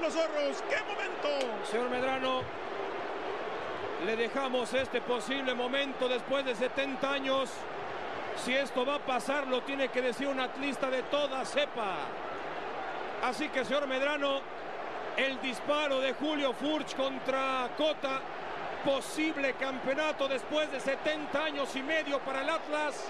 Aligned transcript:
de 0.00 0.06
los 0.06 0.14
zorros. 0.14 0.62
¡Qué 0.68 0.76
momento! 0.82 1.66
Señor 1.70 1.90
Medrano, 1.90 2.42
le 4.06 4.16
dejamos 4.16 4.72
este 4.74 5.00
posible 5.00 5.54
momento 5.54 6.08
después 6.08 6.44
de 6.44 6.54
70 6.54 7.12
años. 7.12 7.50
Si 8.44 8.54
esto 8.54 8.86
va 8.86 8.96
a 8.96 8.98
pasar, 8.98 9.46
lo 9.46 9.62
tiene 9.62 9.88
que 9.88 10.00
decir 10.00 10.28
un 10.28 10.40
atlista 10.40 10.90
de 10.90 11.02
toda 11.04 11.44
cepa. 11.44 11.96
Así 13.22 13.48
que, 13.50 13.64
señor 13.64 13.86
Medrano, 13.86 14.40
el 15.16 15.40
disparo 15.40 16.00
de 16.00 16.14
Julio 16.14 16.54
Furch 16.54 16.96
contra 16.96 17.68
Cota, 17.76 18.20
posible 18.84 19.54
campeonato 19.54 20.26
después 20.26 20.72
de 20.72 20.80
70 20.80 21.44
años 21.44 21.76
y 21.76 21.82
medio 21.82 22.18
para 22.20 22.40
el 22.40 22.48
Atlas, 22.48 23.04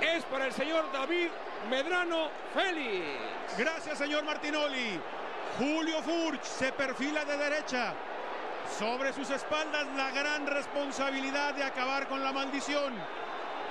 es 0.00 0.24
para 0.24 0.46
el 0.46 0.52
señor 0.52 0.90
David 0.92 1.28
Medrano 1.68 2.28
Félix. 2.54 3.04
Gracias, 3.58 3.98
señor 3.98 4.24
Martinoli. 4.24 4.98
Julio 5.58 6.00
Furch 6.02 6.44
se 6.44 6.70
perfila 6.70 7.24
de 7.24 7.36
derecha. 7.36 7.92
Sobre 8.78 9.12
sus 9.12 9.28
espaldas 9.30 9.88
la 9.96 10.12
gran 10.12 10.46
responsabilidad 10.46 11.52
de 11.54 11.64
acabar 11.64 12.06
con 12.06 12.22
la 12.22 12.32
maldición. 12.32 12.94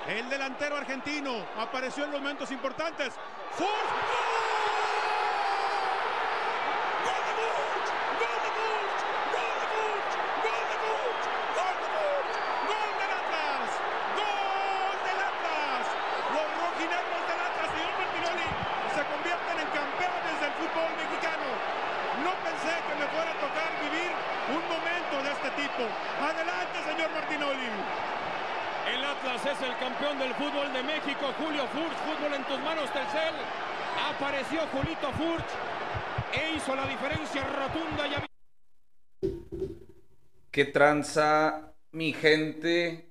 El 0.06 0.28
delantero 0.28 0.76
argentino 0.76 1.46
apareció 1.56 2.04
en 2.04 2.10
momentos 2.10 2.50
importantes. 2.50 3.14
¡Furch! 3.52 3.68
¡Gol! 3.68 4.28
¡Gol 7.08 7.22
de 7.24 7.32
Furch! 7.40 7.88
¡Gol 8.20 8.38
de 8.44 8.50
Furch! 8.52 9.00
¡Gol 9.32 9.56
de 9.56 9.68
Furch! 9.72 10.12
¡Gol 10.44 10.64
de 10.68 10.76
Furch! 10.84 11.24
¡Gol 11.56 11.76
de 11.80 11.88
Furch! 11.88 12.36
¡Gol 12.68 12.90
del 13.00 13.12
Atlas! 13.16 13.68
¡Gol 14.12 14.98
del 15.08 15.20
Atlas! 15.24 15.84
Los 16.36 16.48
rojinegros 16.52 17.22
del 17.32 17.40
Atlas, 17.48 17.68
señor 17.72 17.92
Martinoli, 17.96 18.48
se 18.92 19.02
convierten 19.08 19.56
en 19.56 19.68
campeones 19.72 20.36
del 20.36 20.52
fútbol 20.52 20.90
mexicano. 21.00 21.48
No 22.18 22.34
pensé 22.42 22.74
que 22.82 22.94
me 22.98 23.06
fuera 23.14 23.30
a 23.30 23.38
tocar 23.38 23.70
vivir 23.78 24.10
un 24.50 24.64
momento 24.66 25.14
de 25.22 25.30
este 25.30 25.50
tipo. 25.54 25.86
Adelante, 26.18 26.82
señor 26.82 27.10
Martinoli. 27.14 27.70
El 28.90 29.04
Atlas 29.04 29.44
es 29.46 29.60
el 29.62 29.76
campeón 29.78 30.18
del 30.18 30.34
fútbol 30.34 30.72
de 30.72 30.82
México. 30.82 31.30
Julio 31.38 31.68
Furch, 31.68 31.94
fútbol 32.08 32.34
en 32.34 32.42
tus 32.44 32.58
manos, 32.60 32.90
Telcel. 32.90 33.36
Apareció 34.10 34.66
E 36.32 36.56
hizo 36.56 36.74
la 36.74 36.86
diferencia 36.86 37.44
rotunda. 37.44 38.06
Ya 38.08 38.26
¿Qué 40.50 40.64
tranza, 40.64 41.74
mi 41.92 42.12
gente? 42.12 43.10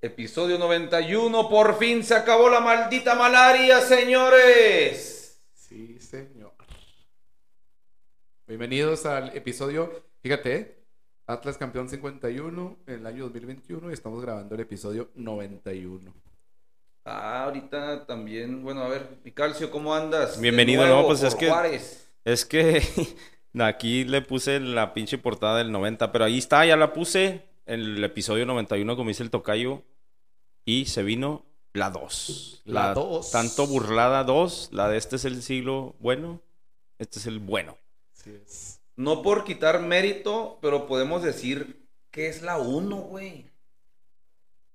Episodio 0.00 0.58
91. 0.58 1.48
Por 1.48 1.78
fin 1.78 2.02
se 2.02 2.14
acabó 2.14 2.48
la 2.48 2.60
maldita 2.60 3.14
malaria, 3.14 3.80
señores. 3.80 5.40
Sí, 5.54 5.98
señor. 6.00 6.52
Bienvenidos 8.46 9.06
al 9.06 9.34
episodio, 9.36 10.04
fíjate, 10.20 10.82
Atlas 11.26 11.56
campeón 11.56 11.88
51 11.88 12.78
en 12.86 12.94
el 12.94 13.06
año 13.06 13.24
2021 13.24 13.90
y 13.90 13.92
estamos 13.94 14.20
grabando 14.20 14.54
el 14.56 14.62
episodio 14.62 15.10
91. 15.14 16.12
Ah, 17.04 17.44
ahorita 17.44 18.06
también. 18.06 18.62
Bueno, 18.62 18.82
a 18.82 18.88
ver, 18.88 19.18
mi 19.24 19.32
calcio, 19.32 19.70
¿cómo 19.70 19.94
andas? 19.94 20.40
Bienvenido, 20.40 20.82
nuevo 20.84 21.02
no, 21.02 21.06
pues 21.08 21.22
es 21.22 21.34
que- 21.34 21.48
Juárez. 21.48 22.08
Es 22.24 22.44
que 22.44 22.80
aquí 23.58 24.04
le 24.04 24.22
puse 24.22 24.60
la 24.60 24.94
pinche 24.94 25.18
portada 25.18 25.58
del 25.58 25.72
90, 25.72 26.12
pero 26.12 26.24
ahí 26.24 26.38
está, 26.38 26.64
ya 26.64 26.76
la 26.76 26.92
puse 26.92 27.42
en 27.66 27.80
el 27.80 28.04
episodio 28.04 28.46
91, 28.46 28.96
como 28.96 29.08
dice 29.08 29.24
el 29.24 29.30
tocayo, 29.30 29.82
y 30.64 30.86
se 30.86 31.02
vino 31.02 31.44
la 31.72 31.90
2. 31.90 32.62
La 32.66 32.94
dos. 32.94 33.32
Tanto 33.32 33.66
burlada 33.66 34.22
2, 34.22 34.68
la 34.72 34.88
de 34.88 34.98
este 34.98 35.16
es 35.16 35.24
el 35.24 35.42
siglo 35.42 35.96
bueno, 35.98 36.40
este 36.98 37.18
es 37.18 37.26
el 37.26 37.40
bueno. 37.40 37.76
Así 38.16 38.30
es. 38.30 38.80
No 38.94 39.22
por 39.22 39.42
quitar 39.42 39.80
mérito, 39.80 40.58
pero 40.62 40.86
podemos 40.86 41.24
decir 41.24 41.88
que 42.12 42.28
es 42.28 42.42
la 42.42 42.58
1, 42.58 42.94
güey. 42.96 43.46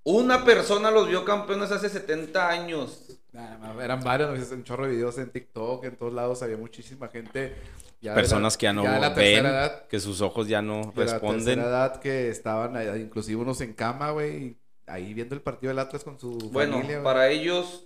Una 0.10 0.46
persona 0.46 0.90
los 0.90 1.08
vio 1.10 1.26
campeones 1.26 1.70
hace 1.72 1.90
70 1.90 2.50
años. 2.50 3.20
Más, 3.34 3.78
eran 3.84 4.00
varios, 4.02 4.30
¿no? 4.50 4.56
un 4.56 4.64
chorro 4.64 4.86
de 4.86 4.92
videos 4.94 5.18
en 5.18 5.30
TikTok, 5.32 5.84
en 5.84 5.98
todos 5.98 6.14
lados 6.14 6.42
había 6.42 6.56
muchísima 6.58 7.10
gente. 7.10 7.56
ya 8.00 8.14
Personas 8.14 8.54
la- 8.54 8.58
que 8.58 8.64
ya 8.68 8.74
no 8.74 8.84
la 8.84 9.10
ven, 9.10 9.46
edad, 9.46 9.86
que 9.88 10.00
sus 10.00 10.22
ojos 10.22 10.48
ya 10.48 10.62
no 10.62 10.94
de 10.96 11.06
la 11.06 11.12
responden. 11.14 11.44
tercera 11.46 11.64
edad 11.68 12.00
que 12.00 12.30
estaban 12.30 13.02
inclusive 13.02 13.42
unos 13.42 13.60
en 13.62 13.74
cama, 13.74 14.12
güey, 14.12 14.56
ahí 14.86 15.14
viendo 15.14 15.36
el 15.36 15.42
partido 15.42 15.70
del 15.70 15.80
Atlas 15.80 16.04
con 16.06 16.18
su 16.20 16.38
Bueno, 16.54 16.78
familia. 16.78 17.04
para 17.04 17.30
ellos, 17.30 17.84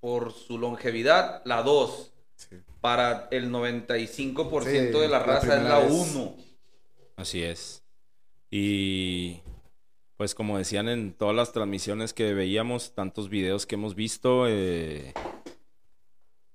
por 0.00 0.32
su 0.32 0.58
longevidad, 0.58 1.40
la 1.44 1.62
2. 1.62 2.10
Sí. 2.34 2.56
Para 2.80 3.28
el 3.30 3.50
95% 3.52 4.98
Sí, 4.98 5.02
de 5.02 5.08
la 5.08 5.18
la 5.18 5.24
raza 5.24 5.46
es 5.46 5.52
primera 5.54 5.78
la 5.78 5.84
vez. 5.84 5.92
1. 5.92 6.34
Así 7.16 7.42
es. 7.44 7.82
Y 8.50 9.42
pues 10.20 10.34
como 10.34 10.58
decían 10.58 10.90
en 10.90 11.14
todas 11.14 11.34
las 11.34 11.50
transmisiones 11.54 12.12
que 12.12 12.34
veíamos, 12.34 12.92
tantos 12.92 13.30
videos 13.30 13.64
que 13.64 13.76
hemos 13.76 13.94
visto, 13.94 14.44
eh, 14.46 15.14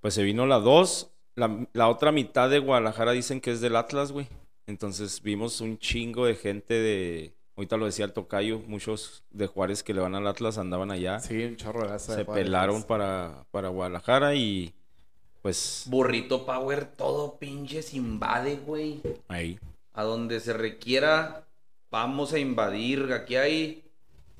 pues 0.01 0.13
se 0.13 0.21
vino 0.21 0.45
la 0.45 0.59
2. 0.59 1.09
La, 1.33 1.65
la 1.73 1.89
otra 1.89 2.11
mitad 2.11 2.47
de 2.47 2.59
Guadalajara 2.59 3.13
dicen 3.13 3.41
que 3.41 3.49
es 3.49 3.61
del 3.61 3.75
Atlas, 3.75 4.11
güey. 4.11 4.27
Entonces 4.67 5.19
vimos 5.23 5.61
un 5.61 5.79
chingo 5.79 6.27
de 6.27 6.35
gente 6.35 6.75
de... 6.75 7.33
Ahorita 7.55 7.77
lo 7.77 7.87
decía 7.87 8.05
el 8.05 8.13
tocayo, 8.13 8.59
muchos 8.67 9.23
de 9.31 9.47
Juárez 9.47 9.81
que 9.81 9.95
le 9.95 10.01
van 10.01 10.13
al 10.13 10.27
Atlas 10.27 10.59
andaban 10.59 10.91
allá. 10.91 11.19
Sí, 11.19 11.43
un 11.43 11.55
chorro 11.55 11.87
de 11.87 11.93
de 11.93 11.97
se 11.97 12.23
Juárez. 12.23 12.45
pelaron 12.45 12.83
para, 12.83 13.47
para 13.49 13.69
Guadalajara 13.69 14.35
y 14.35 14.75
pues 15.41 15.85
Burrito 15.87 16.45
Power, 16.45 16.85
todo 16.85 17.39
pinches 17.39 17.95
invade, 17.95 18.57
güey. 18.57 19.01
ahí. 19.27 19.57
A 19.91 20.03
donde 20.03 20.39
se 20.39 20.53
requiera, 20.53 21.44
vamos 21.95 22.33
a 22.33 22.39
invadir. 22.39 23.13
Aquí 23.13 23.37
hay 23.37 23.85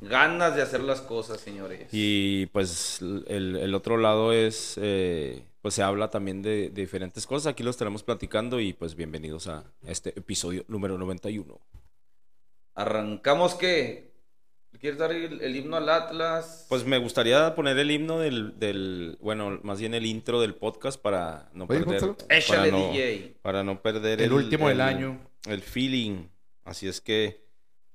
ganas 0.01 0.57
de 0.57 0.61
hacer 0.61 0.81
las 0.81 0.99
cosas, 0.99 1.39
señores. 1.39 1.87
Y 1.93 2.47
pues 2.47 2.99
el, 3.01 3.55
el 3.55 3.73
otro 3.73 3.95
lado 3.95 4.33
es, 4.33 4.77
eh, 4.81 5.41
pues 5.61 5.73
se 5.73 5.81
habla 5.81 6.09
también 6.09 6.41
de, 6.41 6.69
de 6.69 6.81
diferentes 6.81 7.25
cosas. 7.25 7.47
Aquí 7.47 7.63
lo 7.63 7.69
estaremos 7.69 8.03
platicando 8.03 8.59
y 8.59 8.73
pues 8.73 8.95
bienvenidos 8.95 9.47
a 9.47 9.63
este 9.87 10.09
episodio 10.19 10.65
número 10.67 10.97
91. 10.97 11.57
Arrancamos 12.73 13.55
que. 13.55 14.13
¿Quieres 14.81 14.99
dar 14.99 15.13
el, 15.13 15.39
el 15.39 15.55
himno 15.55 15.77
al 15.77 15.87
Atlas? 15.87 16.65
Pues 16.67 16.83
me 16.85 16.97
gustaría 16.97 17.55
poner 17.55 17.79
el 17.79 17.89
himno 17.89 18.19
del, 18.19 18.59
del, 18.59 19.17
bueno, 19.21 19.61
más 19.63 19.79
bien 19.79 19.93
el 19.93 20.05
intro 20.05 20.41
del 20.41 20.55
podcast 20.55 21.01
para 21.01 21.49
no 21.53 21.63
Oye, 21.69 21.79
perder, 21.85 22.15
para 22.49 22.67
no, 22.67 22.91
DJ. 22.91 23.37
para 23.41 23.63
no 23.63 23.81
perder 23.81 24.21
El 24.21 24.33
último 24.33 24.67
del 24.67 24.81
año. 24.81 25.17
el 25.47 25.61
feeling. 25.61 26.27
Así 26.65 26.89
es 26.89 26.99
que, 26.99 27.44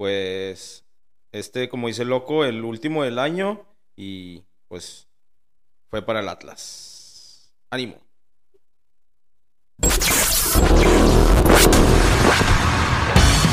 pues, 0.01 0.87
este, 1.31 1.69
como 1.69 1.89
dice 1.89 2.07
loco, 2.07 2.47
el 2.47 2.65
último 2.65 3.05
del 3.05 3.19
año 3.19 3.67
y 3.97 4.45
pues 4.67 5.07
fue 5.91 6.01
para 6.01 6.21
el 6.21 6.29
Atlas. 6.31 7.53
Ánimo. 7.69 7.97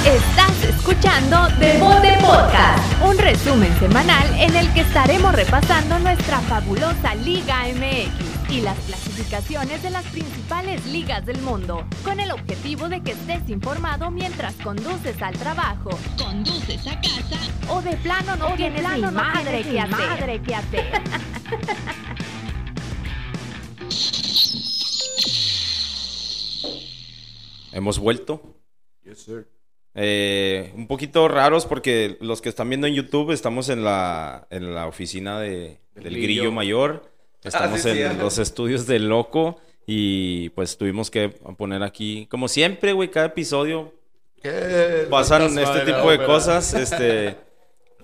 Estás 0.06 0.64
escuchando 0.64 1.50
Devote 1.60 2.16
Podcast, 2.22 3.04
un 3.04 3.18
resumen 3.18 3.78
semanal 3.80 4.34
en 4.40 4.56
el 4.56 4.74
que 4.74 4.80
estaremos 4.80 5.36
repasando 5.36 6.00
nuestra 6.00 6.40
fabulosa 6.40 7.14
Liga 7.16 7.66
MX 7.76 8.37
y 8.50 8.62
las 8.62 8.78
clasificaciones 8.80 9.84
de 9.84 9.90
las 9.90 10.06
principales 10.06 10.86
ligas 10.86 11.26
del 11.26 11.42
mundo, 11.42 11.86
con 12.04 12.20
el 12.20 12.32
objetivo 12.32 12.88
de 12.88 13.02
que 13.02 13.12
estés 13.12 13.50
informado 13.50 14.10
mientras 14.10 14.54
conduces 14.56 15.22
al 15.22 15.38
trabajo, 15.38 15.90
conduces 16.18 16.88
a 16.88 17.00
casa 17.02 17.38
o 17.70 17.82
de 17.82 17.98
plano 17.98 18.36
no 18.38 18.56
tienes 18.56 18.82
ni 18.96 19.02
madre 19.02 19.64
que 19.64 19.80
hacer. 19.80 19.90
madre 19.90 20.42
que 20.42 20.56
hacer. 20.56 20.86
Hemos 27.74 28.00
vuelto. 28.00 28.42
Yes, 29.04 29.20
sir. 29.24 29.48
Eh, 29.94 30.72
un 30.76 30.88
poquito 30.88 31.28
raros 31.28 31.66
porque 31.66 32.18
los 32.22 32.42
que 32.42 32.50
están 32.50 32.70
viendo 32.70 32.88
en 32.88 32.94
YouTube 32.94 33.32
estamos 33.32 33.70
en 33.70 33.84
la, 33.84 34.48
en 34.50 34.74
la 34.74 34.88
oficina 34.88 35.40
de, 35.40 35.80
Del 35.94 36.04
del 36.04 36.14
Grillo. 36.14 36.44
Grillo 36.44 36.52
Mayor. 36.52 37.17
Estamos 37.48 37.82
sí, 37.82 37.92
sí, 37.92 38.02
en 38.02 38.18
los 38.18 38.38
estudios 38.38 38.86
del 38.86 39.08
Loco 39.10 39.60
y 39.86 40.50
pues 40.50 40.78
tuvimos 40.78 41.10
que 41.10 41.30
poner 41.30 41.84
aquí, 41.84 42.28
como 42.28 42.48
siempre, 42.48 42.94
güey, 42.94 43.10
cada 43.10 43.28
episodio 43.28 43.94
¿Qué? 44.42 45.08
pasan 45.10 45.44
Fantasma 45.50 45.62
este 45.62 45.86
de 45.86 45.94
tipo 45.94 46.10
de 46.10 46.16
ópera. 46.16 46.26
cosas. 46.26 46.74
Este, 46.74 47.38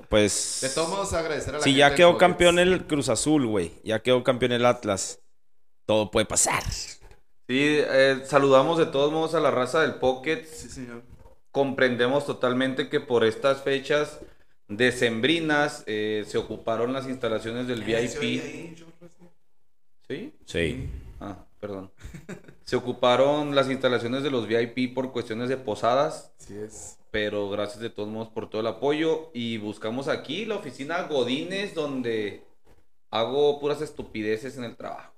pues... 0.09 0.59
De 0.61 0.69
todos 0.69 0.89
modos, 0.89 1.13
agradecer 1.13 1.55
a 1.55 1.57
la 1.57 1.63
Si 1.63 1.71
gente 1.71 1.79
ya 1.79 1.89
de 1.89 1.95
quedó 1.95 2.17
campeón 2.17 2.59
el 2.59 2.85
Cruz 2.85 3.09
Azul, 3.09 3.45
güey. 3.47 3.73
Ya 3.83 4.01
quedó 4.01 4.23
campeón 4.23 4.51
el 4.53 4.65
Atlas. 4.65 5.19
Todo 5.85 6.11
puede 6.11 6.25
pasar. 6.25 6.63
Sí, 6.71 6.97
eh, 7.49 8.21
saludamos 8.25 8.77
de 8.77 8.85
todos 8.85 9.11
modos 9.11 9.35
a 9.35 9.39
la 9.39 9.51
raza 9.51 9.81
del 9.81 9.95
Pocket. 9.95 10.45
Sí, 10.45 10.69
señor. 10.69 11.03
Comprendemos 11.51 12.25
totalmente 12.25 12.89
que 12.89 12.99
por 12.99 13.25
estas 13.25 13.61
fechas 13.61 14.19
decembrinas 14.67 15.83
eh, 15.85 16.23
se 16.27 16.37
ocuparon 16.37 16.93
las 16.93 17.07
instalaciones 17.07 17.67
del 17.67 17.83
Eh, 17.83 18.07
¿se 18.07 18.17
oye 18.17 18.39
VIP. 18.41 18.77
¿Sí? 20.07 20.33
Sí. 20.45 20.89
Ah, 21.19 21.45
perdón. 21.59 21.91
Se 22.63 22.75
ocuparon 22.75 23.55
las 23.55 23.69
instalaciones 23.69 24.23
de 24.23 24.31
los 24.31 24.47
VIP 24.47 24.93
por 24.93 25.11
cuestiones 25.11 25.49
de 25.49 25.57
posadas, 25.57 26.33
Así 26.39 26.57
es. 26.57 26.97
pero 27.11 27.49
gracias 27.49 27.79
de 27.79 27.89
todos 27.89 28.09
modos 28.09 28.29
por 28.29 28.49
todo 28.49 28.61
el 28.61 28.67
apoyo 28.67 29.31
y 29.33 29.57
buscamos 29.57 30.07
aquí 30.07 30.45
la 30.45 30.55
oficina 30.55 31.03
Godines 31.03 31.73
donde 31.73 32.43
hago 33.11 33.59
puras 33.59 33.81
estupideces 33.81 34.57
en 34.57 34.63
el 34.65 34.75
trabajo. 34.75 35.13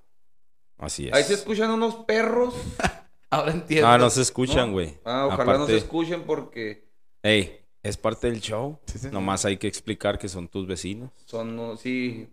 Así 0.77 1.07
es. 1.07 1.13
Ahí 1.13 1.23
se 1.23 1.33
escuchan 1.35 1.71
unos 1.71 1.95
perros. 2.05 2.53
Ahora 3.29 3.51
entiendo. 3.51 3.87
Ah, 3.87 3.97
no 3.97 4.09
se 4.09 4.21
escuchan, 4.21 4.71
güey. 4.71 4.97
Ah, 5.05 5.27
ojalá 5.27 5.57
no 5.57 5.65
se 5.65 5.77
escuchen 5.77 6.23
porque 6.23 6.85
Ey, 7.23 7.59
es 7.81 7.97
parte 7.97 8.29
del 8.29 8.39
show. 8.41 8.77
Sí, 8.85 8.99
señor. 8.99 9.13
Nomás 9.13 9.45
hay 9.45 9.57
que 9.57 9.67
explicar 9.67 10.19
que 10.19 10.29
son 10.29 10.47
tus 10.47 10.67
vecinos. 10.67 11.11
son, 11.25 11.55
no, 11.55 11.75
sí. 11.77 12.27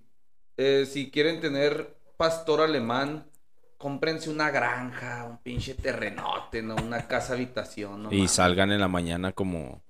Eh, 0.58 0.86
si 0.86 1.10
quieren 1.10 1.40
tener 1.40 1.96
pastor 2.22 2.60
alemán, 2.60 3.26
cómprense 3.78 4.30
una 4.30 4.48
granja, 4.52 5.24
un 5.28 5.38
pinche 5.38 5.74
terrenote, 5.74 6.62
¿no? 6.62 6.76
Una 6.76 7.08
casa 7.08 7.32
habitación, 7.32 8.04
¿no? 8.04 8.12
y 8.12 8.18
mames. 8.18 8.30
salgan 8.30 8.70
en 8.70 8.78
la 8.78 8.86
mañana 8.86 9.32
como 9.32 9.82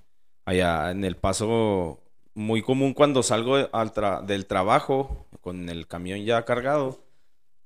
allá 0.47 0.91
en 0.93 1.05
el 1.05 1.17
paso 1.17 2.01
muy 2.35 2.63
común 2.63 2.95
cuando 2.95 3.23
salgo 3.23 3.57
al 3.57 3.93
tra- 3.93 4.23
del 4.25 4.47
trabajo 4.47 5.27
con 5.43 5.69
el 5.69 5.87
camión 5.87 6.25
ya 6.25 6.43
cargado. 6.47 7.05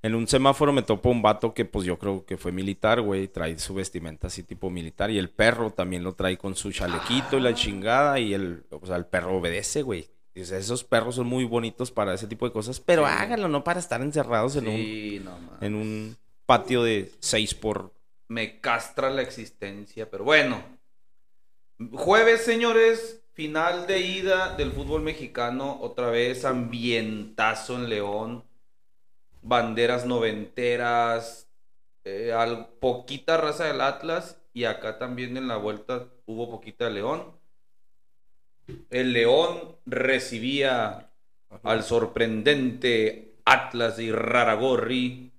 En 0.03 0.17
un 0.17 0.27
semáforo 0.27 0.73
me 0.73 0.83
topo 0.83 1.11
un 1.11 1.23
vato 1.23 1.55
que 1.55 1.65
pues 1.65 1.87
yo 1.87 1.97
creo 1.97 2.25
que 2.27 2.37
fue 2.37 2.51
militar, 2.51 3.01
güey, 3.03 3.29
trae 3.29 3.57
su 3.61 3.75
vestimenta 3.75 4.27
así 4.27 4.43
tipo 4.43 4.69
militar 4.69 5.13
y 5.13 5.19
el 5.19 5.31
perro 5.31 5.71
también 5.71 6.03
lo 6.03 6.15
trae 6.15 6.37
con 6.37 6.57
su 6.57 6.73
chalequito 6.73 7.39
y 7.39 7.41
la 7.41 7.55
chingada 7.55 8.19
y 8.19 8.35
el, 8.35 8.65
o 8.71 8.85
sea, 8.85 8.97
el 8.97 9.07
perro 9.07 9.37
obedece, 9.37 9.83
güey. 9.83 10.09
Esos 10.37 10.85
perros 10.85 11.15
son 11.15 11.27
muy 11.27 11.45
bonitos 11.45 11.91
para 11.91 12.13
ese 12.15 12.27
tipo 12.27 12.47
de 12.47 12.53
cosas, 12.53 12.79
pero 12.79 13.07
Sí. 13.07 13.13
háganlo, 13.17 13.49
no 13.49 13.65
para 13.65 13.81
estar 13.81 14.03
encerrados 14.03 14.55
en, 14.57 14.69
un, 14.69 14.77
Sí, 14.77 15.21
no 15.25 15.31
mames. 15.39 15.63
en 15.63 15.75
un 15.75 16.17
patio 16.45 16.83
de 16.83 17.11
6 17.21 17.55
por... 17.55 17.93
Me 18.29 18.61
castra 18.61 19.09
la 19.11 19.23
existencia, 19.23 20.11
pero 20.11 20.25
bueno. 20.25 20.63
Jueves, 21.93 22.43
señores, 22.45 23.23
final 23.35 23.87
de 23.87 24.01
ida 24.01 24.57
del 24.57 24.73
fútbol 24.73 25.03
mexicano, 25.03 25.79
otra 25.81 26.11
vez 26.11 26.45
ambientazo 26.45 27.77
en 27.77 27.89
León, 27.89 28.45
banderas 29.43 30.07
noventeras, 30.07 31.49
eh, 32.05 32.33
al- 32.33 32.69
poquita 32.81 33.37
raza 33.37 33.65
del 33.65 33.81
Atlas 33.81 34.39
y 34.53 34.65
acá 34.65 34.99
también 34.99 35.37
en 35.37 35.49
la 35.49 35.57
vuelta 35.57 36.09
hubo 36.27 36.51
poquita 36.51 36.87
de 36.87 36.93
León. 36.93 37.36
El 38.91 39.13
León 39.13 39.77
recibía 39.87 41.11
al 41.63 41.83
sorprendente 41.85 43.35
Atlas 43.45 43.97
de 43.97 44.05
Iraragorri 44.05 45.33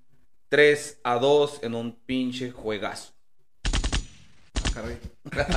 3 0.50 1.02
a 1.04 1.20
2 1.20 1.60
en 1.64 1.76
un 1.76 1.94
pinche 2.06 2.52
juegazo. 2.52 3.14
Ah. 4.76 4.84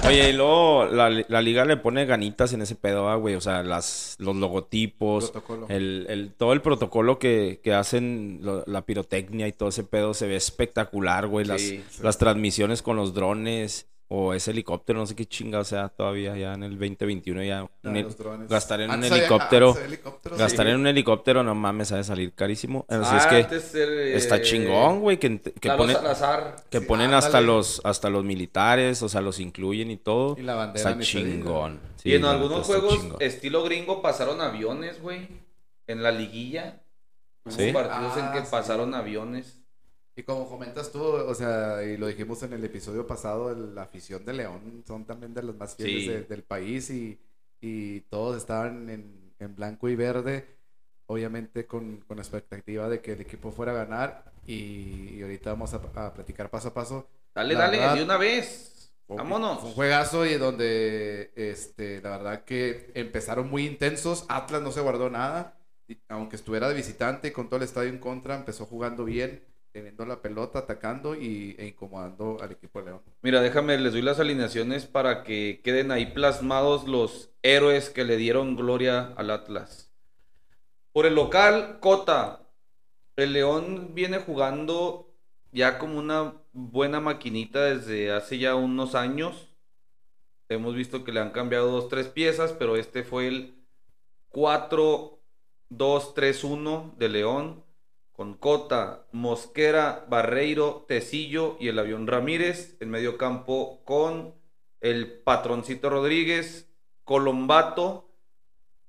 Oye, 0.08 0.30
y 0.30 0.32
luego 0.32 0.86
la, 0.86 1.10
la 1.10 1.42
liga 1.42 1.64
le 1.64 1.76
pone 1.76 2.06
ganitas 2.06 2.52
en 2.54 2.62
ese 2.62 2.74
pedo, 2.74 3.08
ah, 3.08 3.16
güey. 3.16 3.34
O 3.36 3.40
sea, 3.40 3.62
las, 3.62 4.16
los 4.18 4.34
logotipos, 4.34 5.32
el, 5.68 6.06
el- 6.08 6.32
todo 6.32 6.52
el 6.54 6.62
protocolo 6.62 7.18
que, 7.18 7.60
que 7.62 7.72
hacen, 7.74 8.38
lo- 8.42 8.64
la 8.66 8.82
pirotecnia 8.82 9.46
y 9.46 9.52
todo 9.52 9.68
ese 9.68 9.84
pedo 9.84 10.14
se 10.14 10.26
ve 10.26 10.36
espectacular, 10.36 11.26
güey. 11.28 11.44
Las, 11.46 11.60
Sí, 11.60 11.84
sí. 11.90 12.02
las 12.02 12.18
transmisiones 12.18 12.82
con 12.82 12.96
los 12.96 13.14
drones 13.14 13.86
o 14.12 14.34
ese 14.34 14.50
helicóptero, 14.50 14.98
no 14.98 15.06
sé 15.06 15.14
qué 15.14 15.24
chinga, 15.24 15.60
o 15.60 15.64
sea, 15.64 15.88
todavía 15.88 16.36
ya 16.36 16.54
en 16.54 16.64
el 16.64 16.70
2021 16.72 17.44
ya. 17.44 17.62
un 17.62 17.70
Ah, 17.84 18.46
gastar 18.48 18.80
en 18.80 18.88
un 18.90 18.94
Antes 18.96 19.12
helicóptero. 19.12 19.70
había 19.70 19.98
Gastar 20.36 20.66
sí. 20.66 20.72
en 20.72 20.80
un 20.80 20.86
helicóptero, 20.88 21.44
no 21.44 21.54
mames, 21.54 21.92
ha 21.92 21.96
de 21.98 22.02
salir 22.02 22.32
carísimo. 22.34 22.84
Así 22.88 23.16
es 23.16 23.22
Ah, 23.24 23.28
que 23.30 23.36
antes 23.36 23.72
el, 23.76 23.88
eh, 23.88 24.16
está 24.16 24.42
chingón, 24.42 24.98
güey, 25.00 25.18
que, 25.20 25.40
que 25.40 25.68
Lalo 25.68 25.78
pone- 25.84 25.92
Salazar. 25.94 26.56
que 26.68 26.80
Sí, 26.80 26.86
ponen 26.86 27.14
hasta 27.14 27.40
los, 27.40 27.80
hasta 27.84 28.10
los 28.10 28.24
militares, 28.24 29.00
o 29.02 29.08
sea, 29.08 29.20
los 29.20 29.38
incluyen 29.38 29.92
y 29.92 29.96
todo. 29.96 30.34
Y 30.36 30.42
la 30.42 30.56
bandera 30.56 30.90
Está 30.90 31.02
chingón. 31.04 31.78
y 32.02 32.14
en 32.14 32.24
algunos 32.24 32.66
juegos, 32.66 33.00
chingón. 33.00 33.16
estilo 33.20 33.62
gringo, 33.62 34.02
pasaron 34.02 34.40
aviones, 34.40 35.00
güey. 35.00 35.28
En 35.86 36.02
la 36.02 36.10
liguilla. 36.10 36.80
Hubo 37.44 37.72
partidos 37.72 38.16
en 38.16 38.24
Ah, 38.24 38.32
que 38.32 38.40
sí. 38.40 38.46
pasaron 38.50 38.92
aviones. 38.94 39.59
Y 40.16 40.22
como 40.24 40.48
comentas 40.48 40.92
tú, 40.92 41.02
o 41.02 41.34
sea, 41.34 41.82
y 41.84 41.96
lo 41.96 42.06
dijimos 42.06 42.42
en 42.42 42.52
el 42.52 42.64
episodio 42.64 43.06
pasado, 43.06 43.54
la 43.54 43.82
afición 43.82 44.24
de 44.24 44.32
León 44.34 44.82
son 44.86 45.04
también 45.06 45.32
de 45.34 45.42
los 45.42 45.56
más 45.56 45.76
fieles 45.76 46.04
Sí. 46.04 46.06
de- 46.06 46.24
del 46.24 46.42
país 46.42 46.90
y, 46.90 47.18
y 47.60 48.00
todos 48.02 48.36
estaban 48.36 48.90
en, 48.90 49.34
en 49.38 49.54
blanco 49.56 49.88
y 49.88 49.96
verde, 49.96 50.46
obviamente 51.06 51.66
con, 51.66 52.00
con 52.02 52.18
expectativa 52.18 52.88
de 52.88 53.00
que 53.00 53.12
el 53.12 53.20
equipo 53.22 53.50
fuera 53.52 53.72
a 53.72 53.74
ganar 53.76 54.32
y, 54.46 55.14
y 55.18 55.22
ahorita 55.22 55.50
vamos 55.50 55.72
a, 55.74 55.78
a 56.06 56.12
platicar 56.14 56.50
paso 56.50 56.68
a 56.68 56.74
paso. 56.74 57.08
Dale, 57.34 57.54
La 57.54 57.60
dale, 57.60 57.78
verdad, 57.78 57.94
de 57.94 58.02
una 58.04 58.16
vez. 58.16 58.92
Fue 59.06 59.16
Vámonos. 59.16 59.60
fue 59.60 59.68
un 59.68 59.74
juegazo 59.74 60.26
y 60.26 60.34
donde, 60.36 61.32
este, 61.36 62.00
la 62.00 62.10
verdad 62.10 62.44
que 62.44 62.90
empezaron 62.94 63.48
muy 63.50 63.66
intensos. 63.66 64.24
Atlas 64.28 64.62
no 64.62 64.72
se 64.72 64.80
guardó 64.80 65.10
nada. 65.10 65.56
aunque 66.08 66.36
estuviera 66.36 66.68
de 66.68 66.74
visitante 66.74 67.28
y 67.28 67.32
con 67.32 67.48
todo 67.48 67.56
el 67.58 67.64
estadio 67.64 67.90
en 67.90 67.98
contra, 67.98 68.36
empezó 68.36 68.64
jugando 68.66 69.04
bien, 69.04 69.42
teniendo 69.72 70.04
la 70.04 70.20
pelota, 70.20 70.60
atacando 70.60 71.14
y, 71.14 71.54
e 71.58 71.66
incomodando 71.66 72.38
al 72.40 72.52
equipo 72.52 72.80
de 72.80 72.86
León. 72.86 73.02
Mira, 73.22 73.40
déjame, 73.40 73.78
les 73.78 73.92
doy 73.92 74.02
las 74.02 74.20
alineaciones 74.20 74.86
para 74.86 75.22
que 75.22 75.60
queden 75.62 75.92
ahí 75.92 76.06
plasmados 76.06 76.88
los 76.88 77.30
héroes 77.42 77.90
que 77.90 78.04
le 78.04 78.16
dieron 78.16 78.56
gloria 78.56 79.12
al 79.16 79.30
Atlas. 79.30 79.92
Por 80.92 81.06
el 81.06 81.14
local, 81.14 81.78
Cota. 81.80 82.40
El 83.16 83.32
León 83.32 83.94
viene 83.94 84.18
jugando 84.18 85.12
ya 85.52 85.78
como 85.78 85.98
una 85.98 86.34
buena 86.52 87.00
maquinita 87.00 87.64
desde 87.64 88.12
hace 88.12 88.38
ya 88.38 88.54
unos 88.54 88.94
años. 88.94 89.48
Hemos 90.48 90.74
visto 90.74 91.04
que 91.04 91.12
le 91.12 91.20
han 91.20 91.30
cambiado 91.30 91.70
dos, 91.70 91.88
tres 91.88 92.08
piezas, 92.08 92.52
pero 92.52 92.76
este 92.76 93.04
fue 93.04 93.28
el 93.28 93.54
4-2-3-1 94.32 96.96
de 96.96 97.08
León 97.08 97.64
con 98.20 98.34
Cota, 98.34 99.06
Mosquera, 99.12 100.04
Barreiro, 100.10 100.84
Tecillo 100.86 101.56
y 101.58 101.68
el 101.68 101.78
avión 101.78 102.06
Ramírez. 102.06 102.76
En 102.78 102.90
medio 102.90 103.16
campo 103.16 103.80
con 103.86 104.34
el 104.82 105.10
patroncito 105.10 105.88
Rodríguez, 105.88 106.70
Colombato 107.04 108.10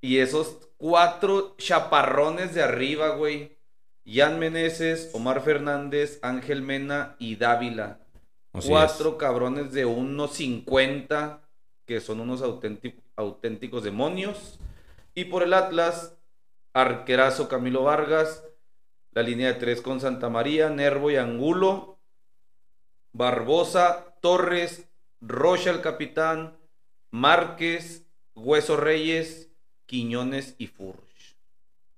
y 0.02 0.18
esos 0.18 0.68
cuatro 0.76 1.56
chaparrones 1.58 2.54
de 2.54 2.62
arriba, 2.62 3.16
güey. 3.16 3.58
Jan 4.06 4.38
Meneses, 4.38 5.12
Omar 5.14 5.40
Fernández, 5.40 6.20
Ángel 6.24 6.62
Mena 6.62 7.16
y 7.18 7.38
Dávila. 7.38 8.02
Así 8.52 8.68
cuatro 8.68 9.18
cabrones 9.18 9.72
de 9.72 9.88
1.50 9.88 11.40
que 11.86 12.02
son 12.02 12.20
unos 12.20 12.42
auténti- 12.42 13.00
auténticos 13.16 13.82
demonios. 13.86 14.60
Y 15.16 15.24
por 15.24 15.42
el 15.44 15.54
Atlas, 15.54 16.18
arquerazo 16.74 17.48
Camilo 17.48 17.84
Vargas, 17.84 18.44
la 19.12 19.24
línea 19.24 19.48
de 19.48 19.60
tres 19.60 19.82
con 19.82 20.00
Santa 20.00 20.30
María, 20.30 20.70
Nervo 20.70 21.12
y 21.12 21.18
Angulo, 21.18 22.00
Barbosa, 23.14 24.16
Torres, 24.22 24.88
Rocha 25.20 25.70
el 25.70 25.82
capitán, 25.82 26.58
Márquez, 27.12 28.06
Hueso 28.36 28.78
Reyes, 28.78 29.50
Quiñones 29.86 30.56
y 30.58 30.68
Furch. 30.68 31.36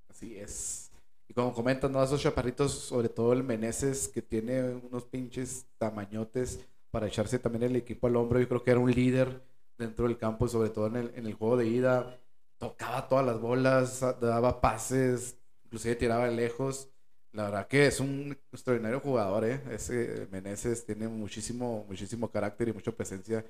Así 0.10 0.38
es. 0.38 0.92
Y 1.28 1.34
como 1.34 1.54
comentan, 1.54 1.92
¿no? 1.92 2.04
esos 2.04 2.22
chaparritos, 2.22 2.72
sobre 2.72 3.10
todo 3.10 3.34
el 3.34 3.44
Meneses, 3.44 4.08
que 4.08 4.22
tiene 4.22 4.64
unos 4.64 5.06
pinches 5.06 5.66
tamañotes 5.78 6.60
para 6.92 7.08
echarse 7.08 7.40
también 7.40 7.64
el 7.64 7.76
equipo 7.76 8.08
al 8.08 8.16
hombro. 8.16 8.40
Yo 8.40 8.48
creo 8.48 8.64
que 8.64 8.72
era 8.72 8.80
un 8.80 8.92
líder 8.92 9.42
dentro 9.78 10.08
del 10.08 10.18
campo, 10.18 10.48
sobre 10.48 10.70
todo 10.70 10.88
en 10.88 10.96
el, 10.96 11.12
en 11.16 11.26
el 11.28 11.34
juego 11.34 11.58
de 11.58 11.68
ida. 11.68 12.20
Tocaba 12.58 13.08
todas 13.08 13.26
las 13.26 13.40
bolas, 13.40 14.02
daba 14.20 14.62
pases, 14.62 15.38
inclusive 15.66 15.96
tiraba 15.96 16.28
lejos. 16.28 16.90
La 17.34 17.46
verdad 17.46 17.68
que 17.68 17.88
es 17.88 18.00
un 18.00 18.38
extraordinario 18.52 19.00
jugador, 19.00 19.44
¿eh? 19.46 19.60
Ese 19.72 20.28
Meneses 20.32 20.86
tiene 20.86 21.08
muchísimo, 21.08 21.84
muchísimo 21.90 22.30
carácter 22.30 22.68
y 22.70 22.74
mucha 22.74 22.92
presencia 22.92 23.44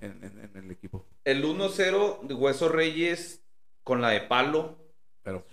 en, 0.00 0.24
en- 0.24 0.50
en 0.54 0.64
el 0.64 0.70
equipo. 0.70 1.04
El 1.24 1.44
1-0 1.44 2.22
de 2.26 2.32
Hueso 2.34 2.68
Reyes 2.70 3.42
con 3.84 4.00
la 4.00 4.08
de 4.10 4.22
palo, 4.22 4.78
Pero, 5.22 5.44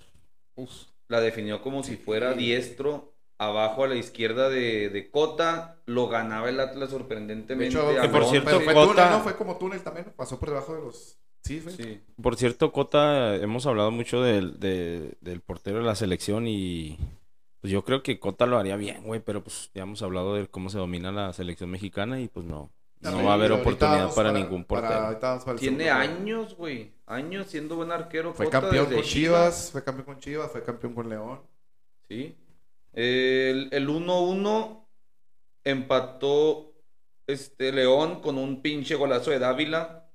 la 1.09 1.19
definió 1.19 1.61
como 1.61 1.83
si 1.83 1.97
fuera 1.97 2.33
Sí. 2.33 2.39
diestro. 2.39 3.11
Abajo 3.39 3.83
a 3.83 3.87
la 3.87 3.95
izquierda 3.95 4.47
de, 4.47 4.87
de 4.89 5.11
Cota, 5.11 5.81
lo 5.85 6.07
ganaba 6.07 6.47
el 6.49 6.59
Atlas 6.61 6.89
de 6.91 6.97
sorprendentemente. 6.97 7.75
hecho, 7.77 7.89
a 7.89 8.01
Que 8.03 8.07
por 8.07 8.23
cierto, 8.25 8.61
fue 8.61 8.73
Cota- 8.73 8.93
túnel, 8.93 9.09
¿no? 9.09 9.19
Fue 9.23 9.35
como 9.35 9.57
túnel 9.57 9.81
también, 9.83 10.13
pasó 10.15 10.39
por 10.39 10.49
debajo 10.49 10.73
de 10.75 10.81
los... 10.81 11.17
Sí, 11.43 11.59
fue. 11.59 11.73
Sí. 11.73 11.99
Por 12.21 12.37
cierto, 12.37 12.71
Cota, 12.71 13.35
hemos 13.35 13.65
hablado 13.65 13.91
mucho 13.91 14.21
del, 14.21 14.57
de- 14.61 15.17
del 15.19 15.41
portero 15.41 15.79
de 15.79 15.83
la 15.83 15.95
selección 15.95 16.47
y 16.47 16.97
pues 17.63 17.71
yo 17.71 17.85
creo 17.85 18.03
que 18.03 18.19
Cota 18.19 18.45
lo 18.45 18.57
haría 18.57 18.75
bien, 18.75 19.03
güey, 19.03 19.21
pero 19.21 19.41
pues 19.41 19.71
ya 19.73 19.83
hemos 19.83 20.01
hablado 20.01 20.35
de 20.35 20.49
cómo 20.49 20.69
se 20.69 20.77
domina 20.77 21.13
la 21.13 21.31
selección 21.31 21.71
mexicana 21.71 22.19
y 22.19 22.27
pues 22.27 22.45
no, 22.45 22.73
no 22.99 23.23
va 23.23 23.31
a 23.31 23.33
haber 23.35 23.53
oportunidad 23.53 24.13
para, 24.13 24.33
ningún 24.33 24.65
portero. 24.65 25.17
para 25.17 25.55
Tiene 25.55 25.89
años, 25.89 26.57
güey. 26.57 26.91
Años 27.05 27.47
siendo 27.47 27.77
buen 27.77 27.93
arquero. 27.93 28.33
Fue 28.33 28.47
Cota 28.47 28.59
campeón 28.59 28.89
desde 28.89 28.95
con 28.97 29.03
Chivas, 29.05 29.69
fue 29.71 29.81
campeón 29.81 30.05
con 30.05 30.19
Chivas, 30.19 30.51
fue 30.51 30.61
campeón 30.61 30.93
con 30.93 31.07
León. 31.07 31.39
Sí. 32.09 32.35
El 32.91 33.69
el 33.71 33.87
1-1 33.87 34.83
Empató 35.63 36.73
este 37.27 37.71
León 37.71 38.19
con 38.19 38.37
un 38.37 38.61
pinche 38.61 38.95
golazo 38.95 39.31
de 39.31 39.39
Dávila. 39.39 40.09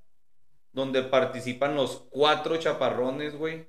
Donde 0.74 1.02
participan 1.02 1.76
los 1.76 1.96
cuatro 2.10 2.58
chaparrones, 2.58 3.38
güey. 3.38 3.66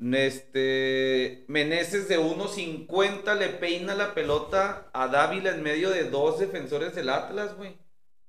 Este. 0.00 1.44
Meneses 1.48 2.08
de 2.08 2.18
1.50 2.18 3.36
le 3.36 3.48
peina 3.48 3.94
la 3.94 4.14
pelota 4.14 4.90
a 4.94 5.08
Dávila 5.08 5.50
en 5.50 5.62
medio 5.62 5.90
de 5.90 6.08
dos 6.08 6.38
defensores 6.38 6.94
del 6.94 7.10
Atlas, 7.10 7.56
güey. 7.56 7.76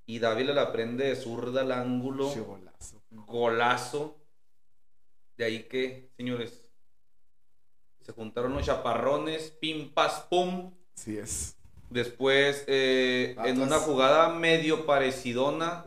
Y 0.06 0.20
Dávila 0.20 0.54
la 0.54 0.74
prende 0.74 1.06
de 1.06 1.16
zurda 1.16 1.62
al 1.62 1.72
ángulo. 1.72 2.30
Golazo. 2.30 3.01
Golazo. 3.12 4.18
De 5.38 5.46
ahí 5.46 5.63
que, 5.63 6.10
señores. 6.18 6.66
Se 8.01 8.12
juntaron 8.12 8.54
los 8.54 8.66
chaparrones. 8.66 9.51
Pim, 9.62 9.94
pas, 9.94 10.28
pum. 10.30 10.74
Sí 10.96 11.18
es. 11.18 11.56
Después, 11.90 12.63
eh, 12.68 13.36
en 13.46 13.62
una 13.62 13.80
jugada 13.80 14.30
medio 14.30 14.86
parecidona, 14.86 15.86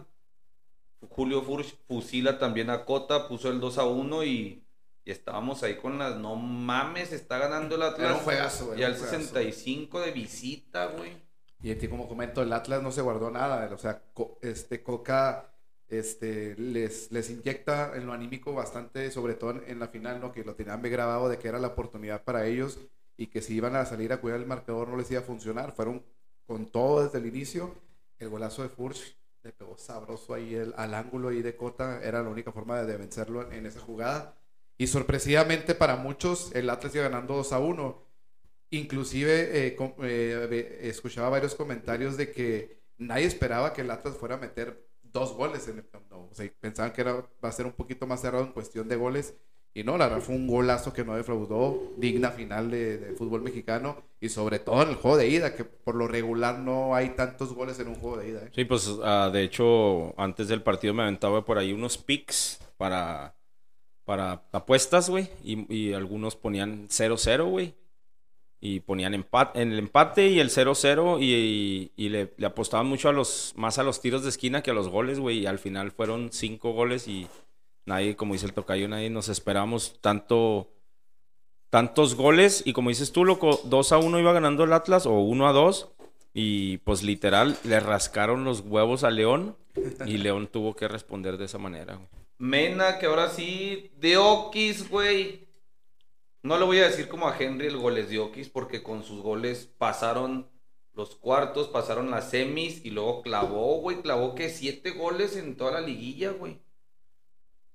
Julio 1.11 1.43
Furch 1.43 1.77
fusila 1.89 2.39
también 2.39 2.71
a 2.71 2.85
Cota, 2.85 3.29
puso 3.29 3.51
el 3.51 3.59
2 3.61 3.79
a 3.79 3.85
1 3.85 4.25
y, 4.25 4.64
y 5.05 5.11
estábamos 5.11 5.63
ahí 5.63 5.77
con 5.77 5.99
las 5.99 6.17
no 6.17 6.37
mames, 6.37 7.13
está 7.13 7.39
ganando 7.39 7.77
el 7.77 7.83
Atlas. 7.83 8.09
Era 8.09 8.15
un 8.19 8.21
juegazo, 8.25 8.67
güey, 8.67 8.81
Y 8.81 8.85
al 8.85 8.93
un 8.93 8.99
juegazo. 8.99 9.19
65 9.21 10.01
de 10.01 10.13
visita, 10.13 10.87
güey. 10.87 11.13
Y 11.63 11.71
en 11.71 11.79
ti, 11.79 11.89
como 11.89 12.09
comento, 12.09 12.43
el 12.43 12.53
Atlas 12.53 12.83
no 12.83 12.91
se 12.93 13.03
guardó 13.03 13.31
nada. 13.31 13.71
O 13.73 13.79
sea, 13.79 14.03
Co- 14.13 14.39
este 14.43 14.83
Coca 14.83 15.51
este, 15.89 16.57
les, 16.57 17.11
les 17.13 17.31
inyecta 17.31 17.93
en 17.97 18.07
lo 18.07 18.13
anímico 18.13 18.53
bastante, 18.55 19.11
sobre 19.11 19.35
todo 19.35 19.63
en, 19.67 19.79
la 19.79 19.89
final, 19.89 20.21
¿no? 20.21 20.33
Que 20.33 20.45
lo 20.45 20.55
tenían 20.55 20.81
grabado 20.83 21.29
de 21.29 21.39
que 21.39 21.49
era 21.49 21.59
la 21.59 21.69
oportunidad 21.69 22.23
para 22.25 22.47
ellos 22.47 22.79
y 23.17 23.29
que 23.29 23.43
si 23.43 23.55
iban 23.55 23.77
a 23.77 23.85
salir 23.87 24.13
a 24.13 24.21
cuidar 24.21 24.41
el 24.41 24.47
marcador 24.47 24.89
no 24.89 24.97
les 24.97 25.11
iba 25.11 25.21
a 25.21 25.25
funcionar. 25.25 25.73
Fueron 25.73 26.03
con 26.47 26.67
todo 26.67 27.05
desde 27.05 27.19
el 27.19 27.27
inicio. 27.27 27.75
El 28.19 28.29
golazo 28.31 28.63
de 28.63 28.69
Furch 28.71 29.17
le 29.43 29.53
pegó 29.53 29.77
sabroso 29.77 30.33
ahí 30.35 30.55
el- 30.55 30.75
al 30.77 30.95
ángulo 30.95 31.29
ahí 31.29 31.43
de 31.43 31.57
Cota. 31.57 32.01
Era 32.03 32.23
la 32.23 32.29
única 32.31 32.53
forma 32.53 32.79
de, 32.81 32.87
de 32.87 32.97
vencerlo 32.99 33.43
en, 33.43 33.53
en 33.53 33.67
esa 33.67 33.81
jugada. 33.81 34.35
Y 34.79 34.87
sorpresivamente 34.89 35.75
para 35.75 35.97
muchos, 35.97 36.53
el 36.55 36.69
Atlas 36.71 36.95
iba 36.95 37.05
ganando 37.05 37.35
2 37.35 37.53
a 37.53 37.59
1. 37.61 38.03
Inclusive 38.71 39.67
eh, 39.67 39.77
com- 39.77 39.95
eh, 40.03 40.81
escuchaba 40.83 41.29
varios 41.29 41.55
comentarios 41.55 42.17
de 42.17 42.33
que 42.33 42.81
nadie 42.99 43.27
esperaba 43.27 43.73
que 43.73 43.83
el 43.83 43.91
Atlas 43.91 44.17
fuera 44.17 44.35
a 44.35 44.39
meter 44.39 44.85
dos 45.03 45.33
goles 45.35 45.69
en 45.69 45.79
el 45.79 45.85
Nou. 46.11 46.29
O 46.31 46.35
sea, 46.35 46.51
pensaban 46.61 46.93
que 46.93 47.03
era, 47.03 47.13
va 47.15 47.49
a 47.49 47.53
ser 47.53 47.67
un 47.67 47.73
poquito 47.73 48.07
más 48.07 48.21
cerrado 48.21 48.45
en 48.45 48.53
cuestión 48.53 48.89
de 48.89 48.97
goles. 48.97 49.35
Y 49.77 49.83
no, 49.85 49.97
la 49.99 50.07
verdad 50.09 50.23
fue 50.25 50.35
un 50.37 50.47
golazo 50.47 50.93
que 50.93 51.05
no 51.05 51.17
defraudó, 51.17 51.93
digna 51.97 52.31
final 52.31 52.71
de, 52.71 52.99
de 52.99 53.13
fútbol 53.15 53.43
mexicano. 53.43 54.03
Y 54.21 54.29
sobre 54.29 54.59
todo 54.59 54.83
en 54.83 54.89
el 54.91 54.95
juego 54.97 55.17
de 55.17 55.29
ida, 55.29 55.55
que 55.55 55.65
por 55.65 55.95
lo 55.95 56.09
regular 56.09 56.59
no 56.59 56.95
hay 56.97 57.11
tantos 57.11 57.53
goles 57.55 57.79
en 57.79 57.89
un 57.89 57.97
juego 57.97 58.17
de 58.19 58.29
ida. 58.29 58.41
¿eh? 58.45 58.51
Sí, 58.55 58.65
pues 58.65 58.89
ah, 59.03 59.31
de 59.33 59.43
hecho, 59.43 60.19
antes 60.19 60.49
del 60.49 60.63
partido 60.63 60.95
me 60.95 61.03
aventaba 61.03 61.45
por 61.45 61.59
ahí 61.59 61.73
unos 61.73 61.99
picks 61.99 62.61
para, 62.77 63.35
para 64.05 64.45
apuestas, 64.53 65.11
güey. 65.11 65.29
Y, 65.43 65.93
algunos 65.93 66.37
ponían 66.37 66.89
0-0, 66.89 67.49
güey. 67.49 67.75
Y 68.61 68.81
ponían 68.81 69.13
empate, 69.13 69.61
en 69.61 69.73
el 69.73 69.79
empate 69.79 70.29
y 70.29 70.41
el 70.41 70.49
0-0 70.49 71.19
y, 71.21 72.09
le, 72.09 72.33
apostaban 72.45 72.87
mucho 72.87 73.09
a 73.09 73.13
los, 73.13 73.53
más 73.57 73.79
a 73.79 73.83
los 73.83 74.01
tiros 74.01 74.23
de 74.23 74.31
esquina 74.31 74.63
que 74.63 74.71
a 74.71 74.75
los 74.75 74.89
goles, 74.89 75.19
güey. 75.19 75.41
Y 75.41 75.47
al 75.47 75.59
final 75.59 75.91
fueron 75.91 76.31
cinco 76.33 76.73
goles 76.73 77.09
y 77.09 77.27
nadie, 77.85 78.17
como 78.17 78.35
dice 78.35 78.47
el 78.47 78.55
tocayo, 78.55 78.89
nadie 78.89 79.11
nos 79.11 79.29
esperábamos 79.29 79.99
tanto, 80.01 80.71
tantos 81.71 82.15
goles. 82.15 82.63
Y 82.65 82.73
como 82.73 82.89
dices 82.91 83.13
tú, 83.13 83.25
loco, 83.25 83.61
2 83.65 83.93
a 83.93 83.99
1 83.99 84.19
iba 84.19 84.33
ganando 84.33 84.65
el 84.65 84.73
Atlas 84.73 85.07
o 85.07 85.19
1 85.19 85.49
a 85.49 85.53
2. 85.53 85.91
Y 86.37 86.79
pues 86.79 87.05
literal 87.05 87.57
le 87.63 87.79
rascaron 87.79 88.45
los 88.45 88.61
huevos 88.61 89.05
a 89.05 89.11
León 89.11 89.57
y 90.05 90.19
León 90.19 90.49
tuvo 90.49 90.75
que 90.75 90.89
responder 90.89 91.37
de 91.37 91.45
esa 91.45 91.59
manera. 91.59 91.95
güey. 91.95 92.24
Mena, 92.39 92.99
que 92.99 93.07
ahora 93.07 93.29
sí, 93.31 93.93
de 93.99 94.17
Oquis, 94.17 94.89
güey. 94.89 95.49
No 96.43 96.59
le 96.59 96.65
voy 96.65 96.79
a 96.79 96.89
decir 96.89 97.09
como 97.09 97.27
a 97.29 97.37
Henry 97.39 97.67
el 97.69 97.79
goles 97.79 98.11
de 98.11 98.19
Oquis, 98.19 98.49
porque 98.51 98.83
con 98.83 99.03
sus 99.03 99.23
goles 99.23 99.67
pasaron 99.79 100.51
los 100.93 101.17
cuartos, 101.17 101.69
pasaron 101.69 102.11
las 102.11 102.31
semis 102.31 102.85
y 102.85 102.91
luego 102.91 103.23
clavó, 103.23 103.81
güey. 103.81 104.03
Clavó 104.03 104.35
que 104.35 104.51
siete 104.51 104.91
goles 104.91 105.37
en 105.37 105.57
toda 105.57 105.73
la 105.73 105.81
liguilla, 105.81 106.31
güey. 106.33 106.61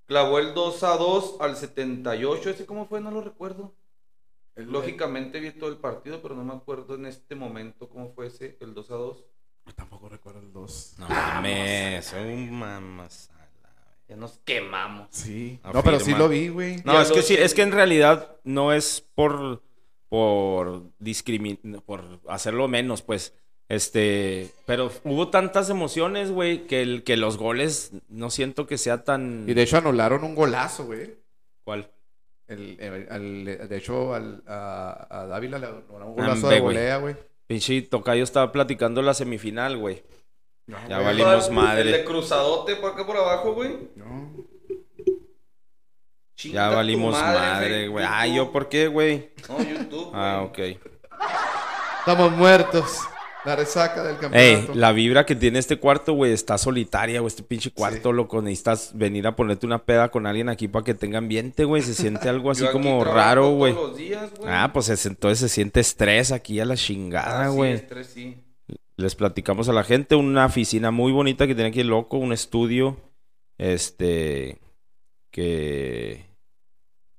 Clavó 0.06 0.40
el 0.40 0.54
2 0.54 0.84
a 0.84 0.98
2 0.98 1.38
al 1.40 1.56
78. 1.56 2.50
¿Ese 2.50 2.66
cómo 2.66 2.86
fue? 2.88 3.00
No 3.02 3.12
lo 3.12 3.22
recuerdo. 3.22 3.74
El- 4.56 4.72
Lógicamente 4.72 5.40
vi 5.40 5.52
todo 5.52 5.70
el 5.70 5.78
partido, 5.78 6.22
pero 6.22 6.36
no 6.36 6.44
me 6.44 6.54
acuerdo 6.54 6.96
en 6.96 7.06
este 7.06 7.36
momento 7.36 7.88
cómo 7.90 8.12
fue 8.14 8.28
ese, 8.28 8.58
el 8.60 8.74
2 8.74 8.92
a 8.92 8.96
2. 8.96 9.24
Tampoco 9.76 10.10
recuerdo 10.10 10.40
el 10.40 10.52
2. 10.52 10.96
No 10.98 11.08
mames, 11.10 12.12
un 12.14 12.52
mamasala. 12.58 13.39
Ya 14.10 14.16
nos 14.16 14.40
quemamos. 14.44 15.08
Sí. 15.12 15.60
Afirma. 15.62 15.80
No, 15.80 15.84
pero 15.84 16.00
sí 16.00 16.12
lo 16.16 16.28
vi, 16.28 16.48
güey. 16.50 16.78
No, 16.84 16.94
Ya 16.94 17.04
es 17.04 17.12
que 17.12 17.22
sí, 17.22 17.36
es 17.36 17.54
que 17.54 17.62
en 17.62 17.72
realidad 17.72 18.36
no 18.44 18.74
es 18.74 19.06
por 19.16 19.62
por 20.10 20.84
discrimin 20.98 21.60
por 21.86 22.04
hacerlo 22.28 22.68
menos, 22.68 23.02
pues. 23.04 23.34
Este, 23.70 24.50
pero 24.66 24.92
hubo 25.04 25.28
tantas 25.30 25.70
emociones, 25.70 26.32
güey, 26.32 26.66
que 26.66 26.82
el 26.82 27.04
que 27.04 27.18
los 27.18 27.38
goles 27.38 27.92
no 28.08 28.32
siento 28.32 28.66
que 28.66 28.80
sea 28.80 29.04
tan 29.04 29.46
Y 29.48 29.54
de 29.54 29.62
hecho 29.62 29.78
anularon 29.78 30.24
un 30.24 30.34
golazo, 30.34 30.86
güey. 30.86 31.14
¿Cuál? 31.64 31.92
El, 32.48 32.78
el- 32.80 33.70
de 33.70 33.78
hecho, 33.78 34.16
al, 34.16 34.42
a, 34.48 35.06
a 35.12 35.26
Dávila 35.28 35.60
le 35.60 35.68
anularon 35.68 36.08
un 36.10 36.16
golazo 36.16 36.48
Ambe, 36.48 36.56
de 36.56 36.62
volea, 36.62 36.98
güey. 36.98 37.16
Pinche 37.46 37.80
Tocayo 37.84 38.24
estaba 38.24 38.52
platicando 38.52 39.04
la 39.04 39.14
semifinal, 39.14 39.78
güey. 39.78 40.02
Ya 40.88 40.96
güey. 41.00 41.06
valimos 41.06 41.48
El 41.48 41.54
madre. 41.54 41.92
de 41.92 42.04
cruzadote 42.06 42.76
por 42.76 42.92
acá 42.92 43.06
por 43.06 43.18
abajo, 43.18 43.54
güey. 43.54 43.78
No. 43.96 44.34
Chinga 46.36 46.70
Ya 46.70 46.76
valimos 46.76 47.14
madre, 47.14 47.88
güey. 47.90 48.06
Ah, 48.08 48.26
¿yo 48.28 48.52
por 48.52 48.70
qué, 48.70 48.88
güey? 48.88 49.30
No, 49.50 49.60
YouTube. 49.62 50.12
Ah, 50.14 50.48
güey. 50.56 50.74
ok. 50.76 50.82
Estamos 52.00 52.32
muertos. 52.32 53.00
La 53.46 53.56
resaca 53.56 54.04
del 54.04 54.16
Ey, 54.16 54.22
campeonato. 54.22 54.74
la 54.76 54.92
vibra 54.92 55.26
que 55.26 55.34
tiene 55.36 55.60
este 55.60 55.78
cuarto, 55.80 56.12
güey, 56.14 56.34
está 56.34 56.58
solitaria, 56.58 57.22
güey. 57.22 57.28
Este 57.30 57.42
pinche 57.42 57.72
cuarto, 57.72 58.10
Sí. 58.10 58.16
loco. 58.16 58.42
Necesitas 58.42 58.92
venir 58.94 59.28
a 59.28 59.36
ponerte 59.36 59.66
una 59.66 59.80
peda 59.84 60.10
con 60.10 60.28
alguien 60.28 60.50
aquí 60.50 60.68
para 60.68 60.84
que 60.84 60.94
tenga 60.94 61.18
ambiente, 61.20 61.64
güey. 61.64 61.82
Se 61.82 61.94
siente 61.94 62.28
algo 62.30 62.52
así 62.52 62.66
como 62.68 63.04
raro, 63.04 63.44
todos 63.44 63.56
güey. 63.58 63.74
los 63.74 63.98
días, 63.98 64.30
güey. 64.38 64.50
Ah, 64.52 64.72
pues 64.74 64.90
es- 64.90 65.06
entonces 65.06 65.40
se 65.40 65.50
siente 65.50 65.80
estrés 65.80 66.32
aquí 66.34 66.60
a 66.60 66.66
la 66.66 66.76
chingada, 66.76 67.46
Ah, 67.46 67.50
sí, 67.50 67.56
güey. 67.56 67.74
estrés, 67.74 68.08
sí. 68.08 68.38
Les 69.00 69.16
platicamos 69.16 69.70
a 69.70 69.74
la 69.74 69.86
gente 69.86 70.16
una 70.16 70.46
oficina 70.46 70.92
muy 70.92 71.14
bonita 71.14 71.48
que 71.48 71.56
tiene 71.56 71.70
aquí 71.70 71.80
el 71.80 71.88
loco, 71.88 72.18
un 72.18 72.34
estudio, 72.34 72.98
este, 73.58 74.60
que... 75.32 76.26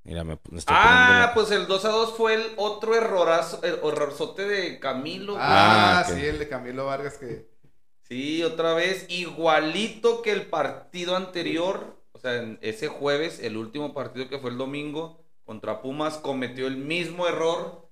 Mira, 0.05 0.23
me, 0.25 0.39
me 0.51 0.61
Ah, 0.67 1.27
la- 1.29 1.35
pues 1.35 1.51
el 1.51 1.67
2 1.67 1.85
a 1.87 1.89
2 1.89 2.15
fue 2.19 2.35
el 2.35 2.43
otro 2.57 2.95
errorazo, 2.95 3.63
el 3.63 3.79
horrorzote 3.83 4.47
de 4.47 4.79
Camilo. 4.79 5.37
Ah, 5.39 6.01
Ah, 6.01 6.05
sí, 6.05 6.21
el 6.25 6.39
de 6.39 6.49
Camilo 6.49 6.85
Vargas 6.85 7.17
que... 7.17 7.49
Sí, 8.03 8.43
otra 8.43 8.75
vez, 8.75 9.07
igualito 9.09 10.21
que 10.21 10.33
el 10.33 10.47
partido 10.47 11.17
anterior, 11.17 11.97
o 12.13 12.19
sea, 12.19 12.37
en 12.43 12.59
ese 12.61 12.89
jueves, 12.89 13.41
el 13.41 13.57
último 13.57 13.95
partido 13.95 14.29
que 14.29 14.39
fue 14.39 14.51
el 14.51 14.59
domingo, 14.59 15.25
contra 15.45 15.81
Pumas, 15.81 16.19
cometió 16.19 16.67
el 16.67 16.77
mismo 16.77 17.27
error. 17.27 17.90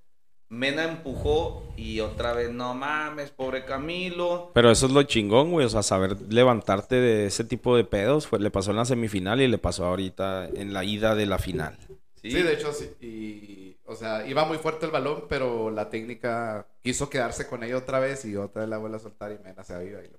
Mena 0.49 0.83
empujó 0.83 1.63
y 1.77 1.99
otra 1.99 2.33
vez, 2.33 2.49
no 2.51 2.73
mames, 2.73 3.29
pobre 3.29 3.65
Camilo. 3.65 4.51
Pero 4.53 4.71
eso 4.71 4.87
es 4.87 4.91
lo 4.91 5.03
chingón, 5.03 5.51
güey. 5.51 5.65
O 5.65 5.69
sea, 5.69 5.83
saber 5.83 6.17
levantarte 6.29 6.95
de 6.95 7.27
ese 7.27 7.43
tipo 7.43 7.75
de 7.77 7.83
pedos. 7.83 8.27
Fue, 8.27 8.39
le 8.39 8.49
pasó 8.51 8.71
en 8.71 8.77
la 8.77 8.85
semifinal 8.85 9.41
y 9.41 9.47
le 9.47 9.57
pasó 9.59 9.85
ahorita 9.85 10.47
en 10.47 10.73
la 10.73 10.83
ida 10.83 11.13
de 11.15 11.25
la 11.27 11.37
final. 11.37 11.77
Sí, 12.21 12.31
Sí, 12.31 12.41
de 12.41 12.53
hecho, 12.53 12.73
sí. 12.73 12.89
Y, 12.99 13.77
o 13.85 13.95
sea, 13.95 14.27
iba 14.27 14.43
muy 14.45 14.57
fuerte 14.57 14.85
el 14.87 14.91
balón, 14.91 15.25
pero 15.29 15.69
la 15.71 15.89
técnica 15.89 16.65
quiso 16.83 17.09
quedarse 17.09 17.47
con 17.47 17.63
ella 17.63 17.77
otra 17.77 17.99
vez 17.99 18.25
y 18.25 18.35
otra 18.35 18.61
vez 18.63 18.69
la 18.69 18.77
vuelve 18.77 18.97
a 18.97 18.99
soltar 18.99 19.31
y 19.31 19.37
Mena 19.43 19.63
se 19.63 19.73
aviva 19.75 19.99
y 20.01 20.07
lo. 20.07 20.17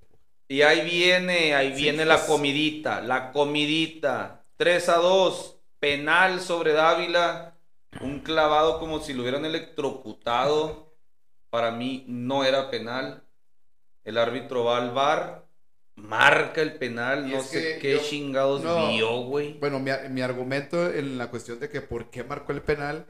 Y 0.49 0.63
ahí 0.63 0.85
viene, 0.89 1.55
ahí 1.55 1.75
Sí, 1.77 1.83
viene 1.83 1.99
pues. 2.05 2.09
la 2.09 2.27
comidita, 2.27 3.01
la 3.01 3.31
comidita. 3.33 4.43
3 4.57 4.89
a 4.89 4.97
2, 4.97 5.57
penal 5.79 6.41
sobre 6.41 6.73
Dávila. 6.73 7.50
Un 8.01 8.21
clavado 8.21 8.79
como 8.79 9.01
si 9.01 9.13
lo 9.15 9.23
hubieran 9.23 9.45
electrocutado. 9.45 10.93
Para 11.51 11.73
mí 11.73 12.05
no 12.07 12.45
era 12.45 12.71
penal. 12.71 13.23
El 14.05 14.17
árbitro 14.19 14.65
va 14.65 14.79
al 14.79 14.93
bar, 14.93 15.45
marca 15.97 16.63
el 16.63 16.75
penal. 16.77 17.29
Y 17.29 17.35
No 17.35 17.43
sé 17.43 17.79
qué 17.81 17.95
yo- 17.95 18.01
chingados 18.03 18.63
no. 18.63 18.89
vio, 18.93 19.23
güey. 19.23 19.55
Bueno, 19.59 19.79
mi, 19.81 19.91
mi 20.11 20.23
argumento 20.23 20.89
en 20.91 21.19
la 21.19 21.29
cuestión 21.29 21.59
de 21.59 21.69
que 21.69 21.81
por 21.81 22.11
qué 22.11 22.23
marcó 22.25 22.53
el 22.53 22.63
penal, 22.63 23.05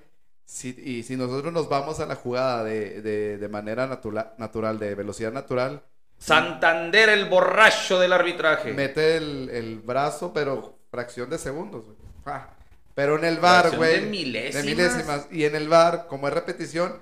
si, 0.44 0.70
y 0.82 1.02
si 1.02 1.16
nosotros 1.16 1.52
nos 1.52 1.68
vamos 1.68 2.00
a 2.00 2.06
la 2.06 2.16
jugada 2.16 2.64
de, 2.64 3.02
de, 3.02 3.38
de 3.38 3.48
manera 3.48 3.86
natura- 3.86 4.34
natural, 4.38 4.78
de 4.78 4.94
velocidad 4.94 5.32
natural, 5.32 5.82
Santander, 6.18 7.08
el 7.08 7.26
borracho 7.30 7.98
del 7.98 8.12
arbitraje. 8.12 8.72
mete 8.74 9.16
el, 9.16 9.48
el 9.50 9.78
brazo, 9.78 10.32
pero 10.34 10.78
fracción 10.90 11.30
de 11.30 11.38
segundos. 11.38 11.84
güey. 11.84 11.96
Ah, 12.26 12.50
Pero 12.94 13.18
en 13.18 13.24
el 13.24 13.38
bar, 13.38 13.76
güey. 13.76 14.00
de 14.00 14.06
milésimas. 14.06 14.64
de 14.64 14.70
milésimas. 14.70 15.28
Y 15.30 15.44
en 15.44 15.54
el 15.56 15.68
bar, 15.68 16.06
como 16.08 16.28
es 16.28 16.34
repetición, 16.34 17.00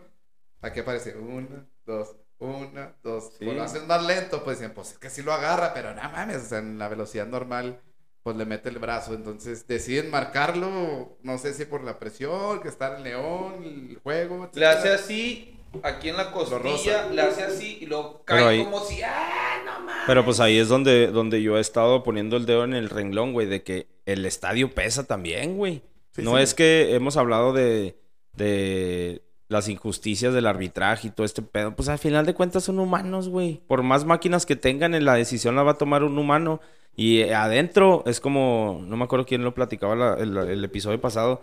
aquí 0.60 0.80
aparece 0.80 1.16
una, 1.16 1.66
dos, 1.86 2.16
Una, 2.38 2.94
dos. 3.02 3.32
Sí. 3.38 3.44
Lo 3.44 3.62
hacen 3.62 3.86
más 3.86 4.04
lento, 4.04 4.44
pues 4.44 4.58
dicen, 4.58 4.72
pues 4.74 4.92
es 4.92 4.98
que 4.98 5.10
sí 5.10 5.22
lo 5.22 5.32
agarra, 5.32 5.74
pero 5.74 5.94
no 5.94 6.02
mames, 6.02 6.36
o 6.36 6.46
sea, 6.46 6.58
en 6.58 6.78
la 6.78 6.88
velocidad 6.88 7.26
normal, 7.26 7.80
pues 8.22 8.36
le 8.36 8.44
mete 8.46 8.68
el 8.68 8.78
brazo. 8.78 9.14
Entonces 9.14 9.66
deciden 9.66 10.10
marcarlo, 10.10 11.18
no 11.22 11.38
sé 11.38 11.54
si 11.54 11.64
por 11.64 11.82
la 11.82 11.98
presión, 11.98 12.60
que 12.60 12.68
está 12.68 12.96
en 12.96 13.02
León, 13.04 13.64
el 13.64 14.00
juego. 14.02 14.50
Le 14.54 14.66
hace 14.66 14.90
así, 14.92 15.57
aquí 15.82 16.08
en 16.08 16.16
la 16.16 16.24
rosa. 16.30 16.58
costilla, 16.60 17.08
le 17.10 17.22
hace 17.22 17.42
así 17.42 17.78
y 17.80 17.86
luego 17.86 18.22
Pero 18.26 18.40
cae 18.44 18.48
ahí- 18.58 18.64
como 18.64 18.80
si, 18.84 19.02
¡ah, 19.02 19.62
no 19.64 19.80
mames! 19.80 20.04
Pero 20.06 20.24
pues 20.24 20.40
ahí 20.40 20.58
es 20.58 20.68
donde, 20.68 21.08
donde 21.08 21.42
yo 21.42 21.56
he 21.58 21.60
estado 21.60 22.02
poniendo 22.02 22.36
el 22.36 22.46
dedo 22.46 22.64
en 22.64 22.74
el 22.74 22.88
renglón, 22.90 23.32
güey, 23.32 23.46
de 23.46 23.62
que 23.62 23.86
el 24.06 24.24
estadio 24.26 24.70
pesa 24.74 25.06
también, 25.06 25.56
güey. 25.56 25.82
Sí, 26.12 26.22
no 26.22 26.36
sí. 26.36 26.42
es 26.42 26.54
que 26.54 26.94
hemos 26.94 27.16
hablado 27.16 27.52
de, 27.52 27.96
de 28.34 29.22
las 29.48 29.68
injusticias 29.68 30.34
del 30.34 30.46
arbitraje 30.46 31.08
y 31.08 31.10
todo 31.10 31.24
este 31.26 31.42
pedo. 31.42 31.74
Pues 31.76 31.88
al 31.88 31.98
final 31.98 32.26
de 32.26 32.34
cuentas 32.34 32.64
son 32.64 32.78
humanos, 32.78 33.28
güey. 33.28 33.62
Por 33.66 33.82
más 33.82 34.04
máquinas 34.04 34.46
que 34.46 34.56
tengan, 34.56 34.94
en 34.94 35.04
la 35.04 35.14
decisión 35.14 35.56
la 35.56 35.62
va 35.62 35.72
a 35.72 35.78
tomar 35.78 36.02
un 36.04 36.18
humano. 36.18 36.60
Y 36.94 37.20
eh, 37.20 37.34
adentro 37.34 38.02
es 38.06 38.20
como, 38.20 38.80
no 38.84 38.96
me 38.96 39.04
acuerdo 39.04 39.24
quién 39.26 39.44
lo 39.44 39.54
platicaba 39.54 39.94
la- 39.94 40.14
el, 40.14 40.36
el 40.36 40.64
episodio 40.64 41.00
pasado, 41.00 41.42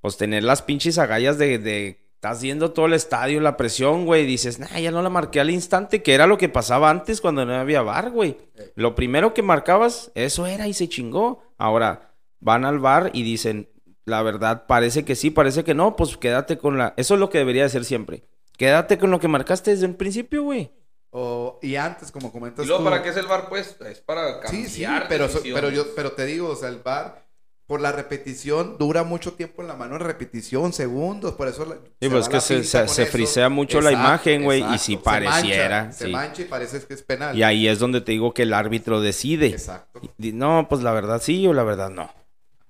pues 0.00 0.16
tener 0.16 0.42
las 0.42 0.62
pinches 0.62 0.98
agallas 0.98 1.38
de, 1.38 1.58
de 1.58 1.98
estás 2.18 2.42
viendo 2.42 2.72
todo 2.72 2.86
el 2.86 2.94
estadio, 2.94 3.40
la 3.40 3.56
presión, 3.56 4.04
güey, 4.04 4.24
y 4.24 4.26
dices, 4.26 4.58
nah, 4.58 4.76
ya 4.80 4.90
no 4.90 5.02
la 5.02 5.08
marqué 5.08 5.38
al 5.38 5.50
instante, 5.50 6.02
que 6.02 6.14
era 6.14 6.26
lo 6.26 6.36
que 6.36 6.48
pasaba 6.48 6.90
antes 6.90 7.20
cuando 7.20 7.46
no 7.46 7.54
había 7.54 7.80
bar, 7.82 8.10
güey. 8.10 8.36
Lo 8.74 8.96
primero 8.96 9.34
que 9.34 9.42
marcabas, 9.42 10.10
eso 10.16 10.44
era 10.46 10.66
y 10.66 10.74
se 10.74 10.88
chingó. 10.88 11.44
Ahora, 11.58 12.12
van 12.40 12.64
al 12.64 12.80
bar 12.80 13.10
y 13.12 13.22
dicen, 13.22 13.70
la 14.04 14.22
verdad, 14.22 14.66
parece 14.66 15.04
que 15.04 15.14
sí, 15.14 15.30
parece 15.30 15.62
que 15.62 15.74
no, 15.74 15.94
pues 15.94 16.16
quédate 16.16 16.58
con 16.58 16.76
la... 16.76 16.92
Eso 16.96 17.14
es 17.14 17.20
lo 17.20 17.30
que 17.30 17.38
debería 17.38 17.62
de 17.62 17.68
ser 17.68 17.84
siempre. 17.84 18.24
Quédate 18.56 18.98
con 18.98 19.12
lo 19.12 19.20
que 19.20 19.28
marcaste 19.28 19.70
desde 19.70 19.86
un 19.86 19.94
principio, 19.94 20.42
güey. 20.42 20.72
O- 21.10 21.60
y 21.62 21.76
antes, 21.76 22.10
como 22.10 22.32
comentas 22.32 22.64
¿Y 22.64 22.68
luego 22.68 22.82
tú- 22.82 22.90
para 22.90 23.00
qué 23.04 23.10
es 23.10 23.16
el 23.16 23.26
bar, 23.28 23.48
pues? 23.48 23.76
Es 23.88 24.00
para 24.00 24.40
cambiar 24.40 24.50
Sí, 24.50 24.68
sí, 24.68 24.84
pero, 25.08 25.28
pero, 25.54 25.70
yo, 25.70 25.94
pero 25.94 26.12
te 26.12 26.26
digo, 26.26 26.48
o 26.48 26.56
sea, 26.56 26.68
el 26.68 26.78
bar, 26.78 27.27
por 27.68 27.80
la 27.82 27.92
repetición, 27.92 28.76
dura 28.78 29.04
mucho 29.04 29.34
tiempo 29.34 29.60
en 29.62 29.68
la 29.68 29.76
mano 29.76 29.94
en 29.96 30.00
repetición, 30.00 30.72
segundos, 30.72 31.34
por 31.34 31.46
eso... 31.48 31.66
la- 31.66 31.76
Sí, 32.00 32.08
pues 32.08 32.22
es 32.22 32.28
que 32.30 32.40
se- 32.40 32.64
se- 32.64 33.06
frisea 33.06 33.50
mucho 33.50 33.80
la 33.82 33.92
imagen, 33.92 34.42
güey, 34.42 34.64
y 34.74 34.78
si 34.78 34.94
Se 34.94 34.98
pareciera, 34.98 35.92
Se 35.92 36.08
mancha 36.08 36.42
y 36.42 36.44
parece 36.46 36.80
que 36.82 36.94
es 36.94 37.02
penal. 37.02 37.36
Y 37.36 37.42
ahí 37.42 37.68
es 37.68 37.78
donde 37.78 38.00
te 38.00 38.12
digo 38.12 38.32
que 38.32 38.42
el 38.42 38.54
árbitro 38.54 39.00
decide. 39.02 39.48
Exacto. 39.48 40.00
Y 40.18 40.32
No, 40.32 40.66
pues 40.68 40.82
la 40.82 40.92
verdad 40.92 41.20
sí 41.22 41.46
o 41.46 41.52
la 41.52 41.62
verdad 41.62 41.90
no. 41.90 42.10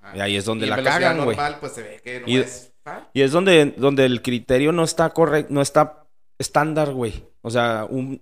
Ajá. 0.00 0.16
Y 0.16 0.20
ahí 0.20 0.36
es 0.36 0.44
donde 0.44 0.66
Y 0.66 0.68
la 0.70 0.82
cagan, 0.82 1.24
güey. 1.24 1.36
pues 1.60 1.72
se 1.72 1.82
ve 1.82 2.00
que 2.02 2.20
no 2.20 2.26
Y- 2.28 2.38
es... 2.38 2.72
Y 3.14 3.22
es 3.22 3.30
donde, 3.30 3.74
donde 3.76 4.04
el 4.04 4.20
criterio 4.20 4.72
no 4.72 4.82
está 4.82 5.10
correcto, 5.10 5.52
no 5.54 5.62
está 5.62 6.07
estándar, 6.38 6.92
güey. 6.92 7.24
O 7.42 7.50
sea, 7.50 7.86
un, 7.88 8.18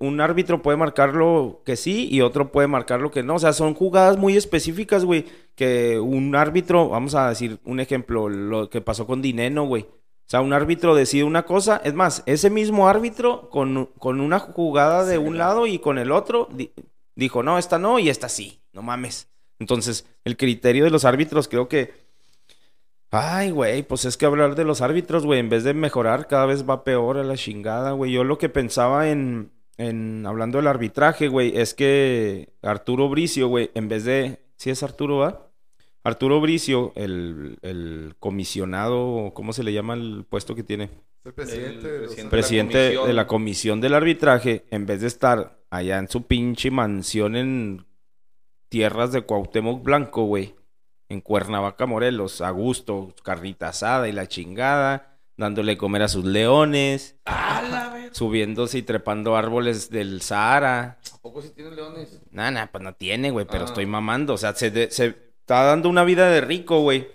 un, 0.00 0.20
árbitro 0.20 0.62
puede 0.62 0.76
marcarlo 0.76 1.62
que 1.64 1.76
sí 1.76 2.08
y 2.10 2.20
otro 2.20 2.52
puede 2.52 2.68
marcarlo 2.68 3.10
que 3.10 3.22
no. 3.22 3.36
O 3.36 3.38
sea, 3.38 3.52
son 3.52 3.74
jugadas 3.74 4.16
muy 4.16 4.36
específicas, 4.36 5.04
güey. 5.04 5.26
Que 5.54 5.98
un 5.98 6.34
árbitro, 6.34 6.88
vamos 6.88 7.14
a 7.14 7.28
decir 7.28 7.58
un 7.64 7.80
ejemplo, 7.80 8.28
lo 8.28 8.70
que 8.70 8.80
pasó 8.80 9.06
con 9.06 9.22
Dineno, 9.22 9.64
güey. 9.64 9.82
O 9.82 10.30
sea, 10.30 10.40
un 10.40 10.52
árbitro 10.52 10.94
decide 10.94 11.24
una 11.24 11.44
cosa. 11.44 11.80
Es 11.84 11.94
más, 11.94 12.22
ese 12.26 12.50
mismo 12.50 12.88
árbitro 12.88 13.50
con, 13.50 13.86
con 13.98 14.20
una 14.20 14.38
jugada 14.38 15.04
de 15.04 15.18
un 15.18 15.36
lado 15.38 15.66
y 15.66 15.78
con 15.80 15.98
el 15.98 16.12
otro 16.12 16.48
di- 16.52 16.70
dijo, 17.16 17.42
no, 17.42 17.58
esta 17.58 17.78
no 17.78 17.98
y 17.98 18.08
esta 18.08 18.28
sí. 18.28 18.60
No 18.72 18.82
mames. 18.82 19.28
Entonces, 19.58 20.06
el 20.24 20.36
criterio 20.36 20.84
de 20.84 20.90
los 20.90 21.04
árbitros 21.04 21.48
creo 21.48 21.68
que 21.68 21.92
Ay, 23.12 23.50
güey, 23.50 23.82
pues 23.82 24.04
es 24.04 24.16
que 24.16 24.26
hablar 24.26 24.54
de 24.54 24.64
los 24.64 24.80
árbitros, 24.82 25.26
güey, 25.26 25.40
en 25.40 25.48
vez 25.48 25.64
de 25.64 25.74
mejorar, 25.74 26.28
cada 26.28 26.46
vez 26.46 26.68
va 26.68 26.84
peor 26.84 27.16
a 27.18 27.24
la 27.24 27.36
chingada, 27.36 27.90
güey. 27.92 28.12
Yo 28.12 28.22
lo 28.22 28.38
que 28.38 28.48
pensaba 28.48 29.08
en, 29.10 29.50
en 29.78 30.24
hablando 30.26 30.58
del 30.58 30.68
arbitraje, 30.68 31.26
güey, 31.26 31.56
es 31.58 31.74
que 31.74 32.50
Arturo 32.62 33.08
Bricio, 33.08 33.48
güey, 33.48 33.70
en 33.74 33.88
vez 33.88 34.04
de. 34.04 34.38
¿Sí 34.56 34.70
es 34.70 34.82
Arturo, 34.84 35.18
va? 35.18 35.48
Arturo 36.04 36.40
Bricio, 36.40 36.92
el, 36.94 37.58
el 37.62 38.14
comisionado, 38.20 39.32
¿cómo 39.34 39.52
se 39.52 39.64
le 39.64 39.72
llama 39.72 39.94
el 39.94 40.24
puesto 40.28 40.54
que 40.54 40.62
tiene? 40.62 40.90
el 41.24 41.34
presidente, 41.34 41.68
El 41.76 41.82
de 41.82 41.90
los- 41.98 42.06
presidente. 42.06 42.30
Presidente 42.30 42.78
comisión. 42.84 43.06
de 43.08 43.12
la 43.12 43.26
comisión 43.26 43.80
del 43.80 43.94
arbitraje, 43.94 44.64
en 44.70 44.86
vez 44.86 45.00
de 45.02 45.08
estar 45.08 45.58
allá 45.68 45.98
en 45.98 46.08
su 46.08 46.22
pinche 46.26 46.70
mansión 46.70 47.36
en 47.36 47.84
tierras 48.68 49.12
de 49.12 49.22
Cuauhtémoc 49.22 49.82
Blanco, 49.82 50.24
güey, 50.24 50.54
en 51.10 51.20
Cuernavaca, 51.20 51.84
Morelos, 51.84 52.40
a 52.40 52.48
gusto, 52.50 53.12
carnita 53.22 53.68
asada 53.68 54.08
y 54.08 54.12
la 54.12 54.26
chingada, 54.28 55.18
dándole 55.36 55.76
comer 55.76 56.02
a 56.02 56.08
sus 56.08 56.24
leones, 56.24 57.16
subiéndose 58.12 58.78
y 58.78 58.82
trepando 58.82 59.36
árboles 59.36 59.90
del 59.90 60.22
Sahara. 60.22 60.98
¿A 61.14 61.18
poco 61.18 61.42
sí 61.42 61.50
tienen 61.50 61.76
leones? 61.76 62.20
Nah, 62.30 62.50
nah, 62.50 62.66
pues 62.66 62.82
no 62.82 62.94
tiene, 62.94 63.30
güey, 63.30 63.46
pero 63.46 63.64
Ah. 63.64 63.66
estoy 63.66 63.86
mamando. 63.86 64.34
O 64.34 64.38
sea, 64.38 64.54
se, 64.54 64.70
de- 64.70 64.90
se 64.90 65.16
está 65.40 65.64
dando 65.64 65.88
una 65.88 66.04
vida 66.04 66.28
de 66.30 66.40
rico, 66.40 66.80
güey. 66.80 67.08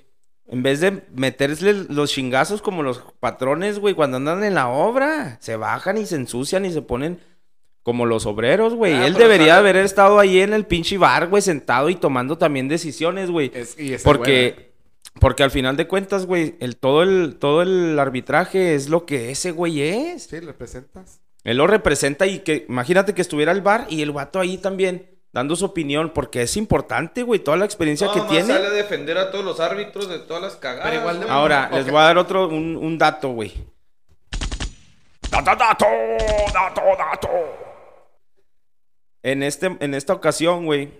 En 0.47 0.61
vez 0.61 0.79
de 0.79 1.03
meterle 1.13 1.85
los 1.89 2.11
chingazos 2.11 2.61
como 2.61 2.83
los 2.83 3.01
patrones, 3.19 3.79
güey, 3.79 3.95
cuando 3.95 4.17
andan 4.17 4.43
en 4.43 4.53
la 4.53 4.67
obra, 4.69 5.37
se 5.41 5.55
bajan 5.55 5.97
y 5.97 6.05
se 6.05 6.15
ensucian 6.17 6.65
y 6.65 6.71
se 6.71 6.83
ponen 6.83 7.19
como 7.85 8.07
los 8.07 8.25
obreros, 8.25 8.73
güey. 8.73 8.93
Ah, 8.95 9.05
Él 9.05 9.13
debería 9.13 9.53
sale- 9.53 9.59
haber 9.59 9.75
estado 9.77 10.17
ahí 10.19 10.41
en 10.41 10.53
el 10.53 10.65
pinche 10.65 10.97
bar, 10.97 11.27
güey, 11.27 11.43
sentado 11.43 11.87
y 11.89 11.95
tomando 11.95 12.35
también 12.35 12.67
decisiones, 12.67 13.29
güey. 13.29 13.51
Es- 13.53 13.79
y 13.79 13.93
esa 13.93 14.03
Porque, 14.03 14.71
porque 15.19 15.43
al 15.43 15.51
final 15.51 15.77
de 15.77 15.87
cuentas, 15.87 16.25
güey, 16.25 16.55
el, 16.59 16.77
todo, 16.77 17.03
el, 17.03 17.35
todo 17.39 17.61
el 17.61 17.99
arbitraje 17.99 18.73
es 18.73 18.89
lo 18.89 19.05
que 19.05 19.29
ese 19.29 19.51
güey 19.51 19.81
es. 19.83 20.23
Sí, 20.23 20.39
representas. 20.39 21.21
Él 21.43 21.57
lo 21.57 21.67
representa 21.67 22.25
y 22.25 22.39
que, 22.39 22.65
imagínate 22.67 23.13
que 23.13 23.21
estuviera 23.21 23.51
el 23.51 23.61
bar 23.61 23.85
y 23.87 24.01
el 24.01 24.11
vato 24.11 24.39
ahí 24.39 24.57
también 24.57 25.11
dando 25.31 25.55
su 25.55 25.65
opinión, 25.65 26.09
porque 26.11 26.41
es 26.41 26.57
importante, 26.57 27.21
güey, 27.21 27.39
toda 27.39 27.55
la 27.57 27.65
experiencia 27.65 28.07
No, 28.07 28.13
que 28.13 28.21
tiene. 28.21 28.47
sale 28.51 28.65
a 28.65 28.71
defender 28.71 29.19
a 29.19 29.29
todos 29.29 29.45
los 29.45 29.59
árbitros 29.59 30.09
de 30.09 30.17
todas 30.19 30.41
las 30.41 30.55
cagadas. 30.55 30.87
Pero 30.89 31.01
igual 31.01 31.19
de- 31.19 31.25
güey. 31.27 31.37
Ahora, 31.37 31.69
les 31.71 31.85
voy 31.85 31.99
a 31.99 32.03
dar 32.05 32.17
otro, 32.17 32.47
un, 32.47 32.75
un 32.75 32.97
dato, 32.97 33.29
güey. 33.29 33.53
¡Dato, 35.29 35.51
dato! 35.55 35.85
¡Dato, 36.51 36.81
dato! 36.97 37.29
En, 39.25 39.41
este, 39.41 39.75
en 39.79 39.95
esta 39.95 40.13
ocasión, 40.13 40.65
güey, 40.65 40.91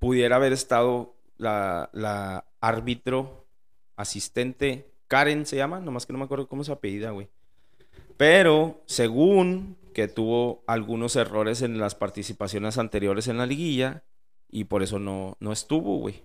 pudiera 0.00 0.34
haber 0.34 0.52
estado 0.52 1.14
la, 1.36 1.88
la 1.92 2.44
árbitro 2.60 3.46
asistente, 3.94 4.90
Karen 5.06 5.46
se 5.46 5.54
llama, 5.54 5.78
nomás 5.78 6.04
que 6.04 6.12
no 6.12 6.18
me 6.18 6.24
acuerdo 6.24 6.48
cómo 6.48 6.64
se 6.64 6.72
apellida, 6.72 7.12
güey. 7.12 7.28
Pero, 8.16 8.82
según 8.86 9.76
que 9.94 10.08
tuvo 10.08 10.64
algunos 10.66 11.14
errores 11.14 11.62
en 11.62 11.78
las 11.78 11.94
participaciones 11.94 12.76
anteriores 12.76 13.28
en 13.28 13.38
la 13.38 13.46
liguilla, 13.46 14.02
y 14.50 14.64
por 14.64 14.82
eso 14.82 14.98
no, 14.98 15.36
no 15.38 15.52
estuvo, 15.52 15.98
güey. 15.98 16.24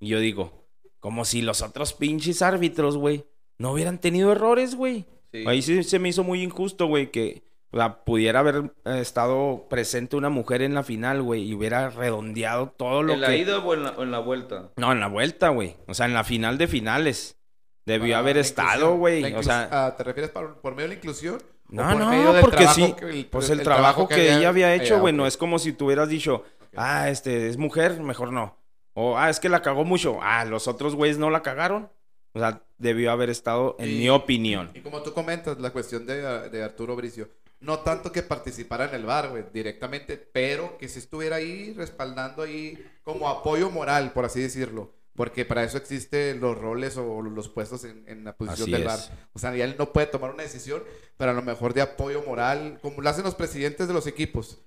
Y 0.00 0.08
yo 0.08 0.18
digo, 0.18 0.66
como 0.98 1.24
si 1.24 1.40
los 1.40 1.62
otros 1.62 1.92
pinches 1.92 2.42
árbitros, 2.42 2.96
güey, 2.96 3.26
no 3.58 3.70
hubieran 3.70 4.00
tenido 4.00 4.32
errores, 4.32 4.74
güey. 4.74 5.04
Sí. 5.30 5.44
Ahí 5.46 5.62
sí 5.62 5.84
se 5.84 6.00
me 6.00 6.08
hizo 6.08 6.24
muy 6.24 6.42
injusto, 6.42 6.88
güey, 6.88 7.12
que 7.12 7.44
o 7.70 7.76
sea, 7.76 8.04
pudiera 8.04 8.40
haber 8.40 8.72
eh, 8.84 8.98
estado 9.00 9.66
presente 9.68 10.16
una 10.16 10.30
mujer 10.30 10.62
en 10.62 10.74
la 10.74 10.82
final, 10.82 11.22
güey, 11.22 11.42
y 11.42 11.54
hubiera 11.54 11.90
redondeado 11.90 12.68
todo 12.76 13.02
lo 13.02 13.12
¿En 13.14 13.20
la 13.20 13.26
que... 13.28 13.38
ida 13.38 13.58
o 13.58 13.74
en 13.74 13.82
la, 13.84 13.90
o 13.90 14.02
en 14.02 14.10
la 14.10 14.18
vuelta? 14.20 14.70
No, 14.76 14.92
en 14.92 15.00
la 15.00 15.08
vuelta, 15.08 15.50
güey. 15.50 15.76
O 15.86 15.94
sea, 15.94 16.06
en 16.06 16.14
la 16.14 16.24
final 16.24 16.56
de 16.58 16.66
finales. 16.66 17.36
Debió 17.84 18.12
Para 18.14 18.18
haber 18.18 18.36
estado, 18.38 18.96
güey. 18.96 19.32
O 19.34 19.42
sea, 19.42 19.68
ah, 19.72 19.94
¿Te 19.96 20.04
refieres 20.04 20.30
por, 20.30 20.60
por 20.60 20.72
medio 20.74 20.84
de 20.84 20.88
la 20.88 20.94
inclusión? 20.98 21.36
¿O 21.70 21.74
no, 21.74 21.88
por 21.90 21.98
no, 21.98 22.40
porque 22.40 22.66
sí. 22.68 22.94
que- 22.98 23.04
el- 23.06 23.26
pues 23.26 23.48
el 23.50 23.58
el, 23.60 23.64
trabajo, 23.64 24.08
que, 24.08 24.34
ella 24.34 24.48
había 24.48 24.74
hecho, 24.74 25.00
güey, 25.00 25.14
no 25.14 25.26
es 25.26 25.36
como 25.36 25.58
si 25.58 25.72
tú 25.72 25.86
hubieras 25.86 26.08
dicho, 26.08 26.44
ah, 26.76 27.08
este, 27.10 27.48
es 27.48 27.56
mujer, 27.56 28.00
mejor 28.00 28.32
no. 28.32 28.56
O, 28.94 29.16
ah, 29.16 29.30
es 29.30 29.40
que 29.40 29.48
la 29.48 29.62
cagó 29.62 29.84
mucho. 29.84 30.18
Ah, 30.22 30.44
los 30.44 30.68
otros 30.68 30.94
güeyes 30.96 31.18
no 31.18 31.30
la 31.30 31.42
cagaron. 31.42 31.88
O 32.32 32.38
sea, 32.40 32.62
debió 32.78 33.10
haber 33.10 33.30
estado, 33.30 33.76
en 33.78 33.88
Y- 33.90 33.98
mi 33.98 34.08
opinión. 34.10 34.70
Y 34.74 34.80
como 34.80 35.02
tú 35.02 35.12
comentas, 35.14 35.58
la 35.58 35.70
cuestión 35.70 36.04
de, 36.06 36.48
de 36.50 36.62
Arturo 36.62 36.94
Bricio, 36.96 37.28
no 37.60 37.80
tanto 37.80 38.12
que 38.12 38.22
participara 38.22 38.84
en 38.86 38.94
el 38.94 39.04
bar, 39.04 39.30
güey, 39.30 39.44
directamente, 39.52 40.16
pero 40.16 40.78
que 40.78 40.88
si 40.88 40.98
estuviera 41.00 41.36
ahí 41.36 41.72
respaldando 41.74 42.42
ahí 42.42 42.78
como 43.02 43.28
apoyo 43.28 43.70
moral, 43.70 44.12
por 44.12 44.24
así 44.24 44.40
decirlo. 44.40 44.94
Porque 45.16 45.44
para 45.44 45.64
eso 45.64 45.78
existen 45.78 46.38
los 46.40 46.56
roles 46.56 46.96
o 46.96 47.20
los 47.22 47.48
puestos 47.48 47.82
en, 47.82 48.04
en 48.06 48.22
la 48.22 48.36
posición 48.36 48.62
Así 48.66 48.70
del 48.70 48.82
es. 48.82 48.86
bar. 48.86 48.98
O 49.32 49.38
sea, 49.40 49.56
ya 49.56 49.64
él 49.64 49.74
no 49.76 49.92
puede 49.92 50.06
tomar 50.06 50.30
una 50.32 50.44
decisión, 50.44 50.80
pero 51.16 51.32
a 51.32 51.34
lo 51.34 51.42
mejor 51.42 51.74
de 51.74 51.80
apoyo 51.82 52.22
moral, 52.22 52.78
como 52.80 53.02
lo 53.02 53.10
hacen 53.10 53.24
los 53.24 53.34
presidentes 53.34 53.88
de 53.88 53.94
los 53.94 54.06
equipos. 54.06 54.60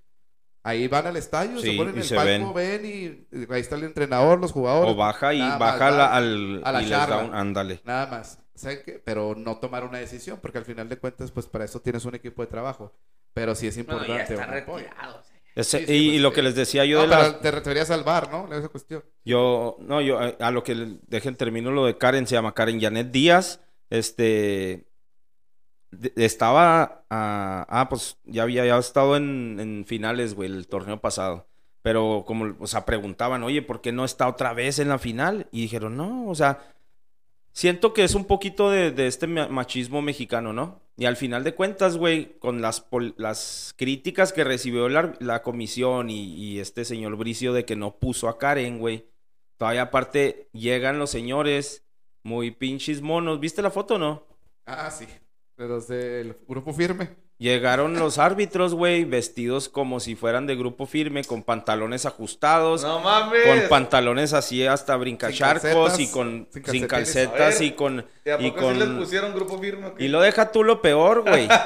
Ahí 0.64 0.90
van 0.90 1.08
al 1.08 1.16
estadio, 1.16 1.58
Sí, 1.60 1.72
se 1.72 1.78
ponen 1.78 1.96
en 1.96 2.02
el 2.02 2.10
palco, 2.10 2.54
ven, 2.54 2.86
y, 2.86 3.28
y 3.36 3.48
ahí 3.52 3.62
está 3.62 3.76
el 3.78 3.86
entrenador, 3.86 4.40
los 4.42 4.52
jugadores. 4.52 4.92
O 4.94 4.96
baja 4.98 5.34
y 5.34 5.40
Nada 5.40 5.58
más, 5.58 5.60
baja 5.80 5.86
va 5.86 5.98
la- 5.98 6.14
al, 6.18 6.62
a 6.66 6.72
la 6.74 6.84
y 6.84 6.90
charla. 6.90 7.30
ándale. 7.34 7.82
Nada 7.86 8.08
más. 8.08 8.38
¿Saben 8.62 8.80
qué? 8.86 9.02
Pero 9.04 9.36
no 9.36 9.58
tomar 9.58 9.84
una 9.84 9.98
decisión, 9.98 10.40
porque 10.42 10.58
al 10.60 10.66
final 10.66 10.88
de 10.90 10.98
cuentas, 10.98 11.32
pues 11.32 11.46
para 11.48 11.66
eso 11.66 11.82
tienes 11.82 12.06
un 12.06 12.16
equipo 12.16 12.42
de 12.42 12.48
trabajo. 12.48 12.94
Pero 13.34 13.56
sí 13.56 13.68
es 13.68 13.76
No, 13.78 13.82
importante. 13.82 14.14
ya 14.14 14.24
está 14.24 14.46
retirado. 14.46 15.22
Ese- 15.56 15.80
Sí, 15.80 15.86
sí, 15.86 15.94
y, 15.94 16.06
pues, 16.08 16.16
y 16.16 16.20
lo 16.20 16.32
que 16.34 16.42
les 16.44 16.56
decía 16.56 16.86
yo 16.86 16.98
No, 16.98 17.02
de 17.04 17.08
las... 17.10 17.42
te 17.42 17.52
referías 17.52 17.92
al 17.92 18.04
bar, 18.04 18.30
¿no? 18.32 18.54
Esa 18.54 18.70
cuestión. 18.70 19.04
Yo, 19.26 19.78
no, 19.82 20.00
yo 20.02 20.18
a, 20.20 20.28
a 20.40 20.52
lo 20.52 20.64
que 20.64 20.76
le- 20.76 21.00
dejen 21.08 21.36
termino 21.36 21.72
lo 21.72 21.86
de 21.86 21.98
Karen, 21.98 22.26
se 22.28 22.36
llama 22.36 22.54
Karen 22.54 22.80
Janet 22.80 23.12
Díaz. 23.12 23.60
Este, 23.90 24.86
de- 25.92 26.14
estaba, 26.16 27.04
ah, 27.10 27.66
ah, 27.70 27.90
pues 27.90 28.18
ya 28.24 28.44
había 28.44 28.66
ya 28.66 28.78
estado 28.78 29.18
en, 29.18 29.58
en 29.60 29.86
finales, 29.86 30.34
güey, 30.36 30.50
el 30.50 30.68
torneo 30.68 31.02
pasado. 31.02 31.48
Pero 31.82 32.24
como, 32.28 32.56
o 32.60 32.68
sea, 32.68 32.86
preguntaban, 32.86 33.44
oye, 33.44 33.62
¿por 33.62 33.82
qué 33.82 33.92
no 33.92 34.06
está 34.06 34.28
otra 34.28 34.54
vez 34.54 34.80
en 34.80 34.88
la 34.90 35.00
final? 35.00 35.48
Y 35.52 35.62
dijeron, 35.64 35.98
no, 35.98 36.28
o 36.30 36.36
sea, 36.36 36.60
siento 37.54 37.94
que 37.94 38.04
es 38.04 38.16
un 38.16 38.26
poquito 38.26 38.70
de, 38.70 39.08
este 39.08 39.28
ma- 39.28 39.48
machismo 39.48 40.02
mexicano, 40.02 40.54
¿no? 40.54 40.82
Y 40.98 41.06
al 41.06 41.16
final 41.18 41.44
de 41.44 41.56
cuentas, 41.56 41.98
güey, 41.98 42.38
con 42.40 42.62
las, 42.62 42.86
las 43.18 43.74
críticas 43.78 44.34
que 44.34 44.44
recibió 44.44 44.88
la, 44.90 45.42
comisión 45.42 46.10
y, 46.10 46.36
y 46.36 46.60
este 46.60 46.86
señor 46.86 47.16
Bricio 47.16 47.54
de 47.54 47.66
que 47.66 47.76
no 47.76 47.96
puso 47.96 48.30
a 48.30 48.38
Karen, 48.38 48.78
güey. 48.80 49.06
Todavía 49.58 49.84
aparte 49.84 50.50
llegan 50.54 51.00
los 51.00 51.10
señores 51.10 51.84
muy 52.24 52.52
pinches 52.52 53.02
monos. 53.02 53.40
¿Viste 53.40 53.62
la 53.62 53.72
foto 53.72 53.96
o 53.96 54.00
no? 54.00 54.24
Ah, 54.66 54.92
sí. 54.92 55.08
De 55.58 55.68
los 55.68 55.88
del 55.88 56.38
grupo 56.48 56.74
firme. 56.74 57.16
Llegaron 57.42 57.96
los 57.98 58.20
árbitros, 58.20 58.76
güey, 58.76 59.04
vestidos 59.04 59.68
como 59.68 60.00
si 60.00 60.16
fueran 60.16 60.46
de 60.46 60.56
grupo 60.56 60.86
firme, 60.86 61.24
con 61.24 61.42
pantalones 61.42 62.06
ajustados, 62.06 62.84
No 62.84 63.00
mames. 63.00 63.42
con 63.48 63.68
pantalones 63.68 64.34
así 64.34 64.64
hasta 64.68 64.96
brincacharcos 64.96 66.00
y 66.00 66.12
con 66.12 66.48
sin 66.68 66.86
calcetas 66.86 67.58
ver, 67.58 67.68
y 67.68 67.72
con 67.72 68.06
¿Y 68.24 68.30
a 68.30 68.40
y 68.40 68.52
poco 68.52 68.72
sí 68.74 68.78
les 68.78 68.88
con 68.88 68.98
pusieron 69.00 69.34
grupo 69.34 69.58
firme? 69.58 69.92
y 69.98 70.08
lo 70.10 70.22
deja 70.22 70.52
tú 70.52 70.64
lo 70.64 70.84
peor, 70.84 71.24
güey. 71.28 71.48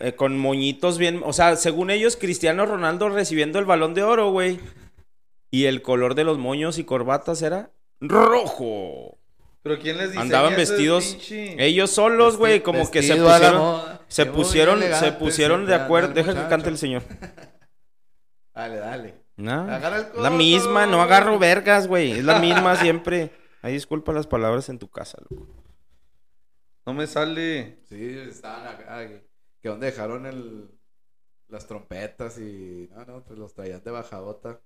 Eh, 0.00 0.12
con 0.12 0.38
moñitos 0.38 0.96
bien, 0.96 1.22
o 1.24 1.32
sea, 1.32 1.56
según 1.56 1.90
ellos 1.90 2.16
Cristiano 2.16 2.64
Ronaldo 2.66 3.08
recibiendo 3.08 3.58
el 3.58 3.64
Balón 3.64 3.94
de 3.94 4.04
Oro, 4.04 4.30
güey. 4.30 4.60
Y 5.50 5.64
el 5.64 5.82
color 5.82 6.14
de 6.14 6.22
los 6.22 6.38
moños 6.38 6.78
y 6.78 6.84
corbatas 6.84 7.42
era 7.42 7.72
rojo. 8.00 9.17
¿Pero 9.68 9.82
quién 9.82 9.98
les 9.98 10.08
diseña 10.08 10.22
Andaban 10.22 10.56
vestidos 10.56 11.18
ellos 11.30 11.90
solos, 11.90 12.38
güey, 12.38 12.62
como 12.62 12.90
que 12.90 13.02
se 13.02 13.16
pusieron 13.16 13.82
se 14.08 14.24
pusieron 14.24 14.80
se 14.80 15.12
pusieron 15.12 15.66
de 15.66 15.74
acuerdo. 15.74 16.14
Deja 16.14 16.34
que 16.34 16.48
cante 16.48 16.70
el 16.70 16.78
señor. 16.78 17.02
Dale, 18.54 18.78
dale. 18.78 19.14
No, 19.36 19.70
Agarra 19.70 19.98
el 19.98 20.20
la 20.20 20.30
misma, 20.30 20.84
no 20.84 21.00
agarro 21.00 21.38
vergas, 21.38 21.86
güey. 21.86 22.10
Es 22.10 22.24
la 22.24 22.40
misma 22.40 22.74
siempre. 22.74 23.30
Ahí 23.62 23.74
disculpa 23.74 24.12
las 24.12 24.26
palabras 24.26 24.68
en 24.68 24.80
tu 24.80 24.88
casa, 24.88 25.16
loco. 25.30 25.46
No 26.84 26.92
me 26.92 27.06
sale. 27.06 27.78
Sí, 27.88 28.18
estaban 28.18 28.66
acá. 28.66 29.06
Que, 29.60 29.68
donde 29.68 29.86
dejaron 29.86 30.26
el, 30.26 30.68
las 31.46 31.68
trompetas 31.68 32.38
y. 32.38 32.88
No, 32.90 33.04
no, 33.04 33.24
pues 33.24 33.38
los 33.38 33.54
traían 33.54 33.84
de 33.84 33.92
bajadota. 33.92 34.60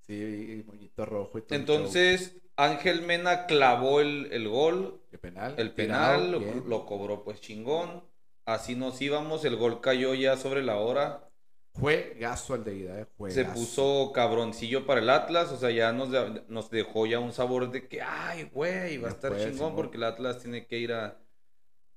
Sí, 0.00 0.12
y 0.12 0.64
moñito 0.66 1.06
rojo 1.06 1.38
y 1.38 1.42
todo. 1.42 1.58
Entonces, 1.58 2.41
Ángel 2.56 3.02
Mena 3.02 3.46
clavó 3.46 4.00
el, 4.00 4.28
el 4.32 4.48
gol, 4.48 5.00
¿Qué 5.10 5.18
penal? 5.18 5.54
el 5.58 5.74
Tirado, 5.74 6.38
penal, 6.38 6.64
lo, 6.66 6.86
cobró 6.86 7.24
pues 7.24 7.40
chingón. 7.40 8.04
Así 8.44 8.74
nos 8.74 9.00
íbamos, 9.00 9.44
el 9.44 9.56
gol 9.56 9.80
cayó 9.80 10.14
ya 10.14 10.36
sobre 10.36 10.62
la 10.62 10.76
hora. 10.76 11.28
Juegazo 11.74 12.54
al 12.54 12.64
de 12.64 12.76
ida, 12.76 13.00
eh. 13.00 13.06
Se 13.30 13.44
puso 13.46 14.12
cabroncillo 14.12 14.84
para 14.84 15.00
el 15.00 15.08
Atlas, 15.08 15.50
o 15.52 15.56
sea, 15.56 15.70
ya 15.70 15.92
nos, 15.92 16.10
de- 16.10 16.42
nos 16.48 16.70
dejó 16.70 17.06
ya 17.06 17.18
un 17.18 17.32
sabor 17.32 17.70
de 17.70 17.88
que, 17.88 18.02
ay, 18.02 18.50
güey, 18.52 18.98
va 18.98 19.08
a 19.08 19.12
estar 19.12 19.32
chingón 19.38 19.74
porque 19.74 19.96
el 19.96 20.04
Atlas 20.04 20.38
tiene 20.40 20.66
que 20.66 20.76
ir 20.78 20.92
a, 20.92 21.16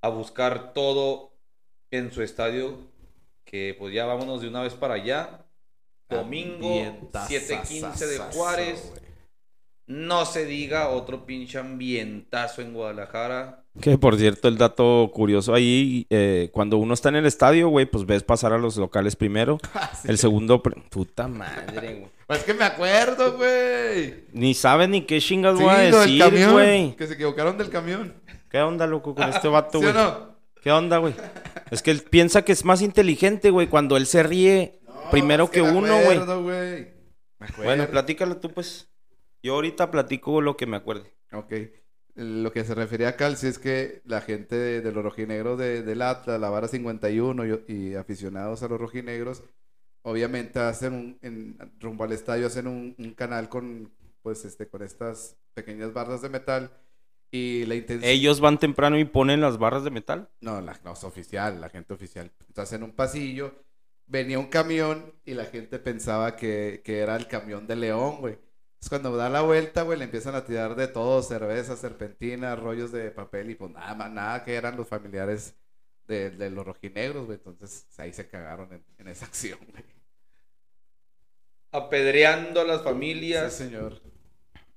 a 0.02 0.10
buscar 0.10 0.74
todo 0.74 1.34
en 1.92 2.12
su 2.14 2.22
estadio, 2.22 2.78
que 3.44 3.76
pues 3.78 3.94
ya 3.94 4.06
vámonos 4.06 4.42
de 4.42 4.48
una 4.48 4.62
vez 4.62 4.74
para 4.76 4.94
allá. 4.94 5.46
Domingo, 6.08 6.68
Ambientazazazazo, 6.68 7.66
7:15 7.74 8.08
de 8.08 8.18
Juárez. 8.20 8.94
No 9.88 10.26
se 10.26 10.46
diga 10.46 10.90
otro 10.90 11.26
pinche 11.26 11.60
ambientazo 11.60 12.62
en 12.62 12.74
Guadalajara. 12.74 13.64
Que 13.80 13.98
por 13.98 14.18
cierto, 14.18 14.48
el 14.48 14.58
dato 14.58 15.12
curioso 15.14 15.54
ahí, 15.54 16.08
eh, 16.10 16.50
cuando 16.52 16.78
uno 16.78 16.94
está 16.94 17.10
en 17.10 17.18
el 17.18 17.26
estadio, 17.26 17.70
güey, 17.70 17.86
pues 17.86 18.06
ves 18.06 18.24
pasar 18.24 18.52
a 18.54 18.58
los 18.58 18.78
locales 18.78 19.16
primero. 19.16 19.60
El 20.06 20.18
segundo, 20.18 20.64
puta 20.64 21.28
madre, 21.28 21.94
güey. 22.00 22.16
Pues 22.26 22.44
que 22.44 22.56
me 22.56 22.64
acuerdo, 22.66 23.38
güey. 23.38 24.26
Ni 24.34 24.56
saben 24.56 24.90
ni 24.90 25.02
qué 25.02 25.22
chingas 25.22 25.60
Sí, 25.60 25.64
voy 25.64 25.72
a 25.76 25.78
decir, 25.78 26.50
güey. 26.50 26.96
Que 26.96 27.06
se 27.06 27.14
equivocaron 27.14 27.56
del 27.56 27.70
camión. 27.70 28.16
¿Qué 28.50 28.60
onda, 28.62 28.88
loco, 28.88 29.14
con 29.14 29.30
este 29.30 29.48
vato, 29.48 29.80
¿Sí 29.80 29.86
o 29.86 29.92
güey? 29.92 29.94
no? 29.94 30.36
¿Qué 30.64 30.72
onda, 30.72 30.98
güey? 30.98 31.14
Es 31.70 31.84
que 31.84 31.92
él 31.92 32.02
piensa 32.02 32.44
que 32.44 32.54
es 32.54 32.66
más 32.66 32.82
inteligente, 32.82 33.52
güey, 33.52 33.68
cuando 33.68 33.96
él 33.96 34.08
se 34.08 34.24
ríe 34.24 34.80
No, 34.88 35.12
primero 35.12 35.44
es 35.44 35.50
que, 35.52 35.62
me 35.62 35.70
uno, 35.70 36.02
güey. 36.02 36.88
Bueno, 37.58 37.86
platícalo 37.88 38.38
tú, 38.38 38.50
pues. 38.50 38.90
Yo 39.46 39.54
ahorita 39.54 39.92
platico 39.92 40.42
lo 40.42 40.58
que 40.58 40.66
me 40.66 40.76
acuerde. 40.76 41.14
Ok. 41.32 41.54
Lo 42.16 42.52
que 42.52 42.64
se 42.64 42.74
refería 42.74 43.10
a 43.10 43.16
Cal, 43.16 43.38
sí 43.38 43.46
es 43.46 43.60
que 43.60 44.02
la 44.04 44.22
gente 44.22 44.56
de, 44.56 44.82
de 44.82 44.92
los 44.92 45.04
rojinegros 45.04 45.60
de, 45.60 45.84
del 45.84 46.02
Atlas, 46.02 46.42
la 46.42 46.50
Vara 46.50 46.68
51 46.68 47.46
y, 47.46 47.64
y 47.68 47.94
aficionados 47.94 48.64
a 48.64 48.68
los 48.68 48.82
rojinegros, 48.82 49.44
obviamente 50.02 50.58
hacen 50.58 50.94
un, 50.94 51.20
en, 51.22 51.58
rumbo 51.80 52.06
al 52.06 52.14
estadio, 52.14 52.48
hacen 52.48 52.66
un, 52.66 52.96
un 52.98 53.14
canal 53.14 53.48
con, 53.48 53.92
pues, 54.24 54.46
este, 54.46 54.68
con 54.68 54.82
estas 54.82 55.38
pequeñas 55.54 55.94
barras 55.94 56.24
de 56.24 56.30
metal 56.30 56.72
y 57.30 57.66
la 57.68 57.76
intención... 57.76 58.12
Ellos 58.12 58.40
van 58.40 58.58
temprano 58.58 58.98
y 58.98 59.06
ponen 59.06 59.42
las 59.42 59.60
barras 59.60 59.84
de 59.84 59.92
metal. 59.92 60.28
No, 60.42 60.60
la, 60.60 60.76
no 60.84 60.94
es 60.94 61.04
oficial, 61.04 61.62
la 61.62 61.70
gente 61.70 61.94
oficial. 61.94 62.32
Entonces 62.48 62.74
en 62.74 62.82
un 62.82 62.94
pasillo 62.94 63.54
venía 64.08 64.40
un 64.40 64.48
camión 64.48 65.14
y 65.24 65.36
la 65.36 65.46
gente 65.46 65.78
pensaba 65.78 66.36
que, 66.36 66.82
que 66.84 66.98
era 66.98 67.16
el 67.16 67.28
camión 67.28 67.68
de 67.68 67.76
León, 67.76 68.18
güey. 68.22 68.40
Entonces 68.86 69.02
cuando 69.02 69.18
da 69.18 69.30
la 69.30 69.42
vuelta, 69.42 69.82
güey, 69.84 69.98
le 70.00 70.06
empiezan 70.06 70.36
a 70.36 70.46
tirar 70.46 70.76
de 70.76 70.88
todo, 70.88 71.22
cerveza, 71.24 71.76
serpentina, 71.78 72.56
rollos 72.56 72.92
de 72.92 73.12
papel 73.12 73.50
y 73.52 73.56
pues 73.56 73.72
nada 73.72 73.96
más, 73.96 74.12
nada 74.12 74.44
que 74.44 74.56
eran 74.56 74.78
los 74.78 74.88
familiares 74.88 75.56
de, 76.08 76.30
de 76.32 76.50
los 76.52 76.66
rojinegros, 76.66 77.26
güey. 77.26 77.38
Entonces 77.38 77.88
ahí 78.00 78.14
se 78.14 78.28
cagaron 78.28 78.72
en, 78.74 78.86
en 79.00 79.08
esa 79.08 79.26
acción, 79.28 79.60
güey. 79.72 79.84
Apedreando 81.72 82.62
a 82.62 82.64
las 82.64 82.82
Sí, 83.30 83.50
familias. 83.52 83.52
señor. 83.52 84.02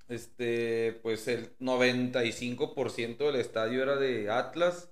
Este, 0.09 0.99
pues 1.03 1.29
el 1.29 1.57
95% 1.59 3.27
del 3.27 3.37
estadio 3.37 3.83
era 3.83 3.97
de 3.97 4.31
Atlas. 4.31 4.90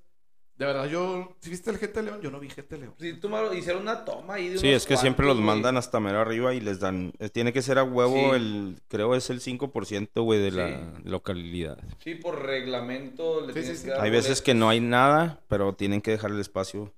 De 0.59 0.65
verdad, 0.65 0.87
yo, 0.87 1.37
si 1.41 1.51
viste 1.51 1.71
el 1.71 1.77
gente 1.77 2.03
León, 2.03 2.21
yo 2.23 2.31
no 2.31 2.41
vi 2.41 2.49
gente 2.49 2.79
León. 2.79 2.95
Sí, 2.99 3.13
tomaron, 3.21 3.55
hicieron 3.55 3.83
una 3.83 4.07
toma 4.07 4.35
ahí 4.35 4.49
de 4.49 4.59
Sí, 4.59 4.69
es 4.71 4.87
que 4.87 4.97
siempre 4.97 5.27
los 5.27 5.37
güey. 5.37 5.47
mandan 5.47 5.77
hasta 5.77 6.01
mero 6.01 6.19
arriba 6.19 6.55
y 6.55 6.61
les 6.61 6.81
dan. 6.81 7.13
eh, 7.19 7.29
Tiene 7.29 7.53
que 7.53 7.61
ser 7.61 7.79
a 7.79 7.85
huevo 7.85 8.15
Sí. 8.31 8.37
el. 8.37 8.77
Creo 8.89 9.15
es 9.15 9.29
el 9.29 9.41
5%, 9.43 10.23
güey, 10.23 10.41
de 10.41 10.51
la 10.53 10.95
localidad. 11.05 11.77
Sí, 12.03 12.15
por 12.15 12.43
reglamento 12.43 13.43
le 13.47 13.53
Sí, 13.53 13.83
que 13.85 13.91
dar 13.91 14.01
Hay 14.01 14.11
veces 14.11 14.29
boletos. 14.29 14.43
que 14.43 14.55
no 14.55 14.69
hay 14.71 14.81
nada, 14.81 15.41
pero 15.49 15.75
tienen 15.75 16.01
que 16.01 16.13
dejar 16.13 16.31
el 16.31 16.41
espacio. 16.41 16.91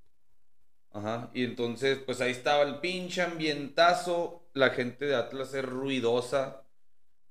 Ajá, 0.93 1.31
y 1.35 1.43
entonces, 1.45 1.99
pues 1.99 2.21
ahí 2.21 2.31
estaba 2.31 2.63
el 2.63 2.77
pinche 2.77 3.23
ambientazo. 3.23 4.45
La 4.55 4.71
gente 4.71 5.05
de 5.05 5.17
Atlas 5.17 5.53
es 5.55 5.65
ruidosa. 5.65 6.63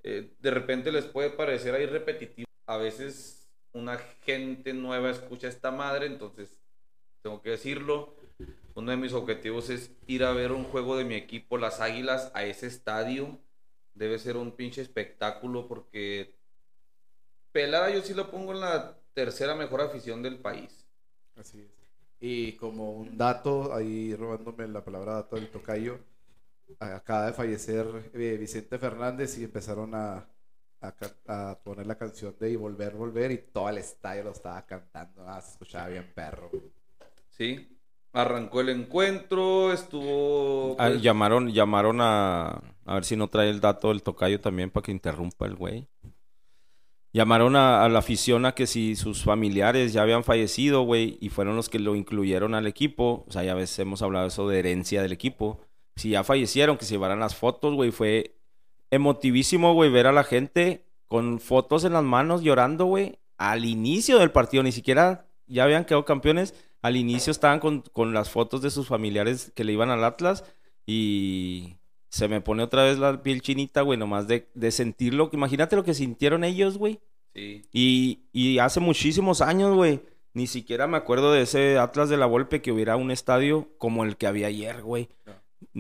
Eh, 0.03 0.33
de 0.39 0.51
repente 0.51 0.91
les 0.91 1.05
puede 1.05 1.29
parecer 1.29 1.73
ahí 1.73 1.85
repetitivo. 1.85 2.47
A 2.65 2.77
veces 2.77 3.36
una 3.77 3.97
gente 4.23 4.73
nueva 4.73 5.11
escucha 5.11 5.47
esta 5.47 5.71
madre, 5.71 6.07
entonces 6.07 6.59
tengo 7.21 7.41
que 7.41 7.51
decirlo. 7.51 8.15
Uno 8.75 8.91
de 8.91 8.97
mis 8.97 9.13
objetivos 9.13 9.69
es 9.69 9.91
ir 10.05 10.23
a 10.23 10.33
ver 10.33 10.51
un 10.51 10.63
juego 10.63 10.97
de 10.97 11.03
mi 11.03 11.15
equipo, 11.15 11.57
las 11.57 11.81
Águilas, 11.81 12.31
a 12.33 12.43
ese 12.43 12.67
estadio. 12.67 13.39
Debe 13.95 14.19
ser 14.19 14.37
un 14.37 14.51
pinche 14.51 14.81
espectáculo 14.81 15.67
porque 15.67 16.35
Pelada 17.51 17.89
yo 17.89 18.01
sí 18.01 18.13
lo 18.13 18.29
pongo 18.29 18.51
en 18.51 18.59
la 18.59 18.99
tercera 19.13 19.55
mejor 19.55 19.81
afición 19.81 20.21
del 20.21 20.37
país. 20.37 20.85
Así 21.35 21.59
es. 21.61 21.71
Y 22.19 22.53
como 22.53 22.93
un 22.93 23.17
dato, 23.17 23.73
ahí 23.73 24.15
robándome 24.15 24.67
la 24.67 24.83
palabra 24.83 25.13
dato 25.13 25.37
del 25.37 25.49
tocayo, 25.49 25.99
acaba 26.79 27.27
de 27.27 27.33
fallecer 27.33 28.11
eh, 28.13 28.37
Vicente 28.39 28.77
Fernández 28.77 29.37
y 29.39 29.43
empezaron 29.43 29.95
a, 29.95 30.27
a, 30.81 30.93
a 31.27 31.59
poner 31.63 31.87
la 31.87 31.95
canción 31.95 32.35
de 32.39 32.51
Y 32.51 32.55
Volver, 32.55 32.93
Volver 32.95 33.31
y 33.31 33.37
todo 33.37 33.69
el 33.69 33.77
estadio 33.77 34.23
lo 34.23 34.31
estaba 34.31 34.65
cantando. 34.65 35.27
Ah, 35.27 35.41
se 35.41 35.51
escuchaba 35.51 35.87
bien 35.87 36.11
perro. 36.13 36.49
Sí. 37.29 37.73
Arrancó 38.13 38.61
el 38.61 38.69
encuentro, 38.69 39.71
estuvo. 39.71 40.75
Ah, 40.79 40.87
pues, 40.87 41.01
llamaron 41.01 41.51
llamaron 41.51 41.99
a. 42.01 42.63
A 42.85 42.93
ver 42.95 43.05
si 43.05 43.15
no 43.15 43.27
trae 43.27 43.49
el 43.49 43.59
dato 43.59 43.89
del 43.89 44.01
tocayo 44.01 44.39
también 44.39 44.69
para 44.69 44.83
que 44.83 44.91
interrumpa 44.91 45.45
el 45.45 45.55
güey. 45.55 45.87
Llamaron 47.13 47.55
a, 47.55 47.83
a 47.83 47.89
la 47.89 47.99
afición 47.99 48.45
a 48.45 48.53
que 48.53 48.65
si 48.65 48.95
sus 48.95 49.23
familiares 49.23 49.91
ya 49.91 50.03
habían 50.03 50.23
fallecido, 50.23 50.83
güey, 50.83 51.17
y 51.19 51.29
fueron 51.29 51.55
los 51.55 51.69
que 51.69 51.79
lo 51.79 51.95
incluyeron 51.95 52.55
al 52.55 52.65
equipo. 52.67 53.25
O 53.27 53.31
sea, 53.31 53.43
ya 53.43 53.55
ves, 53.55 53.77
hemos 53.79 54.01
hablado 54.01 54.27
eso 54.27 54.47
de 54.47 54.59
herencia 54.59 55.01
del 55.01 55.11
equipo. 55.11 55.59
Si 55.95 56.11
ya 56.11 56.23
fallecieron, 56.23 56.77
que 56.77 56.85
se 56.85 56.93
llevaran 56.93 57.19
las 57.19 57.35
fotos, 57.35 57.73
güey. 57.73 57.91
Fue 57.91 58.36
emotivísimo, 58.91 59.73
güey, 59.73 59.89
ver 59.91 60.07
a 60.07 60.11
la 60.11 60.23
gente 60.23 60.85
con 61.07 61.39
fotos 61.39 61.83
en 61.85 61.93
las 61.93 62.03
manos 62.03 62.41
llorando, 62.41 62.85
güey, 62.85 63.19
al 63.37 63.65
inicio 63.65 64.19
del 64.19 64.31
partido. 64.31 64.63
Ni 64.63 64.71
siquiera 64.71 65.25
ya 65.47 65.63
habían 65.63 65.85
quedado 65.85 66.05
campeones. 66.05 66.53
Al 66.81 66.95
inicio 66.95 67.31
estaban 67.31 67.59
con, 67.59 67.81
con 67.93 68.13
las 68.13 68.29
fotos 68.29 68.61
de 68.61 68.69
sus 68.71 68.87
familiares 68.87 69.51
que 69.55 69.63
le 69.63 69.73
iban 69.73 69.89
al 69.89 70.03
Atlas. 70.03 70.43
Y 70.85 71.75
se 72.09 72.27
me 72.27 72.41
pone 72.41 72.63
otra 72.63 72.83
vez 72.83 72.97
la 72.99 73.21
piel 73.23 73.41
chinita, 73.41 73.81
güey, 73.81 73.97
nomás 73.99 74.27
de, 74.27 74.47
de 74.53 74.71
sentirlo. 74.71 75.29
Imagínate 75.33 75.75
lo 75.75 75.83
que 75.83 75.93
sintieron 75.93 76.43
ellos, 76.43 76.77
güey. 76.77 76.99
Sí. 77.33 77.63
Y, 77.71 78.19
y 78.31 78.59
hace 78.59 78.79
muchísimos 78.79 79.41
años, 79.41 79.75
güey, 79.75 80.01
Ni 80.33 80.45
siquiera 80.45 80.85
me 80.87 80.97
acuerdo 80.97 81.31
de 81.31 81.41
ese 81.41 81.79
Atlas 81.79 82.09
de 82.09 82.17
la 82.17 82.27
Volpe 82.27 82.61
que 82.61 82.71
hubiera 82.71 82.95
un 82.95 83.09
estadio 83.11 83.69
como 83.79 84.03
el 84.03 84.17
que 84.17 84.27
había 84.27 84.47
ayer, 84.47 84.83
güey. 84.83 85.09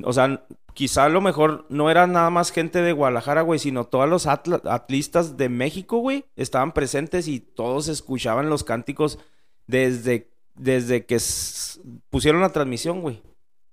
O 0.03 0.13
sea, 0.13 0.45
quizá 0.73 1.05
a 1.05 1.09
lo 1.09 1.21
mejor 1.21 1.65
no 1.69 1.89
era 1.89 2.05
nada 2.07 2.29
más 2.29 2.51
gente 2.51 2.81
de 2.81 2.93
Guadalajara, 2.93 3.41
güey, 3.41 3.59
sino 3.59 3.85
todos 3.85 4.07
los 4.07 4.27
atlistas 4.27 5.37
de 5.37 5.49
México, 5.49 5.97
güey, 5.97 6.25
estaban 6.35 6.71
presentes 6.73 7.27
y 7.27 7.39
todos 7.39 7.87
escuchaban 7.87 8.49
los 8.49 8.63
cánticos 8.63 9.17
desde, 9.65 10.29
desde 10.55 11.05
que 11.05 11.17
pusieron 12.09 12.41
la 12.41 12.51
transmisión, 12.51 13.01
güey. 13.01 13.21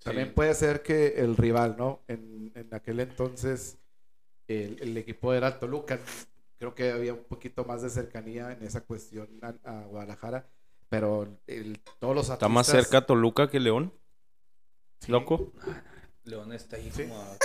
También 0.03 0.33
puede 0.35 0.55
ser 0.55 0.83
que 0.83 1.15
el 1.19 1.37
rival, 1.37 1.77
¿no? 1.79 2.01
En, 2.09 2.53
en 2.55 2.69
aquel 2.75 3.01
entonces 3.01 3.79
el, 4.49 4.79
el 4.81 4.97
equipo 4.97 5.33
era 5.33 5.59
Toluca. 5.59 5.99
Creo 6.59 6.75
que 6.75 6.91
había 6.93 7.15
un 7.15 7.25
poquito 7.25 7.65
más 7.65 7.83
de 7.83 7.91
cercanía 7.91 8.53
en 8.53 8.63
esa 8.67 8.83
cuestión 8.83 9.29
a, 9.43 9.55
a 9.65 9.83
Guadalajara. 9.85 10.47
Pero 10.89 11.27
el- 11.47 11.81
todos 11.99 12.15
los 12.15 12.29
Está 12.31 12.49
más 12.49 12.67
cerca 12.67 13.05
Toluca 13.07 13.49
que 13.49 13.61
León. 13.61 13.93
Sí. 15.01 15.11
Loco. 15.11 15.53
León 16.25 16.53
está 16.53 16.77
ahí 16.77 16.91
Sí. 16.95 17.05
como 17.05 17.21
a 17.21 17.37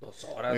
dos 0.00 0.24
horas. 0.24 0.52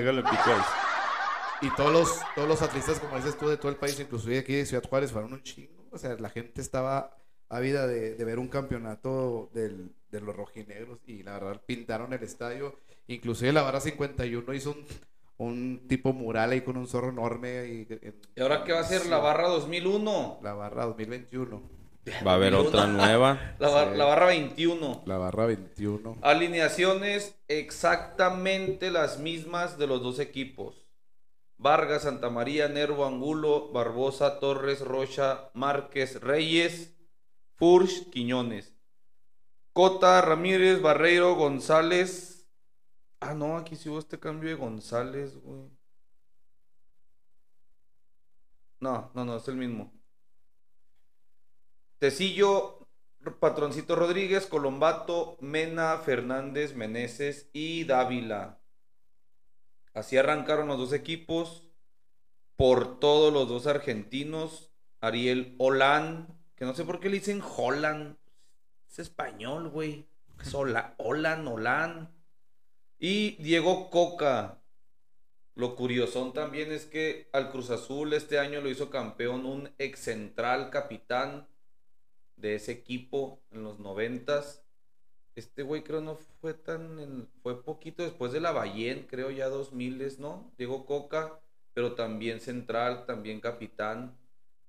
Y 1.60 1.70
todos 1.76 1.92
los, 1.92 2.20
todos 2.34 2.48
los 2.48 2.62
atlistas, 2.62 2.98
como 3.00 3.16
dices 3.16 3.38
tú, 3.38 3.48
de 3.48 3.56
todo 3.56 3.70
el 3.70 3.76
país, 3.76 3.98
inclusive 4.00 4.38
aquí 4.38 4.54
de 4.54 4.66
Ciudad 4.66 4.82
Juárez, 4.88 5.12
fueron 5.12 5.32
un 5.32 5.42
chingo. 5.42 5.84
O 5.90 5.98
sea, 5.98 6.14
la 6.16 6.28
gente 6.28 6.60
estaba 6.60 7.16
ávida 7.48 7.86
de, 7.86 8.14
de 8.16 8.24
ver 8.24 8.38
un 8.38 8.48
campeonato 8.48 9.50
del- 9.54 9.92
de 10.10 10.20
los 10.20 10.34
rojinegros 10.36 10.98
y 11.06 11.22
la 11.22 11.32
verdad 11.38 11.60
pintaron 11.66 12.12
el 12.12 12.22
estadio. 12.22 12.76
Inclusive 13.06 13.52
la 13.52 13.62
barra 13.62 13.80
51 13.80 14.54
hizo 14.54 14.70
un, 14.70 14.84
un 15.38 15.88
tipo 15.88 16.12
mural 16.12 16.50
ahí 16.52 16.60
con 16.62 16.76
un 16.76 16.86
zorro 16.86 17.08
enorme. 17.10 17.66
Y, 17.66 17.86
en- 17.90 18.20
¿Y 18.36 18.40
ahora 18.40 18.64
qué 18.64 18.72
va 18.72 18.80
a 18.80 18.84
ser 18.84 19.06
la 19.06 19.18
barra 19.18 19.48
2001? 19.48 20.40
La 20.42 20.54
barra 20.54 20.84
2021. 20.86 21.62
Va 22.26 22.32
a 22.32 22.34
haber 22.34 22.54
otra 22.54 22.86
nueva. 22.86 23.54
La, 23.58 23.68
bar- 23.70 23.92
Sí. 23.92 23.96
la 23.98 24.04
barra 24.04 24.26
21. 24.26 25.02
La 25.06 25.16
barra 25.18 25.46
21. 25.46 26.18
Alineaciones 26.22 27.34
exactamente 27.48 28.90
las 28.90 29.18
mismas 29.18 29.78
de 29.78 29.86
los 29.86 30.02
dos 30.02 30.18
equipos. 30.18 30.84
Vargas, 31.56 32.02
Santa 32.02 32.28
María, 32.30 32.68
Nervo, 32.68 33.06
Angulo, 33.06 33.70
Barbosa, 33.72 34.38
Torres, 34.38 34.80
Rocha, 34.80 35.48
Márquez, 35.54 36.20
Reyes, 36.20 36.92
Furch, 37.56 38.10
Quiñones. 38.10 38.74
Cota, 39.72 40.20
Ramírez, 40.20 40.82
Barreiro, 40.82 41.34
González. 41.36 42.46
Ah, 43.20 43.32
no, 43.34 43.56
aquí 43.56 43.76
sí 43.76 43.88
hubo 43.88 43.98
este 43.98 44.18
cambio 44.20 44.50
de 44.50 44.56
González, 44.56 45.36
güey. 45.36 45.70
No, 48.80 49.10
no, 49.14 49.24
no, 49.24 49.36
es 49.36 49.48
el 49.48 49.56
mismo. 49.56 49.90
Tecillo, 51.98 52.86
Patroncito 53.40 53.96
Rodríguez, 53.96 54.46
Colombato, 54.46 55.36
Mena, 55.40 55.98
Fernández, 55.98 56.74
Meneses 56.74 57.48
y 57.52 57.84
Dávila. 57.84 58.60
Así 59.94 60.16
arrancaron 60.16 60.68
los 60.68 60.78
dos 60.78 60.92
equipos. 60.92 61.62
Por 62.56 63.00
todos 63.00 63.32
los 63.32 63.48
dos 63.48 63.66
argentinos. 63.66 64.70
Ariel 65.00 65.54
Olan, 65.58 66.28
que 66.56 66.64
no 66.64 66.72
sé 66.74 66.84
por 66.84 67.00
qué 67.00 67.08
le 67.08 67.16
dicen 67.16 67.42
Holland. 67.42 68.16
Es 68.90 68.98
español, 68.98 69.68
güey. 69.68 70.08
Es 70.40 70.54
Olan, 70.54 71.46
Olan. 71.46 72.14
Y 72.98 73.42
Diego 73.42 73.90
Coca. 73.90 74.62
Lo 75.54 75.76
curiosón 75.76 76.32
también 76.32 76.72
es 76.72 76.86
que 76.86 77.28
al 77.32 77.50
Cruz 77.50 77.70
Azul 77.70 78.12
este 78.12 78.38
año 78.38 78.60
lo 78.60 78.70
hizo 78.70 78.90
campeón 78.90 79.46
un 79.46 79.72
ex 79.78 80.00
central 80.00 80.70
capitán 80.70 81.46
de 82.44 82.56
ese 82.56 82.72
equipo 82.72 83.40
en 83.52 83.62
los 83.64 83.78
noventas. 83.80 84.62
Este 85.34 85.62
güey 85.62 85.82
creo 85.82 86.02
no 86.02 86.16
fue 86.42 86.52
tan, 86.52 87.00
en- 87.00 87.26
fue 87.42 87.64
poquito 87.64 88.02
después 88.02 88.32
de 88.32 88.40
la 88.40 88.52
Ballén, 88.52 89.06
creo 89.08 89.30
ya 89.30 89.48
2000, 89.48 90.20
¿no? 90.20 90.52
Diego 90.58 90.84
Coca, 90.84 91.40
pero 91.72 91.94
también 91.94 92.40
central, 92.40 93.06
también 93.06 93.40
capitán. 93.40 94.14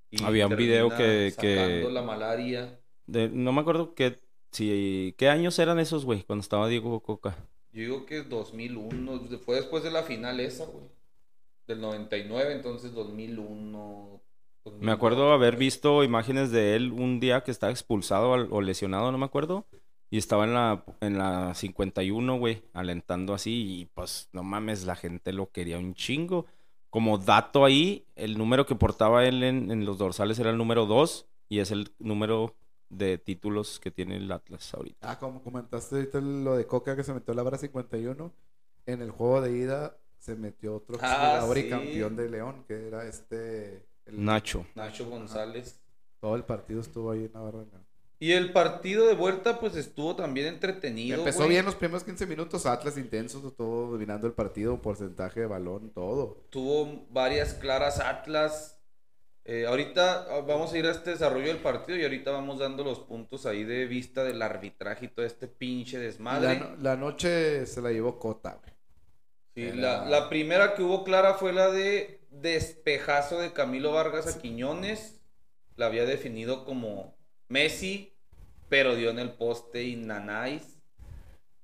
Y 0.10 0.24
Había 0.24 0.48
un 0.48 0.56
video 0.56 0.88
que- 0.88 1.34
que- 1.38 1.86
la 1.92 2.02
malaria. 2.02 2.80
De- 3.08 3.28
no 3.28 3.52
me 3.52 3.60
acuerdo 3.60 3.94
qué, 3.94 4.22
si, 4.52 5.14
qué 5.18 5.28
años 5.28 5.60
eran 5.60 5.78
esos, 5.78 6.06
güey, 6.06 6.24
cuando 6.24 6.42
estaba 6.44 6.70
Diego 6.70 7.02
Coca. 7.02 7.36
Yo 7.74 7.82
digo 7.82 8.06
que 8.06 8.20
es 8.20 8.30
2001, 8.30 9.20
fue 9.40 9.58
después 9.58 9.84
de 9.84 9.92
la 9.92 10.04
final 10.04 10.40
esa, 10.40 10.64
güey. 10.64 10.86
Del 11.68 11.82
99, 11.82 12.54
entonces 12.54 12.94
2001. 12.94 14.22
Me 14.80 14.92
acuerdo 14.92 15.32
haber 15.32 15.58
visto 15.58 16.04
imágenes 16.04 16.52
de 16.52 16.76
él 16.76 16.92
un 16.92 17.20
día 17.20 17.44
que 17.44 17.52
estaba 17.52 17.72
expulsado 17.72 18.34
al- 18.34 18.48
o 18.52 18.62
lesionado, 18.62 19.12
no 19.12 19.18
me 19.18 19.26
acuerdo. 19.26 19.66
Y 20.10 20.18
estaba 20.18 20.46
en 20.46 20.54
la, 20.54 20.84
en 21.02 21.18
la 21.18 21.54
51, 21.56 22.38
güey, 22.38 22.64
alentando 22.74 23.34
así. 23.34 23.82
Y 23.82 23.86
pues, 23.86 24.30
no 24.34 24.44
mames, 24.44 24.86
la 24.86 24.96
gente 24.96 25.34
lo 25.34 25.52
quería 25.52 25.78
un 25.78 25.94
chingo. 25.94 26.46
Como 26.90 27.18
dato 27.18 27.66
ahí, 27.66 28.06
el 28.16 28.38
número 28.38 28.66
que 28.66 28.76
portaba 28.76 29.26
él 29.26 29.44
en, 29.44 29.72
en 29.72 29.86
los 29.86 29.98
dorsales 29.98 30.40
era 30.40 30.52
el 30.52 30.58
número 30.58 30.86
2. 30.86 31.28
Y 31.50 31.60
es 31.60 31.72
el 31.72 31.92
número 32.00 32.56
de 32.90 33.18
títulos 33.18 33.80
que 33.80 33.92
tiene 33.92 34.18
el 34.18 34.32
Atlas 34.32 34.74
ahorita. 34.74 35.12
Ah, 35.12 35.20
como 35.20 35.44
comentaste 35.44 35.96
ahorita 35.96 36.22
lo 36.22 36.56
de 36.56 36.66
Coca 36.66 36.96
que 36.96 37.04
se 37.04 37.14
metió 37.14 37.34
a 37.34 37.36
la 37.36 37.44
barra 37.44 37.58
51. 37.58 38.32
En 38.86 39.02
el 39.02 39.12
juego 39.12 39.42
de 39.42 39.58
ida 39.58 39.98
se 40.20 40.36
metió 40.36 40.76
otro 40.76 40.98
Ah, 41.02 41.38
jugador 41.40 41.58
y 41.58 41.62
sí. 41.64 41.70
campeón 41.70 42.16
de 42.16 42.30
León, 42.30 42.64
que 42.68 42.88
era 42.88 43.06
este. 43.08 43.86
El- 44.06 44.24
Nacho. 44.24 44.66
Nacho 44.76 45.10
González. 45.10 45.80
Todo 46.20 46.36
el 46.36 46.44
partido 46.44 46.82
estuvo 46.82 47.12
ahí 47.12 47.26
en 47.26 47.32
la 47.34 47.40
barra. 47.42 47.64
Y 48.18 48.32
el 48.32 48.54
partido 48.54 49.06
de 49.08 49.14
vuelta, 49.14 49.60
pues 49.60 49.76
estuvo 49.76 50.16
también 50.16 50.48
entretenido. 50.48 51.18
Empezó 51.20 51.40
güey. 51.40 51.50
bien 51.50 51.66
los 51.66 51.76
primeros 51.76 52.04
15 52.04 52.26
minutos, 52.26 52.66
Atlas 52.66 52.98
intenso, 52.98 53.42
todo 53.52 53.92
dominando 53.92 54.26
el 54.26 54.34
partido, 54.34 54.82
porcentaje 54.82 55.42
de 55.42 55.46
balón, 55.48 55.90
todo. 55.92 56.46
Tuvo 56.50 57.06
varias 57.10 57.54
claras 57.56 58.00
Atlas. 58.00 58.72
Eh, 59.44 59.68
ahorita 59.68 60.26
ah, 60.30 60.42
vamos 60.48 60.74
a 60.74 60.78
ir 60.78 60.86
a 60.88 60.92
este 60.92 61.12
desarrollo 61.12 61.48
del 61.48 61.58
partido 61.60 62.00
y 62.00 62.04
ahorita 62.04 62.32
vamos 62.32 62.58
dando 62.58 62.84
los 62.84 63.00
puntos 63.00 63.46
ahí 63.46 63.64
de 63.64 63.86
vista 63.86 64.24
del 64.24 64.42
arbitraje 64.42 65.06
y 65.06 65.10
todo 65.10 65.26
este 65.26 65.48
pinche 65.48 66.00
desmadre. 66.00 66.58
La, 66.58 66.70
no- 66.70 66.76
la 66.82 66.96
noche 66.96 67.66
se 67.68 67.82
la 67.82 67.92
llevó 67.92 68.18
Cota, 68.18 68.58
güey. 68.60 68.74
Sí, 69.54 69.62
Era- 69.62 69.76
la, 69.76 70.06
la 70.10 70.30
primera 70.30 70.74
que 70.74 70.82
hubo 70.82 71.04
clara 71.04 71.36
fue 71.36 71.54
la 71.54 71.70
de 71.70 72.22
despejazo 72.46 73.40
de 73.40 73.54
Camilo 73.54 73.92
Vargas 73.94 74.28
a 74.28 74.40
Quiñones. 74.42 75.22
La 75.76 75.88
había 75.88 76.06
definido 76.06 76.66
como 76.66 77.18
Messi, 77.50 78.14
pero 78.70 78.96
dio 78.96 79.10
en 79.10 79.20
el 79.20 79.34
poste 79.34 79.84
y 79.84 79.96
Nanáis. 79.96 80.82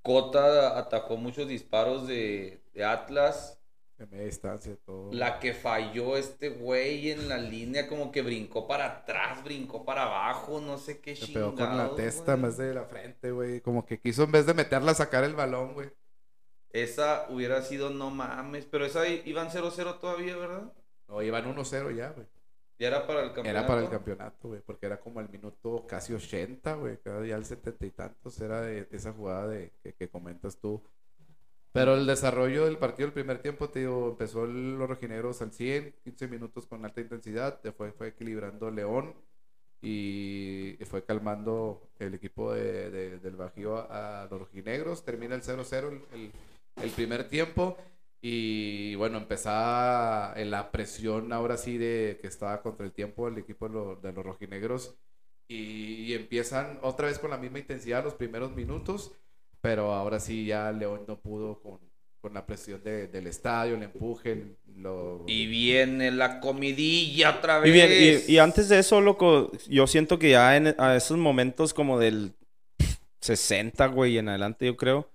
Cota 0.02 0.78
atacó 0.78 1.18
muchos 1.18 1.48
disparos 1.48 2.08
de, 2.08 2.64
de 2.74 2.84
Atlas. 2.84 3.60
De 3.98 4.08
media 4.08 4.26
distancia, 4.26 4.76
todo. 4.86 5.12
La 5.12 5.40
que 5.40 5.54
falló 5.54 6.18
este 6.18 6.50
güey 6.50 7.12
en 7.12 7.30
la 7.30 7.38
línea, 7.38 7.88
como 7.88 8.12
que 8.12 8.22
brincó 8.24 8.68
para 8.68 8.86
atrás, 8.86 9.44
brincó 9.44 9.86
para 9.86 10.04
abajo, 10.06 10.60
no 10.60 10.78
sé 10.78 11.02
qué 11.02 11.16
Se 11.16 11.28
pegó 11.28 11.56
con 11.56 11.78
la 11.78 11.94
testa 11.96 12.34
en 12.34 12.42
güey. 12.42 12.42
vez 12.42 12.58
de 12.58 12.74
la 12.74 12.86
frente, 12.86 13.32
güey. 13.32 13.62
Como 13.62 13.86
que 13.86 14.00
quiso 14.00 14.24
en 14.24 14.32
vez 14.32 14.46
de 14.46 14.54
meterla 14.54 14.94
sacar 14.96 15.24
el 15.24 15.36
balón, 15.36 15.74
güey. 15.74 15.92
Esa 16.74 17.26
hubiera 17.30 17.62
sido 17.62 17.90
no 17.90 18.10
mames, 18.10 18.66
pero 18.66 18.86
esa 18.86 19.08
iban 19.08 19.50
0-0 19.50 20.00
todavía, 20.00 20.38
¿verdad? 20.38 20.72
No, 21.08 21.22
iban 21.22 21.46
1-0 21.46 21.96
ya, 21.96 22.12
güey. 22.12 22.26
Ya 22.80 22.88
era 22.88 23.06
para 23.06 23.20
el 23.22 23.34
campeonato. 23.34 23.50
Era 23.60 23.68
para 23.68 23.82
el 23.82 23.90
campeonato, 23.90 24.48
güey, 24.48 24.62
porque 24.62 24.86
era 24.88 25.00
como 25.00 25.20
el 25.22 25.30
minuto 25.30 25.86
casi 25.88 26.14
80, 26.14 26.74
güey, 26.76 26.98
cada 26.98 27.22
día 27.22 27.36
el 27.36 27.46
setenta 27.46 27.86
y 27.86 27.92
tantos 27.92 28.40
era 28.42 28.62
de, 28.62 28.86
de 28.86 28.98
esa 28.98 29.12
jugada 29.14 29.48
de, 29.50 29.72
que, 29.84 29.94
que 29.94 30.10
comentas 30.10 30.58
tú. 30.58 30.82
Pero 31.74 31.94
el 31.96 32.06
desarrollo 32.08 32.66
del 32.66 32.78
partido, 32.78 33.08
el 33.08 33.14
primer 33.14 33.38
tiempo, 33.42 33.70
te 33.70 33.80
digo, 33.82 34.10
empezó 34.10 34.46
los 34.46 34.90
rojinegros 34.90 35.42
al 35.42 35.52
100, 35.54 35.94
15 36.04 36.28
minutos 36.28 36.66
con 36.66 36.84
alta 36.84 37.02
intensidad, 37.02 37.62
después 37.62 37.94
fue 37.96 38.08
equilibrando 38.08 38.72
León 38.72 39.14
y 39.82 40.78
fue 40.86 41.04
calmando 41.04 41.82
el 42.00 42.14
equipo 42.14 42.54
de- 42.54 42.90
de- 42.92 43.20
del 43.20 43.36
Bajío 43.36 43.78
a, 43.78 44.24
a 44.24 44.28
los 44.28 44.40
rojinegros, 44.40 45.04
termina 45.06 45.36
el 45.36 45.42
0-0 45.44 45.88
el, 45.90 46.02
el- 46.20 46.32
el 46.84 46.90
primer 46.92 47.28
tiempo 47.30 47.78
y 48.22 48.96
bueno, 48.96 49.18
empezaba 49.18 50.34
en 50.36 50.52
la 50.52 50.72
presión 50.72 51.34
ahora 51.34 51.58
sí 51.58 51.78
de 51.78 52.20
que 52.22 52.28
estaba 52.28 52.62
contra 52.62 52.86
el 52.86 52.92
tiempo 52.92 53.28
el 53.28 53.38
equipo 53.38 53.68
de, 53.68 53.74
lo- 53.74 53.96
de 53.96 54.14
los 54.14 54.24
rojinegros 54.26 54.96
y, 55.48 56.04
y 56.06 56.14
empiezan 56.14 56.80
otra 56.84 57.08
vez 57.08 57.20
con 57.20 57.32
la 57.32 57.38
misma 57.38 57.60
intensidad 57.60 58.04
los 58.04 58.14
primeros 58.14 58.56
minutos, 58.56 59.12
pero 59.60 59.94
ahora 59.94 60.20
sí 60.20 60.46
ya 60.46 60.72
León 60.72 61.02
no 61.08 61.20
pudo 61.20 61.60
con, 61.62 61.80
con 62.22 62.34
la 62.34 62.46
presión 62.46 62.84
de- 62.84 63.08
del 63.08 63.28
estadio, 63.28 63.76
el 63.76 63.84
empuje, 63.84 64.32
el- 64.34 64.58
lo... 64.78 65.24
Y 65.28 65.48
viene 65.48 66.12
la 66.12 66.40
comidilla 66.40 67.38
otra 67.38 67.60
vez. 67.60 67.70
Y 67.70 67.74
bien, 67.74 67.90
y, 68.28 68.34
y 68.34 68.38
antes 68.38 68.70
de 68.70 68.80
eso, 68.80 69.02
loco, 69.02 69.52
yo 69.68 69.88
siento 69.88 70.20
que 70.20 70.30
ya 70.30 70.56
en 70.56 70.76
a 70.78 70.96
esos 70.96 71.18
momentos 71.18 71.74
como 71.74 71.98
del 72.00 72.34
60, 73.20 73.88
güey, 73.88 74.18
en 74.18 74.30
adelante, 74.30 74.66
yo 74.66 74.76
creo, 74.78 75.10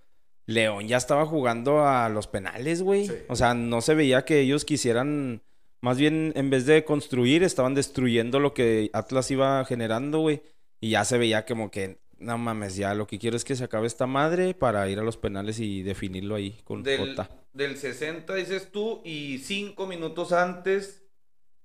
León 0.47 0.87
ya 0.89 0.97
estaba 0.97 1.27
jugando 1.27 1.85
a 1.87 2.09
los 2.09 2.27
penales, 2.29 2.83
güey. 2.83 3.09
Sí. 3.09 3.15
O 3.29 3.37
sea, 3.37 3.55
no 3.55 3.81
se 3.81 3.95
veía 3.95 4.25
que 4.25 4.41
ellos 4.41 4.65
quisieran 4.65 5.43
Más 5.83 5.99
bien, 5.99 6.33
en 6.37 6.51
vez 6.51 6.67
de 6.67 6.85
construir, 6.85 7.43
estaban 7.43 7.75
destruyendo 7.75 8.41
lo 8.41 8.55
que 8.55 8.91
Atlas 8.93 9.31
iba 9.31 9.65
generando, 9.65 10.21
güey. 10.21 10.43
Y 10.81 10.91
ya 10.91 11.05
se 11.05 11.19
veía 11.19 11.45
como 11.45 11.71
que, 11.71 11.99
no 12.19 12.39
mames, 12.39 12.77
ya 12.77 12.95
lo 12.95 13.07
que 13.07 13.19
quiero 13.19 13.37
es 13.37 13.45
que 13.45 13.57
se 13.57 13.65
acabe 13.65 13.87
esta 13.87 14.07
madre 14.07 14.55
para 14.55 14.89
ir 14.89 14.99
a 14.99 15.03
los 15.03 15.17
penales 15.17 15.59
y 15.61 15.83
definirlo 15.83 16.35
ahí 16.35 16.59
con 16.65 16.83
Del, 16.83 16.99
Jota. 17.11 17.31
del 17.53 17.77
60 17.77 18.35
dices 18.35 18.71
tú 18.73 19.03
y 19.05 19.39
cinco 19.39 19.87
minutos 19.87 20.33
antes 20.33 21.03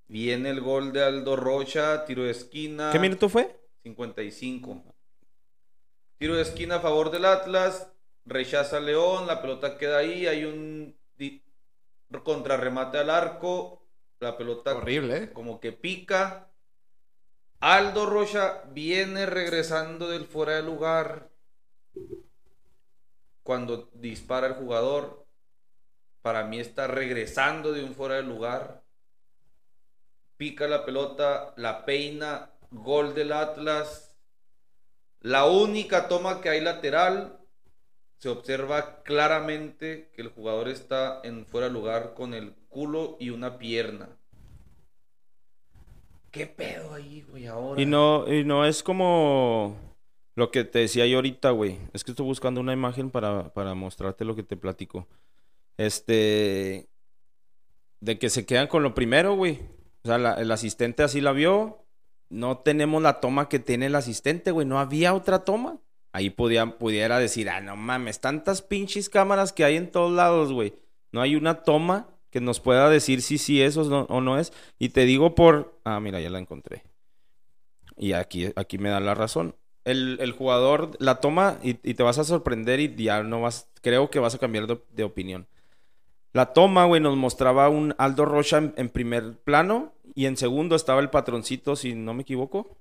viene 0.07 0.49
el 0.49 0.59
gol 0.61 0.91
de 0.91 1.03
Aldo 1.03 1.35
Rocha, 1.35 2.03
tiro 2.05 2.23
de 2.23 2.31
esquina. 2.31 2.89
¿Qué 2.91 2.99
minuto 2.99 3.29
fue? 3.29 3.55
55. 3.83 4.83
Tiro 6.17 6.35
de 6.35 6.41
esquina 6.43 6.75
a 6.75 6.79
favor 6.81 7.11
del 7.11 7.25
Atlas, 7.25 7.90
rechaza 8.25 8.79
León, 8.79 9.27
la 9.27 9.41
pelota 9.41 9.77
queda 9.77 9.99
ahí, 9.99 10.27
hay 10.27 10.45
un 10.45 10.95
contrarremate 12.23 12.97
al 12.97 13.09
arco, 13.09 13.81
la 14.19 14.37
pelota 14.37 14.75
Horrible, 14.75 15.17
¿eh? 15.17 15.33
como 15.33 15.59
que 15.59 15.71
pica. 15.71 16.51
Aldo 17.59 18.05
Rocha 18.05 18.63
viene 18.71 19.25
regresando 19.25 20.09
del 20.09 20.25
fuera 20.25 20.55
de 20.55 20.63
lugar 20.63 21.29
cuando 23.43 23.89
dispara 23.93 24.47
el 24.47 24.53
jugador. 24.53 25.25
Para 26.21 26.43
mí 26.43 26.59
está 26.59 26.87
regresando 26.87 27.71
de 27.71 27.83
un 27.83 27.95
fuera 27.95 28.15
de 28.15 28.23
lugar. 28.23 28.83
Pica 30.37 30.67
la 30.67 30.85
pelota, 30.85 31.53
la 31.57 31.85
peina, 31.85 32.51
gol 32.69 33.13
del 33.13 33.31
Atlas. 33.31 34.15
La 35.19 35.45
única 35.45 36.07
toma 36.07 36.41
que 36.41 36.49
hay 36.49 36.61
lateral, 36.61 37.40
se 38.21 38.29
observa 38.29 39.01
claramente 39.01 40.11
que 40.13 40.21
el 40.21 40.27
jugador 40.27 40.67
está 40.67 41.21
en 41.23 41.47
fuera 41.47 41.67
de 41.67 41.73
lugar 41.73 42.13
con 42.13 42.35
el 42.35 42.53
culo 42.69 43.17
y 43.19 43.31
una 43.31 43.57
pierna. 43.57 44.09
¿Qué 46.29 46.45
pedo 46.45 46.93
ahí, 46.93 47.25
güey, 47.27 47.47
ahora? 47.47 47.81
Y 47.81 47.87
no, 47.87 48.31
y 48.31 48.43
no 48.43 48.63
es 48.63 48.83
como 48.83 49.75
lo 50.35 50.51
que 50.51 50.63
te 50.65 50.77
decía 50.77 51.07
yo 51.07 51.17
ahorita, 51.17 51.49
güey. 51.49 51.79
Es 51.93 52.03
que 52.03 52.11
estoy 52.11 52.27
buscando 52.27 52.61
una 52.61 52.73
imagen 52.73 53.09
para, 53.09 53.51
para 53.55 53.73
mostrarte 53.73 54.23
lo 54.23 54.35
que 54.35 54.43
te 54.43 54.55
platico. 54.55 55.07
Este. 55.77 56.89
De 58.01 58.19
que 58.19 58.29
se 58.29 58.45
quedan 58.45 58.67
con 58.67 58.83
lo 58.83 58.93
primero, 58.93 59.33
güey. 59.33 59.61
O 60.03 60.07
sea, 60.07 60.35
el 60.35 60.51
asistente 60.51 61.01
así 61.01 61.21
la 61.21 61.31
vio. 61.31 61.85
No 62.29 62.59
tenemos 62.59 63.01
la 63.01 63.19
toma 63.19 63.49
que 63.49 63.57
tiene 63.57 63.87
el 63.87 63.95
asistente, 63.95 64.51
güey. 64.51 64.67
No 64.67 64.79
había 64.79 65.15
otra 65.15 65.43
toma. 65.43 65.79
Ahí 66.13 66.29
pudiera 66.29 67.19
decir, 67.19 67.49
ah, 67.49 67.61
no 67.61 67.75
mames, 67.75 68.19
tantas 68.19 68.61
pinches 68.61 69.09
cámaras 69.09 69.53
que 69.53 69.63
hay 69.63 69.77
en 69.77 69.91
todos 69.91 70.11
lados, 70.11 70.51
güey. 70.51 70.73
No 71.11 71.21
hay 71.21 71.35
una 71.35 71.63
toma 71.63 72.07
que 72.29 72.41
nos 72.41 72.59
pueda 72.59 72.89
decir 72.89 73.21
si 73.21 73.37
sí 73.37 73.63
o 73.63 73.83
no, 73.83 74.01
o 74.09 74.21
no 74.21 74.39
es. 74.39 74.51
Y 74.79 74.89
te 74.89 75.05
digo 75.05 75.35
por. 75.35 75.79
Ah, 75.83 75.99
mira, 75.99 76.19
ya 76.19 76.29
la 76.29 76.39
encontré. 76.39 76.83
Y 77.97 78.13
aquí, 78.13 78.51
aquí 78.55 78.77
me 78.77 78.89
da 78.89 78.99
la 78.99 79.13
razón. 79.13 79.55
El, 79.83 80.17
el 80.21 80.31
jugador 80.31 80.91
la 80.99 81.19
toma 81.19 81.57
y, 81.63 81.73
te 81.73 82.03
vas 82.03 82.19
a 82.19 82.23
sorprender 82.23 82.79
y 82.79 82.95
ya 82.95 83.23
no 83.23 83.41
vas. 83.41 83.67
Creo 83.81 84.09
que 84.09 84.19
vas 84.19 84.35
a 84.35 84.37
cambiar 84.37 84.67
de, 84.67 84.79
de 84.91 85.03
opinión. 85.03 85.47
La 86.33 86.53
toma, 86.53 86.85
güey, 86.85 87.01
nos 87.01 87.17
mostraba 87.17 87.67
un 87.67 87.93
Aldo 87.97 88.25
Rocha 88.25 88.57
en 88.75 88.89
primer 88.89 89.37
plano 89.39 89.93
y 90.15 90.27
en 90.27 90.37
segundo 90.37 90.75
estaba 90.75 91.01
el 91.01 91.09
patroncito, 91.09 91.75
si 91.75 91.93
no 91.93 92.13
me 92.13 92.21
equivoco. 92.21 92.77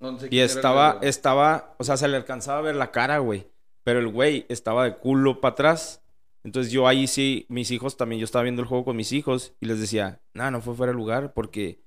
No 0.00 0.18
sé 0.18 0.28
Y 0.30 0.38
el 0.40 0.46
estaba, 0.46 0.98
estaba, 1.02 1.74
o 1.78 1.84
sea, 1.84 1.96
se 1.96 2.08
le 2.08 2.16
alcanzaba 2.16 2.58
a 2.58 2.62
ver 2.62 2.74
la 2.74 2.90
cara, 2.90 3.18
güey. 3.18 3.46
Pero 3.84 4.00
el 4.00 4.08
güey 4.08 4.46
estaba 4.48 4.84
de 4.84 4.96
culo 4.96 5.40
para 5.40 5.52
atrás. 5.52 6.02
Entonces 6.42 6.72
yo 6.72 6.88
ahí 6.88 7.06
sí, 7.06 7.46
mis 7.48 7.70
hijos 7.70 7.96
también, 7.96 8.18
yo 8.18 8.24
estaba 8.24 8.42
viendo 8.42 8.62
el 8.62 8.68
juego 8.68 8.84
con 8.84 8.96
mis 8.96 9.12
hijos 9.12 9.52
y 9.60 9.66
les 9.66 9.78
decía, 9.78 10.20
no, 10.32 10.50
no 10.50 10.60
fue 10.62 10.74
fuera 10.74 10.92
de 10.92 10.96
lugar 10.96 11.34
porque 11.34 11.82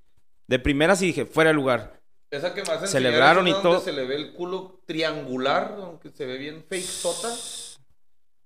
de 0.48 0.60
primera 0.60 0.96
sí 0.96 1.08
dije, 1.08 1.26
fuera 1.26 1.50
de 1.50 1.56
lugar. 1.56 2.02
Esa 2.30 2.54
que 2.54 2.64
Celebraron 2.88 3.48
y 3.48 3.52
todo. 3.54 3.80
Se 3.80 3.94
le 3.94 4.06
ve 4.06 4.16
el 4.16 4.34
culo 4.34 4.82
triangular, 4.86 5.76
aunque 5.80 6.10
se 6.10 6.26
ve 6.26 6.38
bien 6.38 6.64
fake 6.68 6.84
sota. 6.84 7.30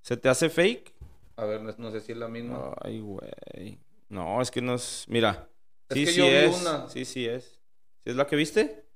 ¿Se 0.01 0.17
te 0.17 0.27
hace 0.29 0.49
fake? 0.49 0.93
A 1.37 1.45
ver, 1.45 1.61
no, 1.61 1.73
no 1.77 1.91
sé 1.91 2.01
si 2.01 2.11
es 2.11 2.17
la 2.17 2.27
misma. 2.27 2.73
Ay, 2.81 2.99
güey. 2.99 3.79
No, 4.09 4.41
es 4.41 4.51
que 4.51 4.61
no 4.61 4.75
es. 4.75 5.05
Mira. 5.07 5.49
Es 5.89 5.95
sí, 5.95 6.05
que 6.05 6.11
sí 6.11 6.17
yo 6.19 6.25
vi 6.25 6.31
es. 6.31 6.61
una. 6.61 6.89
Sí, 6.89 7.05
sí 7.05 7.25
es. 7.25 7.59
¿Sí 8.03 8.09
es 8.09 8.15
la 8.15 8.27
que 8.27 8.35
viste? 8.35 8.86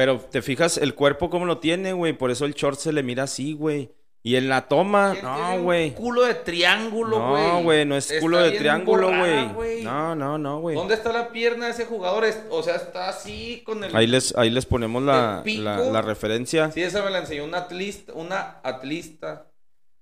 Pero 0.00 0.18
te 0.18 0.40
fijas 0.40 0.78
el 0.78 0.94
cuerpo 0.94 1.28
cómo 1.28 1.44
lo 1.44 1.58
tiene, 1.58 1.92
güey. 1.92 2.14
Por 2.14 2.30
eso 2.30 2.46
el 2.46 2.54
short 2.54 2.78
se 2.78 2.90
le 2.90 3.02
mira 3.02 3.24
así, 3.24 3.52
güey. 3.52 3.92
Y 4.22 4.36
en 4.36 4.48
la 4.48 4.66
toma, 4.66 5.10
¿Quién 5.12 5.26
tiene 5.26 5.56
no, 5.58 5.62
güey. 5.62 5.94
Culo 5.94 6.22
de 6.24 6.36
triángulo, 6.36 7.28
güey. 7.28 7.46
No, 7.46 7.62
güey, 7.64 7.84
no 7.84 7.96
es 7.98 8.10
Está 8.10 8.22
culo 8.22 8.38
de 8.38 8.52
triángulo, 8.52 9.08
güey. 9.54 9.82
No, 9.82 10.14
no, 10.14 10.38
no, 10.38 10.60
güey. 10.62 10.74
¿Dónde 10.74 10.94
está 10.94 11.12
la 11.12 11.28
pierna 11.28 11.66
de 11.66 11.72
ese 11.72 11.84
jugador? 11.84 12.24
Es- 12.24 12.40
O 12.48 12.62
sea, 12.62 12.76
está 12.76 13.10
así 13.10 13.62
con 13.66 13.84
el. 13.84 13.94
Ahí 13.94 14.06
les, 14.06 14.34
ahí 14.38 14.48
les 14.48 14.64
ponemos 14.64 15.02
la, 15.02 15.42
la 15.44 16.00
referencia. 16.00 16.70
Sí, 16.72 16.82
esa 16.82 17.04
me 17.04 17.10
la 17.10 17.18
enseñó 17.18 17.44
una 17.44 17.58
atlista. 17.58 18.14
Una 18.14 18.56
atlista. 18.62 19.48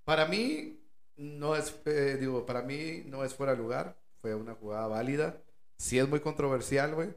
Para 0.05 0.27
mí, 0.27 0.79
no 1.17 1.57
es, 1.57 1.75
eh, 1.87 2.19
digo, 2.21 2.47
para 2.47 2.63
mí 2.63 3.03
no 3.07 3.25
es 3.25 3.35
fuera 3.35 3.51
de 3.57 3.59
lugar. 3.59 3.97
Fue 4.23 4.33
una 4.37 4.55
jugada 4.55 4.87
válida. 4.87 5.39
Sí 5.77 5.99
es 5.99 6.09
muy 6.09 6.21
controversial, 6.21 6.95
güey. 6.95 7.09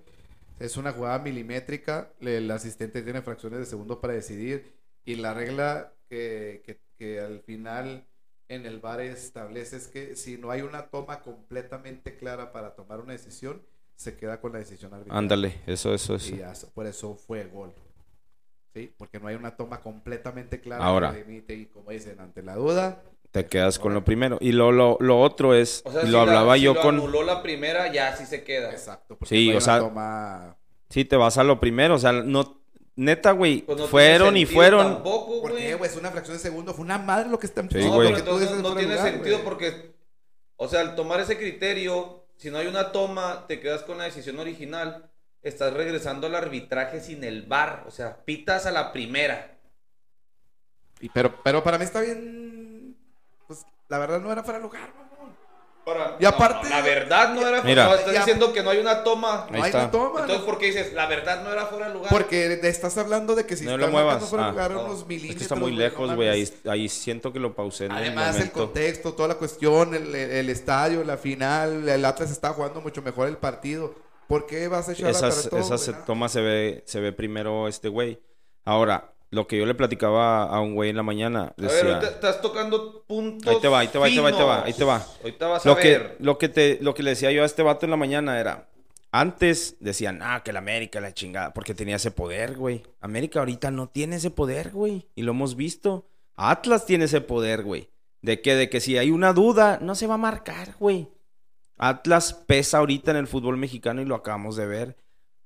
Es 0.62 0.78
una 0.78 0.91
jugada 0.91 1.19
milimétrica. 1.19 2.12
El 2.19 2.50
asistente 2.52 3.02
tiene 3.02 3.21
fracciones 3.21 3.60
de 3.60 3.65
segundo 3.65 4.00
para 4.00 4.13
decidir. 4.13 4.71
Y 5.06 5.15
la 5.15 5.34
regla 5.34 5.93
que, 6.10 6.62
que- 6.65 6.80
que 6.97 7.19
al 7.19 7.39
final 7.41 8.06
en 8.47 8.65
el 8.67 8.80
VAR 8.80 9.02
establece 9.02 9.78
es 9.78 9.88
que 9.88 10.15
si 10.15 10.38
no 10.38 10.52
hay 10.52 10.62
una 10.62 10.88
toma 10.88 11.21
completamente 11.21 12.15
clara 12.15 12.52
para 12.52 12.76
tomar 12.76 13.00
una 13.00 13.13
decisión, 13.13 13.62
se 13.95 14.15
queda 14.17 14.39
con 14.39 14.52
la 14.54 14.60
decisión 14.60 14.93
arbitral. 14.93 15.17
Ándale, 15.17 15.62
eso, 15.65 15.93
eso, 15.95 16.15
eso. 16.15 16.36
Y 16.36 16.39
ya, 16.39 16.54
por 16.74 16.86
eso 16.86 17.15
fue 17.15 17.45
gol. 17.45 17.74
¿Sí? 18.74 18.93
Porque 18.97 19.19
no 19.19 19.28
hay 19.28 19.36
una 19.36 19.56
toma 19.56 19.82
completamente 19.82 20.62
clara 20.62 20.86
Ahora. 20.86 21.12
que 21.13 21.54
y 21.56 21.65
como 21.65 21.89
dicen, 21.91 22.19
ante 22.19 22.41
la 22.43 22.56
duda, 22.56 23.04
Te 23.32 23.46
quedas 23.46 23.80
con 23.80 23.94
lo 23.94 24.04
primero. 24.04 24.38
Y 24.41 24.52
lo, 24.52 24.72
lo, 24.74 24.98
lo 25.00 25.22
otro 25.22 25.54
es, 25.54 25.82
O 25.86 25.91
sea, 25.91 26.02
y 26.04 26.06
si 26.08 26.12
lo 26.12 26.17
la- 26.17 26.24
hablaba 26.32 26.56
si 26.56 26.62
yo 26.63 26.74
lo 26.74 26.82
con... 26.82 26.96
anuló 26.96 27.24
la 27.24 27.41
primera, 27.41 27.91
ya 27.91 28.15
sí 28.15 28.26
se 28.26 28.44
queda. 28.44 28.72
exacto. 28.72 29.17
Porque 29.17 29.34
Sí, 29.36 29.50
no 29.52 29.58
o 29.58 29.62
sea, 29.62 29.80
toma- 29.80 30.58
Sí, 30.89 31.06
te 31.06 31.15
vas 31.15 31.38
a 31.38 31.44
lo 31.46 31.60
primero. 31.60 31.96
O 31.96 32.00
sea, 32.00 32.12
no... 32.12 32.60
Neta, 32.98 33.32
güey, 33.32 33.62
Pues 33.62 33.78
no 33.78 33.88
fueron 33.88 34.36
y 34.36 34.46
fueron... 34.46 34.96
Tampoco, 34.96 35.41
¿Por 35.41 35.52
güey. 35.52 35.63
qué, 35.63 35.76
güey? 35.76 35.89
Es 35.89 35.96
una 35.96 36.12
fracción 36.12 36.36
de 36.36 36.44
segundo. 36.44 36.74
Fue 36.74 36.84
una 36.84 36.98
madre 36.98 37.30
lo 37.30 37.39
que 37.39 37.48
está 37.48 37.62
Sí, 37.62 37.67
no, 37.86 37.94
güey. 37.94 38.13
entonces 38.13 38.52
no 38.52 38.70
de 38.72 38.76
tiene 38.82 38.96
lugar, 38.96 39.10
sentido 39.12 39.38
güey. 39.38 39.46
porque, 39.46 39.96
o 40.58 40.67
sea, 40.67 40.82
al 40.82 40.96
tomar 40.96 41.22
ese 41.22 41.38
criterio, 41.38 42.26
si 42.36 42.52
no 42.52 42.58
hay 42.58 42.67
una 42.67 42.91
toma, 42.91 43.46
te 43.48 43.62
quedas 43.62 43.84
con 43.84 43.98
la 43.98 44.04
decisión 44.04 44.38
original, 44.39 45.10
estás 45.41 45.74
regresando 45.74 46.28
al 46.28 46.36
arbitraje 46.36 47.00
sin 47.00 47.24
el 47.24 47.44
bar, 47.44 47.86
o 47.88 47.91
sea, 47.91 48.17
pitas 48.26 48.65
a 48.65 48.72
la 48.72 48.91
primera. 48.91 49.58
Y- 51.00 51.10
pero, 51.10 51.34
pero 51.44 51.63
para 51.63 51.78
mí 51.78 51.86
está 51.86 52.02
bien. 52.02 52.40
La 53.91 53.97
verdad 53.99 54.21
no 54.21 54.32
era 54.32 54.41
fuera 54.41 54.58
de 54.58 54.63
lugar, 54.63 54.89
mamón. 54.95 55.36
Para- 55.84 56.15
Y 56.17 56.23
aparte- 56.25 56.63
no, 56.69 56.69
la 56.69 56.82
verdad 56.82 57.34
no 57.34 57.45
era 57.45 57.62
Mira. 57.62 57.86
no, 57.86 57.95
estás 57.95 58.13
Ya- 58.13 58.19
diciendo 58.19 58.54
que 58.54 58.63
no 58.63 58.69
hay 58.69 58.77
una 58.77 59.04
toma. 59.04 59.45
Ahí 59.49 59.51
No 59.51 59.58
hay 59.63 59.69
está. 59.69 59.80
una 59.80 59.91
toma. 59.91 60.19
Entonces, 60.21 60.39
¿no? 60.39 60.45
¿por 60.45 60.58
qué 60.60 60.65
dices 60.67 60.93
la 60.93 61.08
verdad 61.08 61.43
no 61.43 61.51
era 61.51 61.65
fuera 61.65 61.88
de 61.88 61.93
lugar? 61.95 62.10
Porque 62.10 62.58
te 62.62 62.69
estás 62.69 62.97
hablando 62.97 63.36
de 63.36 63.45
que 63.45 63.58
si 63.58 63.65
No 63.65 63.75
lo 63.77 63.89
muevas. 63.89 64.23
fuera 64.23 64.45
de 64.45 64.49
Ah. 64.49 64.51
lugar 64.54 64.71
No. 64.71 64.86
unos 64.86 65.01
Es 65.01 65.36
que 65.36 65.43
está 65.43 65.56
muy 65.56 65.73
lejos, 65.73 66.15
güey. 66.15 66.30
Ahí, 66.30 66.49
ahí 66.69 66.88
siento 66.88 67.34
que 67.34 67.39
lo 67.39 67.54
pausé 67.54 67.88
en 67.88 67.91
el 67.91 67.97
Además, 67.97 68.27
el 68.36 68.41
momento. 68.43 68.60
contexto, 68.60 69.13
toda 69.13 69.27
la 69.27 69.36
cuestión, 69.36 69.93
el, 69.93 70.15
el- 70.15 70.32
el 70.32 70.49
estadio, 70.49 71.04
la 71.04 71.17
final, 71.17 71.89
el 71.89 72.06
Atlas 72.06 72.32
está 72.32 72.54
jugando 72.54 72.80
mucho 72.80 73.01
mejor 73.01 73.27
el 73.27 73.36
partido. 73.36 73.93
¿Por 74.27 74.45
qué 74.45 74.69
vas 74.69 74.88
a 74.88 74.93
echar 74.93 75.08
a 75.08 75.10
Esas, 75.12 75.36
perder 75.36 75.49
todo, 75.49 75.75
esas 75.75 76.06
tomas 76.06 76.32
se 76.32 76.39
ve, 76.39 76.84
se 76.86 77.01
ve 77.01 77.12
primero 77.12 77.67
este 77.67 77.89
güey. 77.89 78.21
Ahora, 78.63 79.11
lo 79.32 79.48
que 79.48 79.58
yo 79.58 79.65
le 79.65 79.74
platicaba 79.74 80.44
a 80.44 80.60
un 80.60 80.76
güey 80.76 80.89
en 80.89 80.98
la 80.98 81.04
mañana, 81.04 81.54
a 81.58 81.62
ver, 81.62 81.88
ahorita 81.88 82.08
estás 82.08 82.41
tocando 82.41 83.04
puntos. 83.08 83.54
Ahí 83.54 83.62
te 83.62 83.67
va, 83.70 83.80
ahí 83.80 83.88
te 83.88 83.98
va, 83.98 84.06
ahí 84.06 84.15
te 84.15 84.22
va, 84.22 84.28
ahí 84.28 84.34
te 84.36 84.44
va, 84.44 84.63
ahí 84.65 84.74
te 84.74 84.84
va. 84.84 85.06
Ahorita 85.22 85.48
vas 85.48 85.65
a 85.65 85.70
Lo 85.70 85.78
que, 85.78 85.89
ver. 85.89 86.17
lo, 86.20 86.38
que 86.38 86.50
te, 86.50 86.80
lo 86.82 86.94
que 86.94 87.02
le 87.02 87.12
decía 87.12 87.32
yo 87.32 87.44
a 87.44 87.46
este 87.46 87.63
vato 87.63 87.86
en 87.86 87.91
la 87.91 87.98
mañana 87.98 88.39
era... 88.39 88.67
Antes 89.13 89.76
decían, 89.82 90.22
ah, 90.22 90.42
que 90.44 90.54
la 90.54 90.60
América, 90.60 91.02
la 91.02 91.13
chingada, 91.13 91.54
porque 91.54 91.73
tenía 91.73 91.98
ese 91.98 92.12
poder, 92.12 92.56
güey. 92.56 92.84
América 93.02 93.40
ahorita 93.40 93.69
no 93.69 93.88
tiene 93.88 94.17
ese 94.17 94.32
poder, 94.32 94.71
güey. 94.71 95.10
Y 95.15 95.23
lo 95.23 95.32
hemos 95.32 95.58
visto. 95.58 96.06
Atlas 96.36 96.86
tiene 96.86 97.06
ese 97.06 97.19
poder, 97.19 97.63
güey. 97.63 97.90
De 98.21 98.42
que, 98.42 98.56
de 98.56 98.69
que 98.69 98.79
si 98.79 98.98
hay 98.98 99.12
una 99.12 99.34
duda, 99.34 99.79
no 99.82 99.96
se 99.96 100.08
va 100.08 100.13
a 100.13 100.17
marcar, 100.17 100.75
güey. 100.79 101.10
Atlas 101.77 102.34
pesa 102.34 102.77
ahorita 102.77 103.12
en 103.12 103.17
el 103.17 103.27
fútbol 103.27 103.58
mexicano 103.58 104.02
y 104.02 104.06
lo 104.06 104.15
acabamos 104.15 104.56
de 104.56 104.65
ver. 104.65 104.96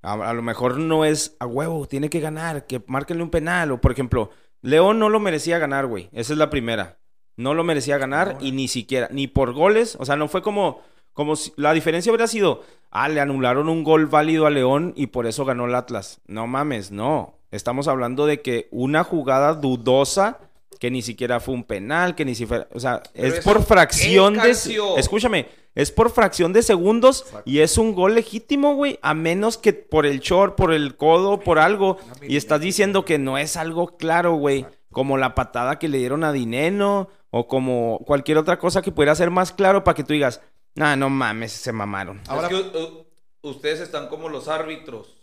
A, 0.06 0.14
a 0.14 0.34
lo 0.34 0.42
mejor 0.42 0.78
no 0.78 1.06
es 1.06 1.36
a 1.40 1.46
huevo, 1.46 1.88
tiene 1.88 2.10
que 2.10 2.20
ganar, 2.20 2.66
que 2.66 2.82
márquenle 2.88 3.24
un 3.24 3.30
penal. 3.30 3.72
O 3.72 3.82
por 3.82 3.92
ejemplo, 3.92 4.30
León 4.62 5.00
no 5.00 5.10
lo 5.10 5.20
merecía 5.20 5.60
ganar, 5.60 5.86
güey. 5.86 6.10
Esa 6.12 6.34
es 6.34 6.40
la 6.40 6.50
primera. 6.50 6.98
No 7.38 7.54
lo 7.54 7.64
merecía 7.64 7.98
ganar 7.98 8.38
y 8.40 8.52
ni 8.52 8.68
siquiera, 8.68 9.10
ni 9.12 9.28
por 9.28 9.54
goles. 9.54 9.98
O 10.00 10.06
sea, 10.06 10.16
no 10.16 10.28
fue 10.28 10.42
como, 10.42 10.82
como 11.14 11.36
si, 11.36 11.54
la 11.58 11.74
diferencia 11.74 12.12
hubiera 12.12 12.28
sido, 12.28 12.64
ah, 12.92 13.10
le 13.10 13.20
anularon 13.20 13.68
un 13.70 13.84
gol 13.84 14.06
válido 14.06 14.46
a 14.46 14.50
León 14.52 14.94
y 14.96 15.08
por 15.08 15.28
eso 15.28 15.46
ganó 15.46 15.66
el 15.66 15.76
Atlas. 15.76 16.22
No 16.28 16.48
mames, 16.48 16.92
no. 16.92 17.36
Estamos 17.52 17.88
hablando 17.88 18.26
de 18.26 18.42
que 18.42 18.68
una 18.72 19.04
jugada 19.04 19.54
dudosa 19.54 20.40
que 20.80 20.92
ni 20.92 21.02
siquiera 21.02 21.40
fue 21.40 21.54
un 21.54 21.64
penal, 21.64 22.16
que 22.16 22.26
ni 22.26 22.36
siquiera, 22.36 22.68
o 22.74 22.80
sea, 22.80 23.02
Pero 23.14 23.28
es 23.28 23.34
eso, 23.36 23.44
por 23.44 23.64
fracción 23.64 24.36
¿qué, 24.36 24.48
de, 24.48 24.80
escúchame, 24.98 25.48
es 25.74 25.92
por 25.92 26.10
fracción 26.12 26.54
de 26.54 26.64
segundos 26.64 27.26
y 27.46 27.60
es 27.60 27.78
un 27.78 27.94
gol 27.94 28.16
legítimo, 28.16 28.76
güey, 28.76 29.00
a 29.02 29.14
menos 29.14 29.58
que 29.58 29.74
por 29.74 30.06
el 30.06 30.20
short, 30.20 30.56
por 30.56 30.74
el 30.74 30.96
codo, 30.96 31.40
por 31.40 31.60
algo, 31.60 31.98
y 32.22 32.38
estás 32.38 32.62
diciendo 32.62 33.06
que 33.06 33.18
no 33.18 33.38
es 33.38 33.58
algo 33.58 33.98
claro, 33.98 34.36
güey, 34.36 34.66
como 34.92 35.18
la 35.18 35.36
patada 35.36 35.78
que 35.80 35.90
le 35.90 35.98
dieron 35.98 36.24
a 36.24 36.32
Dineno 36.32 37.10
o 37.30 37.48
como 37.48 38.00
cualquier 38.06 38.38
otra 38.38 38.58
cosa 38.58 38.82
que 38.82 38.94
pudiera 38.94 39.14
ser 39.16 39.30
más 39.32 39.52
claro 39.52 39.84
para 39.84 39.96
que 39.96 40.04
tú 40.04 40.14
digas, 40.14 40.42
nah, 40.76 40.96
no 40.96 41.10
mames, 41.10 41.52
se 41.52 41.74
mamaron. 41.74 42.22
Ahora- 42.28 42.48
Es 42.48 42.54
que 42.54 42.78
uh, 42.78 43.06
ustedes 43.42 43.82
están 43.82 44.08
como 44.08 44.30
los 44.30 44.48
árbitros. 44.48 45.18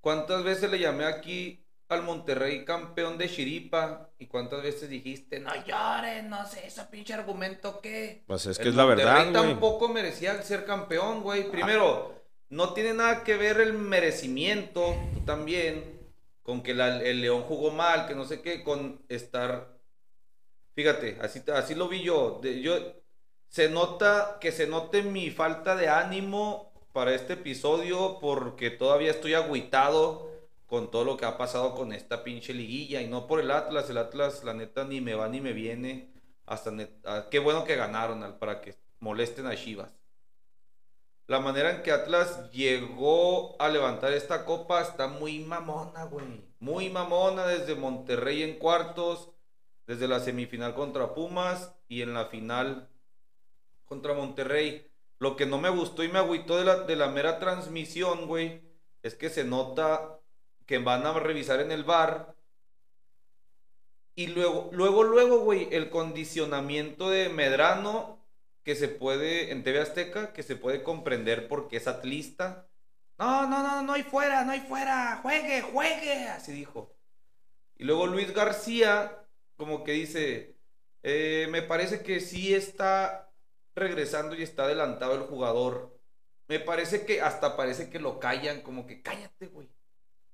¿Cuántas 0.00 0.42
veces 0.42 0.70
le 0.70 0.80
llamé 0.80 1.04
aquí 1.04 1.63
al 1.94 2.02
Monterrey 2.02 2.64
campeón 2.64 3.16
de 3.18 3.28
Chiripa? 3.28 4.10
¿Y 4.18 4.26
cuántas 4.26 4.62
veces 4.62 4.88
dijiste, 4.90 5.40
no 5.40 5.50
llores, 5.64 6.24
no 6.24 6.46
sé, 6.46 6.66
ese 6.66 6.84
pinche 6.84 7.14
argumento 7.14 7.80
qué? 7.80 8.24
Pues 8.26 8.46
es 8.46 8.56
que 8.58 8.64
El 8.64 8.68
es 8.70 8.74
la 8.74 8.86
Monterrey 8.86 9.26
verdad, 9.26 9.32
tampoco 9.32 9.88
merecía 9.88 10.40
ser 10.42 10.64
campeón, 10.64 11.22
güey. 11.22 11.50
Primero, 11.50 12.22
no 12.50 12.72
tiene 12.74 12.94
nada 12.94 13.24
que 13.24 13.36
ver 13.36 13.60
el 13.60 13.72
merecimiento, 13.72 14.94
tú 15.14 15.20
también, 15.24 15.98
con 16.42 16.62
que 16.62 16.74
la- 16.74 17.00
el 17.02 17.20
León 17.20 17.42
jugó 17.42 17.70
mal, 17.70 18.06
que 18.06 18.14
no 18.14 18.24
sé 18.24 18.42
qué, 18.42 18.62
con 18.62 19.02
estar... 19.08 19.72
Fíjate, 20.74 21.18
así, 21.20 21.42
así 21.54 21.74
lo 21.74 21.88
vi 21.88 22.02
yo. 22.02 22.40
De- 22.42 22.60
yo. 22.60 22.76
Se 23.48 23.68
nota 23.68 24.38
que 24.40 24.50
se 24.50 24.66
note 24.66 25.02
mi 25.02 25.30
falta 25.30 25.76
de 25.76 25.88
ánimo 25.88 26.72
para 26.92 27.14
este 27.14 27.34
episodio 27.34 28.18
porque 28.20 28.70
todavía 28.70 29.10
estoy 29.12 29.34
agüitado 29.34 30.28
con 30.74 30.90
todo 30.90 31.04
lo 31.04 31.16
que 31.16 31.24
ha 31.24 31.38
pasado 31.38 31.76
con 31.76 31.92
esta 31.92 32.24
pinche 32.24 32.52
liguilla 32.52 33.00
y 33.00 33.06
no 33.06 33.28
por 33.28 33.38
el 33.38 33.52
Atlas, 33.52 33.88
el 33.90 33.96
Atlas 33.96 34.42
la 34.42 34.54
neta 34.54 34.82
ni 34.82 35.00
me 35.00 35.14
va 35.14 35.28
ni 35.28 35.40
me 35.40 35.52
viene 35.52 36.12
hasta 36.46 36.72
ah, 37.04 37.28
qué 37.30 37.38
bueno 37.38 37.62
que 37.62 37.76
ganaron 37.76 38.24
al- 38.24 38.38
para 38.40 38.60
que 38.60 38.74
molesten 38.98 39.46
a 39.46 39.54
Chivas. 39.54 39.90
La 41.28 41.38
manera 41.38 41.70
en 41.70 41.84
que 41.84 41.92
Atlas 41.92 42.50
llegó 42.50 43.54
a 43.62 43.68
levantar 43.68 44.12
esta 44.14 44.44
copa 44.44 44.82
está 44.82 45.06
muy 45.06 45.38
mamona, 45.38 46.06
güey. 46.06 46.42
Muy 46.58 46.90
mamona 46.90 47.46
desde 47.46 47.76
Monterrey 47.76 48.42
en 48.42 48.58
cuartos, 48.58 49.30
desde 49.86 50.08
la 50.08 50.18
semifinal 50.18 50.74
contra 50.74 51.14
Pumas 51.14 51.72
y 51.86 52.02
en 52.02 52.14
la 52.14 52.24
final 52.26 52.88
contra 53.84 54.12
Monterrey. 54.12 54.90
Lo 55.20 55.36
que 55.36 55.46
no 55.46 55.58
me 55.58 55.70
gustó 55.70 56.02
y 56.02 56.08
me 56.08 56.18
agüitó 56.18 56.56
de 56.56 56.64
la, 56.64 56.80
de 56.80 56.96
la 56.96 57.06
mera 57.06 57.38
transmisión, 57.38 58.26
güey, 58.26 58.60
es 59.04 59.14
que 59.14 59.30
se 59.30 59.44
nota 59.44 60.18
que 60.66 60.78
van 60.78 61.06
a 61.06 61.12
revisar 61.18 61.60
en 61.60 61.72
el 61.72 61.84
bar. 61.84 62.34
Y 64.14 64.28
luego, 64.28 64.70
luego, 64.72 65.02
luego, 65.02 65.40
güey, 65.40 65.68
el 65.72 65.90
condicionamiento 65.90 67.10
de 67.10 67.28
Medrano, 67.28 68.24
que 68.62 68.76
se 68.76 68.88
puede, 68.88 69.50
en 69.50 69.64
TV 69.64 69.80
Azteca, 69.80 70.32
que 70.32 70.42
se 70.42 70.56
puede 70.56 70.82
comprender 70.82 71.48
porque 71.48 71.76
es 71.78 71.88
atlista. 71.88 72.68
No, 73.18 73.48
no, 73.48 73.62
no, 73.62 73.82
no 73.82 73.92
hay 73.92 74.02
fuera, 74.02 74.44
no 74.44 74.52
hay 74.52 74.60
fuera, 74.60 75.18
juegue, 75.22 75.62
juegue, 75.62 76.28
así 76.28 76.52
dijo. 76.52 76.94
Y 77.76 77.84
luego 77.84 78.06
Luis 78.06 78.32
García, 78.32 79.26
como 79.56 79.84
que 79.84 79.92
dice, 79.92 80.56
eh, 81.02 81.46
me 81.50 81.62
parece 81.62 82.02
que 82.02 82.20
sí 82.20 82.54
está 82.54 83.32
regresando 83.74 84.34
y 84.34 84.42
está 84.42 84.64
adelantado 84.64 85.14
el 85.14 85.22
jugador. 85.22 85.98
Me 86.48 86.60
parece 86.60 87.04
que 87.06 87.20
hasta 87.20 87.56
parece 87.56 87.90
que 87.90 87.98
lo 87.98 88.20
callan, 88.20 88.62
como 88.62 88.86
que 88.86 89.02
cállate, 89.02 89.46
güey. 89.48 89.68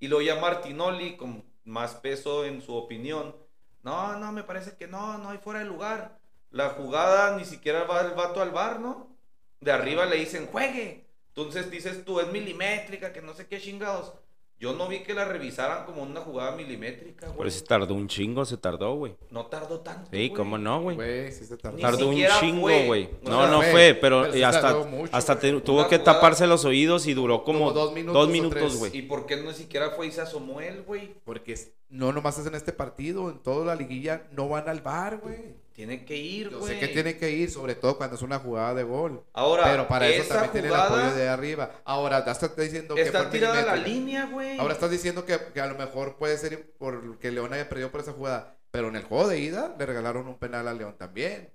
Y 0.01 0.09
luego 0.09 0.23
ya 0.23 0.41
Martinoli, 0.41 1.17
con 1.17 1.45
más 1.65 1.95
peso 1.95 2.45
en 2.45 2.63
su 2.63 2.75
opinión. 2.75 3.37
No, 3.83 4.17
no, 4.17 4.33
me 4.33 4.43
parece 4.43 4.77
que 4.77 4.87
no, 4.87 5.19
no 5.19 5.31
hay 5.31 5.39
fuera 5.39 5.61
de 5.61 5.67
lugar. 5.67 6.19
La 6.51 6.71
jugada 6.71 7.37
ni 7.37 7.45
siquiera 7.45 7.85
va 7.85 8.01
el 8.01 8.13
vato 8.13 8.43
al 8.43 8.51
bar, 8.51 8.81
¿no? 8.81 9.17
De 9.61 9.71
arriba 9.71 10.07
le 10.07 10.17
dicen, 10.17 10.47
juegue. 10.47 11.07
Entonces 11.29 11.71
dices 11.71 12.05
tú, 12.05 12.19
es 12.19 12.33
milimétrica, 12.33 13.13
que 13.13 13.23
no 13.23 13.35
sé 13.35 13.47
qué 13.47 13.61
chingados. 13.61 14.13
Yo 14.61 14.75
no 14.75 14.89
vi 14.89 14.99
que 15.01 15.15
la 15.15 15.25
revisaran 15.25 15.87
como 15.87 16.03
una 16.03 16.21
jugada 16.21 16.55
milimétrica, 16.55 17.29
Por 17.29 17.37
güey. 17.37 17.49
eso 17.49 17.65
tardó 17.65 17.95
un 17.95 18.07
chingo, 18.09 18.45
se 18.45 18.59
tardó, 18.59 18.95
güey. 18.95 19.17
No 19.31 19.47
tardó 19.47 19.81
tanto. 19.81 20.11
Sí, 20.11 20.17
güey. 20.29 20.33
cómo 20.35 20.59
no, 20.59 20.83
güey. 20.83 20.97
Güey, 20.97 21.33
sí 21.33 21.47
se 21.47 21.57
tardó. 21.57 21.79
Ni 21.79 21.83
Tardó 21.83 22.09
un 22.11 22.17
chingo, 22.39 22.61
fue. 22.63 22.87
güey. 22.87 23.09
No, 23.23 23.47
no 23.47 23.63
fue, 23.63 23.71
fue, 23.71 23.99
pero, 23.99 24.27
pero 24.31 24.47
hasta, 24.47 24.75
mucho, 24.85 25.17
hasta 25.17 25.35
güey. 25.37 25.61
tuvo 25.63 25.79
Una 25.79 25.89
que 25.89 25.97
jugada- 25.99 26.13
taparse 26.21 26.47
los 26.47 26.67
oídos 26.67 27.07
y 27.07 27.15
duró 27.15 27.43
como, 27.43 27.61
Como 27.61 27.73
dos 27.73 27.95
minutos 27.95 28.13
dos 28.13 28.29
güey. 28.77 28.97
¿Y 28.99 29.03
por 29.03 29.25
qué 29.25 29.39
no 29.39 29.53
siquiera 29.55 29.93
fue 29.93 30.09
y 30.09 30.13
se 30.13 30.21
asomó 30.21 30.61
él, 30.61 30.83
güey? 30.87 31.15
Porque 31.25 31.59
no 31.89 32.13
nomás 32.13 32.39
es 32.39 32.47
en 32.47 32.55
este 32.55 32.73
partido, 32.75 33.31
en 33.31 33.39
toda 33.39 33.65
la 33.65 33.75
liguilla 33.75 34.29
no 34.33 34.49
van 34.51 34.69
al 34.69 34.83
bar, 34.83 35.21
güey. 35.23 35.55
Tiene 35.73 36.05
que 36.05 36.17
ir, 36.17 36.51
Yo 36.51 36.59
güey. 36.59 36.75
sé 36.75 36.81
que 36.81 36.89
tiene 36.89 37.17
que 37.17 37.31
ir, 37.31 37.51
sobre 37.51 37.75
todo 37.75 37.97
cuando 37.97 38.17
es 38.17 38.23
una 38.23 38.39
jugada 38.39 38.75
de 38.75 38.83
gol. 38.83 39.23
Ahora, 39.33 39.65
pero 39.65 39.89
para 39.89 40.09
eso 40.09 40.25
también 40.29 40.53
tiene 40.53 40.69
el 40.69 40.75
apoyo 40.75 41.15
de 41.15 41.29
arriba. 41.29 41.71
Ahora, 41.85 42.25
ya 42.25 42.33
estás 42.33 42.55
diciendo 42.57 42.95
que 42.95 43.03
Está 43.03 43.31
tirada 43.31 43.63
la 43.63 43.77
línea, 43.77 44.27
güey. 44.27 44.59
Ahora 44.59 44.75
estás 44.75 44.91
diciendo 44.91 45.25
que, 45.25 45.39
que 45.55 45.61
a 45.61 45.67
lo 45.67 45.77
mejor 45.77 46.17
puede 46.17 46.37
ser 46.37 46.73
porque 46.79 47.31
León 47.31 47.53
haya 47.55 47.69
perdido 47.69 47.91
por 47.91 48.01
esa 48.01 48.13
jugada. 48.13 48.57
Pero 48.71 48.89
en 48.89 48.97
el 48.97 49.05
juego 49.05 49.27
de 49.29 49.39
ida 49.39 49.75
le 49.79 49.87
regalaron 49.87 50.27
un 50.29 50.39
penal 50.39 50.69
a 50.69 50.75
León 50.75 50.97
también. 50.99 51.51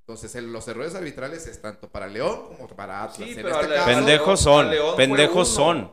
Entonces, 0.00 0.34
el- 0.34 0.52
los 0.52 0.68
errores 0.68 0.94
arbitrales 0.94 1.46
es 1.46 1.60
tanto 1.60 1.88
para 1.88 2.06
León 2.06 2.48
como 2.56 2.68
para 2.68 3.02
Atlas. 3.02 3.16
Sí, 3.16 3.32
en 3.32 3.38
este 3.38 3.42
caso, 3.42 3.86
Pendejos 3.86 4.40
son, 4.40 4.70
pendejos 4.96 5.48
son. 5.48 5.90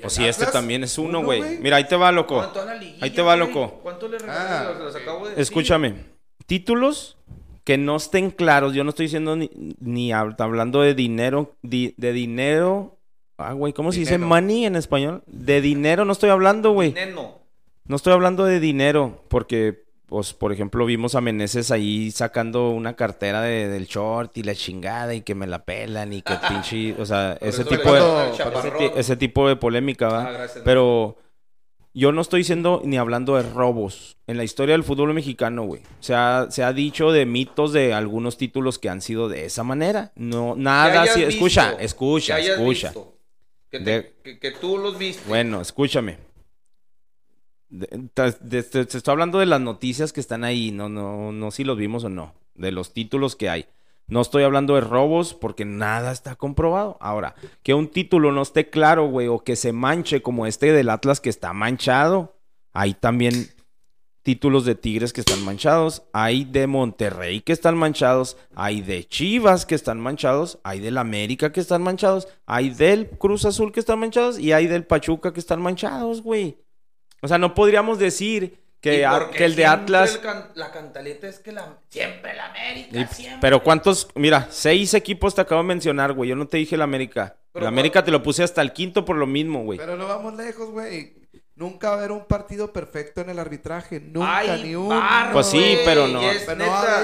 Pues 0.00 0.12
si 0.12 0.24
este 0.26 0.46
también 0.46 0.84
es 0.84 0.96
uno, 0.96 1.24
güey. 1.24 1.58
Mira, 1.58 1.76
ahí 1.78 1.88
te 1.88 1.96
va, 1.96 2.12
loco. 2.12 2.40
Liguilla, 2.80 3.04
Ahí 3.04 3.10
te 3.10 3.20
va, 3.20 3.34
loco. 3.36 3.80
¿Cuánto 3.82 4.06
le 4.08 4.16
Ah, 4.18 4.20
regalaron? 4.20 4.78
Los 4.84 4.94
acabo 4.96 5.24
de 5.24 5.30
decir. 5.30 5.42
Escúchame. 5.42 6.17
Títulos 6.48 7.18
que 7.64 7.76
no 7.76 7.96
estén 7.96 8.30
claros. 8.30 8.72
Yo 8.72 8.82
no 8.82 8.90
estoy 8.90 9.04
diciendo 9.04 9.36
ni, 9.36 9.50
ni 9.80 10.08
hab- 10.10 10.34
hablando 10.40 10.80
de 10.80 10.94
dinero. 10.94 11.54
di- 11.62 11.92
de 11.98 12.14
dinero. 12.14 12.96
Ah, 13.36 13.52
güey, 13.52 13.74
¿cómo 13.74 13.92
se 13.92 14.00
dice 14.00 14.16
money 14.18 14.64
en 14.64 14.74
español? 14.74 15.22
De 15.26 15.60
dinero 15.60 16.04
no 16.06 16.12
estoy 16.12 16.30
hablando, 16.30 16.72
güey. 16.72 16.94
No 17.84 17.96
estoy 17.96 18.14
hablando 18.14 18.44
de 18.46 18.60
dinero, 18.60 19.22
porque, 19.28 19.84
pues, 20.06 20.32
por 20.32 20.52
ejemplo, 20.52 20.84
vimos 20.86 21.14
a 21.14 21.20
Meneses 21.20 21.70
ahí 21.70 22.10
sacando 22.10 22.70
una 22.70 22.96
cartera 22.96 23.42
de- 23.42 23.68
del 23.68 23.86
short 23.86 24.36
y 24.38 24.42
la 24.42 24.54
chingada 24.54 25.14
y 25.14 25.20
que 25.20 25.34
me 25.34 25.46
la 25.46 25.64
pelan 25.66 26.12
y 26.14 26.22
que 26.22 26.32
pinche, 26.48 26.94
o 26.98 27.04
sea, 27.04 27.36
ese 27.42 27.64
tipo 27.64 27.92
de, 27.92 28.00
ese 28.96 29.16
tipo 29.16 29.46
de 29.48 29.56
polémica, 29.56 30.08
¿va? 30.08 30.26
Ah, 30.26 30.32
gracias. 30.32 30.62
Pero 30.64 31.16
yo 31.98 32.12
no 32.12 32.20
estoy 32.20 32.40
diciendo 32.40 32.80
ni 32.84 32.96
hablando 32.96 33.36
de 33.36 33.42
robos 33.42 34.16
en 34.26 34.36
la 34.36 34.44
historia 34.44 34.74
del 34.74 34.84
fútbol 34.84 35.12
mexicano, 35.14 35.64
güey. 35.64 35.80
O 35.82 36.02
sea, 36.02 36.46
se 36.50 36.62
ha 36.62 36.72
dicho 36.72 37.10
de 37.12 37.26
mitos 37.26 37.72
de 37.72 37.92
algunos 37.94 38.36
títulos 38.36 38.78
que 38.78 38.88
han 38.88 39.00
sido 39.02 39.28
de 39.28 39.44
esa 39.46 39.64
manera. 39.64 40.12
No, 40.14 40.54
nada 40.56 41.02
así. 41.02 41.20
visto, 41.24 41.28
Escucha, 41.28 41.72
escucha, 41.80 42.38
escucha. 42.38 42.88
visto. 42.88 43.14
Que, 43.70 43.80
te- 43.80 43.84
De- 43.90 44.14
que- 44.22 44.38
que 44.38 44.50
tú 44.52 44.78
los 44.78 44.96
viste. 44.98 45.22
Bueno, 45.28 45.60
escúchame. 45.60 46.18
Te 48.14 48.28
estoy 48.58 49.02
hablando 49.12 49.38
de 49.38 49.46
las 49.46 49.60
noticias 49.60 50.12
que 50.12 50.20
están 50.20 50.42
ahí, 50.44 50.70
no, 50.70 50.88
no, 50.88 51.32
no 51.32 51.50
si 51.50 51.64
los 51.64 51.76
vimos 51.76 52.02
o 52.04 52.08
no, 52.08 52.34
de 52.54 52.72
los 52.72 52.94
títulos 52.94 53.36
que 53.36 53.50
hay. 53.50 53.66
No 54.08 54.22
estoy 54.22 54.42
hablando 54.42 54.74
de 54.74 54.80
robos 54.80 55.34
porque 55.34 55.66
nada 55.66 56.12
está 56.12 56.34
comprobado. 56.34 56.96
Ahora, 57.00 57.34
que 57.62 57.74
un 57.74 57.88
título 57.88 58.32
no 58.32 58.42
esté 58.42 58.70
claro, 58.70 59.06
güey, 59.06 59.28
o 59.28 59.40
que 59.40 59.54
se 59.54 59.72
manche 59.72 60.22
como 60.22 60.46
este 60.46 60.72
del 60.72 60.88
Atlas 60.88 61.20
que 61.20 61.28
está 61.28 61.52
manchado. 61.52 62.34
Hay 62.72 62.94
también 62.94 63.50
títulos 64.22 64.64
de 64.64 64.74
Tigres 64.74 65.12
que 65.12 65.20
están 65.20 65.42
manchados, 65.42 66.02
hay 66.12 66.44
de 66.44 66.66
Monterrey 66.66 67.40
que 67.40 67.52
están 67.52 67.78
manchados, 67.78 68.36
hay 68.54 68.82
de 68.82 69.04
Chivas 69.04 69.64
que 69.64 69.74
están 69.74 70.00
manchados, 70.00 70.58
hay 70.64 70.80
del 70.80 70.98
América 70.98 71.50
que 71.50 71.60
están 71.60 71.82
manchados, 71.82 72.28
hay 72.44 72.70
del 72.70 73.08
Cruz 73.08 73.46
Azul 73.46 73.72
que 73.72 73.80
están 73.80 73.98
manchados 74.00 74.38
y 74.38 74.52
hay 74.52 74.66
del 74.66 74.84
Pachuca 74.84 75.32
que 75.32 75.40
están 75.40 75.62
manchados, 75.62 76.22
güey. 76.22 76.58
O 77.22 77.28
sea, 77.28 77.38
no 77.38 77.54
podríamos 77.54 77.98
decir 77.98 78.58
que, 78.80 79.00
¿Y 79.00 79.02
a- 79.02 79.10
por 79.10 79.30
qué 79.30 79.38
que 79.38 79.44
el 79.44 79.56
de 79.56 79.66
Atlas... 79.66 80.14
el 80.14 80.20
can- 80.20 80.48
la 80.54 80.70
cantaleta 80.70 81.26
es 81.28 81.38
que 81.40 81.52
la, 81.52 81.78
siempre 81.88 82.34
la 82.34 82.46
América, 82.46 82.98
Y- 83.00 83.06
siempre. 83.14 83.38
pero 83.40 83.62
cuántos, 83.62 84.08
mira, 84.14 84.46
seis 84.50 84.94
equipos 84.94 85.34
te 85.34 85.40
acabo 85.40 85.62
de 85.62 85.68
mencionar, 85.68 86.12
güey. 86.12 86.30
Yo 86.30 86.36
no 86.36 86.46
te 86.46 86.58
dije 86.58 86.74
el 86.76 86.82
América. 86.82 87.36
Pero 87.52 87.64
el 87.66 87.68
América 87.68 88.04
te 88.04 88.10
lo 88.12 88.22
puse 88.22 88.42
hasta 88.44 88.62
el 88.62 88.72
quinto 88.72 89.04
por 89.04 89.16
lo 89.16 89.26
mismo, 89.26 89.64
güey. 89.64 89.78
Pero 89.78 89.96
no 89.96 90.06
vamos 90.06 90.34
lejos, 90.36 90.70
güey. 90.70 91.16
Nunca 91.56 91.88
va 91.88 91.94
a 91.96 91.98
haber 91.98 92.12
un 92.12 92.24
partido 92.26 92.72
perfecto 92.72 93.20
en 93.20 93.30
el 93.30 93.38
arbitraje. 93.40 93.98
Nunca, 93.98 94.38
Ay, 94.38 94.62
ni 94.62 94.76
uno. 94.76 94.90
barro, 95.00 95.32
Pues 95.32 95.46
sí, 95.48 95.78
pero 95.84 96.06
no. 96.06 96.22
y 96.22 96.26
es 96.26 96.44
Pero 96.46 96.58
no 96.58 96.64
neta. 96.66 97.02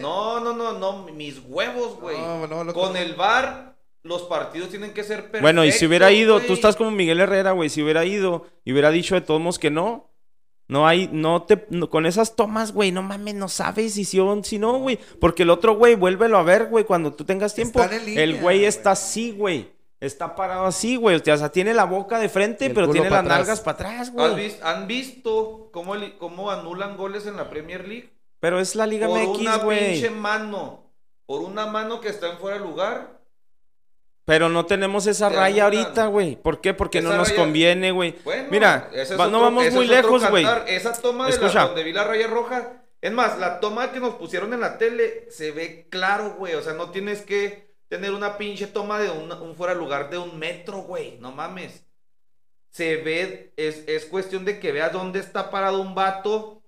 No, 0.00 0.40
no, 0.40 0.54
no, 0.54 0.78
no, 0.78 1.02
mis 1.12 1.38
huevos, 1.46 2.00
güey. 2.00 2.16
No, 2.16 2.46
no, 2.46 2.64
lo- 2.64 2.72
Con 2.72 2.96
el 2.96 3.14
VAR, 3.14 3.74
los 4.02 4.22
partidos 4.22 4.70
tienen 4.70 4.94
que 4.94 5.04
ser 5.04 5.16
perfectos. 5.18 5.42
Bueno, 5.42 5.66
y 5.66 5.72
si 5.72 5.84
hubiera 5.84 6.10
ido, 6.10 6.40
tú 6.40 6.54
estás 6.54 6.76
como 6.76 6.90
Miguel 6.90 7.20
Herrera, 7.20 7.50
güey. 7.52 7.68
Si 7.68 7.82
hubiera 7.82 8.06
ido 8.06 8.46
y 8.64 8.72
hubiera 8.72 8.90
dicho 8.90 9.14
de 9.16 9.20
todos 9.20 9.38
modos 9.40 9.58
que 9.58 9.70
no. 9.70 10.09
No 10.70 10.86
hay, 10.86 11.08
no 11.12 11.42
te, 11.42 11.66
no- 11.70 11.90
con 11.90 12.06
esas 12.06 12.36
tomas, 12.36 12.72
güey, 12.72 12.92
no 12.92 13.02
mames, 13.02 13.34
no 13.34 13.48
sabes 13.48 13.94
si 13.94 14.04
sí 14.04 14.20
o 14.20 14.42
si 14.44 14.58
no, 14.58 14.78
güey. 14.78 14.98
Porque 15.20 15.42
el 15.42 15.50
otro 15.50 15.74
güey, 15.74 15.96
vuélvelo 15.96 16.38
a 16.38 16.42
ver, 16.44 16.66
güey, 16.66 16.84
cuando 16.84 17.12
tú 17.12 17.24
tengas 17.24 17.54
tiempo. 17.54 17.80
Línea, 18.04 18.22
el 18.22 18.40
güey 18.40 18.64
está 18.64 18.92
así, 18.92 19.32
güey. 19.32 19.72
Está 19.98 20.34
parado 20.36 20.64
así, 20.66 20.96
güey. 20.96 21.16
O 21.16 21.36
sea, 21.36 21.50
tiene 21.50 21.74
la 21.74 21.84
boca 21.84 22.18
de 22.18 22.28
frente, 22.28 22.70
pero 22.70 22.88
tiene 22.88 23.10
las 23.10 23.20
atrás. 23.20 23.38
nalgas 23.38 23.60
para 23.60 23.74
atrás, 23.74 24.00
¿Has 24.08 24.12
güey. 24.12 24.34
vis- 24.36 24.62
¿Han 24.62 24.86
visto 24.86 25.68
cómo, 25.72 25.94
el- 25.96 26.16
cómo 26.18 26.50
anulan 26.50 26.96
goles 26.96 27.26
en 27.26 27.36
la 27.36 27.50
Premier 27.50 27.86
League? 27.86 28.10
Pero 28.38 28.58
es 28.60 28.74
la 28.76 28.86
Liga 28.86 29.08
por 29.08 29.18
MX, 29.18 29.40
una 29.40 29.56
güey. 29.58 29.92
pinche 29.92 30.10
mano. 30.10 30.84
Por 31.26 31.42
una 31.42 31.66
mano 31.66 32.00
que 32.00 32.08
está 32.08 32.30
en 32.30 32.38
fuera 32.38 32.58
de 32.58 32.64
lugar. 32.64 33.19
Pero 34.30 34.48
no 34.48 34.64
tenemos 34.64 35.08
esa 35.08 35.28
raya 35.28 35.64
ahorita, 35.64 36.06
güey. 36.06 36.36
¿Por 36.36 36.60
qué? 36.60 36.72
Porque 36.72 37.00
no 37.02 37.12
nos 37.16 37.30
raya- 37.30 37.36
conviene, 37.40 37.90
güey. 37.90 38.14
Bueno, 38.22 38.46
Mira, 38.48 38.88
ese 38.92 39.14
es 39.14 39.18
va- 39.20 39.26
no 39.26 39.40
vamos 39.40 39.72
muy 39.72 39.88
lejos, 39.88 40.30
güey. 40.30 40.46
Esa 40.68 40.92
toma 40.92 41.24
de 41.26 41.30
la, 41.30 41.34
Escucha. 41.36 41.64
donde 41.64 41.82
vi 41.82 41.92
la 41.92 42.04
raya 42.04 42.28
roja. 42.28 42.84
Es 43.00 43.10
más, 43.10 43.40
la 43.40 43.58
toma 43.58 43.90
que 43.90 43.98
nos 43.98 44.14
pusieron 44.14 44.54
en 44.54 44.60
la 44.60 44.78
tele 44.78 45.26
se 45.32 45.50
ve 45.50 45.88
claro, 45.90 46.36
güey. 46.38 46.54
O 46.54 46.62
sea, 46.62 46.74
no 46.74 46.90
tienes 46.90 47.22
que 47.22 47.74
tener 47.88 48.12
una 48.12 48.38
pinche 48.38 48.68
toma 48.68 49.00
de 49.00 49.10
un, 49.10 49.32
un 49.32 49.56
fuera 49.56 49.74
de 49.74 49.80
lugar 49.80 50.10
de 50.10 50.18
un 50.18 50.38
metro, 50.38 50.82
güey. 50.82 51.18
No 51.18 51.32
mames. 51.32 51.82
Se 52.70 52.98
ve, 52.98 53.52
es, 53.56 53.82
es 53.88 54.04
cuestión 54.04 54.44
de 54.44 54.60
que 54.60 54.70
veas 54.70 54.92
dónde 54.92 55.18
está 55.18 55.50
parado 55.50 55.80
un 55.80 55.96
vato. 55.96 56.62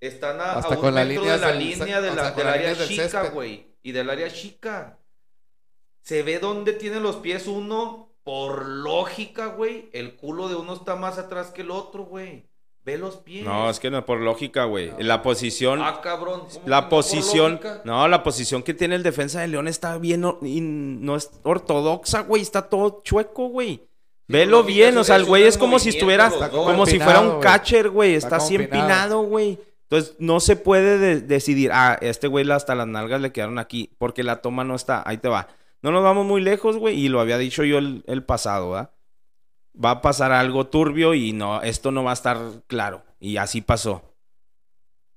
Están 0.00 0.40
a, 0.40 0.54
Hasta 0.54 0.74
a 0.74 0.78
un 0.78 0.92
metro 0.94 1.04
líneas 1.22 1.40
de 1.40 1.46
la 1.46 1.52
línea 1.52 2.00
de 2.00 2.12
la- 2.12 2.32
del 2.32 2.48
área 2.48 2.74
chica, 2.88 3.28
güey. 3.28 3.68
Y 3.84 3.92
del 3.92 4.10
área 4.10 4.28
chica. 4.32 4.98
Se 6.04 6.22
ve 6.22 6.38
dónde 6.38 6.72
tiene 6.72 7.00
los 7.00 7.16
pies 7.16 7.46
uno. 7.48 8.10
Por 8.22 8.66
lógica, 8.66 9.46
güey. 9.48 9.90
El 9.92 10.14
culo 10.16 10.48
de 10.48 10.54
uno 10.54 10.72
está 10.74 10.96
más 10.96 11.18
atrás 11.18 11.50
que 11.50 11.60
el 11.60 11.70
otro, 11.70 12.04
güey. 12.04 12.46
Ve 12.82 12.96
los 12.96 13.16
pies. 13.16 13.44
No, 13.44 13.68
es 13.68 13.80
que 13.80 13.90
no 13.90 14.04
por 14.06 14.20
lógica, 14.20 14.64
güey. 14.64 14.92
La 14.98 15.22
posición. 15.22 15.80
Ah, 15.82 16.00
cabrón. 16.02 16.40
¿cómo 16.40 16.50
que 16.50 16.58
no 16.60 16.68
La 16.68 16.88
posición, 16.88 17.60
no, 17.84 18.08
la 18.08 18.22
posición 18.22 18.62
que 18.62 18.72
tiene 18.74 18.94
el 18.94 19.02
defensa 19.02 19.40
de 19.40 19.48
León 19.48 19.68
está 19.68 19.98
bien, 19.98 20.20
no 20.20 21.16
es 21.16 21.30
ortodoxa, 21.42 22.20
güey, 22.20 22.42
está 22.42 22.62
todo 22.68 23.00
chueco, 23.02 23.48
güey. 23.48 23.82
Velo 24.26 24.64
bien, 24.64 24.96
o 24.96 25.04
sea, 25.04 25.16
el 25.16 25.24
güey 25.24 25.42
es 25.44 25.58
como 25.58 25.78
si 25.78 25.90
estuviera, 25.90 26.30
como 26.50 26.86
si 26.86 26.98
fuera 26.98 27.20
un 27.20 27.40
catcher, 27.40 27.90
güey, 27.90 28.14
Está 28.14 28.36
está 28.36 28.36
así 28.36 28.54
empinado. 28.54 28.82
empinado, 28.84 29.22
güey. 29.22 29.58
Entonces, 29.82 30.16
no 30.18 30.40
se 30.40 30.56
puede 30.56 30.98
de- 30.98 31.20
decidir, 31.20 31.70
ah, 31.72 31.98
este 32.00 32.26
güey 32.26 32.50
hasta 32.50 32.74
las 32.74 32.86
nalgas 32.86 33.20
le 33.20 33.32
quedaron 33.32 33.58
aquí, 33.58 33.90
porque 33.98 34.22
la 34.22 34.40
toma 34.40 34.64
no 34.64 34.74
está, 34.74 35.02
ahí 35.06 35.18
te 35.18 35.28
va. 35.28 35.48
No 35.84 35.92
nos 35.92 36.02
vamos 36.02 36.24
muy 36.24 36.40
lejos, 36.40 36.78
güey, 36.78 36.98
y 36.98 37.08
lo 37.10 37.20
había 37.20 37.36
dicho 37.36 37.62
yo 37.62 37.76
el, 37.76 38.02
el 38.06 38.24
pasado, 38.24 38.70
¿verdad? 38.70 38.90
Va 39.84 39.90
a 39.90 40.00
pasar 40.00 40.32
algo 40.32 40.66
turbio 40.66 41.12
y 41.12 41.34
no, 41.34 41.60
esto 41.60 41.90
no 41.90 42.02
va 42.02 42.12
a 42.12 42.14
estar 42.14 42.38
claro. 42.68 43.04
Y 43.20 43.36
así 43.36 43.60
pasó. 43.60 44.02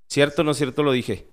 ¿Cierto 0.07 0.41
o 0.41 0.45
no 0.45 0.53
cierto 0.53 0.84
lo 0.84 0.91
dije? 0.91 1.26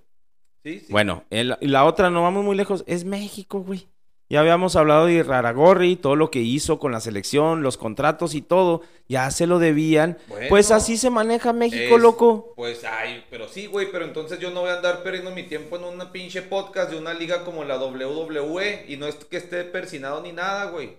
Sí, 0.63 0.79
sí. 0.79 0.87
Bueno, 0.93 1.25
el- 1.31 1.57
la 1.61 1.85
otra, 1.85 2.11
no 2.11 2.23
vamos 2.23 2.45
muy 2.45 2.55
lejos, 2.57 2.85
es 2.87 3.05
México, 3.05 3.59
güey. 3.59 3.89
Ya 4.31 4.41
habíamos 4.41 4.75
hablado 4.75 5.07
de 5.07 5.23
Raragorri, 5.23 5.97
todo 5.97 6.17
lo 6.17 6.31
que 6.31 6.41
hizo 6.41 6.79
con 6.79 6.93
la 6.93 7.01
selección, 7.01 7.63
los 7.63 7.77
contratos 7.77 8.35
y 8.35 8.41
todo, 8.41 8.81
ya 9.07 9.31
se 9.31 9.47
lo 9.47 9.59
debían. 9.59 10.17
Bueno, 10.29 10.47
pues 10.49 10.71
así 10.71 10.97
se 10.97 11.11
maneja 11.11 11.53
México, 11.53 11.97
es- 11.97 12.03
loco. 12.03 12.55
Pues 12.57 12.85
ay, 12.85 13.25
pero 13.31 13.49
sí, 13.49 13.67
güey, 13.67 13.93
pero 13.93 14.07
entonces 14.07 14.39
yo 14.39 14.51
no 14.51 14.63
voy 14.63 14.71
a 14.71 14.77
andar 14.77 15.03
perdiendo 15.03 15.31
mi 15.31 15.43
tiempo 15.43 15.77
en 15.77 15.85
una 15.85 16.11
pinche 16.11 16.41
podcast 16.43 16.91
de 16.91 16.99
una 16.99 17.13
liga 17.13 17.45
como 17.45 17.65
la 17.65 17.79
WWE 17.79 18.87
y 18.89 18.97
no 18.97 19.07
es 19.07 19.17
que 19.17 19.37
esté 19.37 19.63
persinado 19.65 20.23
ni 20.23 20.33
nada, 20.33 20.71
güey. 20.71 20.97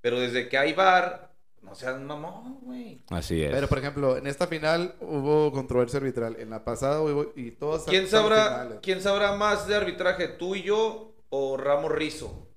Pero 0.00 0.20
desde 0.20 0.48
que 0.48 0.58
hay 0.58 0.74
bar, 0.74 1.32
no 1.62 1.74
sean 1.74 2.06
mamón, 2.06 2.60
güey. 2.62 3.02
Así 3.08 3.42
es. 3.42 3.50
Pero, 3.50 3.66
por 3.68 3.78
ejemplo, 3.78 4.16
en 4.16 4.26
esta 4.26 4.46
final 4.46 4.94
hubo 5.00 5.50
controversia 5.52 5.98
arbitral. 5.98 6.36
En 6.38 6.50
la 6.50 6.64
pasada 6.64 7.00
hubo... 7.00 7.32
Y 7.34 7.50
todas 7.52 7.84
¿Quién 7.84 8.06
sabrá, 8.06 8.44
finales. 8.44 8.78
¿Quién 8.82 9.00
sabrá 9.02 9.32
más 9.36 9.66
de 9.66 9.74
arbitraje, 9.74 10.28
tú 10.28 10.54
y 10.54 10.62
yo 10.62 11.14
o 11.30 11.56
Ramos 11.56 11.90
Rizo? 11.92 12.47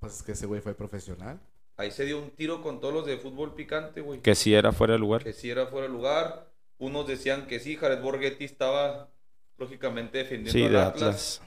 Pues 0.00 0.16
es 0.16 0.22
que 0.22 0.32
ese 0.32 0.46
güey 0.46 0.60
fue 0.60 0.74
profesional. 0.74 1.40
Ahí 1.76 1.90
se 1.90 2.04
dio 2.04 2.18
un 2.18 2.30
tiro 2.30 2.62
con 2.62 2.80
todos 2.80 2.94
los 2.94 3.06
de 3.06 3.18
fútbol 3.18 3.54
picante, 3.54 4.00
güey. 4.00 4.20
que 4.20 4.34
si 4.34 4.54
era 4.54 4.72
fuera 4.72 4.94
de 4.94 4.98
lugar. 4.98 5.22
Que 5.22 5.32
si 5.32 5.50
era 5.50 5.66
fuera 5.66 5.86
de 5.86 5.92
lugar. 5.92 6.48
Unos 6.78 7.06
decían 7.06 7.46
que 7.46 7.58
sí, 7.58 7.76
Jared 7.76 8.00
Borghetti 8.02 8.44
estaba 8.44 9.08
lógicamente 9.58 10.18
defendiendo 10.18 10.52
Sí, 10.52 10.64
al 10.64 10.72
de 10.72 10.78
Atlas. 10.80 11.02
Atlas. 11.02 11.42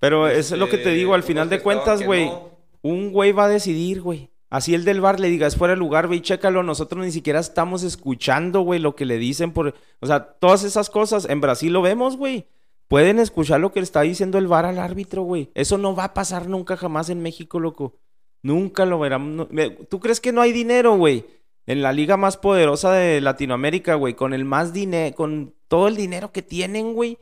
Pero 0.00 0.26
eso 0.28 0.54
es 0.54 0.58
lo 0.60 0.66
que 0.66 0.78
te 0.78 0.82
Este, 0.84 0.94
digo, 0.94 1.14
al 1.14 1.22
final 1.22 1.48
de 1.48 1.60
cuentas, 1.60 2.02
güey, 2.04 2.26
no. 2.26 2.50
un 2.82 3.12
güey 3.12 3.30
va 3.32 3.44
a 3.44 3.48
decidir, 3.48 4.00
güey. 4.02 4.30
Así 4.50 4.74
el 4.74 4.84
del 4.84 5.00
bar 5.00 5.18
le 5.20 5.28
diga, 5.28 5.46
es 5.46 5.56
fuera 5.56 5.74
de 5.74 5.78
lugar, 5.78 6.08
güey, 6.08 6.20
chécalo. 6.20 6.62
Nosotros 6.62 7.04
ni 7.04 7.10
siquiera 7.12 7.38
estamos 7.40 7.84
escuchando, 7.84 8.60
güey, 8.62 8.80
lo 8.80 8.94
que 8.96 9.06
le 9.06 9.16
dicen 9.16 9.52
por... 9.52 9.74
O 10.00 10.06
sea, 10.06 10.24
todas 10.24 10.64
esas 10.64 10.90
cosas, 10.90 11.26
en 11.28 11.40
Brasil 11.40 11.72
lo 11.72 11.82
vemos, 11.82 12.16
güey. 12.16 12.46
Pueden 12.92 13.18
escuchar 13.18 13.58
lo 13.58 13.72
que 13.72 13.80
está 13.80 14.02
diciendo 14.02 14.36
el 14.36 14.48
bar 14.48 14.66
al 14.66 14.78
árbitro, 14.78 15.22
güey. 15.22 15.48
Eso 15.54 15.78
no 15.78 15.96
va 15.96 16.04
a 16.04 16.12
pasar 16.12 16.46
nunca 16.46 16.76
jamás 16.76 17.08
en 17.08 17.22
México, 17.22 17.58
loco. 17.58 17.94
Nunca 18.42 18.84
lo 18.84 18.98
verán. 18.98 19.48
¿Tú 19.88 19.98
crees 19.98 20.20
que 20.20 20.30
no 20.30 20.42
hay 20.42 20.52
dinero, 20.52 20.98
güey? 20.98 21.24
En 21.64 21.80
la 21.80 21.94
liga 21.94 22.18
más 22.18 22.36
poderosa 22.36 22.92
de 22.92 23.22
Latinoamérica, 23.22 23.94
güey. 23.94 24.12
Con 24.12 24.34
el 24.34 24.44
más 24.44 24.74
dinero, 24.74 25.16
con 25.16 25.54
todo 25.68 25.88
el 25.88 25.96
dinero 25.96 26.32
que 26.32 26.42
tienen, 26.42 26.92
güey. 26.92 27.16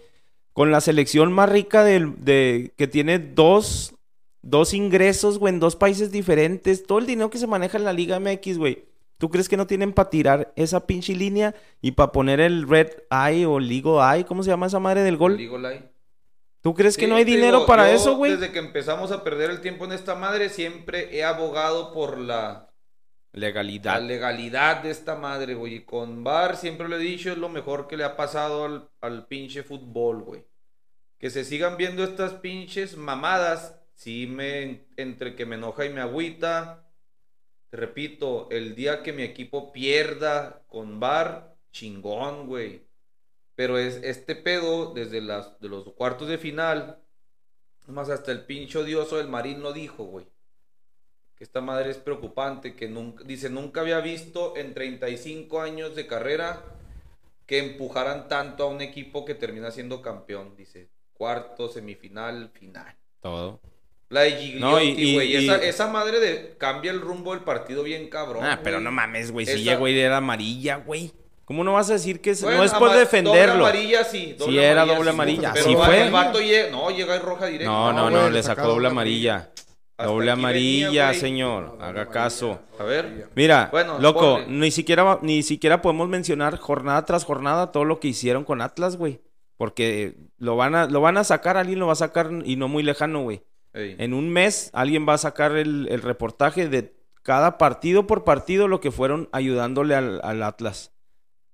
Con 0.52 0.72
la 0.72 0.80
selección 0.80 1.32
más 1.32 1.48
rica 1.48 1.84
del- 1.84 2.16
de, 2.24 2.72
que 2.76 2.88
tiene 2.88 3.20
dos, 3.20 3.94
dos 4.42 4.74
ingresos, 4.74 5.38
güey, 5.38 5.54
en 5.54 5.60
dos 5.60 5.76
países 5.76 6.10
diferentes. 6.10 6.84
Todo 6.84 6.98
el 6.98 7.06
dinero 7.06 7.30
que 7.30 7.38
se 7.38 7.46
maneja 7.46 7.78
en 7.78 7.84
la 7.84 7.92
Liga 7.92 8.18
MX, 8.18 8.58
güey. 8.58 8.86
¿Tú 9.20 9.28
crees 9.28 9.50
que 9.50 9.58
no 9.58 9.66
tienen 9.66 9.92
para 9.92 10.08
tirar 10.08 10.50
esa 10.56 10.86
pinche 10.86 11.14
línea 11.14 11.54
y 11.82 11.92
para 11.92 12.10
poner 12.10 12.40
el 12.40 12.66
red 12.66 12.88
eye 13.10 13.44
o 13.44 13.60
legal 13.60 14.16
eye? 14.16 14.24
¿Cómo 14.24 14.42
se 14.42 14.48
llama 14.48 14.64
esa 14.64 14.80
madre 14.80 15.02
del 15.02 15.18
gol? 15.18 15.36
Digo, 15.36 15.58
like. 15.58 15.90
¿Tú 16.62 16.72
crees 16.72 16.96
que 16.96 17.06
no 17.06 17.16
hay 17.16 17.24
dinero 17.24 17.58
digo, 17.58 17.66
para 17.66 17.90
yo 17.90 17.96
eso, 17.96 18.16
güey? 18.16 18.32
Desde 18.32 18.50
que 18.50 18.58
empezamos 18.60 19.12
a 19.12 19.22
perder 19.22 19.50
el 19.50 19.60
tiempo 19.60 19.84
en 19.84 19.92
esta 19.92 20.14
madre, 20.14 20.48
siempre 20.48 21.14
he 21.14 21.22
abogado 21.22 21.92
por 21.92 22.16
la, 22.16 22.70
la 23.32 23.40
Legalidad. 23.40 24.00
legalidad 24.00 24.82
de 24.82 24.90
esta 24.90 25.16
madre, 25.16 25.52
güey. 25.52 25.74
Y 25.74 25.80
con 25.84 26.24
VAR, 26.24 26.56
siempre 26.56 26.88
lo 26.88 26.96
he 26.96 27.00
dicho, 27.00 27.30
es 27.30 27.36
lo 27.36 27.50
mejor 27.50 27.88
que 27.88 27.98
le 27.98 28.04
ha 28.04 28.16
pasado 28.16 28.64
al, 28.64 28.88
al 29.02 29.26
pinche 29.26 29.62
fútbol, 29.62 30.22
güey. 30.22 30.46
Que 31.18 31.28
se 31.28 31.44
sigan 31.44 31.76
viendo 31.76 32.04
estas 32.04 32.32
pinches 32.32 32.96
mamadas, 32.96 33.78
sí 33.94 34.26
me, 34.26 34.86
entre 34.96 35.36
que 35.36 35.44
me 35.44 35.56
enoja 35.56 35.84
y 35.84 35.90
me 35.90 36.00
agüita. 36.00 36.89
Repito, 37.72 38.48
el 38.50 38.74
día 38.74 39.02
que 39.02 39.12
mi 39.12 39.22
equipo 39.22 39.72
pierda 39.72 40.62
con 40.66 40.98
VAR, 40.98 41.54
chingón, 41.72 42.46
güey. 42.46 42.82
Pero 43.54 43.78
es 43.78 44.00
este 44.02 44.34
pedo 44.34 44.92
desde 44.92 45.20
los 45.20 45.92
cuartos 45.94 46.28
de 46.28 46.38
final. 46.38 46.98
Más 47.86 48.08
hasta 48.08 48.32
el 48.32 48.44
pinche 48.44 48.78
odioso 48.78 49.18
del 49.18 49.28
Marín 49.28 49.62
lo 49.62 49.72
dijo, 49.72 50.04
güey. 50.04 50.26
Que 51.36 51.44
esta 51.44 51.60
madre 51.60 51.90
es 51.90 51.98
preocupante. 51.98 52.74
Que 52.74 52.88
nunca, 52.88 53.22
dice, 53.24 53.50
nunca 53.50 53.82
había 53.82 54.00
visto 54.00 54.56
en 54.56 54.74
35 54.74 55.60
años 55.60 55.94
de 55.94 56.06
carrera 56.06 56.64
que 57.46 57.58
empujaran 57.58 58.28
tanto 58.28 58.64
a 58.64 58.68
un 58.68 58.80
equipo 58.80 59.24
que 59.24 59.34
termina 59.34 59.70
siendo 59.70 60.02
campeón. 60.02 60.56
Dice, 60.56 60.88
cuarto, 61.12 61.68
semifinal, 61.68 62.50
final. 62.50 62.96
Todo. 63.20 63.60
La 64.10 64.22
de 64.22 64.32
Gigliotti, 64.32 64.60
No, 64.60 64.80
y- 64.82 64.88
y- 64.90 65.14
güey. 65.14 65.32
y- 65.36 65.48
Esa, 65.48 65.56
esa 65.62 65.86
madre 65.88 66.18
de 66.20 66.54
cambia 66.58 66.90
el 66.90 67.00
rumbo 67.00 67.32
del 67.32 67.42
partido 67.44 67.82
bien 67.84 68.08
cabrón. 68.10 68.44
Ah, 68.44 68.58
pero 68.62 68.80
no 68.80 68.90
mames, 68.90 69.30
güey. 69.30 69.46
Si 69.46 69.52
Esa- 69.52 69.60
llegó 69.62 69.86
y 69.88 69.98
era 69.98 70.16
amarilla, 70.18 70.76
güey. 70.76 71.12
¿Cómo 71.44 71.64
no 71.64 71.72
vas 71.74 71.90
a 71.90 71.94
decir 71.94 72.20
que 72.20 72.30
es- 72.30 72.42
Bueno, 72.42 72.58
no 72.58 72.64
es 72.64 72.72
por 72.74 72.92
defenderlo? 72.92 73.64
Doble 73.64 73.68
amarilla, 73.78 74.04
sí. 74.04 74.36
Sí, 74.38 74.58
era 74.58 74.84
doble 74.84 75.10
amarilla. 75.10 75.52
Pero 75.52 75.64
Sí 75.64 75.74
va- 75.74 75.86
fue. 75.86 76.02
El 76.06 76.12
vato 76.12 76.40
llega, 76.40 76.70
no, 76.70 76.90
llega 76.90 77.16
en 77.16 77.22
roja 77.22 77.46
directa. 77.46 77.70
No, 77.72 77.92
no, 77.92 78.10
No, 78.10 78.30
le 78.30 78.42
sacó 78.42 78.62
doble 78.62 78.74
doble 78.74 78.88
amarilla. 78.88 79.50
Doble 79.98 80.18
venía, 80.26 80.32
amarilla, 80.32 81.14
señor. 81.14 81.62
No, 81.62 81.68
doble 81.72 81.82
Haga 81.84 81.90
amarilla. 82.02 82.12
caso. 82.12 82.60
A 82.78 82.84
ver. 82.84 83.28
Mira, 83.34 83.68
Bueno, 83.70 83.98
loco, 83.98 84.40
ni 84.48 84.70
siquiera, 84.70 85.18
ni 85.22 85.42
siquiera 85.42 85.82
podemos 85.82 86.08
mencionar 86.08 86.56
jornada 86.58 87.04
tras 87.04 87.24
jornada 87.24 87.70
todo 87.70 87.84
lo 87.84 88.00
que 88.00 88.08
hicieron 88.08 88.44
con 88.44 88.60
Atlas, 88.62 88.96
güey. 88.96 89.20
Porque 89.56 90.14
lo 90.38 90.56
van 90.56 90.74
a, 90.74 90.86
lo 90.86 91.00
van 91.00 91.18
a 91.18 91.24
sacar, 91.24 91.56
alguien 91.58 91.78
lo 91.78 91.86
va 91.86 91.92
a 91.92 91.96
sacar 91.96 92.30
y 92.44 92.56
no 92.56 92.66
muy 92.68 92.82
lejano, 92.82 93.22
güey. 93.22 93.42
Ey. 93.72 93.96
En 93.98 94.14
un 94.14 94.30
mes 94.30 94.70
alguien 94.72 95.06
va 95.08 95.14
a 95.14 95.18
sacar 95.18 95.52
el, 95.56 95.88
el 95.90 96.02
reportaje 96.02 96.68
de 96.68 96.96
cada 97.22 97.58
partido 97.58 98.06
por 98.06 98.24
partido 98.24 98.68
lo 98.68 98.80
que 98.80 98.90
fueron 98.90 99.28
ayudándole 99.32 99.94
al, 99.94 100.20
al 100.24 100.42
Atlas. 100.42 100.92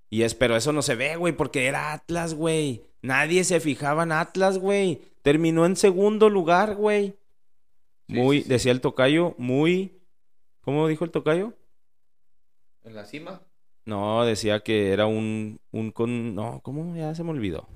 Y 0.08 0.22
es, 0.22 0.34
pero 0.34 0.56
eso 0.56 0.72
no 0.72 0.82
se 0.82 0.94
ve, 0.94 1.16
güey, 1.16 1.32
porque 1.36 1.66
era 1.66 1.92
Atlas, 1.92 2.34
güey. 2.34 2.84
Nadie 3.02 3.44
se 3.44 3.60
fijaba 3.60 4.04
en 4.04 4.12
Atlas, 4.12 4.58
güey. 4.58 5.02
Terminó 5.22 5.66
en 5.66 5.76
segundo 5.76 6.30
lugar, 6.30 6.76
güey. 6.76 7.16
Sí, 8.08 8.14
Muy, 8.14 8.42
sí, 8.42 8.42
sí. 8.44 8.48
decía 8.48 8.72
el 8.72 8.80
tocayo, 8.80 9.34
muy... 9.38 10.00
¿Cómo 10.60 10.88
dijo 10.88 11.04
el 11.04 11.10
tocayo? 11.10 11.54
En 12.84 12.94
la 12.94 13.04
cima. 13.04 13.42
No, 13.84 14.24
decía 14.24 14.60
que 14.60 14.92
era 14.92 15.06
un, 15.06 15.60
un 15.70 15.90
con... 15.92 16.34
No, 16.34 16.60
¿cómo? 16.62 16.96
Ya 16.96 17.14
se 17.14 17.22
me 17.24 17.30
olvidó. 17.30 17.68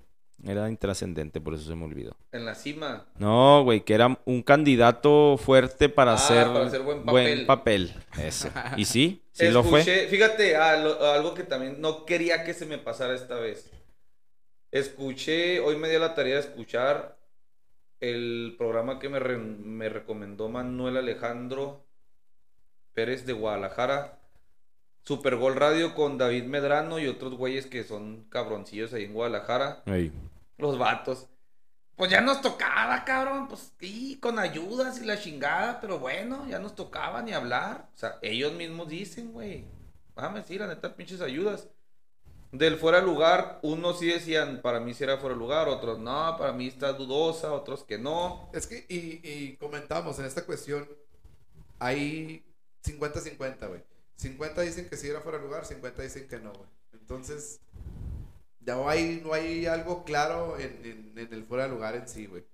Era 0.44 0.68
intrascendente, 0.70 1.40
por 1.40 1.54
eso 1.54 1.64
se 1.68 1.74
me 1.74 1.84
olvidó. 1.84 2.16
En 2.32 2.44
la 2.46 2.54
cima. 2.54 3.06
No, 3.18 3.62
güey, 3.64 3.80
que 3.82 3.92
era 3.94 4.18
un 4.24 4.42
candidato 4.42 5.36
fuerte 5.36 5.88
para 5.90 6.12
Ah, 6.12 6.14
hacer, 6.14 6.46
para 6.46 6.66
hacer 6.66 6.80
buen 6.82 7.04
buen 7.04 7.46
papel. 7.46 7.90
papel. 7.90 7.94
Eso. 8.26 8.48
Y 8.76 8.84
sí, 8.86 9.22
sí 9.32 9.48
lo 9.50 9.62
fue. 9.62 9.80
Escuché- 9.80 10.08
Fíjate, 10.08 10.56
ah, 10.56 10.76
lo- 10.76 11.04
algo 11.12 11.34
que 11.34 11.42
también 11.44 11.80
no 11.80 12.06
quería 12.06 12.42
que 12.44 12.54
se 12.54 12.64
me 12.66 12.78
pasara 12.78 13.14
esta 13.14 13.34
vez. 13.34 13.70
Escuché, 14.70 15.60
hoy 15.60 15.76
me 15.76 15.88
dio 15.90 15.98
la 15.98 16.14
tarea 16.14 16.36
de 16.36 16.40
escuchar 16.42 17.18
el 17.98 18.54
programa 18.56 18.98
que 18.98 19.08
me, 19.08 19.18
re- 19.18 19.36
me 19.36 19.88
recomendó 19.88 20.48
Manuel 20.48 20.96
Alejandro 20.96 21.84
Pérez 22.94 23.26
de 23.26 23.32
Guadalajara. 23.34 24.19
Super 25.04 25.36
Gol 25.36 25.56
Radio 25.56 25.94
con 25.94 26.18
David 26.18 26.44
Medrano 26.44 26.98
y 26.98 27.08
otros 27.08 27.34
güeyes 27.34 27.66
que 27.66 27.84
son 27.84 28.26
cabroncillos 28.28 28.92
ahí 28.92 29.04
en 29.04 29.14
Guadalajara. 29.14 29.82
Ey. 29.86 30.12
Los 30.58 30.78
vatos. 30.78 31.26
Pues 31.96 32.10
ya 32.10 32.20
nos 32.20 32.40
tocaba, 32.40 33.04
cabrón. 33.04 33.48
Pues 33.48 33.72
sí, 33.78 34.18
con 34.20 34.38
ayudas 34.38 35.02
y 35.02 35.04
la 35.04 35.20
chingada. 35.20 35.80
Pero 35.80 35.98
bueno, 35.98 36.46
ya 36.48 36.58
nos 36.58 36.74
tocaba 36.74 37.22
ni 37.22 37.32
hablar. 37.32 37.88
O 37.94 37.98
sea, 37.98 38.18
ellos 38.22 38.52
mismos 38.54 38.88
dicen, 38.88 39.32
güey. 39.32 39.66
Vamos, 40.14 40.44
sí, 40.46 40.58
la 40.58 40.66
neta, 40.66 40.96
pinches 40.96 41.20
ayudas. 41.20 41.68
Del 42.52 42.78
fuera 42.78 43.00
de 43.00 43.06
lugar, 43.06 43.60
unos 43.62 43.98
sí 44.00 44.06
decían, 44.06 44.60
para 44.60 44.80
mí 44.80 44.92
sí 44.92 45.04
era 45.04 45.18
fuera 45.18 45.34
de 45.34 45.40
lugar. 45.40 45.68
Otros 45.68 45.98
no, 45.98 46.36
para 46.38 46.52
mí 46.52 46.68
está 46.68 46.92
dudosa. 46.92 47.52
Otros 47.52 47.84
que 47.84 47.98
no. 47.98 48.50
Es 48.54 48.66
que, 48.66 48.86
y, 48.88 49.20
y 49.22 49.56
comentamos 49.56 50.18
en 50.18 50.24
esta 50.24 50.44
cuestión, 50.46 50.88
hay 51.78 52.44
50-50, 52.82 53.68
güey. 53.68 53.82
50 54.20 54.60
dicen 54.60 54.88
que 54.88 54.96
sí 54.96 55.08
era 55.08 55.20
fuera 55.20 55.38
de 55.38 55.44
lugar, 55.44 55.64
50 55.64 56.02
dicen 56.02 56.28
que 56.28 56.38
no. 56.38 56.52
Entonces, 56.92 57.60
ya 58.60 58.74
no 58.74 58.88
hay, 58.88 59.22
no 59.24 59.32
hay 59.32 59.64
algo 59.66 60.04
claro 60.04 60.58
en, 60.58 61.14
el 61.16 61.44
fuera 61.44 61.64
de 61.64 61.70
lugar 61.70 61.94
en 61.96 62.06
sí, 62.06 62.26
güey. 62.26 62.44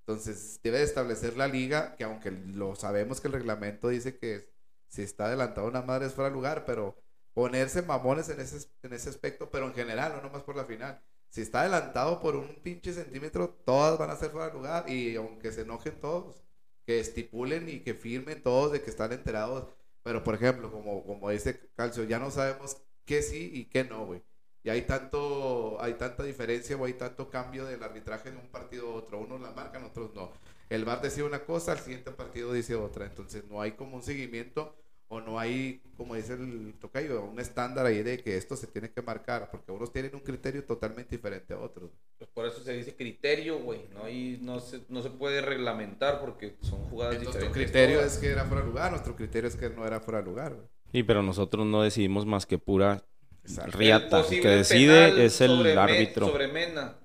Entonces, 0.00 0.58
debe 0.64 0.78
de 0.78 0.84
establecer 0.84 1.36
la 1.36 1.46
liga, 1.46 1.94
que 1.94 2.02
aunque 2.02 2.32
lo 2.32 2.74
sabemos 2.74 3.20
que 3.20 3.28
el 3.28 3.34
reglamento 3.34 3.88
dice 3.88 4.18
que 4.18 4.50
si 4.88 5.02
está 5.02 5.26
adelantado 5.26 5.68
una 5.68 5.82
madre 5.82 6.06
es 6.06 6.12
fuera 6.12 6.28
de 6.28 6.34
lugar, 6.34 6.64
pero 6.66 6.96
ponerse 7.34 7.82
mamones 7.82 8.28
en 8.28 8.40
ese, 8.40 8.68
en 8.82 8.92
ese 8.92 9.08
aspecto, 9.08 9.48
pero 9.48 9.66
en 9.66 9.74
general, 9.74 10.14
no 10.16 10.22
nomás 10.22 10.42
por 10.42 10.56
la 10.56 10.64
final. 10.64 11.00
Si 11.30 11.40
está 11.40 11.60
adelantado 11.60 12.20
por 12.20 12.34
un 12.34 12.48
pinche 12.62 12.92
centímetro, 12.92 13.48
todas 13.64 13.96
van 13.96 14.10
a 14.10 14.16
ser 14.16 14.30
fuera 14.30 14.48
de 14.48 14.54
lugar. 14.54 14.90
Y 14.90 15.14
aunque 15.14 15.52
se 15.52 15.62
enojen 15.62 15.98
todos, 16.00 16.42
que 16.84 16.98
estipulen 16.98 17.68
y 17.68 17.80
que 17.80 17.94
firmen 17.94 18.42
todos 18.42 18.72
de 18.72 18.82
que 18.82 18.90
están 18.90 19.12
enterados. 19.12 19.68
Pero, 20.02 20.24
por 20.24 20.34
ejemplo, 20.34 20.70
como, 20.70 21.04
como 21.04 21.30
dice 21.30 21.70
Calcio, 21.76 22.04
ya 22.04 22.18
no 22.18 22.30
sabemos 22.30 22.76
qué 23.04 23.22
sí 23.22 23.50
y 23.52 23.66
qué 23.66 23.84
no, 23.84 24.06
güey. 24.06 24.22
Y 24.64 24.70
hay 24.70 24.82
tanto, 24.82 25.76
hay 25.80 25.94
tanta 25.94 26.22
diferencia 26.22 26.76
o 26.76 26.84
hay 26.84 26.94
tanto 26.94 27.28
cambio 27.30 27.64
del 27.64 27.82
arbitraje 27.82 28.30
de 28.30 28.36
un 28.36 28.48
partido 28.48 28.90
a 28.92 28.94
otro. 28.94 29.18
Unos 29.18 29.40
la 29.40 29.50
marcan, 29.50 29.84
otros 29.84 30.14
no. 30.14 30.32
El 30.68 30.84
VAR 30.84 31.02
decide 31.02 31.24
una 31.24 31.44
cosa, 31.44 31.72
el 31.72 31.80
siguiente 31.80 32.12
partido 32.12 32.52
dice 32.52 32.74
otra. 32.76 33.04
Entonces 33.06 33.44
no 33.48 33.60
hay 33.60 33.72
como 33.72 33.96
un 33.96 34.02
seguimiento 34.02 34.74
o 35.14 35.20
no 35.20 35.38
hay, 35.38 35.82
como 35.98 36.14
dice 36.14 36.32
el 36.32 36.72
tocayo, 36.80 37.22
un 37.24 37.38
estándar 37.38 37.84
ahí 37.84 38.02
de 38.02 38.22
que 38.22 38.38
esto 38.38 38.56
se 38.56 38.66
tiene 38.66 38.90
que 38.90 39.02
marcar, 39.02 39.50
porque 39.50 39.70
unos 39.70 39.92
tienen 39.92 40.14
un 40.14 40.22
criterio 40.22 40.64
totalmente 40.64 41.14
diferente 41.16 41.52
a 41.52 41.58
otros. 41.58 41.90
Pues 42.16 42.30
por 42.32 42.46
eso 42.46 42.62
se 42.62 42.72
dice 42.72 42.96
criterio, 42.96 43.58
güey. 43.58 43.82
¿no? 43.92 44.08
Y 44.08 44.38
no 44.40 44.58
se, 44.58 44.80
no 44.88 45.02
se 45.02 45.10
puede 45.10 45.42
reglamentar 45.42 46.18
porque 46.18 46.56
son 46.62 46.78
jugadas 46.84 47.16
Entonces, 47.16 47.42
diferentes. 47.42 47.48
tu 47.48 47.72
criterio 47.72 47.98
todas. 47.98 48.14
es 48.14 48.18
que 48.20 48.28
era 48.28 48.44
fuera 48.46 48.62
de 48.62 48.68
lugar, 48.70 48.90
nuestro 48.90 49.14
criterio 49.14 49.48
es 49.48 49.56
que 49.56 49.68
no 49.68 49.86
era 49.86 50.00
fuera 50.00 50.20
de 50.20 50.24
lugar. 50.24 50.54
güey. 50.54 50.66
Sí, 50.92 51.02
pero 51.02 51.22
nosotros 51.22 51.66
no 51.66 51.82
decidimos 51.82 52.24
más 52.24 52.46
que 52.46 52.56
pura 52.58 53.04
Exacto. 53.44 53.76
riata. 53.76 54.20
El 54.20 54.34
El 54.34 54.40
que 54.40 54.48
decide 54.48 55.24
es 55.26 55.40
el 55.42 55.48
sobre 55.50 55.74
Me- 55.74 55.80
árbitro. 55.80 56.26
sobre 56.26 56.48
Mena. 56.48 56.96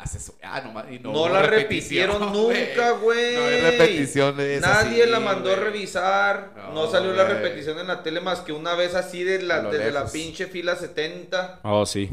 Ah, 0.00 0.06
se 0.06 0.18
su- 0.20 0.34
ah, 0.42 0.60
no, 0.62 0.92
y 0.92 0.98
no 0.98 1.12
No, 1.12 1.28
la 1.28 1.42
repitieron 1.42 2.32
nunca, 2.32 2.92
güey. 2.92 3.34
No 3.36 3.44
hay 3.44 3.60
esa, 4.56 4.68
Nadie 4.84 5.04
sí, 5.04 5.10
la 5.10 5.20
mandó 5.20 5.50
a 5.50 5.54
güey. 5.54 5.64
revisar. 5.64 6.52
No, 6.56 6.72
No, 6.72 6.90
salió 6.90 7.12
la 7.12 7.24
güey. 7.24 7.36
repetición 7.36 7.78
en 7.78 7.86
la 7.88 8.02
tele 8.02 8.20
más 8.20 8.40
que 8.40 8.52
una 8.52 8.74
vez 8.74 8.94
así 8.94 9.22
de 9.24 9.42
la, 9.42 9.56
A 9.56 9.62
desde 9.70 9.90
la 9.90 10.06
pinche 10.06 10.46
fila 10.46 10.76
70. 10.76 11.60
Oh, 11.64 11.84
sí. 11.86 12.10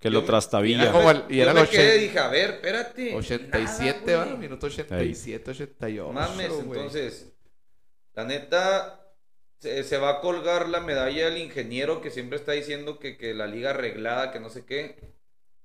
Que 0.00 0.08
Yo 0.10 0.20
lo 0.20 0.24
trastabilla. 0.24 0.82
Era 0.82 0.92
como 0.92 1.10
el- 1.10 1.24
y 1.28 1.36
Yo 1.36 1.42
era 1.44 1.54
me 1.54 1.60
el 1.60 1.68
quedé 1.68 1.94
y 1.96 1.98
ochen- 1.98 2.02
dije, 2.02 2.18
a 2.18 2.28
ver, 2.28 2.50
espérate. 2.50 3.14
87, 3.14 4.12
Nada, 4.12 4.24
¿va? 4.24 4.36
Minuto 4.36 4.66
87, 4.66 5.50
88. 5.52 6.12
Mames, 6.12 6.48
güey. 6.50 6.60
entonces, 6.80 7.32
la 8.14 8.24
neta, 8.24 9.00
se, 9.60 9.84
se 9.84 9.96
va 9.98 10.10
a 10.10 10.20
colgar 10.20 10.68
la 10.68 10.80
medalla 10.80 11.26
del 11.26 11.38
ingeniero 11.38 12.00
que 12.00 12.10
siempre 12.10 12.36
está 12.36 12.50
diciendo 12.52 12.98
que, 12.98 13.16
que 13.16 13.32
la 13.32 13.46
liga 13.46 13.70
arreglada, 13.70 14.32
que 14.32 14.40
no 14.40 14.50
sé 14.50 14.64
qué. 14.64 14.96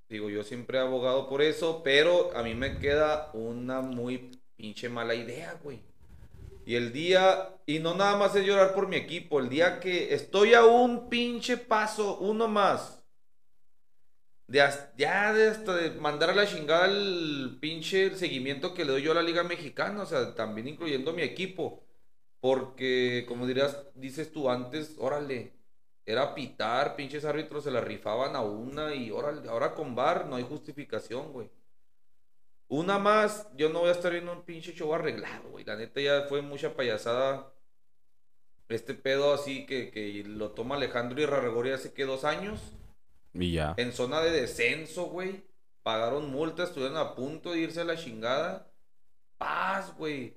Digo, 0.09 0.29
yo 0.29 0.43
siempre 0.43 0.77
he 0.77 0.81
abogado 0.81 1.27
por 1.27 1.41
eso, 1.41 1.81
pero 1.83 2.35
a 2.35 2.43
mí 2.43 2.53
me 2.55 2.79
queda 2.79 3.29
una 3.33 3.81
muy 3.81 4.31
pinche 4.55 4.87
mala 4.89 5.15
idea, 5.15 5.59
güey. 5.63 5.81
Y 6.65 6.75
el 6.75 6.93
día, 6.93 7.49
y 7.65 7.79
no 7.79 7.95
nada 7.95 8.17
más 8.17 8.35
es 8.35 8.45
llorar 8.45 8.73
por 8.75 8.87
mi 8.87 8.97
equipo, 8.97 9.39
el 9.39 9.49
día 9.49 9.79
que 9.79 10.13
estoy 10.13 10.53
a 10.53 10.65
un 10.65 11.09
pinche 11.09 11.57
paso, 11.57 12.19
uno 12.19 12.47
más, 12.47 13.03
de 14.47 14.61
as- 14.61 14.89
ya 14.97 15.33
de 15.33 15.47
hasta 15.49 15.75
de 15.75 15.91
mandar 15.99 16.29
a 16.29 16.35
la 16.35 16.47
chingada 16.47 16.85
el 16.85 17.57
pinche 17.59 18.15
seguimiento 18.15 18.73
que 18.73 18.85
le 18.85 18.93
doy 18.93 19.01
yo 19.03 19.11
a 19.11 19.15
la 19.15 19.21
Liga 19.23 19.43
Mexicana, 19.43 20.01
o 20.03 20.05
sea, 20.05 20.35
también 20.35 20.67
incluyendo 20.67 21.13
mi 21.13 21.21
equipo. 21.23 21.83
Porque, 22.41 23.25
como 23.27 23.47
dirías, 23.47 23.79
dices 23.95 24.31
tú 24.33 24.49
antes, 24.51 24.95
órale, 24.99 25.53
era 26.07 26.33
pitar, 26.33 26.95
pinches 26.95 27.25
árbitros 27.25 27.65
se 27.65 27.69
la 27.71 27.81
rifaban 27.81 28.33
a 28.37 28.41
una 28.41 28.95
y 28.95 29.11
órale, 29.11 29.47
ahora 29.49 29.75
con 29.75 29.93
VAR 29.93 30.25
no 30.25 30.37
hay 30.37 30.43
justificación, 30.43 31.33
güey. 31.33 31.49
Una 32.69 32.97
más, 32.97 33.45
yo 33.57 33.67
no 33.69 33.79
voy 33.81 33.89
a 33.89 33.91
estar 33.91 34.13
viendo 34.13 34.31
un 34.31 34.43
pinche 34.43 34.73
show 34.73 34.93
arreglado, 34.93 35.49
güey. 35.49 35.65
La 35.65 35.75
neta 35.75 35.99
ya 35.99 36.25
fue 36.29 36.41
mucha 36.41 36.75
payasada. 36.75 37.51
Este 38.69 38.93
pedo 38.93 39.33
así 39.33 39.65
que, 39.65 39.91
que 39.91 40.23
lo 40.25 40.51
toma 40.51 40.75
Alejandro 40.75 41.21
y 41.21 41.25
Rarregori 41.25 41.71
hace 41.71 41.93
que 41.93 42.05
dos 42.05 42.23
años. 42.23 42.61
Y 43.33 43.51
ya. 43.53 43.73
En 43.77 43.91
zona 43.91 44.21
de 44.21 44.31
descenso, 44.31 45.05
güey. 45.05 45.43
Pagaron 45.83 46.29
multas, 46.31 46.69
estuvieron 46.69 46.97
a 46.97 47.15
punto 47.15 47.51
de 47.51 47.59
irse 47.59 47.81
a 47.81 47.85
la 47.85 47.97
chingada. 47.97 48.71
Paz, 49.37 49.95
güey. 49.97 50.35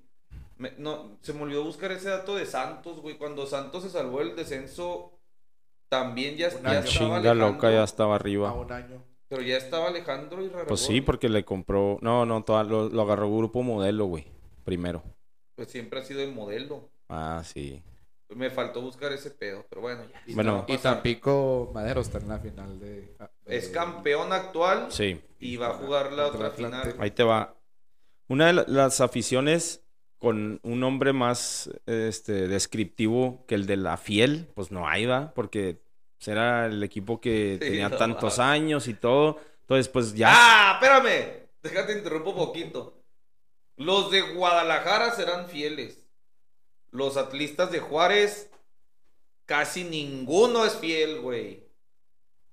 Me- 0.57 0.75
no, 0.79 1.19
se 1.23 1.33
me 1.33 1.43
olvidó 1.43 1.65
buscar 1.65 1.91
ese 1.93 2.09
dato 2.11 2.37
de 2.37 2.47
Santos, 2.47 3.01
güey. 3.01 3.19
Cuando 3.19 3.47
Santos 3.47 3.85
se 3.85 3.91
salvó 3.91 4.19
del 4.21 4.37
descenso, 4.37 5.20
también 5.91 6.37
ya, 6.37 6.49
ya 6.49 6.57
estaba 6.57 6.85
Chinga 6.85 7.17
Alejandro. 7.17 7.49
loca 7.51 7.71
ya 7.71 7.85
estaba 7.85 8.13
A 8.15 8.17
arriba. 8.17 8.53
un 8.55 8.73
año. 8.73 9.05
Pero 9.29 9.43
ya 9.43 9.57
estaba 9.59 9.89
Alejandro 9.89 10.41
y 10.43 10.47
Rarregori. 10.47 10.69
Pues 10.69 10.81
sí, 10.81 11.01
porque 11.03 11.29
le 11.29 11.45
compró. 11.45 11.99
No, 12.01 12.25
no, 12.25 12.43
toda- 12.43 12.65
lo, 12.65 12.89
lo 12.89 13.03
agarró 13.03 13.37
Grupo 13.37 13.63
Modelo, 13.63 14.07
güey. 14.07 14.27
Primero. 14.65 15.03
Pues 15.55 15.69
siempre 15.69 16.01
ha 16.01 16.05
sido 16.05 16.21
el 16.23 16.33
modelo. 16.33 16.89
Ah, 17.09 17.43
sí. 17.45 17.83
Me 18.31 18.49
faltó 18.51 18.81
buscar 18.81 19.13
ese 19.13 19.31
pedo, 19.33 19.67
pero 19.69 19.83
bueno, 19.83 20.03
ya. 20.11 20.23
Y, 20.27 20.35
Bueno. 20.35 20.65
Y 20.69 20.79
Tampico 20.79 21.71
Madero 21.75 22.01
está 22.01 22.19
en 22.19 22.29
la 22.29 22.39
final 22.39 22.79
de. 22.79 22.89
de- 22.91 23.17
Es 23.47 23.69
campeón 23.69 24.33
actual 24.33 24.87
Sí. 24.91 25.21
y 25.41 25.57
va 25.57 25.69
a 25.71 25.75
jugar 25.75 26.13
la 26.13 26.29
otra 26.29 26.47
Atlante. 26.49 26.91
final. 26.93 26.97
Ahí 27.03 27.11
te 27.11 27.25
va. 27.25 27.57
Una 28.29 28.47
de 28.47 28.53
la- 28.53 28.65
las 28.69 29.01
aficiones 29.01 29.85
con 30.21 30.61
un 30.63 30.81
nombre 30.81 31.15
más 31.15 31.71
este, 31.87 32.47
descriptivo 32.47 33.45
que 33.49 33.55
el 33.55 33.67
de 33.67 33.79
la 33.79 33.97
Fiel, 33.97 34.49
pues 34.55 34.71
no 34.71 34.87
hay, 34.87 35.07
va, 35.07 35.33
porque 35.35 35.81
pues, 36.19 36.29
era 36.29 36.67
el 36.67 36.83
equipo 36.83 37.23
que 37.23 37.59
Sí, 37.61 37.71
tenía 37.71 37.89
no 37.89 37.97
tantos 37.97 38.39
años 38.39 38.87
y 38.87 38.95
todo. 38.95 39.41
Entonces, 39.63 39.89
pues 39.89 40.15
ya. 40.15 40.29
¡Ah! 40.31 40.73
Espérame. 40.75 41.49
Déjate 41.63 41.97
interrumpo 41.97 42.31
un 42.31 42.37
poquito. 42.37 43.03
Los 43.77 44.11
de 44.11 44.21
Guadalajara 44.21 45.13
serán 45.15 45.49
fieles. 45.49 46.07
Los 46.91 47.17
atlistas 47.17 47.73
de 47.73 47.81
Juárez, 47.81 48.51
casi 49.47 49.85
ninguno 49.85 50.67
es 50.67 50.77
fiel, 50.77 51.21
güey. 51.21 51.65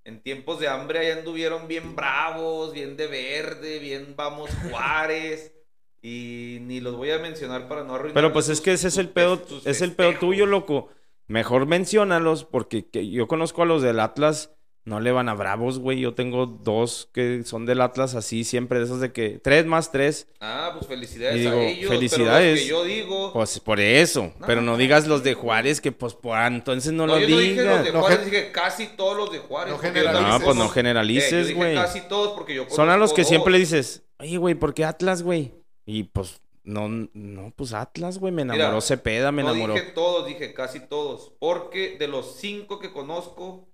En 0.06 0.22
tiempos 0.22 0.62
de 0.62 0.70
hambre 0.70 1.00
ahí 1.00 1.12
anduvieron 1.12 1.68
bien 1.68 1.98
bravos, 1.98 2.72
bien 2.72 2.96
de 2.96 3.08
verde, 3.08 3.80
bien 3.80 4.16
vamos 4.16 4.50
Juárez. 4.70 5.57
Y 6.02 6.60
ni 6.62 6.80
los 6.80 6.96
voy 6.96 7.12
a 7.12 7.20
mencionar 7.20 7.68
para 7.68 7.84
no 7.84 7.96
arruinar. 7.96 8.14
Pero 8.14 8.32
pues 8.34 8.50
es 8.50 8.62
que 8.62 8.74
ese 8.74 8.88
es 8.88 8.98
el 8.98 9.10
pedo, 9.10 9.42
es 9.66 9.82
el 9.82 9.94
pedo 9.94 10.14
tuyo, 10.20 10.46
loco. 10.46 10.90
Mejor 11.28 11.66
menciónalos 11.66 12.46
porque 12.46 12.88
que 12.88 13.10
yo 13.10 13.28
conozco 13.28 13.64
a 13.64 13.66
los 13.66 13.82
del 13.82 14.00
Atlas, 14.00 14.52
no 14.86 15.02
le 15.02 15.12
van 15.12 15.28
a 15.28 15.34
bravos, 15.34 15.80
güey. 15.80 16.00
Yo 16.00 16.14
tengo 16.14 16.46
dos 16.46 17.10
que 17.14 17.44
son 17.44 17.66
del 17.66 17.82
Atlas 17.82 18.16
así 18.16 18.46
siempre, 18.46 18.80
de 18.80 18.86
esos 18.86 19.02
de 19.02 19.12
que 19.12 19.38
tres 19.44 19.66
más 19.66 19.92
tres. 19.92 20.30
Ah, 20.40 20.70
pues 20.78 20.88
felicidades 20.88 21.36
Y 21.36 21.40
digo, 21.42 21.58
a 21.58 21.64
ellos. 21.66 21.90
felicidades. 21.90 22.40
Pero 22.40 22.52
los 22.52 22.60
que 22.62 22.68
yo 22.70 22.84
digo. 23.04 23.34
Pues 23.34 23.60
por 23.60 23.82
eso. 23.82 24.32
No, 24.40 24.46
pero 24.48 24.62
no 24.62 24.78
digas 24.78 25.06
los 25.08 25.24
de 25.24 25.34
Juárez 25.34 25.82
que 25.82 25.92
pues 25.92 26.14
por 26.14 26.38
entonces 26.38 26.94
no, 26.94 27.06
no, 27.06 27.16
lo 27.16 27.20
yo 27.20 27.28
no 27.36 27.38
dije 27.42 27.56
los 27.56 27.64
digas. 27.66 27.84
de 27.84 27.92
No, 27.92 28.00
Juárez, 28.00 28.24
dije 28.26 28.52
casi 28.54 28.88
todos 28.96 29.18
los 29.18 29.32
de 29.34 29.40
Juárez. 29.40 29.74
no 29.74 29.80
generalices. 29.80 30.42
pues 30.46 30.56
no 30.56 30.66
Eh, 30.66 30.70
generalices, 30.70 31.54
güey. 31.54 31.76
casi 31.76 32.02
todos 32.08 32.32
porque 32.32 32.56
yo 32.56 32.66
Son 32.70 32.90
a 32.90 32.96
los 32.96 33.12
que 33.12 33.26
siempre 33.26 33.52
le 33.52 33.60
dos. 33.60 33.70
dices, 33.70 34.04
oye, 34.20 34.38
güey, 34.38 34.56
¿por 34.56 34.74
qué 34.74 34.86
Atlas, 34.86 35.22
güey? 35.24 35.54
Y 35.88 36.04
pues, 36.04 36.42
no, 36.64 36.90
no, 37.14 37.52
pues 37.56 37.74
Atlas, 37.74 38.20
güey, 38.20 38.34
me 38.34 38.44
Mira, 38.44 38.56
enamoró 38.56 38.82
Cepeda, 38.82 39.32
me 39.32 39.42
no 39.42 39.52
enamoró. 39.52 39.74
dije 39.74 39.86
todos, 39.94 40.28
dije 40.28 40.54
casi 40.54 40.82
todos. 40.82 41.32
Porque 41.40 41.98
de 41.98 42.10
los 42.10 42.36
cinco 42.36 42.78
que 42.78 42.92
conozco, 42.92 43.70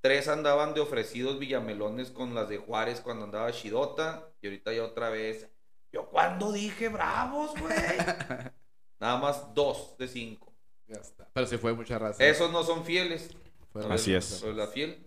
tres 0.00 0.28
andaban 0.28 0.72
de 0.72 0.80
ofrecidos 0.80 1.38
villamelones 1.38 2.10
con 2.10 2.34
las 2.34 2.48
de 2.48 2.56
Juárez 2.56 3.02
cuando 3.02 3.26
andaba 3.26 3.50
Shidota. 3.50 4.30
Y 4.40 4.46
ahorita 4.46 4.72
ya 4.72 4.82
otra 4.82 5.10
vez. 5.10 5.50
¿Yo 5.92 6.06
cuándo 6.06 6.52
dije 6.52 6.88
bravos, 6.88 7.50
güey? 7.60 7.74
Nada 8.98 9.18
más 9.18 9.54
dos 9.54 9.94
de 9.98 10.08
cinco. 10.08 10.54
Ya 10.86 11.00
está. 11.02 11.28
Pero 11.34 11.46
se 11.46 11.58
fue 11.58 11.74
mucha 11.74 11.98
raza. 11.98 12.24
Esos 12.24 12.50
no 12.50 12.64
son 12.64 12.82
fieles. 12.82 13.28
Fueron 13.74 13.92
Así 13.92 14.14
es. 14.14 14.42
La 14.42 14.68
fiel. 14.68 15.06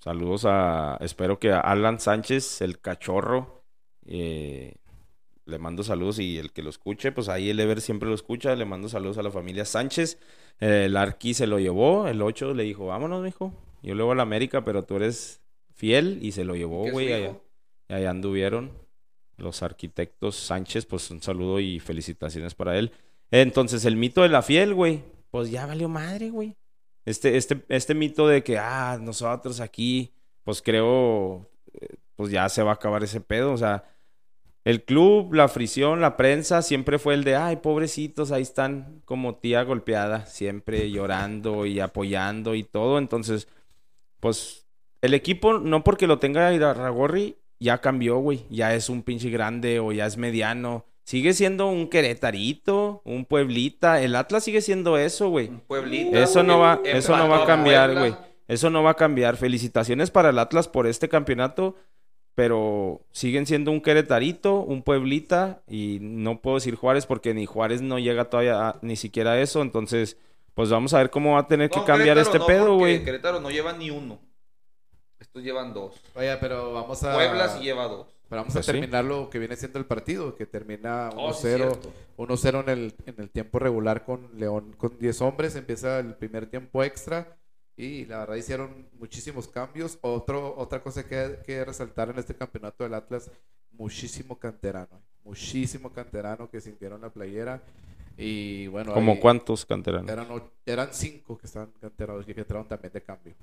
Saludos 0.00 0.44
a, 0.46 0.98
espero 1.00 1.38
que 1.38 1.52
a 1.52 1.60
Alan 1.60 2.00
Sánchez, 2.00 2.60
el 2.60 2.80
cachorro, 2.80 3.62
eh, 4.04 4.74
le 5.46 5.58
mando 5.58 5.82
saludos 5.82 6.18
y 6.18 6.38
el 6.38 6.52
que 6.52 6.62
lo 6.62 6.70
escuche, 6.70 7.12
pues 7.12 7.28
ahí 7.28 7.50
el 7.50 7.60
Ever 7.60 7.80
siempre 7.80 8.08
lo 8.08 8.14
escucha, 8.14 8.54
le 8.54 8.64
mando 8.64 8.88
saludos 8.88 9.16
a 9.18 9.22
la 9.22 9.30
familia 9.30 9.64
Sánchez. 9.64 10.18
El 10.58 10.96
Arqui 10.96 11.34
se 11.34 11.46
lo 11.46 11.58
llevó, 11.58 12.08
el 12.08 12.20
8 12.20 12.52
le 12.54 12.64
dijo, 12.64 12.86
vámonos, 12.86 13.22
mijo. 13.22 13.54
Yo 13.82 13.94
luego 13.94 14.12
a 14.12 14.14
la 14.16 14.22
América, 14.22 14.64
pero 14.64 14.84
tú 14.84 14.96
eres 14.96 15.40
fiel 15.72 16.18
y 16.20 16.32
se 16.32 16.44
lo 16.44 16.56
llevó, 16.56 16.82
¿Qué 16.82 16.88
es 16.88 16.90
su 16.90 16.94
güey. 16.94 17.12
Allá, 17.12 17.40
allá 17.88 18.10
anduvieron 18.10 18.72
los 19.36 19.62
arquitectos 19.62 20.36
Sánchez, 20.36 20.86
pues 20.86 21.10
un 21.10 21.22
saludo 21.22 21.60
y 21.60 21.78
felicitaciones 21.78 22.54
para 22.54 22.76
él. 22.78 22.90
Entonces, 23.30 23.84
el 23.84 23.96
mito 23.96 24.22
de 24.22 24.28
la 24.28 24.42
fiel, 24.42 24.74
güey, 24.74 25.02
pues 25.30 25.50
ya 25.50 25.66
valió 25.66 25.88
madre, 25.88 26.30
güey. 26.30 26.56
Este, 27.04 27.36
este, 27.36 27.64
este 27.68 27.94
mito 27.94 28.26
de 28.26 28.42
que, 28.42 28.58
ah, 28.58 28.98
nosotros 29.00 29.60
aquí, 29.60 30.12
pues 30.42 30.62
creo, 30.62 31.48
eh, 31.80 31.96
pues 32.16 32.30
ya 32.30 32.48
se 32.48 32.62
va 32.62 32.70
a 32.70 32.74
acabar 32.74 33.04
ese 33.04 33.20
pedo. 33.20 33.52
O 33.52 33.56
sea, 33.56 33.84
el 34.66 34.82
club, 34.82 35.32
la 35.32 35.44
afición, 35.44 36.00
la 36.00 36.16
prensa, 36.16 36.60
siempre 36.60 36.98
fue 36.98 37.14
el 37.14 37.22
de, 37.22 37.36
ay, 37.36 37.54
pobrecitos, 37.54 38.32
ahí 38.32 38.42
están 38.42 39.00
como 39.04 39.36
tía 39.36 39.62
golpeada, 39.62 40.26
siempre 40.26 40.90
llorando 40.90 41.66
y 41.66 41.78
apoyando 41.78 42.56
y 42.56 42.64
todo. 42.64 42.98
Entonces, 42.98 43.46
pues 44.18 44.66
el 45.02 45.14
equipo, 45.14 45.60
no 45.60 45.84
porque 45.84 46.08
lo 46.08 46.18
tenga 46.18 46.52
Irarragorri, 46.52 47.36
ya 47.60 47.80
cambió, 47.80 48.16
güey. 48.18 48.44
Ya 48.50 48.74
es 48.74 48.88
un 48.88 49.04
pinche 49.04 49.30
grande 49.30 49.78
o 49.78 49.92
ya 49.92 50.04
es 50.04 50.16
mediano. 50.16 50.84
Sigue 51.04 51.32
siendo 51.32 51.68
un 51.68 51.88
Queretarito, 51.88 53.02
un 53.04 53.24
Pueblita. 53.24 54.02
El 54.02 54.16
Atlas 54.16 54.42
sigue 54.42 54.62
siendo 54.62 54.98
eso, 54.98 55.28
güey. 55.28 55.46
Un 55.46 55.60
Pueblita, 55.60 56.20
Eso 56.20 56.42
no 56.42 56.58
va, 56.58 56.80
eso 56.84 57.16
no 57.16 57.28
va 57.28 57.44
a 57.44 57.46
cambiar, 57.46 57.96
güey. 57.96 58.16
Eso 58.48 58.68
no 58.70 58.82
va 58.82 58.90
a 58.90 58.94
cambiar. 58.94 59.36
Felicitaciones 59.36 60.10
para 60.10 60.30
el 60.30 60.40
Atlas 60.40 60.66
por 60.66 60.88
este 60.88 61.08
campeonato, 61.08 61.76
pero 62.36 63.00
siguen 63.10 63.46
siendo 63.46 63.72
un 63.72 63.80
Queretarito, 63.80 64.60
un 64.60 64.82
Pueblita 64.82 65.62
y 65.66 65.98
no 66.00 66.40
puedo 66.40 66.56
decir 66.58 66.76
Juárez 66.76 67.06
porque 67.06 67.34
ni 67.34 67.46
Juárez 67.46 67.82
no 67.82 67.98
llega 67.98 68.26
todavía 68.30 68.68
a- 68.68 68.78
ni 68.82 68.94
siquiera 68.94 69.32
a 69.32 69.40
eso, 69.40 69.62
entonces 69.62 70.16
pues 70.54 70.70
vamos 70.70 70.94
a 70.94 70.98
ver 70.98 71.10
cómo 71.10 71.32
va 71.32 71.40
a 71.40 71.48
tener 71.48 71.68
que 71.70 71.82
cambiar 71.84 72.16
Querétaro 72.16 72.20
este 72.22 72.38
no, 72.38 72.46
pedo, 72.46 72.76
güey. 72.76 73.02
Querétaro 73.04 73.40
no 73.40 73.50
lleva 73.50 73.72
ni 73.72 73.90
uno. 73.90 74.20
Estos 75.18 75.42
llevan 75.42 75.72
dos. 75.74 75.94
Oye, 76.14 76.36
pero 76.38 76.72
vamos 76.72 77.02
a. 77.02 77.14
Puebla 77.14 77.48
sí 77.48 77.64
lleva 77.64 77.88
dos. 77.88 78.06
Pero 78.28 78.40
vamos 78.42 78.52
Pues 78.54 78.68
a 78.68 78.72
sí. 78.72 78.78
terminar 78.78 79.04
lo 79.04 79.30
que 79.30 79.38
viene 79.38 79.56
siendo 79.56 79.78
el 79.78 79.84
partido, 79.86 80.34
que 80.34 80.46
termina 80.46 81.10
1-0 81.10 81.16
Oh, 81.16 81.32
sí, 81.32 81.46
cierto. 81.48 81.92
1-0 82.16 82.60
en 82.64 82.68
el, 82.68 82.94
en 83.06 83.14
el 83.18 83.30
tiempo 83.30 83.58
regular 83.58 84.04
con 84.04 84.28
León 84.38 84.74
con 84.76 84.98
10 84.98 85.20
hombres. 85.22 85.56
Empieza 85.56 85.98
el 86.00 86.14
primer 86.14 86.46
tiempo 86.46 86.82
extra 86.82 87.36
y 87.76 88.04
la 88.06 88.18
verdad 88.20 88.36
hicieron 88.36 88.88
muchísimos 88.98 89.48
cambios. 89.48 89.98
Otro, 90.00 90.54
otra 90.56 90.80
cosa 90.82 91.06
que, 91.06 91.38
que 91.44 91.64
resaltar 91.64 92.10
en 92.10 92.18
este 92.18 92.34
campeonato 92.34 92.84
del 92.84 92.94
Atlas, 92.94 93.30
muchísimo 93.72 94.38
canterano. 94.38 95.02
Muchísimo 95.24 95.92
canterano 95.92 96.48
que 96.48 96.60
sintieron 96.60 97.00
la 97.00 97.10
playera. 97.10 97.62
Y 98.16 98.66
bueno, 98.68 98.94
Como 98.94 99.20
cuántos 99.20 99.66
canteranos. 99.66 100.10
eran, 100.64 100.88
cinco 100.92 101.36
que 101.36 101.46
estaban 101.46 101.70
canterados 101.80 102.26
y 102.28 102.32
que 102.32 102.40
entraron 102.40 102.66
también 102.66 102.92
de 102.92 103.02
cambio. 103.02 103.34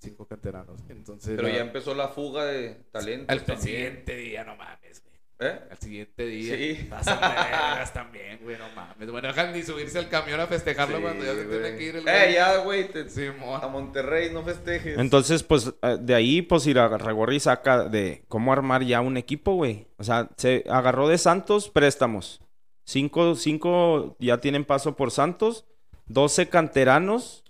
Cinco 0.00 0.26
canteranos. 0.26 0.80
Entonces, 0.88 1.34
Pero 1.36 1.48
la- 1.48 1.54
ya 1.54 1.60
empezó 1.62 1.94
la 1.94 2.08
fuga 2.08 2.44
de 2.44 2.74
talentos 2.90 3.28
al 3.48 3.58
siguiente 3.60 4.16
día, 4.16 4.44
no 4.44 4.54
mames. 4.56 5.02
¿Eh? 5.40 5.56
Al 5.70 5.78
siguiente 5.78 6.26
día. 6.26 6.56
Sí. 6.56 6.86
Pasan 6.90 7.20
vergas 7.20 7.92
también, 7.92 8.40
güey, 8.42 8.58
no 8.58 8.64
mames. 8.74 9.08
Bueno, 9.10 9.28
dejan 9.28 9.52
ni 9.52 9.62
subirse 9.62 9.96
al 9.98 10.08
camión 10.08 10.40
a 10.40 10.48
festejarlo 10.48 10.96
Sí, 10.96 11.02
cuando 11.02 11.24
ya 11.24 11.30
se 11.34 11.44
güey. 11.44 11.60
tiene 11.60 11.76
que 11.78 11.84
ir 11.84 11.96
el 11.96 12.08
Eh, 12.08 12.12
güey. 12.22 12.34
ya, 12.34 12.56
güey. 12.58 12.88
te- 12.88 13.08
Sí, 13.08 13.26
mo. 13.38 13.54
A 13.54 13.68
Monterrey 13.68 14.32
no 14.32 14.42
festejes. 14.42 14.98
Entonces, 14.98 15.44
pues, 15.44 15.72
eh, 15.82 15.96
de 16.00 16.14
ahí, 16.16 16.42
pues, 16.42 16.66
Irarragorri 16.66 17.38
saca 17.38 17.84
de 17.84 18.24
cómo 18.26 18.52
armar 18.52 18.82
ya 18.82 19.00
un 19.00 19.16
equipo, 19.16 19.54
güey. 19.54 19.86
O 19.96 20.02
sea, 20.02 20.28
se 20.36 20.64
agarró 20.68 21.06
de 21.06 21.18
Santos 21.18 21.68
préstamos. 21.70 22.40
Cinco, 22.84 23.36
cinco 23.36 24.16
ya 24.18 24.38
tienen 24.38 24.64
paso 24.64 24.96
por 24.96 25.12
Santos, 25.12 25.66
12 26.06 26.48
canteranos 26.48 27.44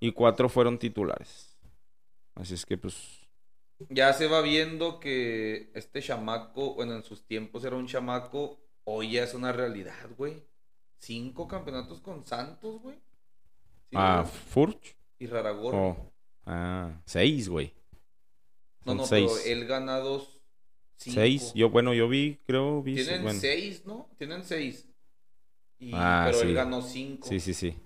y 0.00 0.10
cuatro 0.12 0.48
fueron 0.48 0.78
titulares. 0.78 1.56
Así 2.34 2.54
es 2.54 2.66
que, 2.66 2.78
pues, 2.78 3.17
Ya 3.90 4.12
se 4.12 4.26
va 4.26 4.40
viendo 4.40 4.98
que 4.98 5.70
este 5.74 6.02
chamaco, 6.02 6.74
bueno, 6.74 6.94
en 6.94 7.04
sus 7.04 7.24
tiempos 7.26 7.64
era 7.64 7.76
un 7.76 7.86
chamaco, 7.86 8.58
hoy 8.84 9.12
ya 9.12 9.24
es 9.24 9.34
una 9.34 9.52
realidad, 9.52 9.94
güey. 10.16 10.42
Cinco 10.98 11.46
campeonatos 11.46 12.00
con 12.00 12.26
Santos, 12.26 12.80
güey. 12.82 12.96
Sí, 13.90 13.94
ah, 13.94 14.22
güey. 14.22 14.34
Furch. 14.48 14.96
Y 15.20 15.26
Raragorri. 15.26 15.78
Oh, 15.78 16.12
ah, 16.46 17.00
seis, 17.04 17.48
güey. 17.48 17.72
no, 18.84 18.92
son 18.92 18.96
no, 18.98 19.06
seis. 19.06 19.30
pero 19.44 19.52
él 19.54 19.66
gana 19.66 19.98
dos. 19.98 20.40
Cinco. 20.96 21.14
Seis. 21.14 21.52
Yo, 21.54 21.70
bueno, 21.70 21.94
yo 21.94 22.08
vi, 22.08 22.40
creo, 22.44 22.82
vi. 22.82 22.96
Tienen 22.96 23.22
bueno. 23.22 23.38
seis, 23.38 23.86
¿no? 23.86 24.10
Tienen 24.18 24.42
seis. 24.42 24.88
Y- 25.78 25.92
Ah, 25.94 26.24
pero 26.26 26.40
sí. 26.40 26.48
él 26.48 26.54
ganó 26.54 26.82
cinco. 26.82 27.28
Sí, 27.28 27.38
sí, 27.38 27.54
sí. 27.54 27.76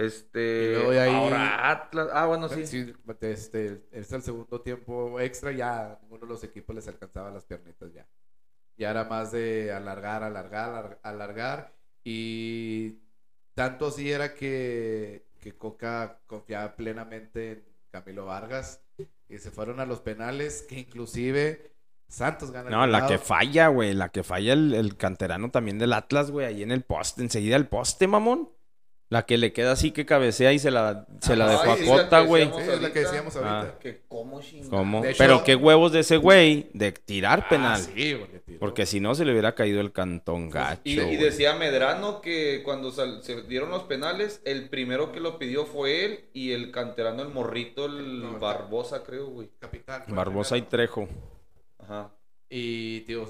Este. 0.00 0.64
Y 0.70 0.74
luego 0.74 0.90
de 0.92 1.00
ahí- 1.00 1.14
Ahora 1.14 1.70
Atlas. 1.70 2.08
Ah, 2.12 2.26
bueno, 2.26 2.48
sí. 2.48 2.66
Sí, 2.66 2.94
este, 3.20 3.82
es 3.92 4.12
el 4.12 4.22
segundo 4.22 4.60
tiempo 4.60 5.20
extra, 5.20 5.52
ya 5.52 5.98
ninguno 6.02 6.22
de 6.22 6.32
los 6.32 6.42
equipos 6.44 6.74
les 6.74 6.88
alcanzaba 6.88 7.30
las 7.30 7.44
piernitas 7.44 7.92
ya. 7.92 8.06
Ya 8.76 8.90
era 8.90 9.04
más 9.04 9.30
de 9.32 9.72
alargar, 9.72 10.22
alargar, 10.22 10.70
alar- 10.70 10.98
alargar. 11.02 11.74
Y 12.02 12.98
tanto 13.54 13.88
así 13.88 14.10
era 14.10 14.34
que, 14.34 15.26
que 15.40 15.54
Coca 15.54 16.18
confiaba 16.26 16.74
plenamente 16.76 17.52
en 17.52 17.64
Camilo 17.90 18.24
Vargas. 18.26 18.82
Y 19.28 19.38
se 19.38 19.50
fueron 19.50 19.80
a 19.80 19.86
los 19.86 20.00
penales, 20.00 20.62
que 20.68 20.78
inclusive 20.80 21.70
Santos 22.08 22.50
gana 22.50 22.68
el 22.68 22.74
No, 22.74 22.86
la 22.86 23.06
que 23.06 23.18
falla, 23.18 23.68
güey. 23.68 23.94
La 23.94 24.08
que 24.08 24.22
falla 24.24 24.54
el, 24.54 24.74
el 24.74 24.96
canterano 24.96 25.50
también 25.50 25.78
del 25.78 25.92
Atlas, 25.92 26.30
güey. 26.30 26.46
Ahí 26.46 26.62
en 26.62 26.72
el 26.72 26.82
poste, 26.82 27.22
enseguida 27.22 27.56
el 27.56 27.68
poste, 27.68 28.06
mamón. 28.08 28.48
La 29.10 29.26
que 29.26 29.38
le 29.38 29.52
queda 29.52 29.72
así 29.72 29.90
que 29.90 30.06
cabecea 30.06 30.52
y 30.52 30.60
se 30.60 30.70
la, 30.70 31.04
se 31.20 31.34
la 31.34 31.48
dejó 31.48 31.72
a 31.72 31.76
Cota, 31.76 32.20
güey. 32.20 32.44
es 32.44 32.80
la 32.80 32.92
que 32.92 33.00
decíamos 33.00 33.34
ahorita. 33.34 33.78
Que 33.80 34.02
cómo 34.06 34.40
chingada. 34.40 34.70
¿Cómo? 34.70 35.02
De 35.02 35.10
hecho- 35.10 35.18
Pero 35.18 35.42
qué 35.42 35.56
huevos 35.56 35.90
de 35.90 35.98
ese 36.00 36.16
güey 36.16 36.70
de 36.74 36.92
tirar 36.92 37.40
Ah, 37.44 37.48
penal. 37.48 37.80
sí, 37.80 37.92
tiró. 38.46 38.60
Porque 38.60 38.86
si 38.86 39.00
no, 39.00 39.16
se 39.16 39.24
le 39.24 39.32
hubiera 39.32 39.56
caído 39.56 39.80
el 39.80 39.90
cantón 39.90 40.48
gacho. 40.48 40.82
Y, 40.84 40.94
decía 41.16 41.54
Medrano 41.56 42.20
que 42.20 42.62
cuando 42.64 42.92
sal- 42.92 43.24
se 43.24 43.42
dieron 43.42 43.70
los 43.70 43.82
penales, 43.82 44.42
el 44.44 44.68
primero 44.68 45.10
que 45.10 45.18
lo 45.18 45.40
pidió 45.40 45.66
fue 45.66 46.04
él 46.04 46.28
y 46.32 46.52
el 46.52 46.70
canterano, 46.70 47.22
el 47.22 47.30
morrito, 47.30 47.86
el 47.86 48.22
No, 48.22 48.38
Barbosa, 48.38 49.02
creo, 49.02 49.26
güey. 49.26 49.50
El 50.06 50.14
Barbosa 50.14 50.56
y. 50.56 50.62
Trejo. 50.62 51.08
Ajá. 51.80 52.12
Y, 52.48 53.00
tío, 53.00 53.26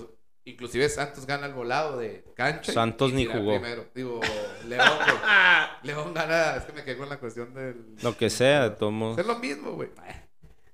inclusive 0.50 0.88
Santos 0.88 1.26
gana 1.26 1.46
el 1.46 1.54
volado 1.54 1.98
de 1.98 2.24
cancha. 2.34 2.72
Santos 2.72 3.10
y 3.12 3.14
ni 3.14 3.24
jugó. 3.26 3.52
Primero. 3.60 3.86
Digo, 3.94 4.20
León. 4.68 4.86
León 5.82 6.14
gana, 6.14 6.56
es 6.56 6.64
que 6.64 6.72
me 6.72 6.84
quedé 6.84 6.96
con 6.96 7.08
la 7.08 7.18
cuestión 7.18 7.54
del... 7.54 7.96
Lo 8.02 8.16
que 8.16 8.28
sea, 8.30 8.76
modos. 8.80 9.18
Es 9.18 9.26
lo 9.26 9.38
mismo, 9.38 9.72
güey. 9.72 9.88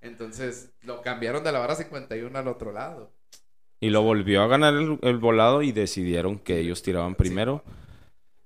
Entonces, 0.02 0.70
lo 0.82 1.00
cambiaron 1.02 1.42
de 1.44 1.52
la 1.52 1.58
barra 1.58 1.74
51 1.74 2.38
al 2.38 2.48
otro 2.48 2.72
lado. 2.72 3.12
Y 3.80 3.90
lo 3.90 4.02
volvió 4.02 4.42
a 4.42 4.46
ganar 4.46 4.74
el, 4.74 4.98
el 5.02 5.18
volado 5.18 5.62
y 5.62 5.72
decidieron 5.72 6.38
que 6.38 6.58
ellos 6.58 6.82
tiraban 6.82 7.14
primero. 7.14 7.62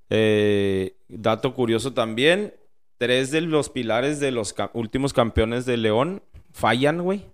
Eh, 0.09 0.97
dato 1.09 1.55
curioso 1.55 1.93
también, 1.95 2.55
tres 2.99 3.31
de 3.31 3.41
los 3.43 3.70
pilares 3.70 4.18
de 4.20 4.33
los 4.33 4.53
ca- 4.53 4.70
últimos 4.74 5.12
campeones 5.12 5.66
de 5.66 5.76
León 5.76 6.22
fallan, 6.53 7.03
güey. 7.03 7.26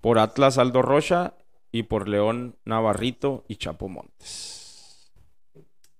Por 0.00 0.18
Atlas 0.18 0.58
Aldo 0.58 0.82
Rocha 0.82 1.34
y 1.74 1.82
por 1.82 2.08
León 2.08 2.56
Navarrito 2.64 3.44
y 3.48 3.56
Chapo 3.56 3.88
Montes. 3.88 5.10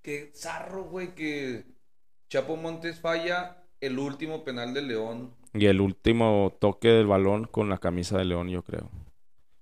Qué 0.03 0.31
zarro, 0.33 0.85
güey, 0.85 1.17
que 1.17 1.65
Chapo 2.29 2.57
Montes 2.57 3.01
falla 3.01 3.65
el 3.81 3.99
último 3.99 4.45
penal 4.45 4.73
de 4.73 4.83
León. 4.83 5.35
Y 5.53 5.67
el 5.67 5.81
último 5.81 6.57
toque 6.61 6.89
del 6.89 7.07
balón 7.09 7.49
con 7.49 7.69
la 7.69 7.79
camisa 7.79 8.17
de 8.17 8.25
León, 8.25 8.49
yo 8.51 8.63
creo. 8.63 8.89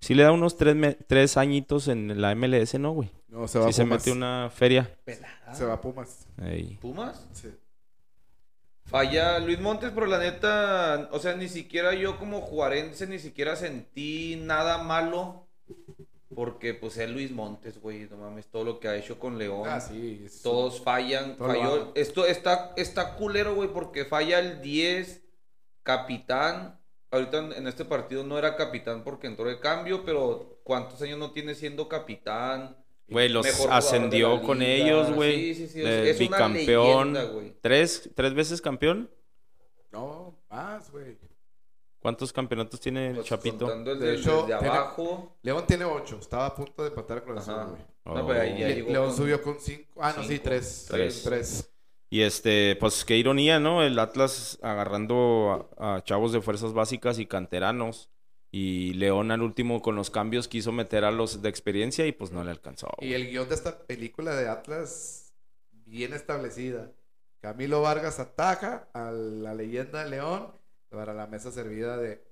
Sí 0.01 0.15
le 0.15 0.23
da 0.25 0.33
unos 0.33 0.59
tres, 0.59 0.77
me- 0.77 0.93
tres 0.95 1.39
añitos 1.39 1.89
en 1.89 2.21
la 2.21 2.35
MLS, 2.35 2.79
¿no, 2.79 2.91
güey? 2.93 3.11
No, 3.29 3.49
se 3.49 3.59
va 3.59 3.67
Sí 3.69 3.73
se 3.73 3.85
Pumas. 3.85 4.01
mete 4.01 4.13
una 4.13 4.51
feria. 4.55 4.95
Pelada. 5.05 5.55
Se 5.55 5.65
va 5.65 5.81
Pumas. 5.81 6.27
Ey. 6.45 6.77
¿Pumas? 6.83 7.27
Sí. 7.33 7.49
Falla 8.85 9.39
Luis 9.39 9.61
Montes, 9.61 9.93
pero 9.95 10.05
la 10.07 10.19
neta, 10.19 11.09
o 11.13 11.19
sea, 11.19 11.35
ni 11.37 11.49
siquiera 11.49 11.95
yo 11.95 12.19
como 12.19 12.43
juarense 12.43 13.07
ni 13.07 13.19
siquiera 13.19 13.57
sentí 13.57 14.37
nada 14.43 14.83
malo. 14.83 15.47
Porque 16.35 16.73
pues 16.73 16.97
es 16.97 17.11
Luis 17.11 17.31
Montes, 17.31 17.79
güey, 17.81 18.09
no 18.09 18.17
mames, 18.17 18.47
todo 18.47 18.65
lo 18.65 18.81
que 18.81 18.89
ha 18.89 18.97
hecho 18.97 19.19
con 19.19 19.37
León. 19.39 19.65
Ah, 19.67 19.81
sí. 19.81 20.23
es- 20.25 20.41
Todos 20.43 20.81
fallan. 20.81 21.37
Todo 21.37 21.49
falló. 21.49 21.93
Esto 21.95 22.25
está, 22.27 22.73
está 22.77 23.17
culero, 23.17 23.55
güey, 23.55 23.69
porque 23.69 24.05
falla 24.07 24.39
el 24.39 24.63
10, 24.63 25.23
capitán. 25.83 26.79
Ahorita 27.11 27.39
en, 27.39 27.53
en 27.53 27.67
este 27.67 27.85
partido 27.85 28.25
no 28.25 28.39
era 28.39 28.57
capitán 28.57 29.05
porque 29.05 29.27
entró 29.27 29.45
de 29.45 29.61
cambio, 29.61 30.05
pero 30.07 30.59
¿cuántos 30.65 31.03
años 31.03 31.19
no 31.19 31.33
tiene 31.33 31.55
siendo 31.55 31.87
capitán? 31.87 32.79
Güey, 33.09 33.29
los 33.29 33.47
ascendió 33.69 34.41
con 34.41 34.61
liga. 34.61 34.73
ellos, 34.73 35.13
güey. 35.13 35.55
Sí, 35.55 35.67
sí, 35.67 35.69
sí, 35.69 35.81
De 35.81 36.09
es 36.11 36.21
una 36.21 36.49
leyenda, 36.49 37.25
güey. 37.25 37.55
¿Tres, 37.61 38.09
¿Tres 38.15 38.33
veces 38.33 38.63
campeón? 38.63 39.11
No, 39.91 40.39
más, 40.49 40.91
güey. 40.91 41.19
¿Cuántos 42.03 42.33
campeonatos 42.33 42.81
tiene 42.81 43.09
el 43.11 43.15
Pues, 43.17 43.27
Chapito? 43.29 43.59
contando 43.61 43.93
el 43.93 44.01
De 44.01 44.07
de, 44.07 44.15
hecho, 44.17 44.45
tiene-. 44.47 45.29
León 45.43 45.65
tiene 45.67 45.85
8. 45.85 46.19
Estaba 46.21 46.47
a 46.47 46.55
punto 46.55 46.83
de 46.83 46.89
empatar 46.89 47.23
con 47.25 47.35
Cruz 47.37 47.47
güey. 47.47 47.83
No, 48.05 48.27
pero 48.27 48.41
ahí 48.41 48.59
ya 48.59 48.69
Le- 48.69 48.75
llegó 48.75 48.91
León 48.91 49.07
con- 49.07 49.17
subió 49.17 49.41
con 49.43 49.61
cinco. 49.61 50.01
Ah, 50.03 50.13
no, 50.17 50.25
sí, 50.25 50.41
tres. 50.41 50.87
Tres. 50.91 51.23
Tres. 51.23 51.69
Y 52.11 52.23
este, 52.23 52.77
pues 52.81 53.05
qué 53.05 53.17
ironía, 53.17 53.61
¿no? 53.61 53.83
El 53.83 53.99
Atlas 53.99 54.59
agarrando 54.63 55.71
a, 55.79 55.97
a 55.97 56.05
chavos 56.05 56.33
de 56.33 56.41
fuerzas 56.43 56.73
básicas 56.73 57.19
y 57.21 57.27
canteranos. 57.27 58.11
Y 58.51 58.93
León 58.95 59.31
al 59.31 59.41
último 59.41 59.81
con 59.81 59.95
los 59.95 60.11
cambios 60.11 60.47
quiso 60.49 60.73
meter 60.73 61.05
a 61.05 61.11
los 61.11 61.41
de 61.41 61.49
experiencia 61.49 62.05
y 62.07 62.13
pues 62.13 62.33
no 62.33 62.45
le 62.45 62.51
alcanzó. 62.51 62.89
Y 63.01 63.15
el 63.15 63.31
guion 63.31 63.49
de 63.49 63.55
esta 63.55 63.79
película 63.87 64.35
de 64.37 64.49
Atlas, 64.49 65.33
bien 65.87 66.13
establecida. 66.13 66.91
Camilo 67.41 67.81
Vargas 67.81 68.21
ataca 68.21 68.89
a 68.93 69.11
la 69.11 69.55
leyenda 69.55 70.05
de 70.05 70.11
León 70.11 70.49
para 70.93 71.13
la 71.15 71.27
mesa 71.27 71.51
servida 71.51 71.97
de. 71.97 72.23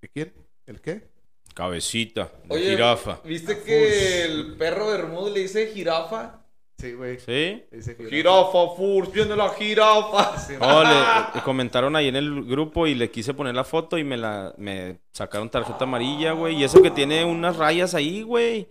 ¿De 0.00 0.08
quién? 0.12 0.32
¿El 0.66 0.80
qué? 0.80 1.08
Cabecita, 1.54 2.30
de 2.44 2.54
Oye, 2.54 2.70
jirafa. 2.70 3.20
¿Viste 3.24 3.52
Ah, 3.52 3.64
que 3.64 3.78
Furs. 3.80 4.24
el 4.30 4.56
perro 4.56 4.88
Bermúdez 4.88 5.32
le 5.34 5.40
dice 5.40 5.66
jirafa? 5.68 6.42
Sí, 6.78 6.92
güey. 6.92 7.18
¿Sí? 7.18 7.64
Dice 7.72 7.96
que- 7.96 8.04
Jirafa, 8.10 8.74
Furs, 8.76 9.10
viene 9.10 9.34
la 9.34 9.48
jirafa. 9.48 10.36
Sí, 10.38 10.52
Oh, 10.60 10.82
le, 10.82 10.90
le 11.38 11.42
comentaron 11.42 11.96
ahí 11.96 12.08
en 12.08 12.16
el 12.16 12.44
grupo 12.44 12.86
y 12.86 12.94
le 12.94 13.10
quise 13.10 13.32
poner 13.32 13.54
la 13.54 13.64
foto 13.64 13.96
y 13.96 14.04
me 14.04 14.18
la 14.18 14.52
me 14.58 14.98
sacaron 15.12 15.48
tarjeta 15.48 15.84
amarilla, 15.84 16.32
güey. 16.32 16.56
Y 16.56 16.64
eso 16.64 16.82
que 16.82 16.90
tiene 16.90 17.24
unas 17.24 17.56
rayas 17.56 17.94
ahí, 17.94 18.20
güey. 18.22 18.68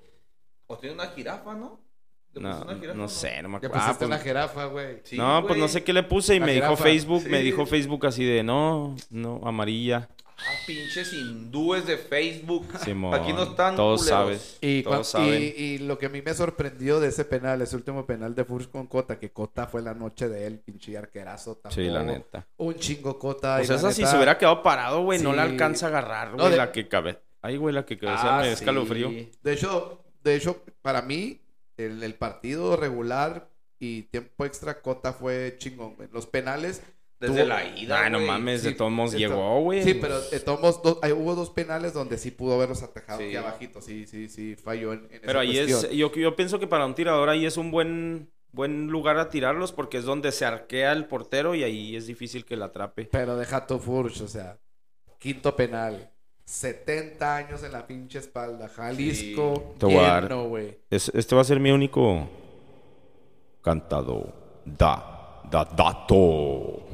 O 0.67 0.78
tiene 0.78 0.93
una 0.93 1.07
jirafa, 1.07 1.55
¿no? 1.55 1.80
¿Le 2.36 2.41
No, 2.41 2.65
no 2.93 3.07
sé, 3.09 3.41
no 3.41 3.49
me 3.49 3.57
acuerdo. 3.57 3.75
Ah, 3.79 3.95
pues- 3.97 4.07
una 4.07 4.19
jirafa, 4.19 4.65
güey. 4.65 4.97
Sí, 5.03 5.17
no, 5.17 5.43
pues 5.47 5.57
no 5.59 5.67
sé 5.67 5.83
qué 5.83 5.93
le 5.93 6.03
puse 6.03 6.36
y 6.36 6.39
La 6.39 6.45
me 6.45 6.53
dijo 6.53 6.75
Facebook, 6.75 7.23
me 7.29 7.39
dijo 7.39 7.65
Facebook 7.65 8.05
así 8.05 8.23
de 8.25 8.43
no, 8.43 8.95
no, 9.09 9.41
amarilla. 9.43 10.09
Ah, 10.38 10.51
pinches 10.67 11.13
hindúes 11.13 11.88
de 11.88 11.95
Facebook. 11.97 12.67
Simón, 12.83 13.13
Aquí 13.13 13.31
no 13.31 13.43
están 13.43 13.77
Todos 13.77 14.01
culeros. 14.01 14.19
sabes. 14.19 14.57
Y, 14.59 14.83
todos 14.83 15.07
cua- 15.07 15.11
saben. 15.11 15.41
y, 15.41 15.45
y 15.45 15.77
lo 15.77 15.97
que 15.97 16.07
a 16.07 16.09
mí 16.09 16.21
me 16.21 16.33
sorprendió 16.33 16.99
de 16.99 17.07
ese 17.07 17.23
penal, 17.23 17.61
ese 17.61 17.73
último 17.77 18.05
penal 18.05 18.36
de 18.36 18.43
Furs 18.43 18.67
con 18.67 18.86
Cota, 18.88 19.17
que 19.17 19.29
Cota 19.31 19.65
fue 19.67 19.81
la 19.81 19.93
noche 19.93 20.27
de 20.27 20.45
él, 20.45 20.59
pinche 20.59 20.97
arquerazo. 20.97 21.61
Sí, 21.69 21.83
la 21.86 22.03
neta. 22.03 22.45
Un 22.57 22.75
chingo 22.75 23.17
Cota. 23.17 23.55
Pues 23.57 23.69
y 23.69 23.71
la 23.71 23.77
esa 23.77 23.91
si 23.93 24.05
se 24.05 24.13
hubiera 24.17 24.38
quedado 24.38 24.61
parado, 24.61 25.03
güey, 25.03 25.19
no 25.21 25.31
la 25.31 25.43
alcanza 25.43 25.86
a 25.86 25.89
agarrar, 25.89 26.31
No, 26.31 26.38
güey, 26.39 26.51
de- 26.51 26.57
la 26.57 26.71
que 26.73 26.86
cabe. 26.89 27.17
Ay, 27.41 27.55
güey, 27.55 27.73
la 27.73 27.86
que 27.86 27.97
cabecea 27.97 28.38
Ah, 28.39 28.41
me 28.41 28.47
sí. 28.47 28.53
escalofrío. 28.55 29.09
De 29.41 29.53
hecho, 29.53 30.01
de 30.21 30.36
hecho, 30.36 30.63
para 30.81 31.01
mí, 31.01 31.39
el, 31.78 32.01
el 32.03 32.13
partido 32.15 32.76
regular 32.78 33.49
y 33.80 34.03
tiempo 34.03 34.45
extra, 34.45 34.82
Cota 34.82 35.13
fue 35.13 35.55
chingón. 35.57 35.95
güey. 35.95 36.09
Los 36.11 36.26
penales. 36.28 36.82
Desde 37.19 37.43
tuvo- 37.43 37.47
la 37.47 37.65
ida. 37.78 38.03
Ay, 38.03 38.11
no 38.11 38.19
mames, 38.19 38.61
de 38.63 38.71
Sí, 38.71 38.76
todos 38.76 38.91
modos 38.91 39.11
de 39.13 39.19
llegó, 39.19 39.61
güey. 39.61 39.84
Sí, 39.84 39.93
pero 39.93 40.19
de 40.21 40.39
todos 40.41 40.59
modos, 40.59 40.84
do- 40.84 40.99
ahí 41.01 41.13
hubo 41.13 41.34
dos 41.34 41.49
penales 41.49 41.93
donde 41.93 42.17
sí 42.17 42.30
pudo 42.32 42.55
haberlos 42.55 42.84
atajado 42.84 43.19
Sí. 43.19 43.28
aquí 43.28 43.36
abajito. 43.38 43.82
Sí, 43.82 44.05
sí, 44.05 44.28
sí, 44.28 44.55
falló 44.55 44.91
en, 44.93 45.07
en 45.09 45.21
Pero 45.21 45.39
esa 45.41 45.51
ahí 45.51 45.57
es, 45.57 45.89
yo, 45.91 46.11
yo 46.13 46.36
pienso 46.36 46.59
que 46.59 46.67
para 46.67 46.86
un 46.86 46.93
tirador 46.93 47.30
ahí 47.30 47.45
es 47.45 47.55
un 47.55 47.71
buen, 47.71 48.30
buen 48.51 48.88
lugar 48.88 49.17
a 49.17 49.30
tirarlos 49.30 49.71
porque 49.71 49.97
es 49.97 50.03
donde 50.03 50.34
se 50.34 50.43
arquea 50.45 50.91
el 50.91 51.05
portero 51.05 51.55
y 51.55 51.63
ahí 51.63 51.95
es 51.95 52.05
difícil 52.05 52.43
que 52.43 52.57
la 52.57 52.65
atrape. 52.65 53.05
Pero 53.05 53.38
deja 53.38 53.65
tu 53.65 53.80
Furch, 53.80 54.19
o 54.21 54.28
sea, 54.28 54.59
quinto 55.17 55.55
penal. 55.55 56.11
70 56.45 57.35
años 57.35 57.63
en 57.63 57.71
la 57.71 57.85
pinche 57.87 58.19
espalda. 58.19 58.67
Jalisco, 58.69 59.75
lleno, 59.81 60.47
güey. 60.47 60.77
Es- 60.89 61.11
este 61.13 61.35
va 61.35 61.41
a 61.41 61.45
ser 61.45 61.59
mi 61.59 61.71
único 61.71 62.27
cantado. 63.61 64.61
Da, 64.65 65.41
da, 65.49 65.65
dato. 65.65 66.85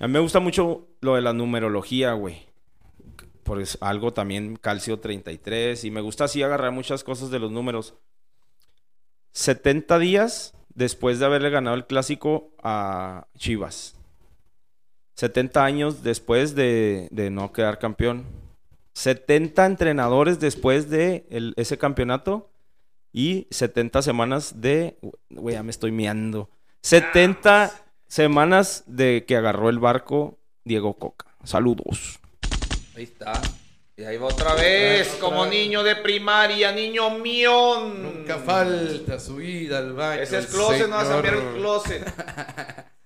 A 0.00 0.06
mí 0.06 0.12
me 0.14 0.20
gusta 0.20 0.40
mucho 0.40 0.88
lo 1.00 1.14
de 1.14 1.20
la 1.20 1.32
numerología, 1.34 2.12
güey. 2.14 2.46
Por 3.42 3.60
es 3.60 3.76
algo 3.82 4.12
también 4.12 4.56
calcio 4.56 4.98
33 4.98 5.84
y 5.84 5.90
me 5.90 6.00
gusta 6.00 6.24
así 6.24 6.42
agarrar 6.42 6.72
muchas 6.72 7.04
cosas 7.04 7.30
de 7.30 7.38
los 7.38 7.50
números. 7.50 7.94
70 9.32 9.98
días 9.98 10.54
después 10.74 11.18
de 11.18 11.26
haberle 11.26 11.50
ganado 11.50 11.76
el 11.76 11.86
clásico 11.86 12.50
a 12.62 13.26
Chivas. 13.36 13.96
70 15.20 15.62
años 15.62 16.02
después 16.02 16.54
de, 16.54 17.08
de 17.10 17.28
no 17.28 17.52
quedar 17.52 17.78
campeón. 17.78 18.24
70 18.94 19.66
entrenadores 19.66 20.40
después 20.40 20.88
de 20.88 21.26
el- 21.28 21.52
ese 21.58 21.76
campeonato 21.76 22.48
y 23.12 23.46
70 23.50 24.00
semanas 24.00 24.62
de... 24.62 24.96
Güey, 25.28 25.56
ya 25.56 25.62
me 25.62 25.72
estoy 25.72 25.92
miando. 25.92 26.48
70 26.80 27.70
semanas 28.08 28.82
de 28.86 29.26
que 29.28 29.36
agarró 29.36 29.68
el 29.68 29.78
barco 29.78 30.38
Diego 30.64 30.94
Coca. 30.94 31.26
Saludos. 31.44 32.18
Ahí 32.96 33.02
está. 33.04 33.34
Y 33.98 34.04
ahí 34.04 34.16
va 34.16 34.28
otra 34.28 34.54
vez, 34.54 35.06
Otra 35.16 35.20
como 35.20 35.42
vez. 35.42 35.50
niño 35.50 35.82
de 35.82 35.96
primaria, 35.96 36.72
niño 36.72 37.10
mío. 37.18 37.90
Nunca 37.90 38.38
falta 38.38 39.20
su 39.20 39.38
ida 39.42 39.76
al 39.76 39.92
baño. 39.92 40.22
Ese 40.22 40.38
es 40.38 40.46
el 40.46 40.50
closet, 40.50 40.88
no 40.88 40.96
vas 40.96 41.08
a 41.08 41.12
cambiar 41.12 41.34
el 41.34 41.56
closet. 41.58 42.10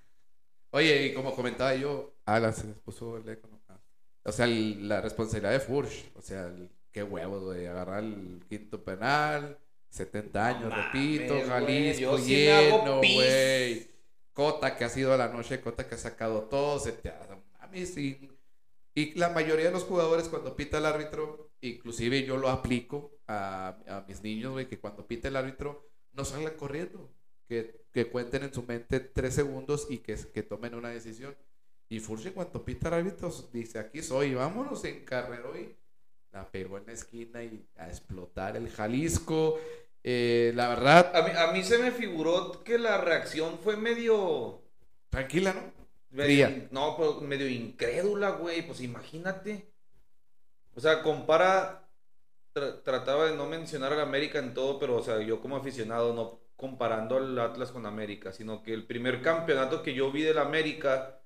Oye, 0.75 1.05
y 1.05 1.13
como 1.13 1.33
comentaba 1.33 1.73
yo, 1.75 2.13
la- 2.25 2.51
se 2.51 2.65
puso 2.67 3.15
el 3.15 3.29
eco, 3.29 3.47
¿no? 3.47 3.61
Ah. 3.69 3.79
O 4.23 4.31
sea, 4.33 4.45
el- 4.45 4.89
la 4.89 4.99
responsabilidad 4.99 5.53
de 5.53 5.61
Furch, 5.61 6.11
o 6.15 6.21
sea, 6.21 6.47
el- 6.47 6.69
qué 6.91 7.01
huevo 7.01 7.49
de 7.51 7.69
agarrar 7.69 8.03
el 8.03 8.43
quinto 8.49 8.83
penal, 8.83 9.57
70 9.89 10.47
años, 10.47 10.73
repito, 10.75 11.33
Jalisco 11.47 12.07
hago 12.09 12.17
lleno, 12.17 12.97
güey. 12.97 13.87
Cota 14.33 14.75
que 14.75 14.83
ha 14.83 14.89
sido 14.89 15.15
la 15.15 15.29
noche, 15.29 15.61
Cota 15.61 15.87
que 15.87 15.95
ha 15.95 15.97
sacado 15.97 16.41
todo, 16.43 16.77
se 16.79 16.91
te 16.91 17.09
a 17.09 17.67
mí 17.71 17.85
sí. 17.85 18.29
Y 18.93 19.17
la 19.17 19.29
mayoría 19.29 19.65
de 19.67 19.71
los 19.71 19.83
jugadores 19.85 20.27
cuando 20.27 20.57
pita 20.57 20.79
el 20.79 20.85
árbitro, 20.85 21.51
inclusive 21.61 22.25
yo 22.25 22.35
lo 22.35 22.49
aplico 22.49 23.17
a, 23.27 23.77
a 23.87 24.05
mis 24.09 24.21
niños, 24.21 24.51
güey, 24.51 24.67
que 24.67 24.77
cuando 24.79 25.07
pita 25.07 25.29
el 25.29 25.37
árbitro 25.37 25.87
no 26.11 26.25
salgan 26.25 26.55
corriendo, 26.55 27.09
que, 27.47 27.84
que 27.95 28.09
cuenten 28.09 28.43
en 28.43 28.53
su 28.53 28.61
mente 28.63 28.99
tres 28.99 29.33
segundos 29.35 29.87
y 29.89 29.99
que, 29.99 30.15
que 30.33 30.43
tomen 30.43 30.75
una 30.75 30.89
decisión. 30.89 31.33
Y 31.87 32.01
Furche 32.01 32.33
cuando 32.33 32.65
pita 32.65 32.89
el 32.89 32.95
árbitro 32.95 33.31
dice, 33.53 33.79
aquí 33.79 34.03
soy, 34.03 34.33
vámonos 34.33 34.83
en 34.83 35.05
carrera 35.05 35.47
y 35.57 35.73
la 36.33 36.45
pegó 36.51 36.77
en 36.77 36.87
la 36.87 36.91
esquina 36.91 37.41
y 37.41 37.65
a 37.77 37.87
explotar 37.87 38.57
el 38.57 38.69
Jalisco. 38.69 39.57
Eh, 40.03 40.51
la 40.55 40.67
verdad, 40.67 41.15
A 41.15 41.21
mí, 41.21 41.31
a 41.37 41.51
mí 41.53 41.63
se 41.63 41.77
me 41.77 41.91
figuró 41.91 42.63
que 42.65 42.77
la 42.77 42.97
reacción 42.99 43.57
fue 43.59 43.77
medio... 43.77 44.61
tranquila, 45.09 45.53
¿no? 45.53 45.61
medio 46.09 46.47
Fría. 46.47 46.67
no, 46.71 46.97
pero 46.97 47.21
medio 47.21 47.47
incrédula, 47.47 48.31
güey. 48.31 48.61
Pues 48.67 48.81
imagínate. 48.81 49.71
O 50.75 50.81
sea, 50.81 51.01
compara... 51.01 51.87
tra- 52.53 52.83
trataba 52.83 53.27
de 53.27 53.37
no 53.37 53.45
mencionar 53.47 53.93
a 53.93 53.95
la 53.95 54.03
América 54.03 54.39
en 54.39 54.53
todo, 54.53 54.79
pero, 54.79 54.97
o 54.97 55.03
sea, 55.03 55.21
yo 55.21 55.39
como 55.39 55.55
aficionado, 55.55 56.13
no 56.13 56.43
comparando 56.55 57.17
al 57.17 57.37
Atlas 57.39 57.71
con 57.71 57.85
América, 57.85 58.31
sino 58.31 58.63
que 58.63 58.73
el 58.73 58.85
primer 58.87 59.21
campeonato 59.21 59.83
que 59.83 59.93
yo 59.93 60.11
vi 60.11 60.21
del 60.23 60.37
América, 60.37 61.21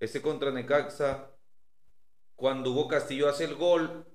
ese 0.00 0.22
contra 0.22 0.50
Necaxa, 0.50 1.30
cuando 2.36 2.70
Hugo 2.70 2.88
Castillo 2.88 3.28
hace 3.28 3.44
el 3.44 3.56
gol, 3.56 4.06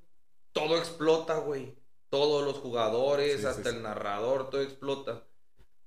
todo 0.52 0.78
explota, 0.78 1.38
güey. 1.40 1.78
Todos 2.10 2.46
los 2.46 2.58
jugadores, 2.60 3.42
Sí, 3.42 3.48
hasta 3.48 3.70
sí. 3.70 3.76
el 3.76 3.84
narrador, 3.84 4.50
todo 4.50 4.62
explota. 4.62 5.24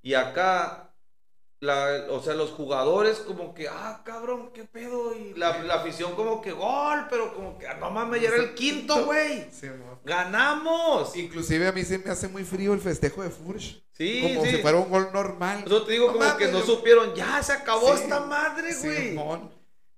Y 0.03 0.15
acá, 0.15 0.95
la, 1.61 2.07
o 2.11 2.21
sea, 2.23 2.35
los 2.35 2.51
jugadores 2.51 3.19
como 3.21 3.55
que, 3.55 3.67
ah, 3.69 4.03
cabrón, 4.05 4.51
qué 4.53 4.65
pedo. 4.65 5.17
Y 5.17 5.33
la, 5.35 5.63
la 5.63 5.75
afición 5.77 6.15
como 6.15 6.41
que, 6.43 6.53
gol, 6.53 7.07
pero 7.09 7.35
como 7.35 7.59
que, 7.59 7.67
ah, 7.67 7.75
no 7.81 7.91
mames, 7.91 8.21
ya 8.23 8.29
era 8.29 8.37
el 8.39 8.55
quinto, 8.55 9.07
güey. 9.07 9.47
Sí. 9.53 9.69
¡Ganamos! 10.05 11.17
Inclusive 11.17 11.67
a 11.67 11.73
mí 11.73 11.83
se 11.85 11.99
me 11.99 12.11
hace 12.11 12.29
muy 12.29 12.45
frío 12.45 12.73
el 12.75 12.81
festejo 12.81 13.23
de 13.23 13.31
Furch. 13.31 13.83
Sí, 13.93 14.21
como 14.23 14.45
sí. 14.45 14.51
si 14.51 14.57
fuera 14.59 14.77
un 14.79 14.91
gol 14.91 15.09
normal. 15.13 15.63
Eso 15.65 15.85
te 15.85 15.93
digo 15.93 16.09
No 16.09 16.19
como 16.19 16.37
que 16.37 16.49
no 16.49 16.61
yo- 16.61 16.67
supieron, 16.67 17.15
ya 17.15 17.43
se 17.43 17.53
acabó 17.53 17.97
Sí, 17.97 18.03
esta 18.03 18.21
madre, 18.21 18.75
güey. 18.83 19.19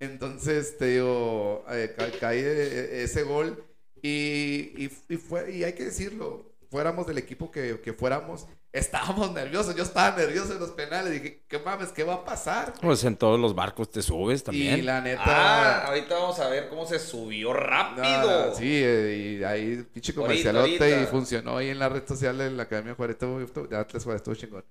Entonces, 0.01 0.79
te 0.79 0.87
digo, 0.87 1.65
eh, 1.71 1.93
ca- 1.97 2.11
cae 2.21 2.41
eh, 2.41 3.03
ese 3.03 3.25
gol 3.25 3.65
y, 4.01 4.71
y, 4.85 4.91
y 5.09 5.17
fue, 5.17 5.51
y 5.53 5.65
hay 5.65 5.73
que 5.73 5.87
decirlo, 5.87 6.53
fuéramos 6.71 7.07
del 7.09 7.19
equipo 7.19 7.51
que, 7.51 7.81
que 7.81 7.93
fuéramos, 7.93 8.47
estábamos 8.73 9.33
nerviosos, 9.33 9.75
yo 9.75 9.83
estaba 9.83 10.17
nervioso 10.17 10.53
en 10.53 10.61
los 10.61 10.71
penales, 10.71 11.13
dije, 11.13 11.45
¿qué 11.49 11.59
mames, 11.59 11.91
qué 11.91 12.05
va 12.05 12.15
a 12.15 12.25
pasar? 12.25 12.75
Pues 12.81 13.03
en 13.05 13.17
todos 13.17 13.39
los 13.41 13.55
barcos 13.55 13.91
te 13.91 14.03
subes 14.03 14.45
también. 14.45 14.79
Y 14.79 14.83
la 14.83 15.01
neta... 15.01 15.23
Ah, 15.27 15.87
ahorita 15.87 16.15
vamos 16.15 16.39
a 16.41 16.49
ver 16.49 16.69
cómo 16.69 16.87
se 16.87 16.99
subió 16.99 17.53
rápido. 17.53 18.05
No, 18.05 18.47
no, 18.49 18.55
sí, 18.55 18.81
eh, 18.83 19.39
y 19.41 19.45
ahí 19.45 19.87
pinche 19.93 20.15
comercialote 20.15 20.79
ahorita. 20.79 21.03
y 21.03 21.07
funcionó 21.07 21.57
ahí 21.57 21.71
en 21.71 21.79
la 21.79 21.89
red 21.89 22.07
social 22.07 22.37
de 22.39 22.51
la 22.51 22.65
Academia 22.65 22.95
Juárez, 22.95 23.19
de 23.19 23.77
Atlas 23.77 24.05
Juárez, 24.05 24.21
estuvo 24.21 24.35
chingón. 24.35 24.65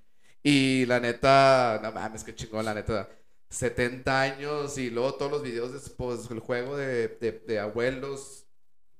Y 0.43 0.85
la 0.85 0.99
neta, 0.99 1.79
no 1.81 1.91
mames, 1.91 2.23
qué 2.23 2.35
chingón, 2.35 2.65
la 2.65 2.73
neta. 2.73 3.09
70 3.49 4.21
años 4.21 4.77
y 4.77 4.89
luego 4.89 5.13
todos 5.15 5.31
los 5.31 5.41
videos 5.41 5.71
después, 5.71 6.29
el 6.29 6.39
juego 6.39 6.75
de, 6.75 7.07
de, 7.07 7.31
de 7.31 7.59
abuelos, 7.59 8.45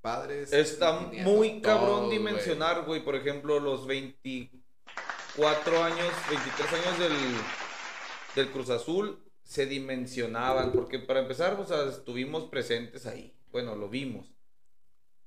padres. 0.02 0.54
Está 0.54 1.08
nietos, 1.12 1.34
muy 1.34 1.62
cabrón 1.62 2.10
dimensionar, 2.10 2.86
güey. 2.86 3.04
Por 3.04 3.16
ejemplo, 3.16 3.60
los 3.60 3.86
24 5.38 5.84
años, 5.84 6.12
23 6.30 6.74
años 6.74 7.00
del, 7.00 7.12
del 8.36 8.52
Cruz 8.52 8.70
Azul 8.70 9.20
se 9.44 9.66
dimensionaban. 9.66 10.72
Porque 10.72 11.00
para 11.00 11.20
empezar, 11.22 11.54
o 11.60 11.66
sea, 11.66 11.84
estuvimos 11.90 12.46
presentes 12.46 13.06
ahí. 13.06 13.34
Bueno, 13.52 13.76
lo 13.76 13.88
vimos. 13.88 14.34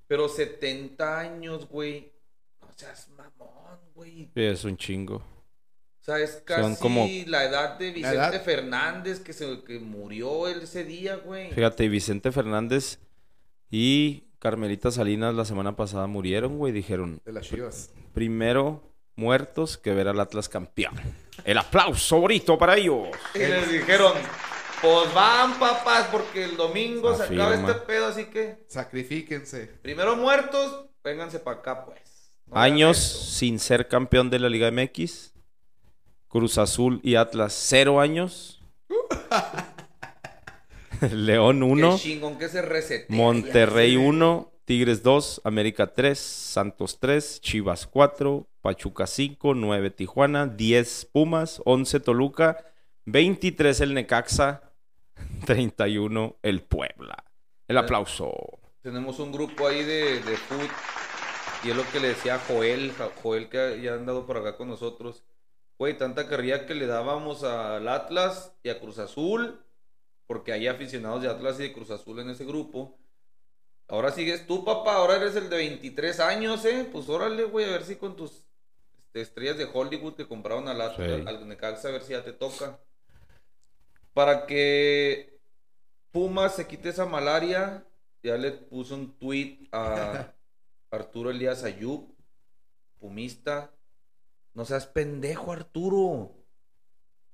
Pero 0.08 0.28
70 0.28 1.18
años, 1.20 1.68
güey. 1.68 2.12
No 2.61 2.68
seas 2.74 3.08
mamón, 3.11 3.78
güey. 3.94 4.30
Es 4.34 4.64
un 4.64 4.76
chingo. 4.76 5.16
O 5.16 6.02
sea, 6.02 6.18
es 6.18 6.42
casi 6.44 6.62
Son 6.62 6.76
como- 6.76 7.06
la 7.26 7.44
edad 7.44 7.78
de 7.78 7.92
Vicente 7.92 8.16
edad. 8.16 8.42
Fernández 8.42 9.20
que, 9.20 9.32
se, 9.32 9.62
que 9.62 9.78
murió 9.78 10.48
él 10.48 10.62
ese 10.62 10.82
día, 10.84 11.16
güey. 11.16 11.52
Fíjate, 11.52 11.88
Vicente 11.88 12.32
Fernández 12.32 12.98
y 13.70 14.24
Carmelita 14.40 14.90
Salinas 14.90 15.34
la 15.34 15.44
semana 15.44 15.76
pasada 15.76 16.06
murieron, 16.08 16.58
güey. 16.58 16.72
Dijeron, 16.72 17.20
De 17.24 17.32
las 17.32 17.46
chivas. 17.46 17.90
primero 18.14 18.89
muertos 19.20 19.76
que 19.76 19.92
ver 19.92 20.08
al 20.08 20.18
Atlas 20.18 20.48
campeón. 20.48 20.94
El 21.44 21.58
aplauso 21.58 22.18
bonito 22.18 22.58
para 22.58 22.76
ellos. 22.76 23.08
Y 23.34 23.38
les 23.38 23.70
dijeron, 23.70 24.14
pues 24.80 25.14
van, 25.14 25.58
papás, 25.58 26.08
porque 26.10 26.44
el 26.44 26.56
domingo 26.56 27.14
se 27.14 27.24
acaba 27.24 27.54
este 27.54 27.74
pedo, 27.74 28.06
así 28.06 28.24
que 28.24 28.64
Sacrifíquense. 28.66 29.66
primero 29.82 30.16
muertos, 30.16 30.86
vénganse 31.04 31.38
para 31.38 31.58
acá, 31.58 31.84
pues. 31.84 32.00
No 32.46 32.58
Años 32.58 32.96
sin 32.98 33.58
ser 33.58 33.88
campeón 33.88 34.30
de 34.30 34.38
la 34.38 34.48
Liga 34.48 34.70
MX. 34.70 35.34
Cruz 36.26 36.58
Azul 36.58 37.00
y 37.02 37.16
Atlas, 37.16 37.52
cero 37.54 38.00
años. 38.00 38.62
León 41.12 41.58
Qué 41.58 41.64
1. 41.64 41.98
chingón 41.98 42.38
que 42.38 42.48
se 42.48 42.62
resetea. 42.62 43.14
Monterrey 43.14 43.96
1, 43.96 44.52
Tigres 44.64 45.02
2, 45.02 45.42
América 45.44 45.92
3, 45.92 46.18
Santos 46.18 46.98
3, 47.00 47.40
Chivas 47.40 47.86
4, 47.86 48.46
Pachuca 48.61 49.06
5, 49.06 49.54
9 49.54 49.90
Tijuana, 49.90 50.46
10 50.46 51.11
Pumas, 51.12 51.62
11 51.64 52.00
Toluca, 52.00 52.64
23 53.06 53.80
el 53.80 53.94
Necaxa, 53.94 54.72
31 55.46 56.36
el 56.42 56.62
Puebla. 56.62 57.24
El 57.66 57.78
aplauso. 57.78 58.58
Tenemos 58.82 59.18
un 59.18 59.32
grupo 59.32 59.66
ahí 59.66 59.84
de, 59.84 60.20
de 60.20 60.36
food. 60.36 60.68
Y 61.62 61.70
es 61.70 61.76
lo 61.76 61.88
que 61.90 62.00
le 62.00 62.08
decía 62.08 62.36
a 62.36 62.38
Joel, 62.38 62.92
Joel 63.22 63.48
que 63.48 63.80
ya 63.82 63.92
ha 63.92 63.94
andado 63.94 64.26
por 64.26 64.38
acá 64.38 64.56
con 64.56 64.68
nosotros. 64.68 65.24
Güey, 65.78 65.96
tanta 65.96 66.26
carrilla 66.26 66.66
que 66.66 66.74
le 66.74 66.86
dábamos 66.86 67.44
al 67.44 67.86
Atlas 67.88 68.54
y 68.62 68.70
a 68.70 68.80
Cruz 68.80 68.98
Azul, 68.98 69.62
porque 70.26 70.52
hay 70.52 70.66
aficionados 70.66 71.22
de 71.22 71.28
Atlas 71.28 71.58
y 71.58 71.64
de 71.64 71.72
Cruz 71.72 71.90
Azul 71.90 72.18
en 72.20 72.30
ese 72.30 72.44
grupo. 72.44 72.98
Ahora 73.88 74.11
sigues 74.12 74.46
tú, 74.46 74.64
papá, 74.64 74.94
ahora 74.94 75.16
eres 75.16 75.36
el 75.36 75.50
de 75.50 75.56
23 75.56 76.20
años, 76.20 76.64
¿eh? 76.64 76.88
Pues 76.90 77.08
órale, 77.08 77.44
güey, 77.44 77.66
a 77.66 77.72
ver 77.72 77.84
si 77.84 77.96
con 77.96 78.14
tus 78.14 78.44
este, 79.11 79.20
estrellas 79.22 79.58
de 79.58 79.68
Hollywood 79.72 80.14
que 80.14 80.26
compraron 80.28 80.68
al 80.68 80.78
Sí. 80.96 81.02
al 81.26 81.48
Necaxa, 81.48 81.88
a 81.88 81.92
ver 81.92 82.02
si 82.02 82.12
ya 82.12 82.22
te 82.24 82.32
toca. 82.32 82.78
Para 84.14 84.46
que 84.46 85.38
Pumas 86.12 86.54
se 86.56 86.66
quite 86.66 86.88
esa 86.88 87.06
malaria, 87.06 87.84
ya 88.22 88.36
le 88.36 88.52
puse 88.52 88.94
un 88.94 89.16
tweet 89.18 89.68
a 89.72 90.32
Arturo 90.90 91.30
Elías 91.30 91.62
Ayub, 91.64 92.08
pumista. 92.98 93.70
No 94.54 94.64
seas 94.64 94.86
pendejo, 94.86 95.52
Arturo. 95.52 96.32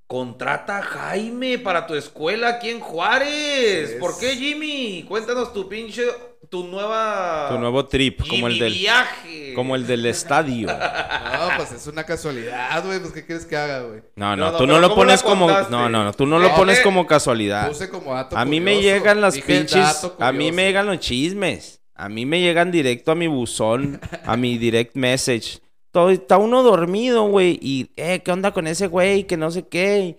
Contrata 0.07 0.79
a 0.79 0.83
Jaime 0.83 1.59
para 1.59 1.87
tu 1.87 1.95
escuela 1.95 2.49
aquí 2.51 2.69
en 2.71 2.81
Juárez. 2.81 3.91
Es- 3.91 3.95
¿Por 4.01 4.19
qué, 4.19 4.37
Jimmy? 4.37 5.05
Cuéntanos 5.09 5.53
tu 5.53 5.69
pinche, 5.69 6.05
tu 6.51 6.65
nueva... 6.65 7.49
Tu 7.51 7.59
nuevo 7.59 7.87
trip, 7.87 8.21
como 8.29 8.47
el 8.47 8.59
del, 8.59 8.73
viaje. 8.75 9.46
Como 9.57 9.75
el 9.75 9.87
del 9.87 10.05
estadio. 10.05 10.69
No, 10.69 11.49
pues 11.57 11.73
es 11.73 11.87
una 11.87 12.05
casualidad, 12.05 12.85
güey. 12.85 13.01
Pues, 13.01 13.13
¿qué 13.13 13.25
quieres 13.25 13.47
que 13.47 13.57
haga, 13.57 13.81
güey? 13.81 14.03
No, 14.15 14.37
No, 14.37 14.55
tú 14.57 14.67
no 14.67 14.79
lo 14.79 14.91
¿cómo 14.91 15.05
la 15.05 15.17
pones 15.17 15.23
como. 15.23 15.51
No, 15.51 15.89
no, 15.89 16.05
no, 16.05 16.13
tú 16.13 16.27
no 16.27 16.39
lo 16.39 16.55
pones 16.55 16.81
como 16.81 17.07
casualidad. 17.07 17.69
Puse 17.69 17.89
como 17.89 18.15
dato 18.15 18.37
A 18.37 18.45
mí 18.45 18.61
me 18.61 18.83
llegan 18.83 19.21
las 19.21 19.35
Dije 19.35 19.61
pinches. 19.61 20.07
A 20.21 20.31
mí 20.31 20.53
me 20.53 20.67
llegan 20.67 20.87
los 20.87 21.01
chismes. 21.01 21.81
A 21.95 22.11
mí 22.11 22.27
me 22.27 22.43
llegan 22.43 22.71
directo 22.71 23.13
a 23.13 23.15
mi 23.15 23.27
buzón, 23.27 23.99
a 24.27 24.37
mi 24.37 24.59
direct 24.59 24.95
message. 24.95 25.61
Todo, 25.91 26.11
está 26.11 26.37
uno 26.37 26.63
dormido, 26.63 27.27
güey. 27.27 27.59
Y, 27.63 27.91
eh, 27.97 28.21
¿qué 28.23 28.31
onda 28.31 28.53
con 28.53 28.67
ese 28.67 28.87
güey? 28.87 29.25
Que 29.25 29.39
no 29.39 29.51
sé 29.51 29.67
qué. 29.67 30.19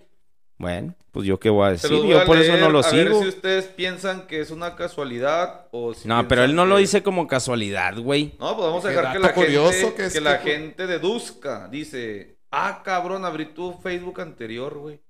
Bueno, 0.56 0.94
pues 1.18 1.26
yo 1.26 1.40
qué 1.40 1.50
voy 1.50 1.66
a 1.66 1.70
decir. 1.72 1.90
voy 1.90 2.10
Yo 2.10 2.20
a 2.20 2.24
por 2.24 2.38
eso 2.38 2.56
no 2.56 2.70
lo 2.70 2.78
a 2.78 2.90
ver 2.92 3.08
sigo. 3.08 3.20
si 3.22 3.26
ustedes 3.26 3.64
piensan 3.66 4.28
que 4.28 4.40
es 4.40 4.52
una 4.52 4.76
casualidad 4.76 5.66
o 5.72 5.92
si 5.92 6.06
No, 6.06 6.28
pero 6.28 6.44
él 6.44 6.54
no 6.54 6.64
lo 6.64 6.76
dice 6.76 7.02
como 7.02 7.26
casualidad, 7.26 7.98
güey. 7.98 8.36
No, 8.38 8.54
pues 8.56 8.68
vamos 8.68 8.84
a 8.84 8.88
dejar 8.90 9.12
que 9.14 9.18
la 9.18 9.34
curioso 9.34 9.72
gente, 9.72 9.94
que 9.96 10.04
es 10.04 10.12
que 10.12 10.20
la 10.20 10.40
que- 10.40 10.50
gente 10.52 10.86
deduzca. 10.86 11.66
Dice, 11.66 12.38
ah, 12.52 12.82
cabrón, 12.84 13.24
abrí 13.24 13.46
tu 13.46 13.72
Facebook 13.82 14.20
anterior, 14.20 14.78
güey. 14.78 15.00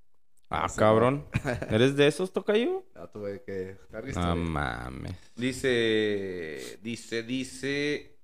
Ah, 0.48 0.66
sí, 0.66 0.78
cabrón. 0.78 1.26
¿Eres 1.70 1.94
de 1.94 2.06
esos, 2.06 2.32
tocayo? 2.32 2.86
No, 2.94 3.06
tuve 3.10 3.42
que 3.44 3.76
No 4.14 4.34
mames. 4.34 5.12
Dice, 5.36 6.78
dice, 6.80 7.22
dice, 7.22 8.16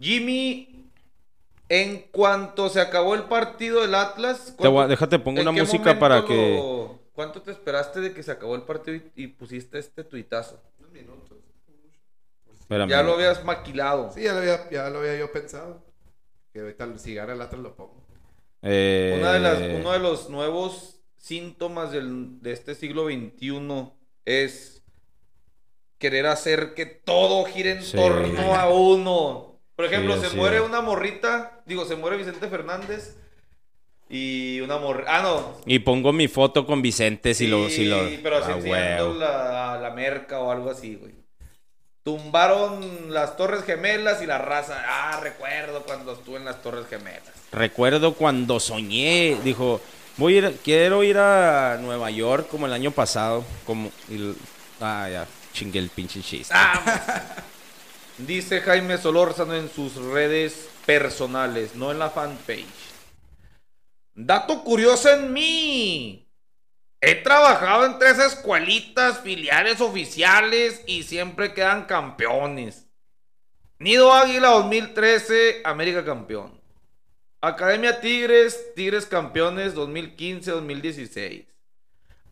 Jimmy, 0.00 0.73
en 1.82 2.06
cuanto 2.12 2.68
se 2.68 2.80
acabó 2.80 3.14
el 3.14 3.24
partido 3.24 3.80
del 3.80 3.94
Atlas, 3.94 4.54
Te 4.58 4.68
voy 4.68 4.68
a- 4.68 4.72
¿cuánto- 4.72 4.88
déjate, 4.90 5.18
pongo 5.18 5.40
una 5.40 5.52
música 5.52 5.98
para 5.98 6.24
que. 6.24 6.56
lo- 6.56 7.00
¿Cuánto 7.14 7.42
te 7.42 7.52
esperaste 7.52 8.00
de 8.00 8.12
que 8.12 8.22
se 8.24 8.32
acabó 8.32 8.54
el 8.56 8.62
partido 8.62 8.96
y, 8.96 9.24
y 9.24 9.26
pusiste 9.28 9.78
este 9.78 10.02
tuitazo? 10.04 10.60
Espérame. 12.60 12.88
Ya 12.90 13.02
lo 13.02 13.14
habías 13.14 13.44
maquilado. 13.44 14.10
Sí, 14.12 14.22
ya 14.22 14.32
lo, 14.32 14.38
había, 14.38 14.70
ya 14.70 14.90
lo 14.90 14.98
había 15.00 15.16
yo 15.18 15.30
pensado. 15.32 15.82
Que 16.52 16.60
ahorita 16.60 16.98
si 16.98 17.14
gana 17.14 17.32
el 17.34 17.40
Atlas 17.42 17.60
lo 17.60 17.74
pongo. 17.74 18.02
Eh, 18.62 19.16
Una 19.20 19.32
de 19.32 19.40
las, 19.40 19.58
uno 19.80 19.92
de 19.92 19.98
los 19.98 20.30
nuevos 20.30 21.00
síntomas 21.18 21.92
del- 21.92 22.40
de 22.40 22.52
este 22.52 22.74
siglo 22.74 23.04
XXI 23.06 23.92
es 24.24 24.82
querer 25.98 26.26
hacer 26.26 26.74
que 26.74 26.86
todo 26.86 27.44
gire 27.44 27.72
en 27.72 27.82
Sí. 27.82 27.96
torno 27.96 28.54
a 28.54 28.68
uno. 28.70 29.53
Por 29.76 29.84
ejemplo, 29.86 30.14
Sí, 30.16 30.28
se 30.28 30.36
muere 30.36 30.60
una 30.60 30.80
morrita, 30.80 31.60
digo, 31.66 31.84
se 31.84 31.96
muere 31.96 32.16
Vicente 32.16 32.48
Fernández 32.48 33.16
y 34.08 34.60
una 34.60 34.78
morrita. 34.78 35.18
Ah, 35.18 35.22
no. 35.22 35.56
Y 35.66 35.80
pongo 35.80 36.12
mi 36.12 36.28
foto 36.28 36.64
con 36.66 36.80
Vicente 36.82 37.34
si 37.34 37.46
lo. 37.46 37.68
Si 37.68 37.84
lo... 37.84 37.98
Pero 38.22 38.36
así 38.36 38.52
Ah, 38.72 38.98
la, 39.18 39.78
la 39.82 39.90
merca 39.90 40.38
o 40.40 40.50
algo 40.52 40.70
así, 40.70 40.94
güey. 40.94 41.12
Tumbaron 42.04 43.12
las 43.14 43.36
Torres 43.36 43.64
Gemelas 43.64 44.22
y 44.22 44.26
la 44.26 44.36
raza. 44.38 44.82
Ah, 44.86 45.18
recuerdo 45.22 45.82
cuando 45.84 46.12
estuve 46.12 46.36
en 46.36 46.44
las 46.44 46.60
Torres 46.62 46.86
Gemelas. 46.88 47.22
Recuerdo 47.50 48.12
cuando 48.14 48.60
soñé, 48.60 49.38
dijo, 49.42 49.80
voy 50.18 50.34
a 50.34 50.38
ir, 50.38 50.58
quiero 50.62 51.02
ir 51.02 51.16
a 51.16 51.78
Nueva 51.80 52.10
York 52.10 52.46
como 52.50 52.66
el 52.66 52.74
año 52.74 52.90
pasado, 52.90 53.42
como 53.64 53.90
y 54.10 54.16
l- 54.16 54.34
ah 54.82 55.08
ya 55.10 55.26
chingué 55.54 55.78
el 55.78 55.88
pinche 55.88 56.20
chiste. 56.20 56.52
Ah, 56.54 57.24
Dice 58.18 58.60
Jaime 58.60 58.96
Solórzano 58.96 59.54
en 59.54 59.68
sus 59.68 59.96
redes 59.96 60.68
personales, 60.86 61.74
no 61.74 61.90
en 61.90 61.98
la 61.98 62.10
fanpage. 62.10 62.64
Dato 64.14 64.62
curioso 64.62 65.10
en 65.10 65.32
mí. 65.32 66.28
He 67.00 67.16
trabajado 67.16 67.86
en 67.86 67.98
tres 67.98 68.20
escuelitas, 68.20 69.20
filiales 69.20 69.80
oficiales 69.80 70.80
y 70.86 71.02
siempre 71.02 71.52
quedan 71.54 71.86
campeones. 71.86 72.86
Nido 73.80 74.12
Águila 74.12 74.50
2013, 74.50 75.62
América 75.64 76.04
campeón. 76.04 76.60
Academia 77.40 78.00
Tigres, 78.00 78.72
Tigres 78.76 79.06
campeones 79.06 79.74
2015-2016. 79.74 81.46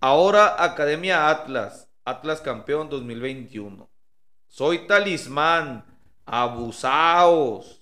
Ahora 0.01 0.63
Academia 0.63 1.29
Atlas, 1.29 1.89
Atlas 2.05 2.41
campeón 2.41 2.89
2021. 2.89 3.92
Soy 4.53 4.87
talismán, 4.87 5.83
abusaos. 6.27 7.81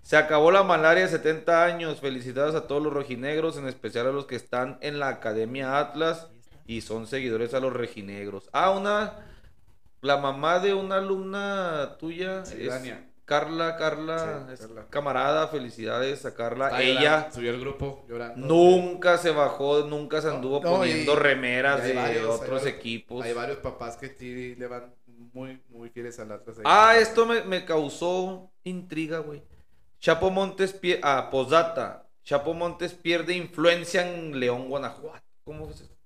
Se 0.00 0.16
acabó 0.16 0.52
la 0.52 0.62
malaria 0.62 1.02
de 1.02 1.08
70 1.08 1.64
años. 1.64 1.98
Felicidades 2.00 2.54
a 2.54 2.68
todos 2.68 2.80
los 2.80 2.92
rojinegros, 2.92 3.56
en 3.56 3.66
especial 3.66 4.06
a 4.06 4.12
los 4.12 4.26
que 4.26 4.36
están 4.36 4.78
en 4.80 5.00
la 5.00 5.08
Academia 5.08 5.80
Atlas 5.80 6.28
y 6.66 6.82
son 6.82 7.08
seguidores 7.08 7.52
a 7.52 7.58
los 7.58 7.72
rojinegros. 7.72 8.48
Ah, 8.52 8.70
una. 8.70 9.26
La 10.02 10.18
mamá 10.18 10.60
de 10.60 10.72
una 10.72 10.96
alumna 10.98 11.96
tuya 11.98 12.44
Sí, 12.44 12.58
es 12.60 12.68
Dania. 12.68 13.08
Carla, 13.24 13.76
Carla, 13.76 14.44
Sí, 14.48 14.52
es 14.54 14.60
Carla. 14.60 14.86
camarada, 14.88 15.48
felicidades 15.48 16.24
a 16.26 16.34
Carla. 16.34 16.66
Está 16.66 16.82
Ella 16.82 17.00
llorando, 17.00 17.34
Subió 17.34 17.50
el 17.50 17.60
grupo 17.60 18.04
llorando. 18.08 18.46
nunca 18.46 19.18
se 19.18 19.30
bajó, 19.30 19.80
nunca 19.82 20.20
se 20.20 20.28
anduvo 20.28 20.60
No, 20.62 20.70
poniendo 20.78 21.12
y- 21.12 21.16
remeras 21.16 21.84
y 21.84 21.88
de 21.88 21.94
varios, 21.94 22.16
hay 22.18 22.24
otros 22.24 22.40
varios- 22.62 22.66
equipos. 22.66 23.24
Hay 23.24 23.32
varios 23.32 23.58
papás 23.58 23.96
que 23.96 24.08
sí 24.10 24.54
le 24.56 24.66
van 24.68 24.92
muy, 25.32 25.60
muy 25.68 25.88
fieles 25.90 26.18
al 26.18 26.32
Atlas. 26.32 26.58
ahí. 26.58 26.64
Ah, 26.66 26.96
esto 26.98 27.26
me, 27.26 27.42
me 27.42 27.64
causó 27.64 28.50
intriga, 28.64 29.18
güey. 29.18 29.42
Chapo 30.00 30.30
Montes 30.30 30.72
pierde. 30.72 31.00
Ah, 31.04 31.28
posdata. 31.30 32.08
Chapo 32.24 32.54
Montes 32.54 32.92
pierde 32.94 33.34
influencia 33.34 34.08
en 34.08 34.38
León, 34.38 34.68
Guanajuato. 34.68 35.24
¿Cómo 35.44 35.68
es 35.68 35.80
eso? 35.80 35.96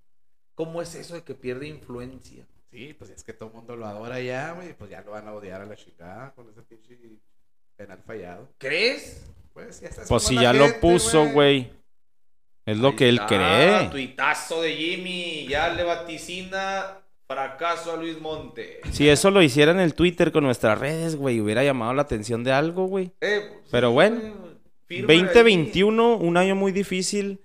¿Cómo 0.55 0.81
es 0.81 0.95
eso 0.95 1.15
de 1.15 1.23
que 1.23 1.35
pierde 1.35 1.67
influencia? 1.69 2.47
Sí, 2.71 2.95
pues 2.95 3.11
es 3.11 3.23
que 3.23 3.33
todo 3.33 3.51
el 3.51 3.55
mundo 3.55 3.77
lo 3.77 3.87
adora 3.87 4.21
ya, 4.21 4.53
güey. 4.53 4.75
Pues 4.75 4.91
ya 4.91 5.03
lo 5.03 5.13
van 5.13 5.29
a 5.29 5.35
odiar 5.35 5.61
a 5.61 5.67
la 5.67 5.77
chingada 5.77 6.33
con 6.35 6.49
ese 6.51 6.63
pinche 6.63 6.99
penal 7.77 8.03
fallado. 8.07 8.49
¿Crees? 8.59 9.27
Pues 9.53 9.81
ya 9.81 9.89
está. 9.89 10.03
Pues 10.07 10.23
si 10.23 10.35
ya 10.35 10.53
lo 10.53 10.81
puso, 10.81 11.27
güey. 11.31 11.71
Es 12.65 12.79
lo 12.79 12.89
Ahí 12.89 12.97
que 12.97 13.09
él 13.09 13.15
está, 13.15 13.27
cree. 13.29 13.89
Tuitazo 13.91 14.63
de 14.63 14.75
Jimmy. 14.75 15.47
Ya 15.49 15.69
le 15.71 15.85
vaticina 15.85 16.99
Fracaso 17.27 17.93
a 17.93 17.97
Luis 17.97 18.21
Monte. 18.21 18.81
Si 18.93 19.09
eso 19.09 19.31
lo 19.31 19.43
hiciera 19.43 19.73
en 19.73 19.81
el 19.81 19.95
Twitter 19.95 20.31
con 20.33 20.45
nuestras 20.45 20.79
redes, 20.79 21.17
güey, 21.17 21.41
hubiera 21.41 21.65
llamado 21.65 21.93
la 21.95 22.03
atención 22.03 22.45
de 22.45 22.53
algo, 22.53 22.87
güey. 22.87 23.11
Eh, 23.21 23.61
Pero 23.71 23.91
bueno, 23.91 24.21
firma 24.87 25.13
ahí. 25.13 25.23
2021, 25.23 26.17
un 26.17 26.37
año 26.37 26.55
muy 26.55 26.71
difícil, 26.73 27.41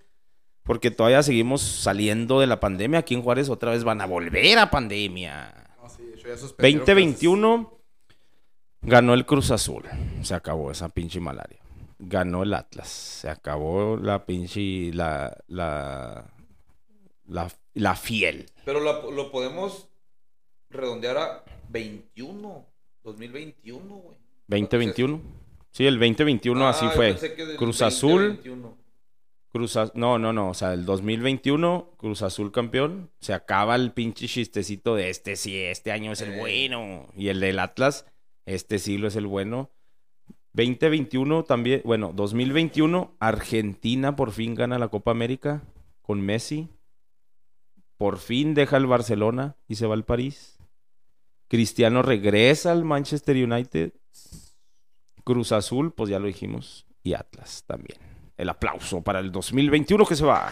porque 0.63 0.91
todavía 0.91 1.23
seguimos 1.23 1.61
saliendo 1.61 2.39
de 2.39 2.47
la 2.47 2.59
pandemia. 2.59 2.99
Aquí 2.99 3.15
en 3.15 3.23
Juárez 3.23 3.49
otra 3.49 3.71
vez 3.71 3.83
van 3.83 4.01
a 4.01 4.05
volver 4.05 4.59
a 4.59 4.69
pandemia. 4.69 5.53
No, 5.81 5.89
sí, 5.89 6.03
hecho, 6.13 6.27
ya 6.27 6.37
suspendieron 6.37 6.85
2021 6.85 7.81
ganó 8.81 9.13
el 9.13 9.25
Cruz 9.25 9.51
Azul. 9.51 9.83
Se 10.21 10.35
acabó 10.35 10.71
esa 10.71 10.89
pinche 10.89 11.19
malaria. 11.19 11.59
Ganó 11.99 12.43
el 12.43 12.53
Atlas. 12.53 12.87
Se 12.87 13.29
acabó 13.29 13.97
la 13.97 14.25
pinche. 14.25 14.91
La. 14.93 15.37
La. 15.47 16.25
La, 17.31 17.51
la 17.73 17.95
fiel. 17.95 18.47
Pero 18.65 18.79
lo, 18.79 19.09
lo 19.11 19.31
podemos 19.31 19.87
redondear 20.69 21.17
a 21.17 21.43
21. 21.69 22.65
2021, 23.03 23.95
güey. 23.95 24.17
2021. 24.47 25.21
Sí, 25.71 25.85
el 25.87 25.95
2021 25.97 26.67
así 26.67 26.85
Ah, 26.85 26.89
yo 26.89 26.95
fue. 26.95 27.55
Cruz 27.57 27.81
Azul. 27.81 28.21
2021. 28.39 28.77
Cruz 29.49 29.75
Az- 29.77 29.91
No, 29.95 30.19
no, 30.19 30.33
no. 30.33 30.49
O 30.49 30.53
sea, 30.53 30.73
el 30.73 30.85
2021, 30.85 31.93
Cruz 31.97 32.21
Azul 32.21 32.51
campeón. 32.51 33.09
Se 33.19 33.33
acaba 33.33 33.75
el 33.75 33.91
pinche 33.91 34.27
chistecito 34.27 34.95
de 34.95 35.09
este 35.09 35.35
sí, 35.37 35.57
este 35.57 35.91
año 35.91 36.11
es 36.11 36.21
el 36.21 36.33
Eh. 36.33 36.37
bueno. 36.39 37.07
Y 37.15 37.29
el 37.29 37.39
del 37.39 37.59
Atlas, 37.59 38.05
este 38.45 38.77
siglo 38.79 39.07
es 39.07 39.15
el 39.15 39.27
bueno. 39.27 39.69
2021 40.53 41.43
también, 41.45 41.81
bueno, 41.85 42.11
2021, 42.13 43.15
Argentina 43.19 44.15
por 44.17 44.31
fin 44.31 44.53
gana 44.53 44.77
la 44.77 44.89
Copa 44.89 45.11
América 45.11 45.63
con 46.01 46.19
Messi. 46.21 46.67
Por 48.01 48.17
fin 48.17 48.55
deja 48.55 48.77
el 48.77 48.87
Barcelona 48.87 49.57
y 49.67 49.75
se 49.75 49.85
va 49.85 49.93
al 49.93 50.05
París. 50.05 50.57
Cristiano 51.47 52.01
regresa 52.01 52.71
al 52.71 52.83
Manchester 52.83 53.35
United. 53.35 53.93
Cruz 55.23 55.51
Azul, 55.51 55.93
pues 55.93 56.09
ya 56.09 56.17
lo 56.17 56.25
dijimos. 56.25 56.87
Y 57.03 57.13
Atlas 57.13 57.63
también. 57.67 57.99
El 58.37 58.49
aplauso 58.49 59.03
para 59.03 59.19
el 59.19 59.31
2021 59.31 60.03
que 60.07 60.15
se 60.15 60.25
va. 60.25 60.51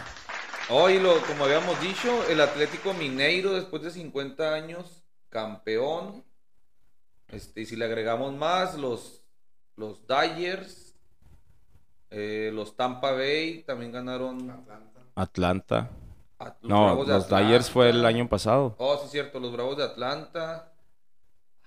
Hoy, 0.68 1.00
lo, 1.00 1.20
como 1.22 1.46
habíamos 1.46 1.80
dicho, 1.80 2.24
el 2.28 2.40
Atlético 2.40 2.94
Mineiro, 2.94 3.54
después 3.54 3.82
de 3.82 3.90
50 3.90 4.54
años, 4.54 5.02
campeón. 5.28 6.22
Este, 7.26 7.62
y 7.62 7.66
si 7.66 7.74
le 7.74 7.86
agregamos 7.86 8.32
más, 8.32 8.78
los, 8.78 9.24
los 9.74 10.06
Dyers, 10.06 10.94
eh, 12.10 12.52
los 12.54 12.76
Tampa 12.76 13.10
Bay 13.10 13.64
también 13.64 13.90
ganaron. 13.90 14.48
Atlanta. 14.48 15.00
Atlanta. 15.16 15.90
A- 16.40 16.56
los 16.62 16.70
No, 16.70 16.84
Bravos 16.86 17.06
de 17.06 17.12
los 17.14 17.28
Dyers 17.28 17.70
fue 17.70 17.84
el 17.90 17.96
Atlanta. 17.98 18.08
año 18.08 18.28
pasado. 18.28 18.74
Oh, 18.78 18.96
sí, 18.98 19.04
es 19.06 19.10
cierto, 19.12 19.38
los 19.40 19.52
Bravos 19.52 19.76
de 19.76 19.84
Atlanta. 19.84 20.72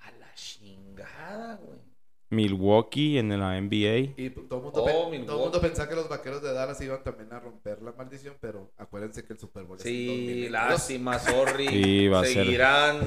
A 0.02 0.12
la 0.20 0.34
chingada, 0.36 1.60
güey. 1.64 1.80
Milwaukee 2.30 3.20
en 3.20 3.30
la 3.40 3.58
NBA. 3.58 4.16
Y 4.18 4.32
todo 4.32 4.58
el 4.58 4.64
mundo, 4.64 4.82
Oh, 4.84 5.12
pe- 5.12 5.20
mundo 5.20 5.62
pensaba 5.62 5.88
que 5.88 5.94
los 5.96 6.10
vaqueros 6.10 6.42
de 6.42 6.52
Dallas 6.52 6.82
iban 6.82 7.04
también 7.04 7.32
a 7.32 7.40
romper 7.40 7.80
la 7.84 7.92
maldición, 7.92 8.36
pero 8.42 8.72
acuérdense 8.76 9.24
que 9.24 9.34
el 9.34 9.40
Super 9.40 9.66
Bowl 9.66 9.78
es 9.78 9.84
Sí, 9.84 10.08
2022. 10.08 10.52
lástima, 10.52 11.20
sorry. 11.20 11.68
Sí, 11.68 12.08
va 12.08 12.22
a 12.22 12.26
ser- 12.26 12.34
Seguirán. 12.46 13.00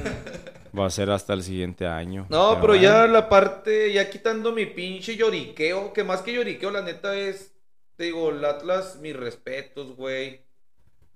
Va 0.79 0.87
a 0.87 0.91
ser 0.91 1.11
hasta 1.11 1.33
el 1.33 1.43
siguiente 1.43 1.89
año. 1.89 2.27
No, 2.31 2.55
pero 2.61 2.69
bueno. 2.75 2.83
ya 2.85 3.07
la 3.09 3.29
parte, 3.29 3.93
ya 3.93 4.09
quitando 4.09 4.53
mi 4.53 4.67
pinche 4.67 5.17
lloriqueo, 5.17 5.93
que 5.93 6.05
más 6.05 6.23
que 6.23 6.33
lloriqueo, 6.33 6.71
la 6.71 6.83
neta 6.83 7.17
es, 7.17 7.53
te 7.97 8.05
digo, 8.05 8.31
el 8.31 8.45
Atlas, 8.45 8.99
mis 9.01 9.17
respetos, 9.17 9.97
güey. 9.97 10.46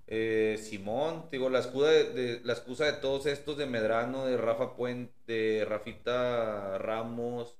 Eh, 0.07 0.59
Simón, 0.61 1.27
digo, 1.31 1.49
la 1.49 1.59
excusa 1.59 1.87
de, 1.89 2.13
de- 2.13 2.41
la 2.43 2.53
excusa 2.53 2.85
de 2.85 2.93
todos 2.93 3.25
estos 3.25 3.57
de 3.57 3.65
Medrano, 3.65 4.25
de 4.25 4.37
Rafa 4.37 4.75
Puente, 4.75 5.13
de 5.31 5.65
Rafita 5.65 6.77
Ramos, 6.77 7.57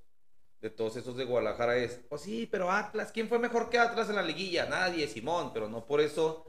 de 0.62 0.70
todos 0.70 0.96
esos 0.98 1.16
de 1.18 1.26
Guadalajara 1.26 1.78
es, 1.78 2.02
pues 2.10 2.22
sí, 2.22 2.48
pero 2.52 2.72
Atlas, 2.72 3.12
¿quién 3.12 3.30
fue 3.30 3.39
mejor 3.39 3.70
que 3.70 3.80
Atlas 3.80 4.10
en 4.10 4.16
la 4.18 4.22
liguilla? 4.24 4.66
Nadie, 4.68 5.08
Simón, 5.08 5.52
pero 5.54 5.70
no 5.70 5.86
por 5.86 6.02
eso 6.02 6.46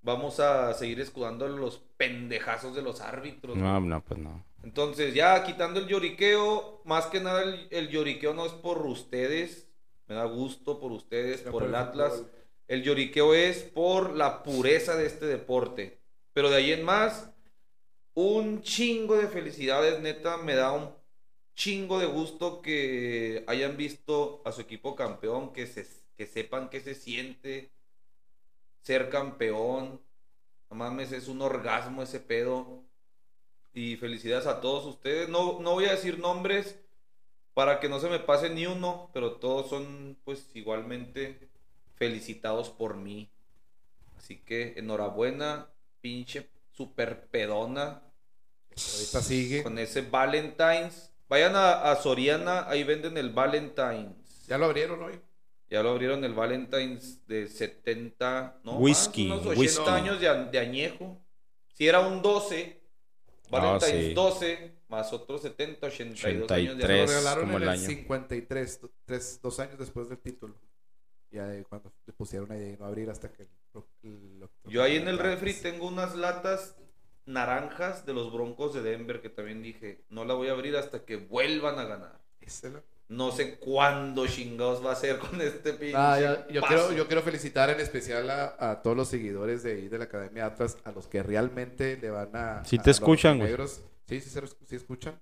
vamos 0.00 0.40
a 0.40 0.72
seguir 0.74 1.00
escudando 1.00 1.44
a 1.44 1.48
los 1.48 1.78
pendejazos 1.96 2.74
de 2.74 2.82
los 2.82 3.00
árbitros. 3.00 3.56
No, 3.56 3.80
no, 3.80 4.02
pues 4.04 4.18
no. 4.18 4.44
Entonces, 4.62 5.14
ya 5.14 5.44
quitando 5.44 5.78
el 5.80 5.86
lloriqueo, 5.86 6.80
más 6.84 7.06
que 7.06 7.20
nada 7.20 7.42
el, 7.42 7.68
el 7.70 7.88
lloriqueo 7.90 8.34
no 8.34 8.46
es 8.46 8.52
por 8.52 8.84
ustedes, 8.86 9.68
me 10.08 10.14
da 10.16 10.24
gusto 10.24 10.80
por 10.80 10.90
ustedes, 10.92 11.42
por 11.42 11.62
el 11.62 11.70
el 11.70 11.74
Atlas. 11.76 12.12
fútbol. 12.14 12.30
El 12.68 12.82
lloriqueo 12.82 13.32
es 13.32 13.62
por 13.62 14.14
la 14.14 14.42
pureza 14.42 14.94
de 14.94 15.06
este 15.06 15.26
deporte. 15.26 15.98
Pero 16.34 16.50
de 16.50 16.56
ahí 16.56 16.72
en 16.72 16.84
más, 16.84 17.30
un 18.12 18.62
chingo 18.62 19.16
de 19.16 19.26
felicidades, 19.26 20.00
neta, 20.00 20.36
me 20.36 20.54
da 20.54 20.72
un 20.72 20.90
chingo 21.54 21.98
de 21.98 22.06
gusto 22.06 22.60
que 22.60 23.42
hayan 23.46 23.76
visto 23.76 24.42
a 24.44 24.52
su 24.52 24.60
equipo 24.60 24.94
campeón, 24.94 25.52
que, 25.52 25.66
se, 25.66 25.86
que 26.16 26.26
sepan 26.26 26.68
que 26.68 26.80
se 26.80 26.94
siente 26.94 27.70
ser 28.82 29.08
campeón. 29.08 30.00
No 30.70 30.76
mames, 30.76 31.12
es 31.12 31.28
un 31.28 31.40
orgasmo 31.40 32.02
ese 32.02 32.20
pedo. 32.20 32.84
Y 33.72 33.96
felicidades 33.96 34.46
a 34.46 34.60
todos 34.60 34.84
ustedes. 34.84 35.28
No, 35.30 35.58
no 35.60 35.72
voy 35.72 35.86
a 35.86 35.92
decir 35.92 36.18
nombres 36.18 36.78
para 37.54 37.80
que 37.80 37.88
no 37.88 37.98
se 37.98 38.10
me 38.10 38.18
pase 38.18 38.50
ni 38.50 38.66
uno, 38.66 39.10
pero 39.14 39.36
todos 39.36 39.70
son 39.70 40.18
pues 40.24 40.50
igualmente 40.54 41.47
felicitados 41.98 42.70
por 42.70 42.96
mí. 42.96 43.30
Así 44.16 44.36
que 44.38 44.74
enhorabuena, 44.76 45.68
pinche 46.00 46.48
super 46.72 47.26
pedona. 47.28 48.02
Ahorita 48.70 49.22
sigue. 49.22 49.62
Con 49.62 49.78
ese 49.78 50.02
Valentine's. 50.02 51.12
Vayan 51.28 51.56
a, 51.56 51.90
a 51.90 51.96
Soriana, 51.96 52.68
ahí 52.68 52.84
venden 52.84 53.16
el 53.18 53.30
Valentine's. 53.30 54.46
Ya 54.46 54.56
lo 54.56 54.66
abrieron 54.66 55.02
hoy. 55.02 55.20
Ya 55.68 55.82
lo 55.82 55.90
abrieron 55.90 56.24
el 56.24 56.32
Valentine's 56.32 57.26
de 57.26 57.46
70, 57.46 58.60
no, 58.64 58.72
más, 58.72 58.80
Whisky, 58.80 59.26
unos 59.26 59.40
80 59.44 59.60
whisky. 59.60 59.88
años 59.90 60.20
de, 60.20 60.44
de 60.46 60.58
añejo. 60.58 61.20
Si 61.74 61.86
era 61.86 62.00
un 62.00 62.22
12, 62.22 62.80
Valentine's 63.50 64.06
sí. 64.06 64.14
12, 64.14 64.72
más 64.88 65.12
otros 65.12 65.42
70, 65.42 65.86
82 65.88 66.50
años 66.50 66.78
de 66.78 66.84
Lo 66.84 66.84
83. 66.84 66.90
años. 67.00 67.10
regalaron 67.10 67.44
como 67.44 67.56
en 67.58 67.62
el 67.64 67.68
el 67.68 67.74
año. 67.74 67.86
53, 67.86 68.80
do- 68.80 68.90
tres, 69.04 69.40
dos 69.42 69.60
años 69.60 69.78
después 69.78 70.08
del 70.08 70.18
título. 70.18 70.54
Ya 71.30 71.44
de 71.46 71.64
cuando 71.64 71.92
le 72.06 72.12
pusieron 72.12 72.50
ahí 72.52 72.60
de 72.60 72.76
no 72.78 72.86
abrir 72.86 73.10
hasta 73.10 73.30
que... 73.30 73.42
el- 73.42 73.48
el- 74.02 74.48
Yo 74.64 74.82
ahí 74.82 74.96
en 74.96 75.08
el 75.08 75.18
refri 75.18 75.52
tengo 75.54 75.86
unas 75.86 76.14
latas 76.16 76.74
naranjas 77.26 78.06
de 78.06 78.14
los 78.14 78.32
Broncos 78.32 78.72
de 78.74 78.82
Denver 78.82 79.20
que 79.20 79.28
también 79.28 79.62
dije, 79.62 80.04
no 80.08 80.24
la 80.24 80.34
voy 80.34 80.48
a 80.48 80.52
abrir 80.52 80.76
hasta 80.76 81.04
que 81.04 81.16
vuelvan 81.16 81.78
a 81.78 81.84
ganar. 81.84 82.20
No 83.08 83.30
sé 83.32 83.58
cuándo 83.58 84.26
chingados 84.26 84.84
va 84.84 84.92
a 84.92 84.96
ser 84.96 85.18
con 85.18 85.40
este 85.40 85.72
pinche. 85.74 85.94
Ah, 85.96 86.18
ya- 86.20 86.46
yo, 86.48 86.60
paso. 86.60 86.74
quiero, 86.74 86.92
yo 86.92 87.06
quiero 87.06 87.22
felicitar 87.22 87.70
en 87.70 87.80
especial 87.80 88.28
a, 88.30 88.54
a 88.58 88.82
todos 88.82 88.96
los 88.96 89.08
seguidores 89.08 89.62
de 89.62 89.72
ahí 89.72 89.88
de 89.88 89.98
la 89.98 90.04
Academia 90.04 90.46
Atlas, 90.46 90.76
a 90.84 90.92
los 90.92 91.06
que 91.06 91.22
realmente 91.22 91.96
le 91.96 92.10
van 92.10 92.34
a... 92.34 92.64
Sí 92.64 92.76
a 92.78 92.82
te 92.82 92.90
escuchan, 92.90 93.38
güey. 93.38 93.48
negros. 93.50 93.82
Sí, 94.06 94.20
sí, 94.20 94.30
se- 94.30 94.46
sí 94.66 94.76
escuchan. 94.76 95.18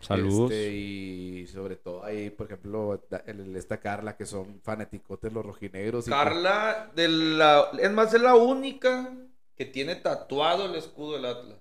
Saludos. 0.00 0.50
Este, 0.52 0.70
y 0.72 1.46
sobre 1.48 1.76
todo 1.76 2.04
ahí, 2.04 2.30
por 2.30 2.46
ejemplo, 2.46 3.02
da- 3.10 3.22
el- 3.26 3.40
el- 3.40 3.56
esta 3.56 3.80
Carla, 3.80 4.16
que 4.16 4.26
son 4.26 4.60
fanaticotes 4.62 5.32
los 5.32 5.44
rojinegros. 5.44 6.06
y 6.06 6.10
Carla, 6.10 6.90
de 6.94 7.08
la, 7.08 7.70
es 7.80 7.90
más, 7.90 8.14
es 8.14 8.20
la 8.22 8.36
única 8.36 9.12
que 9.56 9.64
tiene 9.64 9.96
tatuado 9.96 10.66
el 10.66 10.76
escudo 10.76 11.14
del 11.14 11.24
Atlas. 11.26 11.58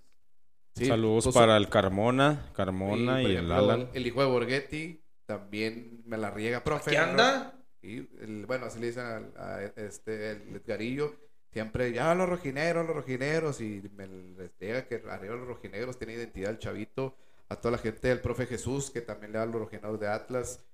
Sí, 0.75 0.85
Saludos 0.85 1.23
pues, 1.25 1.35
para 1.35 1.57
el 1.57 1.69
Carmona, 1.69 2.51
Carmona 2.53 3.23
y, 3.23 3.35
el 3.35 3.51
Alan. 3.51 3.89
El 3.93 4.05
hijo 4.05 4.21
de 4.21 4.27
Borghetti 4.27 5.01
también 5.25 6.03
me 6.05 6.17
la 6.17 6.29
riega, 6.29 6.63
profe. 6.63 6.91
¿Qué 6.91 6.97
anda? 6.99 7.53
Y 7.81 7.97
el- 8.21 8.45
bueno, 8.45 8.67
así 8.67 8.79
le 8.79 8.87
dicen 8.87 9.31
a, 9.37 9.61
este, 9.75 10.31
el 10.31 10.55
Edgarillo. 10.57 11.15
Siempre, 11.51 11.91
ya 11.91 12.13
los 12.13 12.29
rojineros, 12.29 12.85
los 12.85 12.95
rojineros. 12.95 13.59
Y 13.61 13.81
me 13.95 14.05
les 14.07 14.51
llega 14.59 14.85
que 14.85 15.01
arriba 15.09 15.33
los 15.35 15.47
rojineros 15.47 15.97
tiene 15.97 16.13
identidad 16.13 16.51
el 16.51 16.59
chavito. 16.59 17.15
A 17.49 17.55
toda 17.57 17.73
la 17.73 17.77
gente 17.77 18.07
del 18.09 18.21
profe 18.21 18.45
Jesús, 18.45 18.91
que 18.91 19.01
también 19.01 19.31
le 19.31 19.39
da 19.39 19.45
los 19.45 19.55
rojineros 19.61 19.99
de 19.99 20.07
Atlas. 20.07 20.65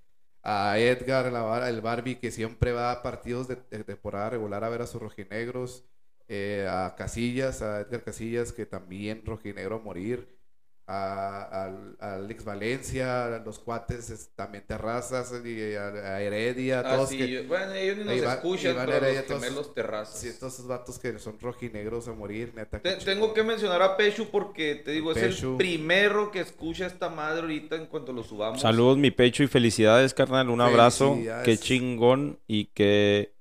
A 0.44 0.78
Edgar, 0.80 1.32
la 1.32 1.70
el 1.70 1.82
Barbie, 1.82 2.20
que 2.20 2.32
siempre 2.32 2.72
va 2.74 2.92
a 2.92 3.02
partidos 3.04 3.48
de, 3.48 3.56
de 3.56 3.84
temporada 3.84 4.32
regular 4.32 4.64
a 4.64 4.70
ver 4.70 4.82
a 4.82 4.88
sus 4.88 5.02
rojinegros. 5.02 5.86
Eh, 6.28 6.68
a 6.70 6.96
Casillas, 6.96 7.62
a 7.62 7.82
Edgar 7.82 8.04
Casillas, 8.04 8.52
que 8.54 8.66
también 8.66 9.26
rojinegro 9.26 9.76
a 9.78 9.80
morir. 9.80 10.28
A, 10.86 11.64
al- 11.64 11.96
a 12.02 12.16
Alex 12.16 12.44
Valencia, 12.44 13.28
a 13.28 13.40
los 13.40 13.58
cuates 13.58 14.10
es- 14.10 14.32
también 14.36 14.66
Terrazas, 14.68 15.32
y 15.46 15.76
a, 15.76 15.88
a 15.88 16.22
Heredia, 16.22 16.82
Ah, 16.82 16.96
todos 16.98 17.10
sí, 17.10 17.18
que, 17.18 17.30
yo- 17.32 17.48
bueno, 17.48 17.72
ellos 17.74 17.98
ni 18.00 18.04
nos 18.04 18.16
Iván- 18.18 18.34
escuchan, 18.36 18.72
Iván 18.74 18.86
pero 18.88 18.98
Heredia, 18.98 19.20
los 19.22 19.28
todos- 19.28 19.44
gemelos 19.44 19.74
terrazas. 19.74 20.20
Sí, 20.20 20.30
todos 20.38 20.54
esos 20.56 20.68
vatos 20.68 21.00
que 21.00 21.18
son 21.20 21.40
rojinegros 21.40 22.10
a 22.10 22.14
morir, 22.14 22.52
neta. 22.54 22.82
Te- 22.82 22.98
tengo 22.98 23.34
que 23.34 23.44
mencionar 23.44 23.82
a 23.82 23.96
Pechu 23.96 24.28
porque 24.30 24.76
te 24.76 24.92
digo, 24.92 25.14
es 25.14 25.20
Pechu. 25.20 25.52
el 25.52 25.58
primero 25.58 26.32
que 26.32 26.42
escucha 26.42 26.86
esta 26.86 27.08
madre 27.08 27.42
ahorita 27.44 27.78
en 27.78 27.86
cuanto 27.86 28.12
lo 28.12 28.22
subamos. 28.24 28.60
Saludos, 28.60 28.98
mi 28.98 29.10
pecho, 29.12 29.42
y 29.42 29.48
felicidades, 29.48 30.14
carnal. 30.14 30.50
Un 30.50 30.60
abrazo. 30.60 31.18
Qué 31.46 31.58
chingón 31.58 32.40
y 32.46 32.66
qué 32.74 33.34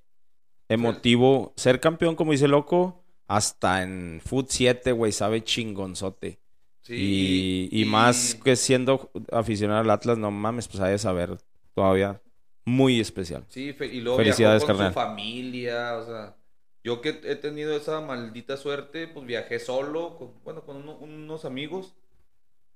emotivo. 0.68 1.52
Ser 1.56 1.80
campeón, 1.80 2.14
como 2.14 2.32
dice 2.32 2.46
loco, 2.48 3.02
hasta 3.26 3.82
en 3.82 4.20
Foot 4.24 4.46
7, 4.50 4.92
güey, 4.92 5.10
sabe 5.12 5.42
chingonzote. 5.42 6.38
Sí, 6.82 7.68
y, 7.70 7.82
y 7.82 7.84
más 7.84 8.34
que 8.42 8.56
siendo 8.56 9.10
aficionado 9.30 9.80
al 9.80 9.90
Atlas, 9.90 10.18
no 10.18 10.30
mames, 10.30 10.66
pues 10.68 10.80
hay 10.80 10.92
de 10.92 10.98
saber 10.98 11.38
todavía 11.74 12.20
muy 12.64 13.00
especial. 13.00 13.44
Sí, 13.48 13.72
fe- 13.72 13.86
y 13.86 14.00
luego 14.00 14.18
Felicidades, 14.18 14.62
viajó 14.62 14.66
con 14.66 14.76
carnal. 14.78 14.92
su 14.92 14.94
familia, 14.94 15.96
o 15.98 16.06
sea, 16.06 16.36
yo 16.82 17.00
que 17.00 17.10
he 17.24 17.36
tenido 17.36 17.76
esa 17.76 18.00
maldita 18.00 18.56
suerte, 18.56 19.06
pues 19.08 19.26
viajé 19.26 19.58
solo, 19.60 20.16
con, 20.18 20.42
bueno, 20.44 20.62
con 20.64 20.76
uno- 20.76 20.96
unos 20.98 21.44
amigos, 21.44 21.94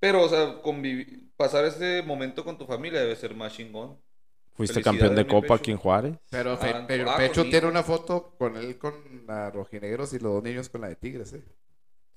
pero, 0.01 0.23
o 0.25 0.29
sea, 0.29 0.63
convivi- 0.63 1.31
pasar 1.37 1.65
ese 1.65 2.03
momento 2.03 2.45
con 2.45 2.59
tu 2.59 2.67
familia 2.67 3.01
debe 3.01 3.17
ser 3.17 3.35
más 3.35 3.55
chingón. 3.55 3.99
Fuiste 4.55 4.83
campeón 4.83 5.15
de 5.15 5.27
Copa 5.27 5.41
Pecho. 5.43 5.55
aquí 5.55 5.71
en 5.73 5.77
Juárez. 5.79 6.17
Pero, 6.31 6.57
Fe- 6.57 6.71
Ah, 6.75 6.85
pero 6.89 7.11
ah, 7.11 7.17
Pecho 7.17 7.43
tiene 7.45 7.67
una 7.69 7.83
foto 7.83 8.35
con 8.39 8.57
él 8.57 8.79
con 8.79 8.95
la 9.27 9.51
rojinegros 9.51 10.13
y 10.15 10.19
los 10.19 10.33
dos 10.35 10.43
niños 10.43 10.69
con 10.69 10.81
la 10.81 10.89
de 10.89 10.97
Tigres, 10.97 11.33
¿eh? 11.35 11.45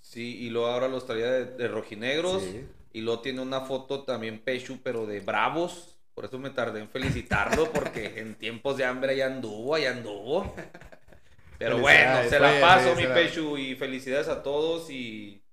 Sí, 0.10 0.38
y 0.40 0.50
luego 0.50 0.68
ahora 0.70 0.88
los 0.88 1.06
traía 1.06 1.30
de, 1.30 1.46
de 1.46 1.68
rojinegros, 1.68 2.42
Sí. 2.42 2.66
y 2.94 3.02
luego 3.02 3.22
tiene 3.22 3.42
una 3.42 3.62
foto 3.62 4.02
también 4.06 4.40
Pechu, 4.40 4.80
pero 4.84 5.06
de 5.06 5.20
bravos, 5.20 6.00
por 6.16 6.26
eso 6.26 6.40
me 6.40 6.50
tardé 6.50 6.80
en 6.80 6.90
felicitarlo, 6.90 7.72
porque 7.72 8.14
en 8.20 8.34
tiempos 8.34 8.78
de 8.78 8.86
hambre 8.86 9.16
ya 9.16 9.28
anduvo, 9.28 9.78
ya 9.78 9.92
anduvo. 9.92 10.52
Pero 11.60 11.78
bueno, 11.78 12.24
se 12.30 12.40
la 12.40 12.60
paso, 12.62 12.96
mi. 12.96 13.04
Pechu, 13.06 13.58
y 13.58 13.76
felicidades 13.76 14.30
a 14.30 14.42
todos 14.44 14.90
y 14.90 15.44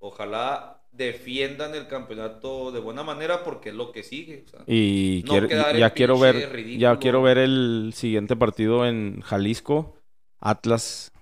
ojalá 0.00 0.82
defiendan 0.90 1.74
el 1.76 1.86
campeonato 1.86 2.72
de 2.72 2.80
buena 2.80 3.02
manera 3.04 3.44
porque 3.44 3.68
es 3.68 3.74
lo 3.76 3.92
que 3.92 4.02
sigue. 4.02 4.42
o 4.44 4.48
sea. 4.50 4.60
Y 4.66 5.22
No 5.24 5.30
quiero- 5.32 5.72
ya 5.78 5.90
quiero 5.90 6.18
ver, 6.18 6.50
ridículo. 6.52 6.80
ya 6.80 6.98
quiero 6.98 7.22
ver 7.22 7.38
el 7.38 7.92
siguiente 7.94 8.34
partido 8.34 8.86
en 8.86 9.20
Jalisco. 9.20 9.96
Atlas 10.40 11.12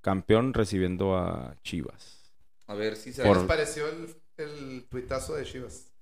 campeón 0.00 0.54
recibiendo 0.54 1.16
a 1.16 1.54
Chivas. 1.62 2.13
A 2.66 2.74
ver 2.74 2.96
si 2.96 3.12
se... 3.12 3.22
¿Qué 3.22 3.28
Por- 3.28 3.38
les 3.38 3.46
pareció 3.46 3.86
el, 3.88 4.14
el 4.38 4.84
tuitazo 4.88 5.34
de 5.34 5.44
Chivas? 5.44 5.92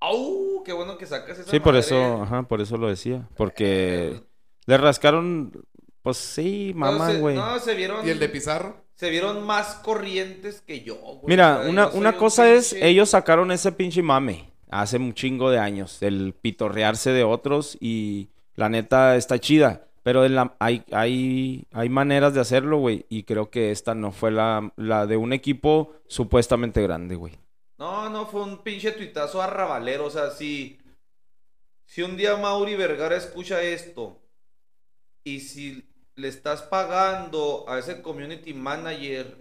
¡Au! 0.00 0.62
¡Qué 0.64 0.72
bueno 0.72 0.98
que 0.98 1.06
sacas 1.06 1.38
esa 1.38 1.50
Sí, 1.50 1.60
por 1.60 1.74
madre. 1.74 1.80
eso, 1.86 2.22
ajá, 2.22 2.42
por 2.44 2.60
eso 2.60 2.76
lo 2.76 2.88
decía. 2.88 3.28
Porque 3.36 4.20
le 4.66 4.76
rascaron, 4.78 5.52
pues 6.02 6.16
sí, 6.16 6.72
mamá, 6.74 7.12
güey. 7.14 7.36
No, 7.36 7.58
se 7.60 7.74
vieron... 7.74 8.06
¿Y 8.06 8.10
el 8.10 8.18
de 8.18 8.28
Pizarro? 8.28 8.82
Se 8.96 9.10
vieron 9.10 9.44
más 9.46 9.76
corrientes 9.76 10.60
que 10.60 10.82
yo, 10.82 10.96
güey. 10.96 11.24
Mira, 11.26 11.58
O 11.58 11.62
sea, 11.62 11.70
una, 11.70 11.90
yo 11.92 11.98
una 11.98 12.10
un 12.10 12.16
cosa 12.16 12.52
es, 12.52 12.72
pinche- 12.74 12.84
ellos 12.84 13.10
sacaron 13.10 13.50
ese 13.52 13.72
pinche 13.72 14.02
mame 14.02 14.50
hace 14.70 14.96
un 14.96 15.12
chingo 15.14 15.50
de 15.50 15.58
años, 15.58 16.02
el 16.02 16.34
pitorrearse 16.34 17.10
de 17.10 17.24
otros 17.24 17.76
y 17.80 18.28
la 18.54 18.68
neta 18.68 19.16
está 19.16 19.38
chida, 19.38 19.86
pero 20.02 20.24
en 20.24 20.34
la- 20.34 20.56
hay, 20.58 20.84
hay, 20.92 21.66
hay 21.72 21.88
maneras 21.88 22.34
de 22.34 22.40
hacerlo, 22.40 22.78
güey, 22.78 23.06
y 23.08 23.22
creo 23.24 23.50
que 23.50 23.70
esta 23.70 23.94
no 23.94 24.12
fue 24.12 24.30
la, 24.30 24.72
la 24.76 25.06
de 25.06 25.16
un 25.16 25.32
equipo 25.32 25.94
supuestamente 26.08 26.82
grande, 26.82 27.14
güey. 27.16 27.38
No, 27.78 28.08
no, 28.10 28.26
fue 28.26 28.42
un 28.42 28.58
pinche 28.58 28.92
tuitazo 28.92 29.42
arrabalero. 29.42 30.06
O 30.06 30.10
sea, 30.10 30.30
si, 30.30 30.78
si 31.84 32.02
un 32.02 32.16
día 32.16 32.36
Mauri 32.36 32.76
Vergara 32.76 33.16
escucha 33.16 33.60
esto 33.62 34.20
y 35.24 35.40
si 35.40 35.84
le 36.14 36.28
estás 36.28 36.62
pagando 36.62 37.64
a 37.68 37.78
ese 37.78 38.02
community 38.02 38.54
manager 38.54 39.36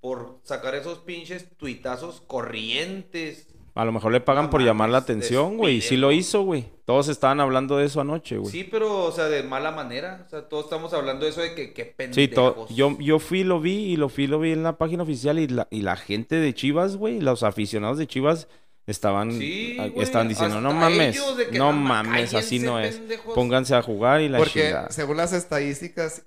por 0.00 0.38
sacar 0.44 0.74
esos 0.74 0.98
pinches 1.00 1.56
tuitazos 1.56 2.20
corrientes. 2.20 3.48
A 3.74 3.84
lo 3.84 3.92
mejor 3.92 4.10
le 4.12 4.20
pagan 4.20 4.46
No 4.46 4.50
por 4.50 4.62
llamar 4.62 4.90
la 4.90 4.98
atención, 4.98 5.56
güey, 5.56 5.76
y 5.76 5.80
sí 5.80 5.96
lo 5.96 6.10
hizo, 6.12 6.42
güey. 6.42 6.66
Todos 6.84 7.08
estaban 7.08 7.38
hablando 7.40 7.76
de 7.76 7.86
eso 7.86 8.00
anoche, 8.00 8.36
güey. 8.36 8.50
Sí, 8.50 8.64
pero, 8.70 9.04
o 9.04 9.12
sea, 9.12 9.26
de 9.28 9.42
mala 9.44 9.70
manera. 9.70 10.24
O 10.26 10.28
sea, 10.28 10.48
todos 10.48 10.64
estamos 10.64 10.92
hablando 10.92 11.24
de 11.24 11.30
eso 11.30 11.40
de 11.40 11.54
que 11.54 11.72
qué 11.72 11.84
Sí, 11.84 11.90
pendejos. 11.96 12.68
to- 12.68 12.74
yo, 12.74 12.96
yo 12.98 13.18
fui, 13.20 13.44
lo 13.44 13.60
vi 13.60 13.92
y 13.92 13.96
lo 13.96 14.08
fui, 14.08 14.26
lo 14.26 14.40
vi 14.40 14.52
en 14.52 14.64
la 14.64 14.76
página 14.76 15.04
oficial 15.04 15.38
y 15.38 15.46
la, 15.46 15.68
y 15.70 15.82
la 15.82 15.96
gente 15.96 16.36
de 16.36 16.52
Chivas, 16.52 16.96
güey, 16.96 17.20
los 17.20 17.42
aficionados 17.44 17.96
de 17.98 18.06
Chivas 18.08 18.48
estaban, 18.86 19.30
Sí, 19.32 19.76
ah, 19.78 19.86
güey, 19.86 20.02
estaban 20.02 20.26
diciendo, 20.28 20.60
no 20.60 20.72
mames, 20.72 21.16
no 21.52 21.58
"No, 21.58 21.72
mames, 21.72 22.34
así 22.34 22.58
no 22.58 22.80
es. 22.80 22.96
pendejos". 22.96 23.34
Pónganse 23.36 23.76
a 23.76 23.82
jugar 23.82 24.20
y 24.20 24.28
la 24.28 24.38
Porque 24.38 24.64
chingada. 24.64 24.90
según 24.90 25.16
las 25.16 25.32
estadísticas, 25.32 26.24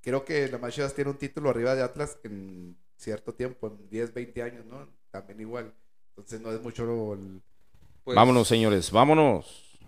creo 0.00 0.24
que 0.24 0.48
la 0.48 0.70
Chivas 0.70 0.92
tiene 0.94 1.10
un 1.10 1.18
título 1.18 1.50
arriba 1.50 1.76
de 1.76 1.82
Atlas 1.82 2.18
en 2.24 2.76
cierto 2.96 3.32
tiempo, 3.32 3.68
en 3.68 3.88
10, 3.90 4.12
20 4.12 4.42
años, 4.42 4.64
¿no? 4.66 4.88
También 5.12 5.40
igual. 5.40 5.72
Entonces 6.16 6.40
no 6.40 6.52
es 6.52 6.60
mucho 6.62 6.84
lo- 6.84 7.14
el- 7.14 7.42
Pues- 8.04 8.14
Vámonos, 8.16 8.46
señores, 8.46 8.90
vámonos. 8.90 9.78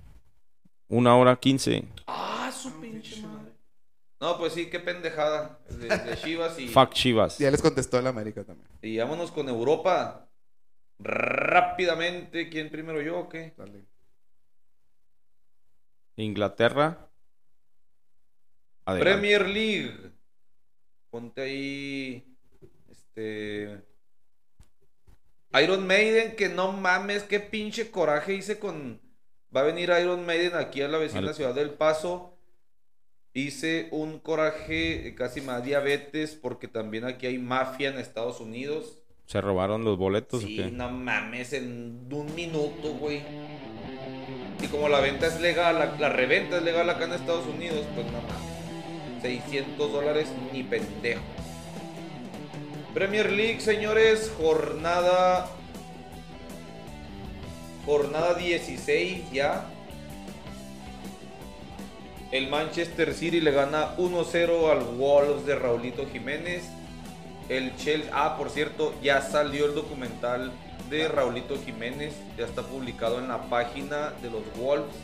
Una 0.89 1.17
hora 1.17 1.37
quince. 1.37 1.85
Ah, 2.07 2.51
su 2.53 2.73
pinche 2.81 3.21
madre. 3.23 3.53
No, 4.21 4.39
pues 4.39 4.55
sí, 4.55 4.71
qué 4.71 4.81
pendejada. 4.81 5.59
De, 5.69 5.89
de 5.89 6.17
Chivas 6.17 6.59
y, 6.59 6.69
Fuck 6.69 6.93
Chivas. 6.95 7.39
Ya 7.39 7.51
les 7.51 7.61
contestó 7.61 7.99
el 7.99 8.07
América 8.07 8.43
también. 8.45 8.67
y 8.83 8.97
vámonos 8.99 9.31
con 9.31 9.49
Europa. 9.49 10.27
Rápidamente, 10.99 12.49
¿quién 12.49 12.71
primero 12.71 13.03
yo 13.03 13.19
o 13.19 13.29
qué? 13.29 13.53
Dale. 13.59 13.85
Inglaterra. 16.17 17.09
Adelante. 18.87 19.13
Premier 19.13 19.49
League. 19.49 20.13
Ponte 21.11 21.43
ahí. 21.43 22.37
Este. 22.91 23.83
Iron 25.63 25.87
Maiden, 25.87 26.37
que 26.37 26.49
no 26.49 26.73
mames, 26.73 27.23
qué 27.23 27.41
pinche 27.41 27.91
coraje 27.91 28.35
hice 28.35 28.59
con. 28.59 29.01
Va 29.55 29.61
a 29.61 29.65
venir 29.65 29.93
Iron 30.01 30.27
Maiden 30.27 30.55
aquí 30.55 30.83
a 30.83 30.89
la 30.89 30.99
vecina 30.99 31.33
ciudad 31.33 31.55
del 31.55 31.71
Paso. 31.71 32.33
Hice 33.33 33.89
un 33.91 34.19
coraje, 34.19 35.09
eh, 35.09 35.15
casi 35.15 35.41
da 35.41 35.61
diabetes, 35.61 36.35
porque 36.35 36.69
también 36.69 37.05
aquí 37.05 37.27
hay 37.27 37.39
mafia 37.39 37.91
en 37.91 37.99
Estados 37.99 38.41
Unidos. 38.41 38.99
¿Se 39.27 39.41
robaron 39.41 39.85
los 39.85 39.99
boletos 39.99 40.43
Sí, 40.43 40.59
o 40.61 40.65
qué? 40.65 40.71
no 40.71 40.91
mames, 40.91 41.53
en 41.53 42.09
un 42.11 42.35
minuto, 42.35 42.95
güey. 42.95 43.23
Y 44.63 44.67
como 44.69 44.89
la 44.89 45.01
venta 45.01 45.27
es 45.27 45.41
legal, 45.41 45.79
la, 45.79 45.97
la 45.99 46.09
reventa 46.09 46.57
es 46.59 46.63
legal 46.63 46.89
acá 46.89 47.05
en 47.05 47.13
Estados 47.13 47.47
Unidos, 47.47 47.85
pues 47.95 48.07
no 48.07 48.23
mames. 48.23 49.23
600 49.23 49.93
dólares 49.93 50.29
ni 50.53 50.63
pendejo. 50.63 51.21
Premier 52.97 53.31
League, 53.31 53.61
señores, 53.61 54.33
jornada. 54.39 55.49
Jornada 57.85 58.33
16 58.33 59.31
ya. 59.31 59.67
El 62.33 62.49
Manchester 62.49 63.13
City 63.13 63.43
le 63.43 63.51
gana 63.51 63.95
1-0 63.99 64.71
al 64.71 64.97
Wolves 64.97 65.45
de 65.45 65.57
Raulito 65.57 66.07
Jiménez. 66.11 66.65
El 67.51 67.77
Chelsea, 67.77 68.11
ah, 68.15 68.39
por 68.39 68.49
cierto, 68.49 68.95
ya 69.03 69.21
salió 69.21 69.67
el 69.67 69.75
documental 69.75 70.51
de 70.89 71.07
Raulito 71.07 71.59
Jiménez, 71.63 72.15
ya 72.39 72.47
está 72.47 72.63
publicado 72.63 73.19
en 73.19 73.29
la 73.29 73.43
página 73.51 74.13
de 74.23 74.31
los 74.31 74.43
Wolves 74.57 74.97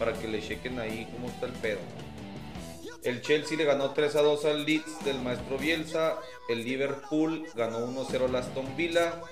para 0.00 0.12
que 0.12 0.26
le 0.26 0.42
chequen 0.42 0.80
ahí 0.80 1.06
cómo 1.12 1.28
está 1.28 1.46
el 1.46 1.52
pedo. 1.52 1.78
El 3.06 3.22
Chelsea 3.22 3.56
le 3.56 3.64
ganó 3.64 3.92
3 3.92 4.16
a 4.16 4.22
2 4.22 4.44
al 4.46 4.66
Leeds 4.66 5.04
del 5.04 5.20
maestro 5.20 5.56
Bielsa, 5.58 6.16
el 6.48 6.64
Liverpool 6.64 7.46
ganó 7.54 7.86
1-0 7.86 8.24
al 8.24 8.34
Aston 8.34 8.76
Villa, 8.76 9.22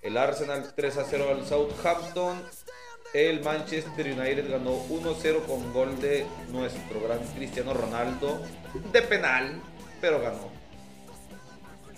el 0.00 0.16
Arsenal 0.16 0.72
3 0.76 0.96
a 0.96 1.04
0 1.04 1.26
al 1.28 1.44
Southampton, 1.44 2.40
el 3.12 3.42
Manchester 3.42 4.06
United 4.16 4.48
ganó 4.48 4.86
1-0 4.88 5.44
con 5.44 5.72
gol 5.72 6.00
de 6.00 6.24
nuestro 6.52 7.00
gran 7.00 7.18
Cristiano 7.34 7.74
Ronaldo 7.74 8.40
de 8.92 9.02
penal, 9.02 9.60
pero 10.00 10.20
ganó. 10.20 10.48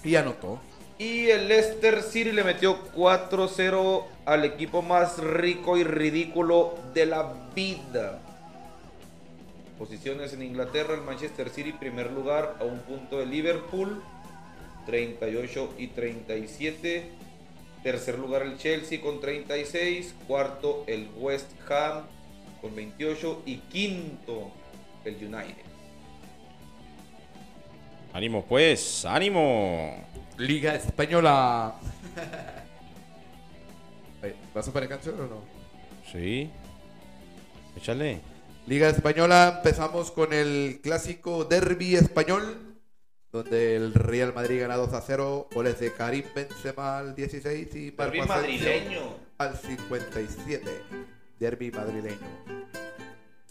Y 0.02 0.16
anotó. 0.16 0.62
Y 0.96 1.28
el 1.28 1.46
Leicester 1.46 2.02
City 2.02 2.32
le 2.32 2.42
metió 2.42 2.90
4-0 2.94 4.04
al 4.24 4.46
equipo 4.46 4.80
más 4.80 5.18
rico 5.18 5.76
y 5.76 5.84
ridículo 5.84 6.78
de 6.94 7.04
la 7.04 7.34
vida. 7.54 8.31
Posiciones 9.82 10.32
en 10.32 10.42
Inglaterra, 10.42 10.94
el 10.94 11.00
Manchester 11.00 11.50
City 11.50 11.72
primer 11.72 12.12
lugar 12.12 12.56
a 12.60 12.64
un 12.64 12.78
punto 12.82 13.18
de 13.18 13.26
Liverpool, 13.26 14.00
38 14.86 15.74
y 15.76 15.88
37. 15.88 17.10
Tercer 17.82 18.16
lugar 18.16 18.42
el 18.42 18.58
Chelsea 18.58 19.00
con 19.00 19.20
36. 19.20 20.14
Cuarto 20.28 20.84
el 20.86 21.10
West 21.16 21.50
Ham 21.68 22.04
con 22.60 22.76
28. 22.76 23.42
Y 23.44 23.56
quinto 23.56 24.52
el 25.04 25.16
United. 25.16 25.64
Ánimo, 28.12 28.44
pues, 28.44 29.04
ánimo. 29.04 30.06
Liga 30.38 30.76
Española. 30.76 31.74
Oye, 34.22 34.36
¿Vas 34.54 34.68
a 34.68 34.72
poner 34.72 34.88
canción 34.88 35.20
o 35.22 35.26
no? 35.26 35.42
Sí. 36.12 36.48
Échale. 37.76 38.31
Liga 38.66 38.88
Española, 38.88 39.54
empezamos 39.56 40.10
con 40.12 40.32
el 40.32 40.80
clásico 40.82 41.44
Derby 41.44 41.96
español, 41.96 42.76
donde 43.32 43.76
el 43.76 43.92
Real 43.92 44.32
Madrid 44.34 44.60
gana 44.60 44.76
2 44.76 44.92
a 44.92 45.00
0, 45.00 45.48
goles 45.52 45.80
de 45.80 45.92
Karim 45.92 46.24
Benzema 46.34 46.98
al 46.98 47.14
16 47.14 47.74
y 47.74 47.90
Derby 47.90 48.20
madrileño. 48.22 49.16
al 49.38 49.56
57. 49.56 50.70
Derby 51.40 51.70
madrileño. 51.72 52.16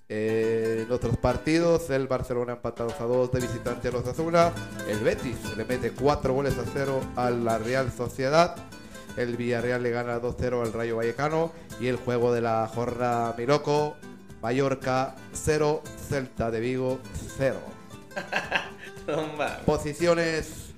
Eh, 0.07 0.83
en 0.85 0.91
otros 0.91 1.17
partidos, 1.17 1.89
el 1.89 2.07
Barcelona 2.07 2.53
empatados 2.53 2.99
a 2.99 3.03
2 3.03 3.31
de 3.33 3.39
visitante 3.41 3.89
a 3.89 3.91
los 3.91 4.07
Azula. 4.07 4.53
El 4.87 4.99
Betis 4.99 5.37
le 5.57 5.65
mete 5.65 5.91
4 5.91 6.33
goles 6.33 6.57
a 6.57 6.63
0 6.73 7.01
a 7.15 7.29
la 7.29 7.57
Real 7.57 7.91
Sociedad. 7.91 8.55
el 9.17 9.35
Villarreal 9.35 9.83
le 9.83 9.89
gana 9.91 10.21
2-0 10.21 10.61
al 10.61 10.71
Rayo 10.71 10.95
Vallecano. 10.97 11.51
Y 11.81 11.87
el 11.87 11.97
juego 11.97 12.33
de 12.33 12.41
la 12.41 12.69
jornada 12.73 13.35
Miloco, 13.37 13.95
Mallorca 14.41 15.15
0, 15.33 15.83
Celta 16.09 16.51
de 16.51 16.59
Vigo 16.59 16.99
0. 17.37 17.57
No 19.07 19.27
mames. 19.35 19.63
Posiciones 19.65 20.73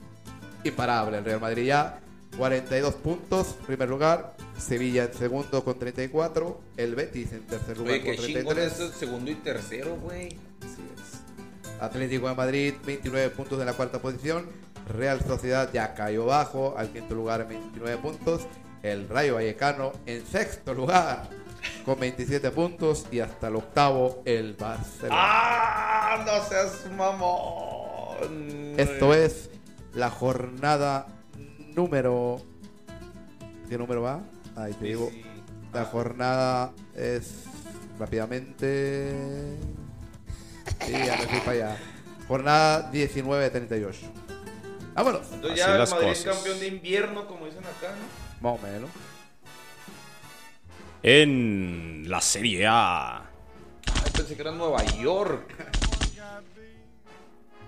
imparables. 0.63 1.19
El 1.19 1.25
Real 1.25 1.41
Madrid 1.41 1.65
ya 1.65 1.99
42 2.37 2.95
puntos, 2.95 3.55
primer 3.67 3.89
lugar. 3.89 4.35
Sevilla 4.57 5.03
en 5.03 5.13
segundo 5.13 5.63
con 5.63 5.77
34. 5.77 6.61
El 6.77 6.95
Betis 6.95 7.33
en 7.33 7.45
tercer 7.45 7.77
lugar 7.77 7.93
Oye, 7.95 8.03
con 8.15 8.25
chingón 8.25 8.55
33. 8.55 8.73
es 8.73 8.79
el 8.79 8.93
segundo 8.93 9.29
y 9.31 9.35
tercero, 9.35 9.97
güey. 9.97 10.27
Así 10.61 10.81
es. 10.95 11.81
Atlético 11.81 12.29
de 12.29 12.35
Madrid, 12.35 12.73
29 12.85 13.29
puntos 13.31 13.59
de 13.59 13.65
la 13.65 13.73
cuarta 13.73 14.01
posición. 14.01 14.47
Real 14.87 15.19
Sociedad 15.21 15.69
ya 15.73 15.93
cayó 15.93 16.25
bajo 16.25 16.75
al 16.77 16.89
quinto 16.89 17.15
lugar 17.15 17.41
en 17.41 17.49
29 17.49 17.97
puntos. 18.01 18.43
El 18.83 19.09
Rayo 19.09 19.35
Vallecano 19.35 19.91
en 20.05 20.25
sexto 20.25 20.73
lugar 20.73 21.29
con 21.85 21.99
27 21.99 22.51
puntos. 22.51 23.05
Y 23.11 23.19
hasta 23.19 23.47
el 23.47 23.55
octavo, 23.55 24.21
el 24.25 24.53
Barcelona. 24.53 25.15
¡Ah! 25.19 26.23
No 26.25 26.43
seas 26.47 26.89
mamón. 26.95 28.75
Esto 28.77 29.13
es 29.13 29.49
la 29.93 30.09
jornada 30.09 31.07
número. 31.75 32.41
¿Qué 33.69 33.77
número 33.77 34.01
va? 34.01 34.21
Ahí 34.55 34.73
te 34.73 34.85
digo. 34.85 35.09
Sí. 35.11 35.23
La 35.73 35.85
jornada 35.85 36.71
es 36.95 37.45
rápidamente. 37.99 39.57
Sí, 40.85 40.91
ya 40.91 41.17
me 41.17 41.27
fui 41.27 41.39
para 41.39 41.51
allá. 41.51 41.77
Jornada 42.27 42.91
19-38. 42.91 43.95
Vámonos. 44.93 45.31
Entonces 45.31 45.59
Así 45.63 45.71
ya 45.71 45.71
el 45.75 45.89
Madrid 45.89 46.07
cosas. 46.07 46.17
es 46.19 46.23
campeón 46.25 46.59
de 46.59 46.67
invierno, 46.67 47.27
como 47.27 47.45
dicen 47.45 47.63
acá, 47.63 47.93
¿no? 47.95 48.49
Más 48.51 48.59
o 48.59 48.63
menos. 48.63 48.89
En 51.03 52.05
la 52.07 52.21
Serie 52.21 52.65
A. 52.65 53.17
Ay, 53.17 54.11
pensé 54.15 54.35
que 54.35 54.41
era 54.41 54.51
Nueva 54.51 54.83
York. 55.01 55.53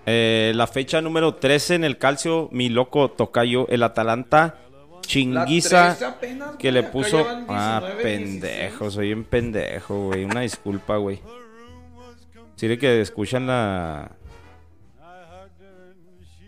Eh, 0.05 0.53
la 0.55 0.67
fecha 0.67 1.01
número 1.01 1.35
13 1.35 1.75
en 1.75 1.83
el 1.83 1.97
calcio, 1.97 2.47
mi 2.51 2.69
loco 2.69 3.11
tocayo, 3.11 3.67
el 3.69 3.81
Atalanta 3.81 4.59
La 4.69 5.01
chinguiza 5.01 5.95
13 5.95 6.05
apenas, 6.05 6.55
que 6.57 6.69
güey, 6.69 6.83
le 6.83 6.89
puso... 6.89 7.17
llevan 7.17 7.45
Ah, 7.49 7.81
19, 7.81 8.03
pendejo, 8.03 8.91
soy 8.91 9.13
un 9.13 9.23
pendejo, 9.23 10.05
güey. 10.05 10.23
Una 10.23 10.41
disculpa, 10.41 10.97
güey. 10.97 11.19
Sirve 12.55 12.77
que 12.77 13.01
escuchan 13.01 13.47
la, 13.47 14.11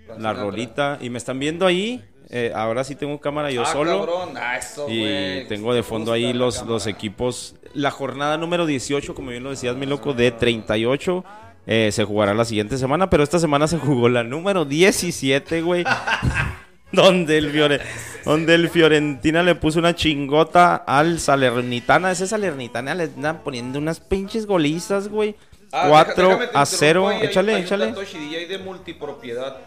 16. 0.05 0.19
la 0.19 0.33
rolita 0.33 0.99
y 1.01 1.09
me 1.09 1.17
están 1.17 1.39
viendo 1.39 1.65
ahí. 1.65 2.01
Eh, 2.29 2.51
ahora 2.53 2.83
sí 2.83 2.95
tengo 2.95 3.19
cámara 3.21 3.51
yo 3.51 3.61
ah, 3.61 3.65
solo. 3.67 3.99
cabrón. 3.99 4.37
Ah, 4.37 4.57
eso, 4.57 4.85
Y 4.89 5.45
tengo 5.47 5.73
de 5.73 5.81
fondo 5.83 6.11
ahí 6.11 6.33
los, 6.33 6.65
los 6.65 6.85
equipos. 6.87 7.55
La 7.73 7.89
jornada 7.91 8.37
número 8.37 8.65
18, 8.65 9.15
como 9.15 9.29
bien 9.31 9.43
lo 9.43 9.51
decías, 9.51 9.75
mi 9.75 9.85
loco, 9.85 10.13
de 10.13 10.31
38. 10.31 11.23
eh, 11.67 11.89
se 11.91 12.03
jugará 12.03 12.33
la 12.33 12.45
siguiente 12.45 12.77
semana, 12.77 13.09
pero 13.09 13.23
esta 13.23 13.39
semana 13.39 13.67
se 13.67 13.77
jugó 13.77 14.09
la 14.09 14.23
número 14.23 14.65
17, 14.65 15.61
güey. 15.61 15.83
donde, 16.91 17.37
el 17.37 17.51
Fiore- 17.51 17.81
donde 18.25 18.55
el 18.55 18.69
Fiorentina 18.69 19.43
le 19.43 19.55
puso 19.55 19.79
una 19.79 19.95
chingota 19.95 20.75
al 20.75 21.19
Salernitana. 21.19 22.11
Ese 22.11 22.27
Salernitana 22.27 22.95
le 22.95 23.05
están 23.05 23.39
poniendo 23.43 23.79
unas 23.79 23.99
pinches 23.99 24.45
golizas, 24.45 25.07
güey. 25.09 25.35
Ah, 25.71 25.87
4 25.89 26.15
deja- 26.15 26.27
déjame 26.39 26.47
te 26.47 26.57
a 26.57 26.65
0. 26.65 26.79
interrumpo 27.01 27.09
ahí, 27.09 27.15
hay- 27.21 27.27
Échale, 27.27 27.55
hay 27.55 27.61
échale. 27.63 28.47
de 28.47 28.57
multipropiedad. 28.59 29.57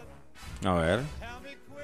A 0.65 0.73
ver. 0.75 0.99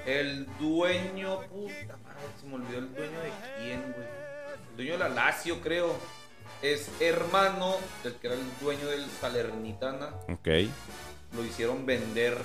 El 0.08 0.48
dueño, 0.58 1.42
puta 1.50 1.98
madre, 1.98 2.24
se 2.40 2.48
me 2.48 2.56
olvidó 2.56 2.78
el 2.78 2.96
dueño 2.96 3.20
de 3.20 3.32
quién, 3.58 3.82
güey. 3.82 4.08
El 4.70 4.78
dueño 4.78 4.92
de 4.94 4.98
la 5.00 5.10
Lazio, 5.10 5.60
creo. 5.60 5.94
Es 6.62 6.90
hermano 7.02 7.76
del 8.06 8.14
que 8.16 8.28
era 8.28 8.38
el 8.38 8.42
dueño 8.62 8.88
del 8.88 9.06
Salernitana. 9.20 10.12
Ok. 10.30 10.48
Lo 11.36 11.44
hicieron 11.44 11.86
vender 11.86 12.38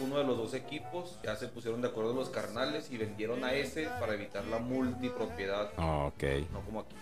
uno 0.00 0.18
de 0.18 0.24
los 0.24 0.36
dos 0.36 0.54
equipos. 0.54 1.16
Ya 1.22 1.36
se 1.36 1.46
pusieron 1.46 1.82
de 1.82 1.88
acuerdo 1.88 2.14
los 2.14 2.30
carnales 2.30 2.90
y 2.90 2.98
vendieron 2.98 3.44
a 3.44 3.54
ese 3.54 3.86
para 4.00 4.14
evitar 4.14 4.44
la 4.46 4.58
multipropiedad. 4.58 5.70
Ok. 5.76 6.24
No 6.52 6.62
como 6.62 6.80
aquí. 6.80 6.96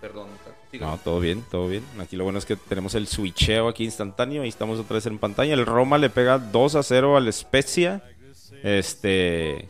Perdón. 0.00 0.28
siga. 0.72 0.88
No, 0.88 0.98
todo 0.98 1.20
bien, 1.20 1.44
todo 1.48 1.68
bien. 1.68 1.84
Aquí 2.00 2.16
lo 2.16 2.24
bueno 2.24 2.40
es 2.40 2.44
que 2.44 2.56
tenemos 2.56 2.96
el 2.96 3.06
switcheo 3.06 3.68
aquí 3.68 3.84
instantáneo. 3.84 4.42
Ahí 4.42 4.48
estamos 4.48 4.80
otra 4.80 4.96
vez 4.96 5.06
en 5.06 5.18
pantalla. 5.18 5.54
El 5.54 5.64
Roma 5.64 5.96
le 5.96 6.10
pega 6.10 6.38
2 6.38 6.74
a 6.74 6.82
0 6.82 7.16
al 7.16 7.32
Spezia. 7.32 8.02
Este. 8.64 9.68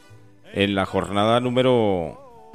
En 0.55 0.75
la 0.77 0.87
jornada 0.87 1.41
número 1.41 2.53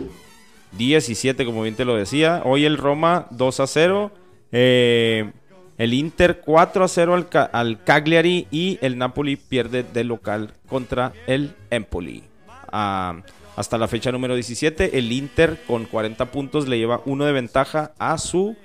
17, 0.71 1.45
como 1.45 1.61
bien 1.63 1.75
te 1.75 1.85
lo 1.85 1.95
decía. 1.95 2.41
Hoy 2.45 2.65
el 2.65 2.77
Roma 2.77 3.27
2 3.29 3.59
a 3.59 3.67
0. 3.67 4.11
Eh, 4.51 5.31
el 5.77 5.93
Inter 5.93 6.41
4 6.43 6.83
a 6.83 6.87
0 6.87 7.13
al, 7.13 7.49
al 7.51 7.83
Cagliari. 7.83 8.47
Y 8.49 8.79
el 8.81 8.97
Napoli 8.97 9.35
pierde 9.35 9.83
de 9.83 10.03
local 10.03 10.53
contra 10.67 11.13
el 11.27 11.53
Empoli. 11.69 12.23
Ah, 12.71 13.21
hasta 13.59 13.77
la 13.77 13.89
fecha 13.89 14.11
número 14.13 14.35
17, 14.35 14.97
el 14.97 15.11
Inter 15.11 15.61
con 15.67 15.83
40 15.83 16.31
puntos 16.31 16.69
le 16.69 16.77
lleva 16.77 17.01
uno 17.05 17.25
de 17.25 17.33
ventaja 17.33 17.91
a 17.99 18.17
su 18.17 18.55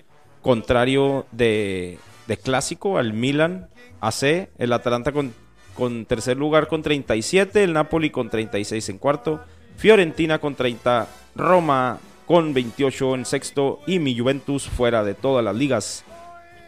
contrario 0.40 1.26
de, 1.32 1.98
de 2.28 2.36
clásico, 2.36 2.96
al 2.96 3.12
Milan 3.12 3.66
AC. 4.00 4.50
El 4.56 4.72
Atalanta 4.72 5.10
con, 5.10 5.34
con 5.74 6.06
tercer 6.06 6.36
lugar 6.36 6.68
con 6.68 6.82
37, 6.82 7.64
el 7.64 7.72
Napoli 7.72 8.10
con 8.10 8.30
36 8.30 8.88
en 8.88 8.98
cuarto, 8.98 9.44
Fiorentina 9.76 10.38
con 10.38 10.54
30, 10.54 11.06
Roma 11.34 11.98
con 12.26 12.54
28 12.54 13.14
en 13.16 13.24
sexto 13.26 13.80
y 13.86 13.98
mi 13.98 14.18
Juventus 14.18 14.68
fuera 14.68 15.04
de 15.04 15.14
todas 15.14 15.44
las 15.44 15.54
ligas 15.54 16.04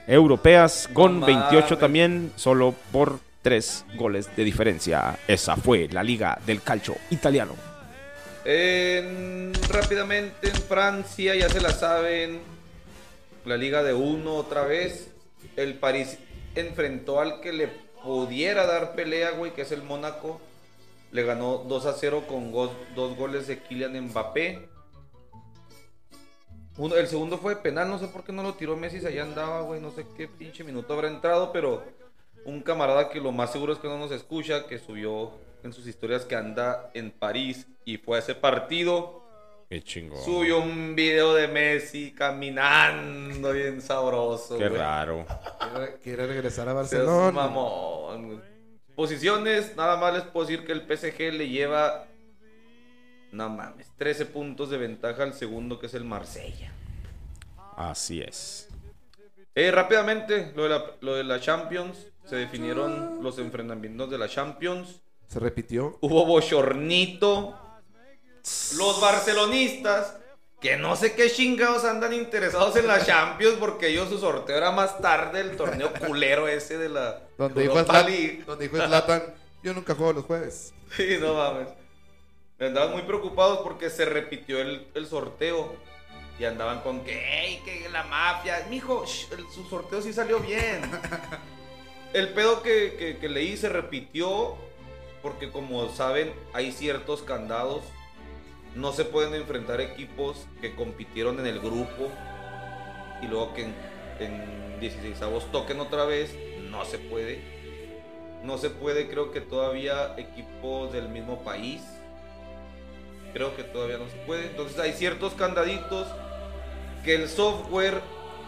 europeas 0.06 0.88
con 0.92 1.20
No 1.20 1.26
28 1.26 1.64
mames. 1.66 1.78
también, 1.78 2.32
solo 2.36 2.74
por 2.92 3.18
tres 3.42 3.84
goles 3.96 4.28
de 4.36 4.44
diferencia. 4.44 5.18
Esa 5.28 5.56
fue 5.56 5.88
la 5.90 6.02
liga 6.02 6.38
del 6.44 6.62
calcio 6.62 6.96
italiano. 7.10 7.54
En- 8.44 9.52
rápidamente 9.70 10.48
en 10.48 10.54
Francia, 10.54 11.34
ya 11.34 11.48
se 11.48 11.60
la 11.60 11.70
saben. 11.70 12.40
La 13.44 13.56
Liga 13.56 13.82
de 13.82 13.94
Uno 13.94 14.34
otra 14.34 14.62
vez. 14.64 15.10
El 15.56 15.74
París 15.74 16.18
enfrentó 16.54 17.20
al 17.20 17.40
que 17.40 17.52
le 17.52 17.68
pudiera 18.06 18.66
dar 18.66 18.94
pelea, 18.94 19.32
güey, 19.32 19.52
que 19.52 19.62
es 19.62 19.72
el 19.72 19.82
Mónaco. 19.82 20.40
Le 21.10 21.24
ganó 21.24 21.58
2 21.58 21.86
a 21.86 21.92
0 21.92 22.24
con 22.28 22.52
dos 22.52 23.16
goles 23.16 23.48
de 23.48 23.58
Kylian 23.58 24.00
Mbappé. 24.08 24.68
El 26.78 27.06
segundo 27.08 27.38
fue 27.38 27.56
penal, 27.56 27.88
no 27.90 27.98
sé 27.98 28.06
por 28.06 28.22
qué 28.22 28.32
no 28.32 28.42
lo 28.42 28.54
tiró 28.54 28.76
Messi, 28.76 29.04
allá 29.04 29.22
andaba, 29.22 29.62
güey, 29.62 29.80
no 29.80 29.90
sé 29.90 30.06
qué 30.16 30.28
pinche 30.28 30.62
minuto 30.62 30.92
habrá 30.92 31.08
entrado, 31.08 31.50
pero 31.50 31.82
un 32.44 32.60
camarada 32.60 33.08
que 33.08 33.18
lo 33.18 33.32
más 33.32 33.50
seguro 33.50 33.72
es 33.72 33.78
que 33.78 33.88
no 33.88 33.98
nos 33.98 34.12
escucha, 34.12 34.66
que 34.66 34.78
subió 34.78 35.32
en 35.64 35.72
sus 35.72 35.86
historias 35.86 36.24
que 36.24 36.36
anda 36.36 36.90
en 36.94 37.10
París 37.10 37.66
y 37.84 37.96
fue 37.96 38.18
a 38.18 38.20
ese 38.20 38.34
partido, 38.34 39.25
Qué 39.68 39.82
chingón. 39.82 40.22
subió 40.24 40.60
un 40.60 40.94
video 40.94 41.34
de 41.34 41.48
Messi 41.48 42.12
caminando 42.12 43.52
bien 43.52 43.80
sabroso. 43.80 44.56
Qué 44.58 44.68
güey. 44.68 44.80
raro. 44.80 45.26
Quiere, 45.58 45.98
quiere 46.02 46.26
regresar 46.28 46.68
a 46.68 46.72
Barcelona. 46.72 47.32
mamón, 47.32 48.26
güey. 48.26 48.38
Posiciones, 48.94 49.76
nada 49.76 49.96
más 49.96 50.14
les 50.14 50.22
puedo 50.24 50.46
decir 50.46 50.64
que 50.64 50.72
el 50.72 50.82
PSG 50.82 51.32
le 51.34 51.48
lleva, 51.48 52.06
no 53.32 53.48
mames, 53.50 53.92
13 53.98 54.24
puntos 54.26 54.70
de 54.70 54.78
ventaja 54.78 55.22
al 55.22 55.34
segundo 55.34 55.78
que 55.78 55.86
es 55.86 55.94
el 55.94 56.04
Marsella. 56.04 56.72
Así 57.76 58.22
es. 58.22 58.68
Eh, 59.54 59.70
rápidamente, 59.70 60.52
lo 60.54 60.62
de, 60.62 60.68
la, 60.70 60.84
lo 61.00 61.14
de 61.16 61.24
la 61.24 61.40
Champions, 61.40 62.06
se 62.24 62.36
definieron 62.36 63.22
los 63.22 63.38
enfrentamientos 63.38 64.08
de 64.10 64.16
la 64.18 64.28
Champions. 64.28 65.02
Se 65.26 65.40
repitió. 65.40 65.98
Hubo 66.00 66.24
bochornito. 66.24 67.58
Los 68.76 69.00
barcelonistas, 69.00 70.14
que 70.60 70.76
no 70.76 70.96
sé 70.96 71.14
qué 71.14 71.30
chingados 71.30 71.84
andan 71.84 72.12
interesados 72.12 72.76
en 72.76 72.86
la 72.86 73.04
Champions, 73.04 73.56
porque 73.58 73.88
ellos 73.88 74.08
su 74.08 74.18
sorteo 74.18 74.56
era 74.56 74.70
más 74.70 74.98
tarde 75.00 75.40
el 75.40 75.56
torneo 75.56 75.92
culero 76.06 76.48
ese 76.48 76.78
de 76.78 76.88
la 76.88 77.20
Donde 77.38 77.62
dijo, 77.62 77.74
Zlatan, 77.84 78.44
donde 78.46 78.68
dijo 78.68 78.76
Zlatan, 78.84 79.34
yo 79.62 79.74
nunca 79.74 79.94
juego 79.94 80.12
los 80.14 80.24
jueves. 80.24 80.72
Sí, 80.96 81.16
no 81.20 81.34
mames. 81.34 81.68
Andaban 82.60 82.92
muy 82.92 83.02
preocupados 83.02 83.58
porque 83.64 83.90
se 83.90 84.04
repitió 84.04 84.60
el, 84.60 84.86
el 84.94 85.06
sorteo. 85.06 85.74
Y 86.38 86.44
andaban 86.44 86.80
con 86.82 87.02
que, 87.02 87.44
"Ey, 87.44 87.60
que 87.64 87.88
la 87.88 88.04
mafia. 88.04 88.66
Mijo, 88.70 89.04
sh, 89.06 89.32
el- 89.32 89.50
su 89.50 89.64
sorteo 89.68 90.00
sí 90.00 90.12
salió 90.12 90.38
bien. 90.38 90.82
el 92.12 92.28
pedo 92.34 92.62
que, 92.62 92.94
que, 92.98 93.18
que 93.18 93.28
leí 93.28 93.56
se 93.56 93.68
repitió 93.68 94.54
porque, 95.22 95.50
como 95.50 95.92
saben, 95.92 96.32
hay 96.52 96.72
ciertos 96.72 97.22
candados. 97.22 97.82
No 98.76 98.92
se 98.92 99.06
pueden 99.06 99.34
enfrentar 99.34 99.80
equipos 99.80 100.46
que 100.60 100.74
compitieron 100.74 101.40
en 101.40 101.46
el 101.46 101.60
grupo 101.60 102.10
y 103.22 103.26
luego 103.26 103.54
que 103.54 103.62
en, 103.62 103.74
en 104.20 104.80
16 104.80 105.20
avos 105.22 105.50
toquen 105.50 105.80
otra 105.80 106.04
vez. 106.04 106.36
No 106.70 106.84
se 106.84 106.98
puede. 106.98 107.40
No 108.44 108.58
se 108.58 108.68
puede, 108.68 109.08
creo 109.08 109.32
que 109.32 109.40
todavía 109.40 110.14
equipos 110.18 110.92
del 110.92 111.08
mismo 111.08 111.42
país. 111.42 111.82
creo 113.32 113.56
que 113.56 113.64
todavía 113.64 113.96
no 113.96 114.08
se 114.10 114.16
puede. 114.26 114.46
Entonces 114.46 114.78
hay 114.78 114.92
ciertos 114.92 115.32
candaditos 115.32 116.06
que 117.02 117.14
el 117.14 117.28
software 117.28 118.00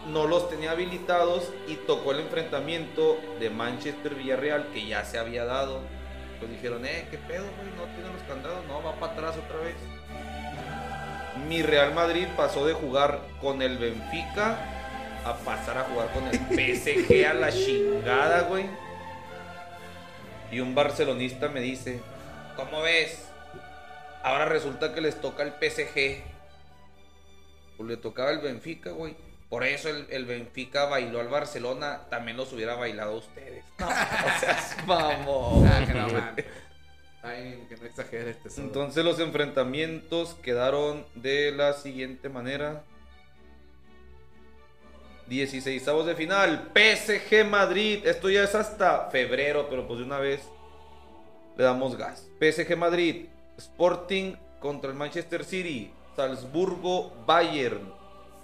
no 0.07 0.27
los 0.27 0.49
tenía 0.49 0.71
habilitados 0.71 1.51
y 1.67 1.75
tocó 1.75 2.11
el 2.11 2.19
enfrentamiento 2.21 3.17
de 3.39 3.49
Manchester 3.49 4.15
Villarreal 4.15 4.67
que 4.73 4.85
ya 4.85 5.05
se 5.05 5.17
había 5.17 5.45
dado. 5.45 5.81
Pues 6.39 6.51
dijeron, 6.51 6.85
eh, 6.85 7.07
qué 7.09 7.17
pedo, 7.17 7.45
güey, 7.57 7.69
no 7.75 7.83
tienen 7.95 8.13
los 8.13 8.23
candados, 8.23 8.65
no, 8.67 8.81
va 8.83 8.95
para 8.95 9.13
atrás 9.13 9.35
otra 9.37 9.59
vez. 9.59 9.75
Mi 11.47 11.61
Real 11.61 11.93
Madrid 11.93 12.27
pasó 12.35 12.65
de 12.65 12.73
jugar 12.73 13.19
con 13.41 13.61
el 13.61 13.77
Benfica 13.77 14.57
a 15.25 15.35
pasar 15.37 15.77
a 15.77 15.83
jugar 15.83 16.11
con 16.11 16.27
el 16.27 16.37
PSG 16.75 17.25
a 17.25 17.33
la 17.33 17.51
chingada, 17.51 18.41
güey. 18.41 18.65
Y 20.51 20.59
un 20.59 20.73
barcelonista 20.73 21.47
me 21.49 21.61
dice, 21.61 21.99
¿cómo 22.55 22.81
ves? 22.81 23.25
Ahora 24.23 24.45
resulta 24.45 24.93
que 24.93 25.01
les 25.01 25.19
toca 25.21 25.43
el 25.43 25.51
PSG. 25.51 26.23
Pues 27.77 27.89
le 27.89 27.97
tocaba 27.97 28.31
el 28.31 28.39
Benfica, 28.39 28.91
güey. 28.91 29.15
Por 29.49 29.63
eso 29.63 29.89
el, 29.89 30.07
el 30.09 30.25
Benfica 30.25 30.85
bailó 30.85 31.21
al 31.21 31.27
Barcelona, 31.27 32.01
también 32.09 32.37
los 32.37 32.51
hubiera 32.53 32.75
bailado 32.75 33.13
a 33.13 33.17
ustedes. 33.17 33.63
No, 33.79 33.87
o 33.87 34.39
sea, 34.39 34.57
vamos. 34.85 35.63
Que 37.21 38.19
no. 38.57 38.63
Entonces 38.63 39.03
los 39.03 39.19
enfrentamientos 39.19 40.35
quedaron 40.35 41.05
de 41.15 41.51
la 41.51 41.73
siguiente 41.73 42.29
manera. 42.29 42.83
16 45.27 45.85
de 46.05 46.15
final. 46.15 46.71
PSG 46.73 47.45
Madrid. 47.45 48.05
Esto 48.05 48.29
ya 48.29 48.43
es 48.43 48.55
hasta 48.55 49.09
febrero, 49.11 49.67
pero 49.69 49.87
pues 49.87 49.99
de 49.99 50.05
una 50.05 50.19
vez 50.19 50.41
le 51.57 51.63
damos 51.63 51.95
gas. 51.97 52.27
PSG 52.39 52.75
Madrid. 52.77 53.27
Sporting 53.57 54.35
contra 54.59 54.89
el 54.89 54.95
Manchester 54.95 55.43
City. 55.43 55.91
Salzburgo 56.15 57.13
Bayern. 57.25 57.93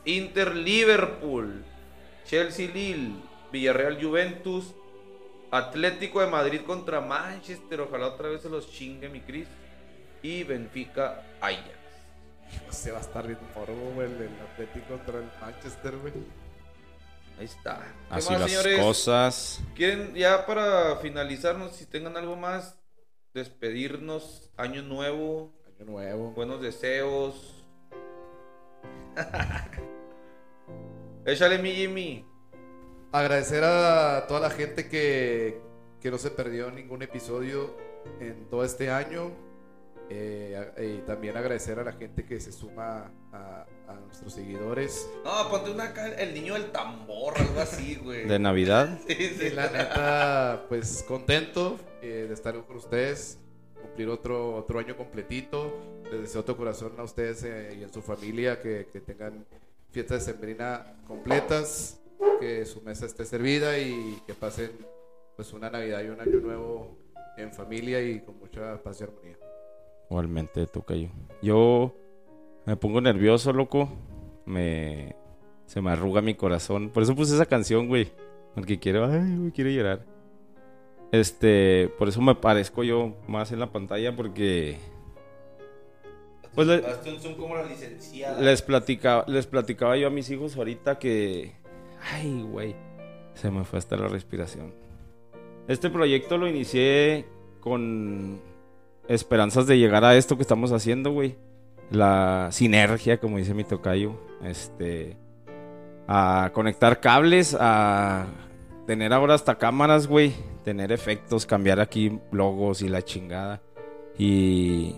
Inter 0.03 0.55
Liverpool. 0.55 1.63
Chelsea 2.25 2.69
Lille. 2.71 3.15
Villarreal 3.51 4.03
Juventus. 4.03 4.75
Atlético 5.51 6.21
de 6.21 6.27
Madrid 6.27 6.61
contra 6.65 7.01
Manchester. 7.01 7.81
Ojalá 7.81 8.07
otra 8.07 8.29
vez 8.29 8.41
se 8.41 8.49
los 8.49 8.71
chingue 8.71 9.09
mi 9.09 9.21
Cris. 9.21 9.47
Y 10.21 10.43
Benfica 10.43 11.23
Ajax. 11.41 11.69
Se 12.69 12.91
va 12.91 12.99
a 12.99 13.01
estar 13.01 13.25
bien 13.27 13.39
morbo, 13.55 13.91
güey, 13.95 14.07
el 14.11 14.29
Atlético 14.51 14.87
contra 14.97 15.19
el 15.19 15.29
Manchester, 15.41 15.95
güey. 15.97 16.13
Ahí 17.37 17.45
está. 17.45 17.79
¿Qué 18.09 18.15
Así 18.15 18.31
más, 18.31 18.41
las 18.41 18.51
señores? 18.51 18.79
cosas. 18.79 19.61
¿Quieren 19.75 20.13
ya 20.15 20.45
para 20.45 20.95
finalizarnos, 20.97 21.75
si 21.75 21.85
tengan 21.85 22.15
algo 22.17 22.35
más, 22.35 22.77
despedirnos, 23.33 24.49
año 24.57 24.81
nuevo, 24.83 25.53
Año 25.67 25.85
nuevo. 25.85 26.31
buenos 26.31 26.61
deseos? 26.61 27.63
Échale 31.25 31.57
mi 31.57 31.71
Jimmy. 31.71 32.25
Agradecer 33.15 33.63
a 33.63 34.25
toda 34.27 34.41
la 34.41 34.49
gente 34.49 34.89
que, 34.89 35.61
que 36.01 36.11
no 36.11 36.17
se 36.17 36.31
perdió 36.31 36.69
ningún 36.69 37.01
episodio 37.01 37.77
en 38.19 38.49
todo 38.49 38.65
este 38.65 38.91
año. 38.91 39.31
Eh, 40.09 41.01
también 41.07 41.37
agradecer 41.37 41.79
a 41.79 41.85
la 41.85 41.93
gente 41.93 42.25
que 42.25 42.41
se 42.41 42.51
suma 42.51 43.13
a, 43.31 43.65
a 43.87 43.93
nuestros 44.05 44.33
seguidores. 44.33 45.09
No, 45.23 45.49
ponte 45.49 45.71
una 45.71 45.85
acá, 45.85 46.09
el 46.09 46.33
niño 46.33 46.55
del 46.55 46.73
tambor, 46.73 47.37
algo 47.37 47.61
así, 47.61 47.95
güey. 47.95 48.27
De 48.27 48.37
Navidad. 48.37 48.99
Sí, 49.07 49.15
sí. 49.15 49.45
Y 49.45 49.49
la 49.51 49.69
neta, 49.69 50.65
pues 50.67 51.01
contento 51.07 51.79
eh, 52.01 52.25
de 52.27 52.33
estar 52.33 52.53
con 52.65 52.75
ustedes, 52.75 53.37
cumplir 53.81 54.09
otro, 54.09 54.57
otro 54.57 54.79
año 54.79 54.97
completito. 54.97 55.73
Les 56.11 56.19
deseo 56.19 56.43
de 56.43 56.53
corazón 56.53 56.91
a 56.97 57.03
ustedes 57.03 57.43
eh, 57.45 57.77
y 57.79 57.83
a 57.85 57.87
su 57.87 58.01
familia 58.01 58.61
que, 58.61 58.89
que 58.91 58.99
tengan 58.99 59.45
fiestas 59.91 60.25
de 60.25 60.33
sembrina 60.33 60.97
completas, 61.07 62.01
que 62.39 62.65
su 62.65 62.81
mesa 62.81 63.05
esté 63.05 63.25
servida 63.25 63.77
y 63.79 64.19
que 64.27 64.33
pasen 64.33 64.71
pues 65.35 65.51
una 65.53 65.69
Navidad 65.69 66.03
y 66.03 66.07
un 66.07 66.19
año 66.21 66.39
nuevo 66.39 66.97
en 67.37 67.51
familia 67.53 68.01
y 68.01 68.21
con 68.21 68.37
mucha 68.39 68.81
paz 68.81 69.01
y 69.01 69.03
armonía. 69.03 69.37
Igualmente 70.09 70.65
toca 70.67 70.95
yo. 70.95 71.09
Yo 71.41 71.93
me 72.65 72.75
pongo 72.77 73.01
nervioso, 73.01 73.51
loco. 73.53 73.89
Me 74.45 75.15
se 75.65 75.81
me 75.81 75.89
arruga 75.91 76.21
mi 76.21 76.35
corazón. 76.35 76.89
Por 76.91 77.03
eso 77.03 77.15
puse 77.15 77.33
esa 77.35 77.45
canción, 77.47 77.87
güey. 77.87 78.11
Porque 78.53 78.79
quiero, 78.79 79.05
ay, 79.05 79.35
güey, 79.37 79.51
quiero 79.51 79.69
llorar. 79.71 80.05
Este, 81.11 81.89
por 81.97 82.07
eso 82.07 82.21
me 82.21 82.35
parezco 82.35 82.83
yo 82.83 83.15
más 83.27 83.51
en 83.51 83.59
la 83.59 83.71
pantalla 83.71 84.15
porque 84.15 84.77
Pues 86.53 86.67
le- 86.67 86.81
les 88.41 88.61
platicaba, 88.61 89.25
les 89.27 89.45
platicaba 89.47 89.97
yo 89.97 90.07
a 90.07 90.09
mis 90.11 90.29
hijos 90.29 90.55
ahorita 90.55 90.99
que 90.99 91.53
ay, 92.11 92.45
güey, 92.49 92.75
se 93.33 93.51
me 93.51 93.63
fue 93.63 93.79
hasta 93.79 93.97
la 93.97 94.07
respiración. 94.07 94.73
Este 95.67 95.89
proyecto 95.89 96.37
lo 96.37 96.47
inicié 96.47 97.25
con 97.59 98.39
esperanzas 99.07 99.67
de 99.67 99.77
llegar 99.77 100.03
a 100.03 100.15
esto 100.15 100.35
que 100.35 100.43
estamos 100.43 100.71
haciendo, 100.71 101.11
güey. 101.11 101.35
La 101.89 102.49
sinergia, 102.51 103.19
como 103.19 103.37
dice 103.37 103.53
mi 103.53 103.63
tocayo. 103.63 104.19
Este. 104.43 105.17
A 106.07 106.51
conectar 106.53 106.99
cables, 106.99 107.57
a 107.59 108.27
tener 108.85 109.13
ahora 109.13 109.33
hasta 109.33 109.57
cámaras, 109.57 110.07
güey. 110.07 110.33
Tener 110.63 110.91
efectos, 110.91 111.45
cambiar 111.45 111.79
aquí 111.79 112.19
logos 112.31 112.81
y 112.81 112.89
la 112.89 113.01
chingada. 113.01 113.61
Y. 114.17 114.95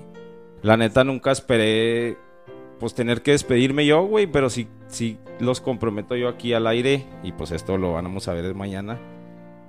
La 0.61 0.75
neta 0.75 1.03
nunca 1.03 1.31
esperé. 1.31 2.17
Pues 2.79 2.93
tener 2.93 3.21
que 3.21 3.31
despedirme 3.31 3.85
yo, 3.85 4.03
güey. 4.03 4.27
Pero 4.27 4.49
sí, 4.49 4.67
sí 4.87 5.17
los 5.39 5.61
comprometo 5.61 6.15
yo 6.15 6.29
aquí 6.29 6.53
al 6.53 6.67
aire. 6.67 7.05
Y 7.23 7.31
pues 7.31 7.51
esto 7.51 7.77
lo 7.77 7.93
vamos 7.93 8.27
a 8.27 8.33
ver 8.33 8.53
mañana. 8.55 8.99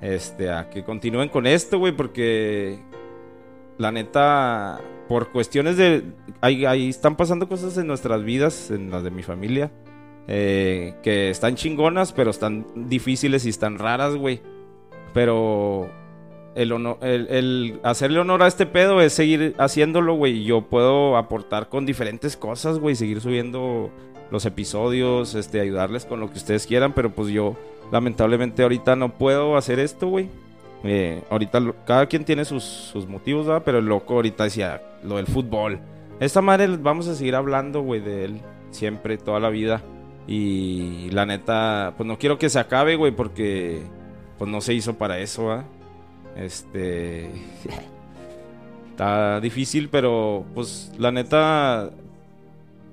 Este, 0.01 0.51
a 0.51 0.71
que 0.71 0.85
continúen 0.85 1.29
con 1.29 1.47
esto, 1.47 1.79
güey. 1.79 1.93
Porque 1.93 2.79
la 3.79 3.93
neta, 3.93 4.81
por 5.09 5.31
cuestiones 5.31 5.77
de... 5.77 6.05
Ahí, 6.41 6.67
ahí 6.67 6.89
están 6.89 7.17
pasando 7.17 7.49
cosas 7.49 7.79
en 7.79 7.87
nuestras 7.87 8.23
vidas, 8.25 8.71
en 8.71 8.91
las 8.91 9.03
de 9.03 9.11
mi 9.11 9.23
familia, 9.23 9.71
eh, 10.27 10.95
que 11.03 11.31
están 11.31 11.55
chingonas, 11.55 12.13
pero 12.13 12.31
están 12.31 12.67
difíciles 12.89 13.47
y 13.47 13.49
están 13.49 13.79
raras, 13.79 14.15
güey. 14.15 14.41
Pero 15.15 15.91
el, 16.63 16.73
honor- 16.73 16.99
el, 17.03 17.81
hacerle 17.83 18.19
honor 18.21 18.43
a 18.43 18.47
este 18.47 18.67
pedo 18.67 19.01
es 19.01 19.13
seguir 19.13 19.55
haciéndolo, 19.59 20.15
güey. 20.15 20.45
Yo 20.45 20.63
puedo 20.63 21.17
aportar 21.17 21.69
con 21.69 21.87
diferentes 21.87 22.37
cosas, 22.37 22.79
güey, 22.79 22.95
seguir 22.95 23.21
subiendo 23.21 23.91
los 24.31 24.45
episodios, 24.45 25.35
este, 25.35 25.61
ayudarles 25.61 26.05
con 26.05 26.21
lo 26.21 26.31
que 26.31 26.39
ustedes 26.39 26.67
quieran, 26.67 26.93
pero 26.93 27.11
pues 27.11 27.29
yo 27.29 27.57
lamentablemente 27.91 28.63
ahorita 28.63 28.97
no 28.97 29.15
puedo 29.15 29.57
hacer 29.57 29.79
esto, 29.79 30.09
güey. 30.09 30.29
Eh, 30.85 31.23
ahorita 31.31 31.61
cada 31.87 32.07
quien 32.07 32.25
tiene 32.25 32.45
sus, 32.45 32.63
sus 32.63 33.07
motivos, 33.09 33.47
¿verdad? 33.47 33.63
Pero 33.65 33.79
el 33.79 33.87
loco 33.87 34.15
ahorita 34.15 34.45
decía 34.45 34.83
lo 35.03 35.17
del 35.17 35.27
fútbol. 35.27 35.81
Esta 36.21 36.41
madre 36.43 36.67
vamos 36.77 37.09
a 37.09 37.15
seguir 37.15 37.35
hablando, 37.37 37.81
güey, 37.83 38.01
de 38.01 38.25
él 38.25 38.41
siempre, 38.71 39.17
toda 39.19 39.41
la 39.41 39.49
vida. 39.51 39.83
Y 40.27 41.09
la 41.11 41.25
neta, 41.25 41.95
pues 41.97 42.07
no 42.07 42.19
quiero 42.19 42.39
que 42.39 42.51
se 42.51 42.59
acabe, 42.59 42.97
güey, 42.97 43.13
porque 43.13 43.81
pues 44.37 44.51
no 44.51 44.61
se 44.61 44.75
hizo 44.75 44.95
para 44.99 45.19
eso, 45.19 45.47
¿verdad? 45.47 45.65
Este... 46.39 47.31
Está 48.91 49.39
difícil, 49.41 49.91
pero 49.91 50.45
pues 50.57 50.91
la 50.99 51.13
neta, 51.13 51.93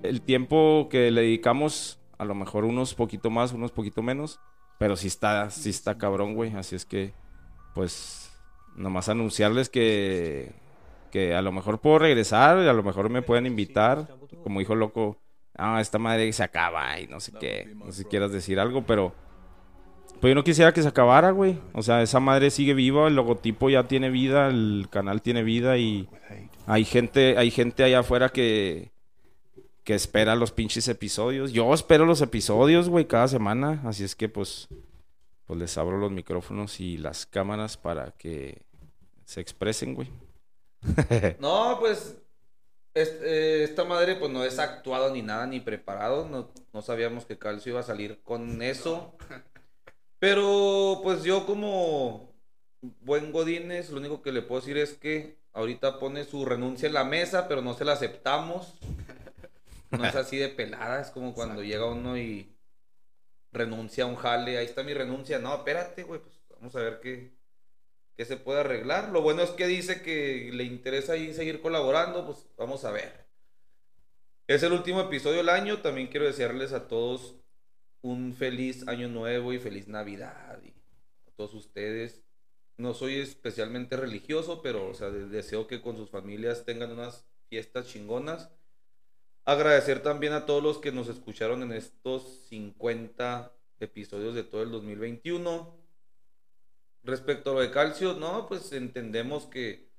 el 0.03 0.21
tiempo 0.21 0.87
que 0.87 1.09
le 1.09 1.21
dedicamos, 1.21 1.99
a 2.19 2.25
lo 2.25 2.35
mejor 2.35 2.63
unos 2.63 2.93
poquito 2.93 3.31
más, 3.31 3.53
unos 3.53 3.71
poquito 3.71 4.03
menos, 4.03 4.39
pero 4.77 4.95
sí 4.97 5.07
está, 5.07 5.49
sí 5.49 5.71
está 5.71 5.97
cabrón, 5.97 6.35
güey. 6.35 6.53
Así 6.53 6.75
es 6.75 6.85
que, 6.85 7.15
pues, 7.73 8.31
nomás 8.75 9.09
anunciarles 9.09 9.69
que, 9.69 10.51
que 11.11 11.33
a 11.33 11.41
lo 11.41 11.51
mejor 11.51 11.79
puedo 11.79 11.97
regresar, 11.97 12.59
a 12.59 12.73
lo 12.73 12.83
mejor 12.83 13.09
me 13.09 13.23
pueden 13.23 13.47
invitar. 13.47 14.07
Como 14.43 14.59
dijo 14.59 14.75
loco, 14.75 15.17
ah, 15.57 15.81
esta 15.81 15.97
madre 15.97 16.31
se 16.33 16.43
acaba 16.43 16.99
y 16.99 17.07
no 17.07 17.19
sé 17.19 17.31
qué. 17.39 17.73
No 17.75 17.91
sé 17.91 18.03
si 18.03 18.05
quieras 18.05 18.31
decir 18.31 18.59
algo, 18.59 18.85
pero 18.85 19.15
pues 20.21 20.31
yo 20.31 20.35
no 20.35 20.43
quisiera 20.43 20.73
que 20.73 20.81
se 20.81 20.87
acabara, 20.87 21.31
güey. 21.31 21.57
O 21.73 21.81
sea, 21.83 22.01
esa 22.01 22.19
madre 22.19 22.49
sigue 22.51 22.73
viva, 22.73 23.07
el 23.07 23.15
logotipo 23.15 23.69
ya 23.69 23.87
tiene 23.87 24.09
vida, 24.09 24.47
el 24.47 24.87
canal 24.89 25.21
tiene 25.21 25.43
vida 25.43 25.77
y 25.77 26.07
hay 26.67 26.85
gente, 26.85 27.37
hay 27.37 27.51
gente 27.51 27.83
allá 27.83 27.99
afuera 27.99 28.29
que 28.29 28.91
que 29.83 29.93
espera 29.93 30.35
los 30.35 30.51
pinches 30.51 30.87
episodios. 30.87 31.51
Yo 31.51 31.71
espero 31.71 32.07
los 32.07 32.19
episodios, 32.21 32.89
güey, 32.89 33.05
cada 33.05 33.27
semana. 33.27 33.81
Así 33.85 34.03
es 34.03 34.15
que, 34.15 34.27
pues, 34.27 34.67
pues 35.45 35.59
les 35.59 35.77
abro 35.77 35.99
los 35.99 36.11
micrófonos 36.11 36.79
y 36.79 36.97
las 36.97 37.27
cámaras 37.27 37.77
para 37.77 38.09
que 38.17 38.63
se 39.25 39.41
expresen, 39.41 39.93
güey. 39.93 40.09
No, 41.39 41.77
pues 41.79 42.17
es- 42.95 43.15
eh, 43.21 43.61
esta 43.63 43.83
madre 43.83 44.15
pues 44.15 44.31
no 44.31 44.43
es 44.43 44.57
actuado 44.57 45.13
ni 45.13 45.21
nada, 45.21 45.45
ni 45.45 45.59
preparado. 45.59 46.27
No, 46.27 46.49
no 46.73 46.81
sabíamos 46.81 47.25
que 47.25 47.37
Calcio 47.37 47.73
iba 47.73 47.81
a 47.81 47.83
salir 47.83 48.21
con 48.23 48.63
eso. 48.63 49.13
Pero 50.19 51.01
pues 51.03 51.23
yo 51.23 51.45
como 51.45 52.33
buen 52.81 53.31
Godínez, 53.31 53.89
lo 53.89 53.99
único 53.99 54.21
que 54.21 54.31
le 54.31 54.41
puedo 54.41 54.61
decir 54.61 54.77
es 54.77 54.93
que 54.93 55.37
ahorita 55.53 55.99
pone 55.99 56.25
su 56.25 56.45
renuncia 56.45 56.87
en 56.87 56.93
la 56.93 57.03
mesa, 57.03 57.47
pero 57.47 57.61
no 57.61 57.73
se 57.73 57.85
la 57.85 57.93
aceptamos. 57.93 58.75
No 59.91 60.05
es 60.05 60.15
así 60.15 60.37
de 60.37 60.49
pelada, 60.49 61.01
es 61.01 61.09
como 61.09 61.33
cuando 61.33 61.63
llega 61.63 61.85
uno 61.85 62.17
y 62.17 62.53
renuncia 63.51 64.03
a 64.03 64.07
un 64.07 64.15
jale, 64.15 64.57
ahí 64.57 64.65
está 64.65 64.83
mi 64.83 64.93
renuncia. 64.93 65.39
No, 65.39 65.55
espérate, 65.55 66.03
güey, 66.03 66.19
pues 66.19 66.33
vamos 66.49 66.75
a 66.75 66.79
ver 66.79 66.99
qué, 67.01 67.31
qué 68.17 68.25
se 68.25 68.37
puede 68.37 68.59
arreglar. 68.59 69.09
Lo 69.09 69.21
bueno 69.21 69.41
es 69.41 69.51
que 69.51 69.67
dice 69.67 70.01
que 70.01 70.49
le 70.53 70.63
interesa 70.63 71.13
ahí 71.13 71.33
seguir 71.33 71.61
colaborando, 71.61 72.25
pues 72.25 72.45
vamos 72.57 72.83
a 72.83 72.91
ver. 72.91 73.25
Es 74.47 74.63
el 74.63 74.73
último 74.73 75.01
episodio 75.01 75.37
del 75.37 75.49
año, 75.49 75.81
también 75.81 76.07
quiero 76.07 76.25
desearles 76.25 76.73
a 76.73 76.87
todos 76.87 77.35
un 78.05 78.33
feliz 78.35 78.87
año 78.87 79.07
nuevo 79.07 79.51
y 79.51 79.57
feliz 79.57 79.87
Navidad 79.87 80.59
y 80.63 80.69
a 81.27 81.31
todos 81.35 81.55
ustedes. 81.55 82.21
No 82.77 82.93
soy 82.93 83.15
especialmente 83.15 83.97
religioso, 83.97 84.61
pero 84.61 84.87
o 84.89 84.93
sea, 84.93 85.09
de- 85.09 85.27
deseo 85.27 85.65
que 85.65 85.81
con 85.81 85.97
sus 85.97 86.11
familias 86.11 86.65
tengan 86.65 86.91
unas 86.91 87.25
fiestas 87.49 87.87
chingonas. 87.87 88.51
Agradecer 89.43 90.03
también 90.03 90.33
a 90.33 90.45
todos 90.45 90.61
los 90.61 90.77
que 90.77 90.91
nos 90.91 91.07
escucharon 91.07 91.63
en 91.63 91.71
estos 91.71 92.45
50 92.49 93.51
episodios 93.79 94.35
de 94.35 94.43
todo 94.43 94.61
el 94.61 94.69
2021. 94.71 95.75
Respecto 97.03 97.51
a 97.51 97.53
lo 97.55 97.59
de 97.61 97.71
calcio, 97.71 98.13
no, 98.13 98.45
pues 98.47 98.71
entendemos 98.71 99.45
que, 99.47 99.89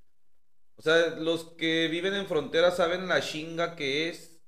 o 0.77 0.83
sea, 0.83 1.17
los 1.17 1.45
que 1.57 1.89
viven 1.89 2.15
en 2.15 2.27
frontera 2.27 2.71
saben 2.71 3.09
la 3.09 3.21
chinga 3.21 3.75
que 3.75 4.09
es 4.11 4.41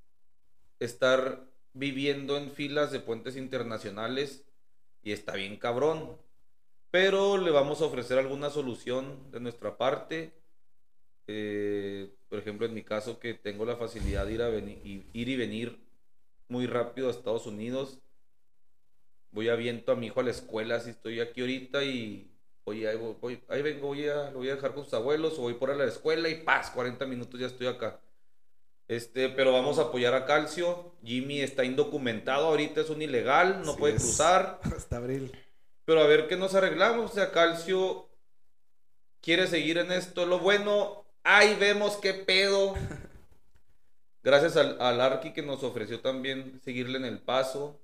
estar 0.79 1.48
viviendo 1.73 2.36
en 2.36 2.51
filas 2.53 2.93
de 2.93 3.01
puentes 3.01 3.36
internacionales 3.36 4.45
y 5.03 5.12
está 5.12 5.35
bien 5.35 5.57
cabrón. 5.59 6.16
Pero 6.90 7.39
le 7.39 7.51
vamos 7.51 7.82
a 7.82 7.86
ofrecer 7.86 8.19
alguna 8.19 8.51
solución 8.51 9.31
de 9.31 9.40
nuestra 9.40 9.77
parte. 9.78 10.32
Eh, 11.27 12.11
por 12.28 12.39
ejemplo, 12.39 12.66
en 12.66 12.74
mi 12.74 12.82
caso, 12.82 13.19
que 13.20 13.35
tengo 13.35 13.65
la 13.65 13.77
facilidad 13.77 14.27
de 14.27 14.32
ir, 14.35 14.43
a 14.43 14.51
ir 14.51 15.28
y 15.28 15.36
venir 15.36 15.78
muy 16.49 16.66
rápido 16.66 17.09
a 17.09 17.11
Estados 17.12 17.47
Unidos. 17.47 18.01
Voy 19.31 19.49
a 19.49 19.55
viento 19.57 19.93
a 19.93 19.97
mi 19.97 20.07
hijo 20.07 20.20
a 20.20 20.23
la 20.23 20.31
escuela 20.31 20.81
si 20.81 20.90
estoy 20.90 21.20
aquí 21.20 21.40
ahorita 21.43 21.85
y 21.85 22.31
voy- 22.65 22.85
ahí 23.49 23.62
vengo, 23.62 23.89
voy 23.89 24.07
a, 24.09 24.31
lo 24.31 24.39
voy 24.39 24.49
a 24.51 24.55
dejar 24.57 24.74
con 24.74 24.85
sus 24.85 24.95
abuelos 24.95 25.39
o 25.39 25.43
voy 25.43 25.55
por 25.55 25.70
a 25.70 25.74
la 25.77 25.85
escuela 25.85 26.28
y 26.28 26.43
paz, 26.45 26.70
40 26.70 27.07
minutos 27.07 27.39
ya 27.39 27.47
estoy 27.47 27.66
acá. 27.66 28.01
Este, 28.89 29.28
pero 29.28 29.52
vamos 29.52 29.78
a 29.78 29.82
apoyar 29.82 30.15
a 30.15 30.24
Calcio. 30.24 30.93
Jimmy 31.05 31.43
está 31.43 31.65
indocumentado, 31.65 32.47
ahorita 32.47 32.81
es 32.81 32.90
un 32.90 33.02
ilegal, 33.02 33.62
no 33.65 33.73
Así 33.73 33.78
puede 33.78 33.97
es. 33.97 34.02
cruzar. 34.02 34.60
Hasta 34.77 34.97
abril. 34.97 35.31
Pero 35.85 36.01
a 36.01 36.06
ver 36.06 36.27
qué 36.27 36.36
nos 36.36 36.55
arreglamos. 36.55 37.10
O 37.10 37.15
sea, 37.15 37.31
Calcio 37.31 38.09
quiere 39.20 39.47
seguir 39.47 39.78
en 39.78 39.93
esto. 39.93 40.24
Lo 40.27 40.39
bueno, 40.39 41.05
ahí 41.23 41.55
vemos 41.60 41.97
qué 41.97 42.15
pedo. 42.15 42.74
Gracias 44.23 44.56
al, 44.56 44.81
al 44.81 45.01
Arqui 45.01 45.32
que 45.32 45.43
nos 45.43 45.62
ofreció 45.62 46.01
también 46.01 46.60
seguirle 46.65 46.98
en 46.98 47.05
el 47.05 47.20
paso. 47.20 47.81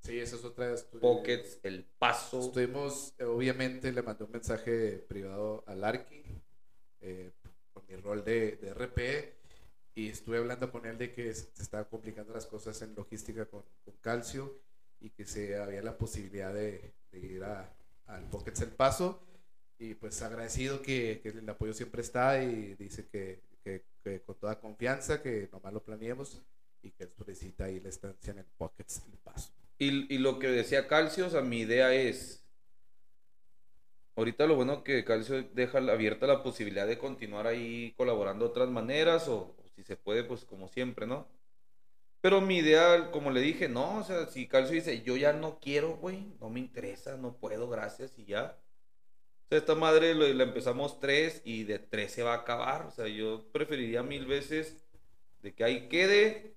Sí, 0.00 0.18
esa 0.18 0.36
es 0.36 0.44
otra. 0.44 0.74
Pockets, 1.00 1.58
el 1.62 1.84
paso. 1.98 2.40
Estuvimos, 2.40 3.14
obviamente, 3.20 3.92
le 3.92 4.02
mandé 4.02 4.24
un 4.24 4.30
mensaje 4.30 5.04
privado 5.08 5.64
al 5.66 5.84
Arqui 5.84 6.22
eh, 7.00 7.32
con 7.72 7.84
mi 7.86 7.96
rol 7.96 8.24
de, 8.24 8.56
de 8.56 8.74
RP 8.74 9.37
y 9.98 10.08
estuve 10.10 10.38
hablando 10.38 10.70
con 10.70 10.86
él 10.86 10.96
de 10.96 11.12
que 11.12 11.34
se 11.34 11.60
estaban 11.60 11.86
complicando 11.86 12.32
las 12.32 12.46
cosas 12.46 12.80
en 12.82 12.94
logística 12.94 13.46
con, 13.46 13.64
con 13.84 13.94
Calcio 14.00 14.54
y 15.00 15.10
que 15.10 15.24
se 15.24 15.56
había 15.56 15.82
la 15.82 15.98
posibilidad 15.98 16.54
de, 16.54 16.94
de 17.10 17.18
ir 17.18 17.42
a, 17.42 17.68
al 18.06 18.22
Pockets 18.30 18.60
El 18.60 18.70
Paso 18.70 19.20
y 19.76 19.94
pues 19.94 20.22
agradecido 20.22 20.82
que, 20.82 21.18
que 21.20 21.30
el 21.30 21.48
apoyo 21.48 21.72
siempre 21.72 22.02
está 22.02 22.40
y 22.40 22.74
dice 22.76 23.08
que, 23.08 23.40
que- 23.64 23.82
que 24.04 24.20
con 24.22 24.36
toda 24.36 24.60
confianza 24.60 25.20
que 25.20 25.48
nomás 25.50 25.72
lo 25.72 25.82
planeemos 25.82 26.40
y 26.80 26.92
que 26.92 27.02
él 27.04 27.10
solicita 27.18 27.64
ahí 27.64 27.80
la 27.80 27.88
estancia 27.88 28.30
en 28.30 28.38
el 28.38 28.46
Pockets 28.56 29.02
El 29.12 29.18
Paso. 29.18 29.50
Y, 29.78 30.14
y 30.14 30.18
lo 30.18 30.38
que 30.38 30.46
decía 30.46 30.86
Calcio, 30.86 31.26
o 31.26 31.30
sea, 31.30 31.42
mi 31.42 31.60
idea 31.60 31.92
es. 31.92 32.44
Ahorita 34.16 34.46
lo 34.46 34.56
bueno 34.56 34.82
que 34.84 35.04
Calcio 35.04 35.42
deja 35.54 35.78
abierta 35.78 36.26
la 36.26 36.42
posibilidad 36.42 36.86
de 36.86 36.98
continuar 36.98 37.46
ahí 37.46 37.94
colaborando 37.96 38.44
de 38.44 38.50
otras 38.50 38.68
maneras, 38.68 39.28
o 39.28 39.54
si 39.78 39.84
se 39.84 39.96
puede, 39.96 40.24
pues 40.24 40.44
como 40.44 40.68
siempre, 40.68 41.06
¿no? 41.06 41.28
Pero 42.20 42.40
mi 42.40 42.58
idea, 42.58 43.12
como 43.12 43.30
le 43.30 43.40
dije, 43.40 43.68
no, 43.68 43.98
o 43.98 44.02
sea, 44.02 44.26
si 44.26 44.48
Calcio 44.48 44.74
dice, 44.74 45.02
yo 45.02 45.16
ya 45.16 45.32
no 45.32 45.60
quiero, 45.60 45.96
güey, 45.98 46.34
no 46.40 46.50
me 46.50 46.58
interesa, 46.58 47.16
no 47.16 47.36
puedo, 47.36 47.68
gracias, 47.68 48.18
y 48.18 48.24
ya. 48.24 48.58
O 49.46 49.48
sea, 49.48 49.58
esta 49.58 49.76
madre 49.76 50.14
la 50.14 50.42
empezamos 50.42 50.98
tres 50.98 51.42
y 51.44 51.62
de 51.62 51.78
tres 51.78 52.12
se 52.12 52.24
va 52.24 52.34
a 52.34 52.38
acabar. 52.38 52.86
O 52.86 52.90
sea, 52.90 53.06
yo 53.06 53.46
preferiría 53.52 54.02
mil 54.02 54.26
veces 54.26 54.84
de 55.42 55.54
que 55.54 55.62
ahí 55.64 55.88
quede. 55.88 56.54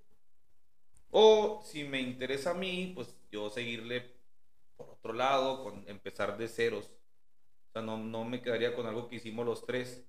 O 1.11 1.61
si 1.63 1.83
me 1.83 2.01
interesa 2.01 2.51
a 2.51 2.55
mí, 2.55 2.91
pues 2.95 3.15
yo 3.31 3.49
seguirle 3.51 4.11
por 4.77 4.89
otro 4.89 5.13
lado, 5.13 5.63
con 5.63 5.87
empezar 5.87 6.37
de 6.37 6.47
ceros. 6.47 6.85
O 7.69 7.71
sea, 7.73 7.81
no, 7.83 7.97
no 7.97 8.25
me 8.25 8.41
quedaría 8.41 8.75
con 8.75 8.87
algo 8.87 9.07
que 9.07 9.17
hicimos 9.17 9.45
los 9.45 9.65
tres. 9.65 10.03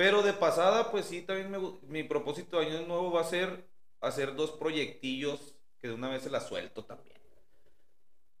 Pero 0.00 0.22
de 0.22 0.32
pasada, 0.32 0.90
pues 0.90 1.04
sí, 1.04 1.20
también 1.20 1.54
mi 1.86 2.02
propósito 2.04 2.58
de 2.58 2.68
año 2.68 2.86
nuevo 2.86 3.12
va 3.12 3.20
a 3.20 3.24
ser 3.24 3.68
hacer 4.00 4.34
dos 4.34 4.50
proyectillos 4.52 5.54
que 5.78 5.88
de 5.88 5.92
una 5.94 6.08
vez 6.08 6.22
se 6.22 6.30
las 6.30 6.48
suelto 6.48 6.86
también. 6.86 7.18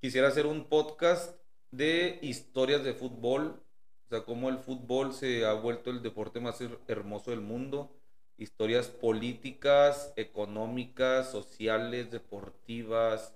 Quisiera 0.00 0.28
hacer 0.28 0.46
un 0.46 0.64
podcast 0.70 1.38
de 1.70 2.18
historias 2.22 2.82
de 2.82 2.94
fútbol, 2.94 3.62
o 4.06 4.08
sea, 4.08 4.24
cómo 4.24 4.48
el 4.48 4.56
fútbol 4.56 5.12
se 5.12 5.44
ha 5.44 5.52
vuelto 5.52 5.90
el 5.90 6.00
deporte 6.00 6.40
más 6.40 6.58
her- 6.62 6.78
hermoso 6.88 7.30
del 7.30 7.42
mundo, 7.42 7.94
historias 8.38 8.88
políticas, 8.88 10.14
económicas, 10.16 11.30
sociales, 11.30 12.10
deportivas, 12.10 13.34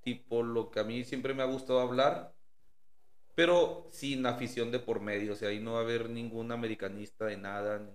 tipo 0.00 0.42
lo 0.42 0.72
que 0.72 0.80
a 0.80 0.84
mí 0.84 1.04
siempre 1.04 1.34
me 1.34 1.44
ha 1.44 1.46
gustado 1.46 1.78
hablar, 1.78 2.34
pero 3.36 3.86
sin 3.90 4.24
afición 4.24 4.70
de 4.72 4.78
por 4.78 5.00
medio, 5.00 5.34
o 5.34 5.36
sea, 5.36 5.50
ahí 5.50 5.60
no 5.60 5.74
va 5.74 5.80
a 5.80 5.82
haber 5.82 6.08
ningún 6.08 6.50
americanista 6.52 7.26
de 7.26 7.36
nada. 7.36 7.86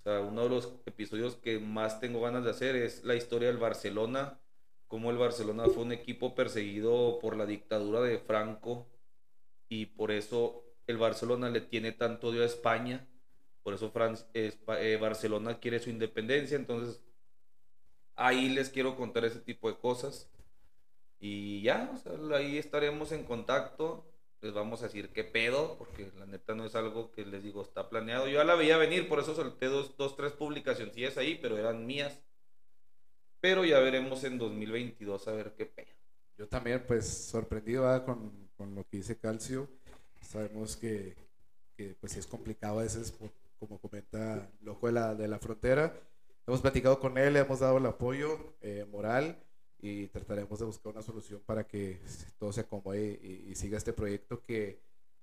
O 0.00 0.02
sea, 0.02 0.20
uno 0.20 0.44
de 0.44 0.48
los 0.48 0.72
episodios 0.86 1.36
que 1.36 1.58
más 1.60 2.00
tengo 2.00 2.22
ganas 2.22 2.44
de 2.44 2.50
hacer 2.50 2.74
es 2.74 3.04
la 3.04 3.14
historia 3.14 3.48
del 3.48 3.58
Barcelona, 3.58 4.40
cómo 4.86 5.10
el 5.10 5.18
Barcelona 5.18 5.66
fue 5.66 5.84
un 5.84 5.92
equipo 5.92 6.34
perseguido 6.34 7.18
por 7.20 7.36
la 7.36 7.44
dictadura 7.44 8.00
de 8.00 8.18
Franco 8.18 8.86
y 9.68 9.84
por 9.84 10.10
eso 10.10 10.64
el 10.86 10.96
Barcelona 10.96 11.50
le 11.50 11.60
tiene 11.60 11.92
tanto 11.92 12.28
odio 12.28 12.42
a 12.42 12.46
España, 12.46 13.06
por 13.62 13.74
eso 13.74 13.92
eh, 14.32 14.98
Barcelona 14.98 15.60
quiere 15.60 15.78
su 15.78 15.90
independencia, 15.90 16.56
entonces 16.56 17.02
ahí 18.16 18.48
les 18.48 18.70
quiero 18.70 18.96
contar 18.96 19.26
ese 19.26 19.40
tipo 19.40 19.68
de 19.68 19.76
cosas 19.76 20.30
y 21.20 21.60
ya, 21.60 21.90
o 21.92 21.98
sea, 21.98 22.12
ahí 22.38 22.56
estaremos 22.56 23.12
en 23.12 23.24
contacto, 23.24 24.07
les 24.40 24.54
vamos 24.54 24.80
a 24.80 24.84
decir 24.84 25.10
qué 25.10 25.24
pedo, 25.24 25.76
porque 25.78 26.10
la 26.16 26.26
neta 26.26 26.54
no 26.54 26.64
es 26.64 26.74
algo 26.74 27.10
que 27.10 27.24
les 27.24 27.42
digo 27.42 27.62
está 27.62 27.88
planeado, 27.88 28.26
yo 28.26 28.34
ya 28.34 28.44
la 28.44 28.54
veía 28.54 28.76
venir, 28.76 29.08
por 29.08 29.18
eso 29.18 29.34
solté 29.34 29.66
dos, 29.66 29.96
dos 29.96 30.16
tres 30.16 30.32
publicaciones 30.32 31.16
ahí, 31.16 31.38
pero 31.40 31.58
eran 31.58 31.86
mías. 31.86 32.20
Pero 33.40 33.64
ya 33.64 33.78
veremos 33.78 34.24
en 34.24 34.38
2022 34.38 35.28
a 35.28 35.32
ver 35.32 35.54
qué 35.56 35.66
pedo. 35.66 35.88
Yo 36.36 36.48
también, 36.48 36.84
pues, 36.86 37.06
sorprendido 37.06 38.04
con, 38.04 38.48
con 38.56 38.74
lo 38.74 38.84
que 38.84 38.98
dice 38.98 39.16
Calcio. 39.16 39.68
Sabemos 40.20 40.76
que, 40.76 41.16
que, 41.76 41.96
pues, 42.00 42.16
es 42.16 42.26
complicado 42.26 42.80
a 42.80 42.82
veces, 42.82 43.14
como 43.58 43.78
comenta 43.78 44.50
Loco 44.60 44.88
de 44.88 44.92
la, 44.92 45.14
de 45.14 45.28
la 45.28 45.38
Frontera. 45.38 45.94
Hemos 46.46 46.60
platicado 46.60 46.98
con 46.98 47.18
él, 47.18 47.34
le 47.34 47.40
hemos 47.40 47.60
dado 47.60 47.78
el 47.78 47.86
apoyo 47.86 48.54
eh, 48.60 48.86
moral 48.90 49.38
y 49.80 50.08
trataremos 50.08 50.58
de 50.58 50.64
buscar 50.64 50.92
una 50.92 51.02
solución 51.02 51.40
para 51.46 51.66
que 51.66 52.00
todo 52.38 52.52
se 52.52 52.62
acomode 52.62 53.18
y, 53.22 53.50
y 53.50 53.54
siga 53.54 53.78
este 53.78 53.92
proyecto 53.92 54.42
que, 54.42 54.80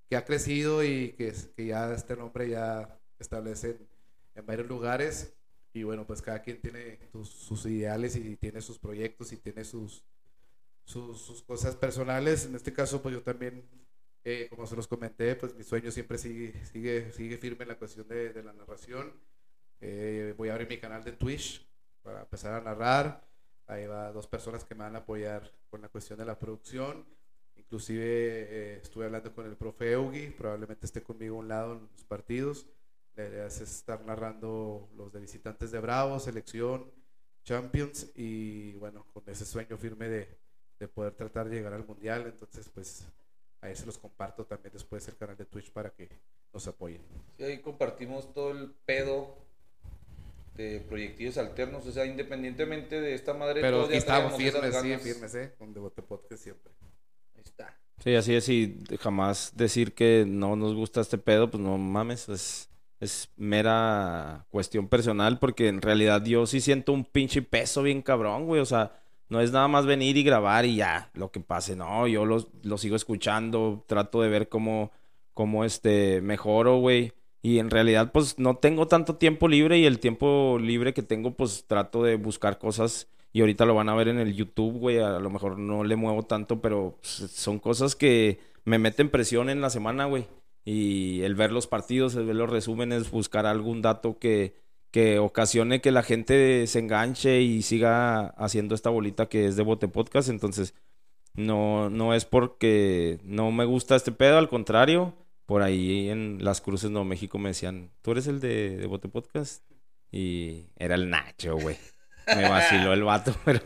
que 0.10 0.16
ha 0.16 0.24
crecido 0.26 0.84
y 0.84 1.14
que, 1.14 1.34
que 1.56 1.66
ya 1.66 1.94
este 1.94 2.16
nombre 2.16 2.50
ya 2.50 2.98
establece 3.20 3.72
en, 3.72 3.88
en 4.36 4.46
varios 4.46 4.68
lugares. 4.68 5.34
Y 5.74 5.84
bueno, 5.84 6.08
pues 6.08 6.22
cada 6.22 6.42
quien 6.42 6.62
tiene 6.62 7.00
sus, 7.12 7.28
sus 7.30 7.66
ideales 7.66 8.16
y 8.16 8.38
tiene 8.38 8.62
sus 8.62 8.80
proyectos 8.80 9.34
y 9.34 9.38
tiene 9.38 9.66
sus, 9.66 10.06
sus, 10.86 11.20
sus 11.22 11.42
cosas 11.44 11.76
personales. 11.76 12.46
En 12.46 12.56
este 12.56 12.72
caso, 12.72 13.02
pues 13.02 13.14
yo 13.14 13.22
también, 13.22 13.62
eh, 14.24 14.48
como 14.50 14.66
se 14.68 14.78
los 14.78 14.88
comenté, 14.88 15.36
pues 15.36 15.54
mi 15.54 15.64
sueño 15.64 15.92
siempre 15.92 16.18
sigue, 16.18 16.64
sigue, 16.66 17.12
sigue 17.12 17.38
firme 17.38 17.64
en 17.64 17.68
la 17.70 17.78
cuestión 17.78 18.08
de, 18.08 18.32
de 18.32 18.42
la 18.42 18.54
narración. 18.54 19.12
Eh, 19.82 20.34
voy 20.38 20.48
a 20.48 20.54
abrir 20.54 20.70
mi 20.70 20.78
canal 20.78 21.04
de 21.04 21.12
Twitch 21.12 21.68
para 22.02 22.22
empezar 22.22 22.54
a 22.54 22.62
narrar. 22.62 23.25
Ahí 23.68 23.88
va 23.88 24.12
dos 24.12 24.28
personas 24.28 24.64
que 24.64 24.76
me 24.76 24.84
van 24.84 24.96
a 24.96 25.00
apoyar 25.00 25.52
con 25.70 25.82
la 25.82 25.90
cuestión 25.90 26.20
de 26.20 26.26
la 26.26 26.38
producción. 26.38 27.06
Inclusive 27.56 28.04
eh, 28.04 28.80
estuve 28.82 29.06
hablando 29.06 29.34
con 29.34 29.46
el 29.46 29.56
profe 29.56 29.94
Eugi, 29.94 30.30
probablemente 30.30 30.86
esté 30.86 31.02
conmigo 31.02 31.38
a 31.38 31.40
un 31.40 31.48
lado 31.48 31.74
en 31.74 31.90
los 31.92 32.04
partidos. 32.04 32.68
La 33.16 33.26
idea 33.26 33.46
es 33.48 33.62
estar 33.62 34.04
narrando 34.06 34.90
los 34.96 35.12
de 35.14 35.22
visitantes 35.22 35.72
de 35.72 35.80
Bravo, 35.80 36.20
selección, 36.20 36.92
Champions 37.44 38.12
y 38.16 38.74
bueno, 38.74 39.06
con 39.14 39.24
ese 39.28 39.46
sueño 39.46 39.78
firme 39.78 40.10
de, 40.10 40.38
de 40.80 40.88
poder 40.88 41.14
tratar 41.14 41.50
de 41.50 41.56
llegar 41.56 41.74
al 41.74 41.86
Mundial. 41.86 42.26
Entonces, 42.28 42.70
pues 42.70 43.08
ahí 43.62 43.76
se 43.76 43.86
los 43.86 43.98
comparto 43.98 44.46
también 44.46 44.74
después 44.74 45.08
el 45.08 45.16
canal 45.16 45.38
de 45.38 45.46
Twitch 45.46 45.72
para 45.72 45.92
que 45.92 46.10
nos 46.54 46.68
apoyen. 46.68 47.02
Y 47.38 47.44
ahí 47.44 47.60
compartimos 47.60 48.34
todo 48.34 48.52
el 48.52 48.72
pedo 48.86 49.45
de 50.56 50.80
proyectillos 50.80 51.38
alternos, 51.38 51.86
o 51.86 51.92
sea, 51.92 52.06
independientemente 52.06 53.02
de 53.02 53.14
esta 53.14 53.34
madre. 53.34 53.62
Pero 53.62 53.78
todos 53.78 53.90
aquí 53.90 53.98
estamos 53.98 54.36
firmes, 54.36 54.76
sí, 54.82 54.96
firmes, 54.98 55.36
¿eh? 55.36 55.54
Con 55.58 55.74
Devote 55.74 56.02
Podcast 56.02 56.44
siempre. 56.44 56.72
Ahí 57.36 57.42
está. 57.44 57.78
Sí, 58.04 58.16
así 58.16 58.36
es, 58.36 58.50
y 58.50 58.84
jamás 59.00 59.54
decir 59.56 59.94
que 59.94 60.26
no 60.28 60.56
nos 60.56 60.74
gusta 60.74 61.02
este 61.02 61.18
pedo, 61.18 61.50
pues 61.50 61.62
no 61.62 61.78
mames, 61.78 62.30
es, 62.30 62.70
es 63.00 63.30
mera 63.36 64.46
cuestión 64.50 64.88
personal, 64.88 65.40
porque 65.40 65.68
en 65.68 65.82
realidad 65.82 66.24
yo 66.24 66.46
sí 66.46 66.62
siento 66.62 66.94
un 66.94 67.06
pinche 67.06 67.42
peso 67.42 67.84
bien 67.84 68.02
cabrón, 68.02 68.46
güey, 68.46 68.62
o 68.62 68.66
sea, 68.66 69.00
no 69.30 69.42
es 69.42 69.52
nada 69.52 69.68
más 69.68 69.86
venir 69.86 70.18
y 70.18 70.24
grabar 70.24 70.66
y 70.66 70.78
ya, 70.78 71.10
lo 71.14 71.32
que 71.32 71.40
pase, 71.40 71.76
no, 71.76 72.08
yo 72.08 72.26
lo, 72.26 72.48
lo 72.64 72.78
sigo 72.78 72.96
escuchando, 72.96 73.84
trato 73.88 74.22
de 74.22 74.30
ver 74.30 74.50
cómo, 74.50 74.92
cómo 75.34 75.64
este, 75.64 76.22
mejoro, 76.22 76.78
güey, 76.80 77.14
y 77.46 77.60
en 77.60 77.70
realidad 77.70 78.12
pues 78.12 78.40
no 78.40 78.58
tengo 78.58 78.88
tanto 78.88 79.18
tiempo 79.18 79.48
libre 79.48 79.78
y 79.78 79.86
el 79.86 80.00
tiempo 80.00 80.58
libre 80.60 80.96
que 80.96 81.04
tengo 81.04 81.36
pues 81.36 81.66
trato 81.68 82.02
de 82.02 82.16
buscar 82.16 82.58
cosas 82.58 83.08
y 83.34 83.42
ahorita 83.42 83.66
lo 83.66 83.76
van 83.76 83.88
a 83.88 83.94
ver 83.94 84.08
en 84.08 84.18
el 84.18 84.34
YouTube, 84.34 84.80
güey. 84.80 84.98
A 84.98 85.20
lo 85.20 85.30
mejor 85.30 85.60
no 85.60 85.84
le 85.84 85.96
muevo 85.96 86.24
tanto, 86.24 86.60
pero 86.60 86.98
pues, 87.00 87.30
son 87.32 87.60
cosas 87.60 87.96
que 87.96 88.40
me 88.64 88.80
meten 88.80 89.12
presión 89.12 89.52
en 89.52 89.62
la 89.62 89.70
semana, 89.70 90.06
güey. 90.06 90.26
Y 90.64 91.22
el 91.22 91.36
ver 91.36 91.52
los 91.52 91.68
partidos, 91.68 92.16
el 92.16 92.26
ver 92.26 92.36
los 92.36 92.50
resúmenes, 92.50 93.12
buscar 93.12 93.46
algún 93.46 93.84
dato 93.84 94.18
que, 94.18 94.56
que 94.90 95.20
ocasione 95.20 95.82
que 95.82 95.92
la 95.92 96.02
gente 96.02 96.66
se 96.66 96.80
enganche 96.80 97.42
y 97.42 97.62
siga 97.62 98.30
haciendo 98.38 98.74
esta 98.74 98.90
bolita 98.90 99.30
que 99.30 99.46
es 99.46 99.56
de 99.56 99.62
Bote 99.62 99.88
Podcast. 99.88 100.30
Entonces, 100.30 100.74
no, 101.36 101.92
no 101.92 102.16
es 102.16 102.26
porque 102.26 103.20
no 103.24 103.52
me 103.52 103.66
gusta 103.66 103.96
este 103.96 104.12
pedo, 104.12 104.40
al 104.40 104.50
contrario. 104.50 105.14
Por 105.46 105.62
ahí 105.62 106.10
en 106.10 106.44
Las 106.44 106.62
Cruces, 106.62 106.90
Nuevo 106.90 107.06
México, 107.06 107.38
me 107.38 107.50
decían, 107.50 107.92
¿tú 108.02 108.12
eres 108.12 108.28
el 108.28 108.40
de, 108.40 108.78
de 108.78 108.88
Bote 108.88 109.10
Podcast? 109.10 109.64
Y 110.12 110.66
era 110.78 110.96
el 110.96 111.10
Nacho, 111.10 111.58
güey. 111.58 111.78
Me 112.28 112.50
vaciló 112.50 112.94
el 112.94 113.04
vato, 113.04 113.36
pero 113.46 113.62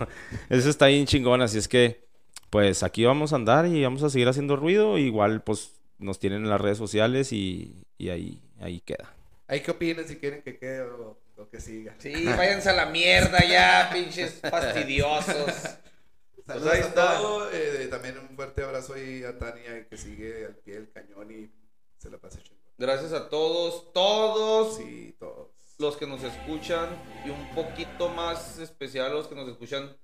eso 0.49 0.69
está 0.69 0.87
bien 0.87 1.05
chingón. 1.05 1.41
Así 1.41 1.57
es 1.57 1.67
que, 1.67 2.05
pues 2.49 2.83
aquí 2.83 3.05
vamos 3.05 3.31
a 3.31 3.37
andar 3.37 3.65
y 3.67 3.81
vamos 3.83 4.03
a 4.03 4.09
seguir 4.09 4.27
haciendo 4.27 4.55
ruido. 4.55 4.97
Igual, 4.97 5.41
pues 5.43 5.73
nos 5.97 6.19
tienen 6.19 6.43
en 6.43 6.49
las 6.49 6.59
redes 6.59 6.77
sociales 6.77 7.31
y, 7.31 7.85
y 7.97 8.09
ahí, 8.09 8.41
ahí 8.59 8.81
queda. 8.81 9.13
Ahí 9.47 9.61
qué 9.61 9.71
opinen 9.71 10.07
si 10.07 10.17
quieren 10.17 10.41
que 10.41 10.57
quede 10.57 10.81
o, 10.81 11.17
o 11.37 11.49
que 11.49 11.61
siga. 11.61 11.95
Sí, 11.99 12.25
váyanse 12.25 12.69
a 12.69 12.73
la 12.73 12.87
mierda 12.87 13.39
ya, 13.45 13.89
pinches 13.93 14.39
fastidiosos. 14.41 15.53
Saludos 16.45 16.69
Pues 16.69 16.73
ahí 16.73 16.81
a 16.81 16.93
todos, 16.95 17.53
eh, 17.53 17.87
también 17.91 18.17
un 18.17 18.35
fuerte 18.35 18.63
abrazo 18.63 18.95
ahí 18.95 19.23
a 19.23 19.37
Tania 19.37 19.87
que 19.87 19.97
sigue 19.97 20.47
al 20.47 20.55
pie 20.55 20.75
del 20.75 20.91
cañón 20.91 21.31
y 21.31 21.47
se 21.99 22.09
la 22.09 22.17
chingón. 22.17 22.57
Gracias 22.77 23.11
a 23.13 23.29
todos, 23.29 23.91
todos 23.93 24.77
Sí, 24.77 25.15
todos. 25.19 25.49
los 25.77 25.97
que 25.97 26.07
nos 26.07 26.23
escuchan 26.23 26.89
y 27.25 27.29
un 27.29 27.49
poquito 27.53 28.09
más 28.09 28.57
especial 28.59 29.13
los 29.13 29.27
que 29.27 29.35
nos 29.35 29.47
escuchan 29.49 29.95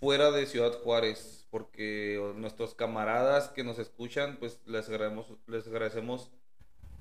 fuera 0.00 0.30
de 0.30 0.46
Ciudad 0.46 0.72
Juárez, 0.82 1.46
porque 1.50 2.20
nuestros 2.36 2.74
camaradas 2.74 3.48
que 3.48 3.64
nos 3.64 3.78
escuchan, 3.78 4.36
pues 4.38 4.60
les 4.66 4.88
agradecemos, 4.88 5.26
les 5.46 5.66
agradecemos 5.66 6.30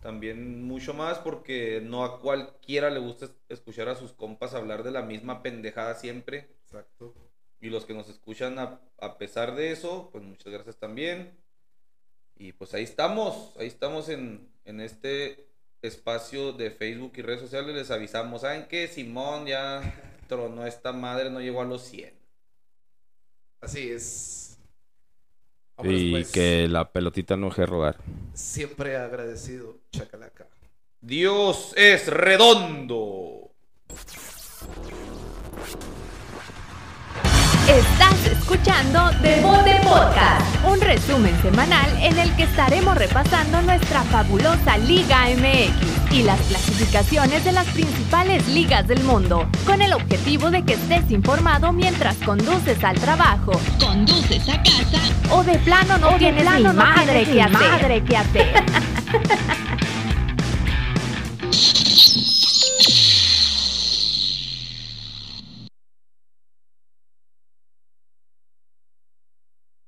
también 0.01 0.63
mucho 0.67 0.93
más 0.93 1.17
porque 1.19 1.81
no 1.83 2.03
a 2.03 2.19
cualquiera 2.19 2.89
le 2.91 2.99
gusta 2.99 3.25
es- 3.25 3.35
escuchar 3.49 3.89
a 3.89 3.95
sus 3.95 4.13
compas 4.13 4.53
hablar 4.53 4.83
de 4.83 4.91
la 4.91 5.01
misma 5.01 5.41
pendejada 5.41 5.95
siempre. 5.95 6.47
Exacto. 6.63 7.13
Y 7.59 7.69
los 7.71 7.85
que 7.85 7.95
nos 7.95 8.07
escuchan 8.07 8.59
a, 8.59 8.79
a 8.99 9.17
pesar 9.17 9.55
de 9.55 9.71
eso, 9.71 10.09
pues 10.11 10.23
muchas 10.23 10.53
gracias 10.53 10.77
también. 10.77 11.35
Y 12.39 12.51
pues 12.53 12.73
ahí 12.73 12.83
estamos, 12.83 13.53
ahí 13.59 13.67
estamos 13.67 14.09
en, 14.09 14.47
en 14.65 14.81
este 14.81 15.47
espacio 15.81 16.53
de 16.53 16.71
Facebook 16.71 17.13
y 17.15 17.21
redes 17.21 17.41
sociales. 17.41 17.75
Les 17.75 17.91
avisamos, 17.91 18.41
¿saben 18.41 18.67
qué? 18.69 18.87
Simón 18.87 19.45
ya 19.47 19.81
tronó 20.27 20.65
esta 20.65 20.91
madre, 20.91 21.29
no 21.29 21.41
llegó 21.41 21.61
a 21.61 21.65
los 21.65 21.83
100. 21.83 22.13
Así 23.61 23.89
es. 23.89 24.57
Vámonos, 25.77 25.99
Y 25.99 26.11
pues. 26.11 26.31
que 26.31 26.67
la 26.67 26.91
pelotita 26.91 27.37
no 27.37 27.47
deje 27.49 27.61
de 27.61 27.67
rodar. 27.67 27.97
Siempre 28.33 28.97
agradecido, 28.97 29.77
Chacalaca. 29.91 30.47
Dios 31.01 31.73
es 31.75 32.07
redondo. 32.07 33.51
Estás 37.67 38.25
escuchando 38.31 39.11
Devote 39.21 39.81
Podcast, 39.83 40.65
un 40.65 40.79
resumen 40.79 41.37
semanal 41.41 41.91
en 42.01 42.17
el 42.17 42.33
que 42.37 42.43
estaremos 42.43 42.95
repasando 42.97 43.61
nuestra 43.61 44.03
fabulosa 44.03 44.77
Liga 44.77 45.25
MX 45.35 46.13
y 46.13 46.23
las 46.23 46.39
clasificaciones 46.43 47.43
de 47.43 47.51
las 47.51 47.65
principales 47.67 48.47
ligas 48.47 48.87
del 48.87 49.03
mundo, 49.03 49.49
con 49.65 49.81
el 49.81 49.91
objetivo 49.91 50.49
de 50.49 50.63
que 50.63 50.75
estés 50.75 51.11
informado 51.11 51.73
mientras 51.73 52.15
conduces 52.17 52.81
al 52.85 52.97
trabajo 52.99 53.51
conduces 53.81 54.47
a 54.47 54.63
casa 54.63 55.01
o 55.31 55.43
de 55.43 55.57
plano 55.59 55.97
no 55.97 56.07
O 56.07 56.11
de 56.13 56.19
tienes 56.19 56.43
plano 56.43 56.57
ni 56.59 56.63
no 56.63 56.73
madre 56.73 57.25
que 57.25 57.41
hacer. 57.41 57.51
madre 57.51 58.03
que 58.05 58.17
hacer. 58.17 58.63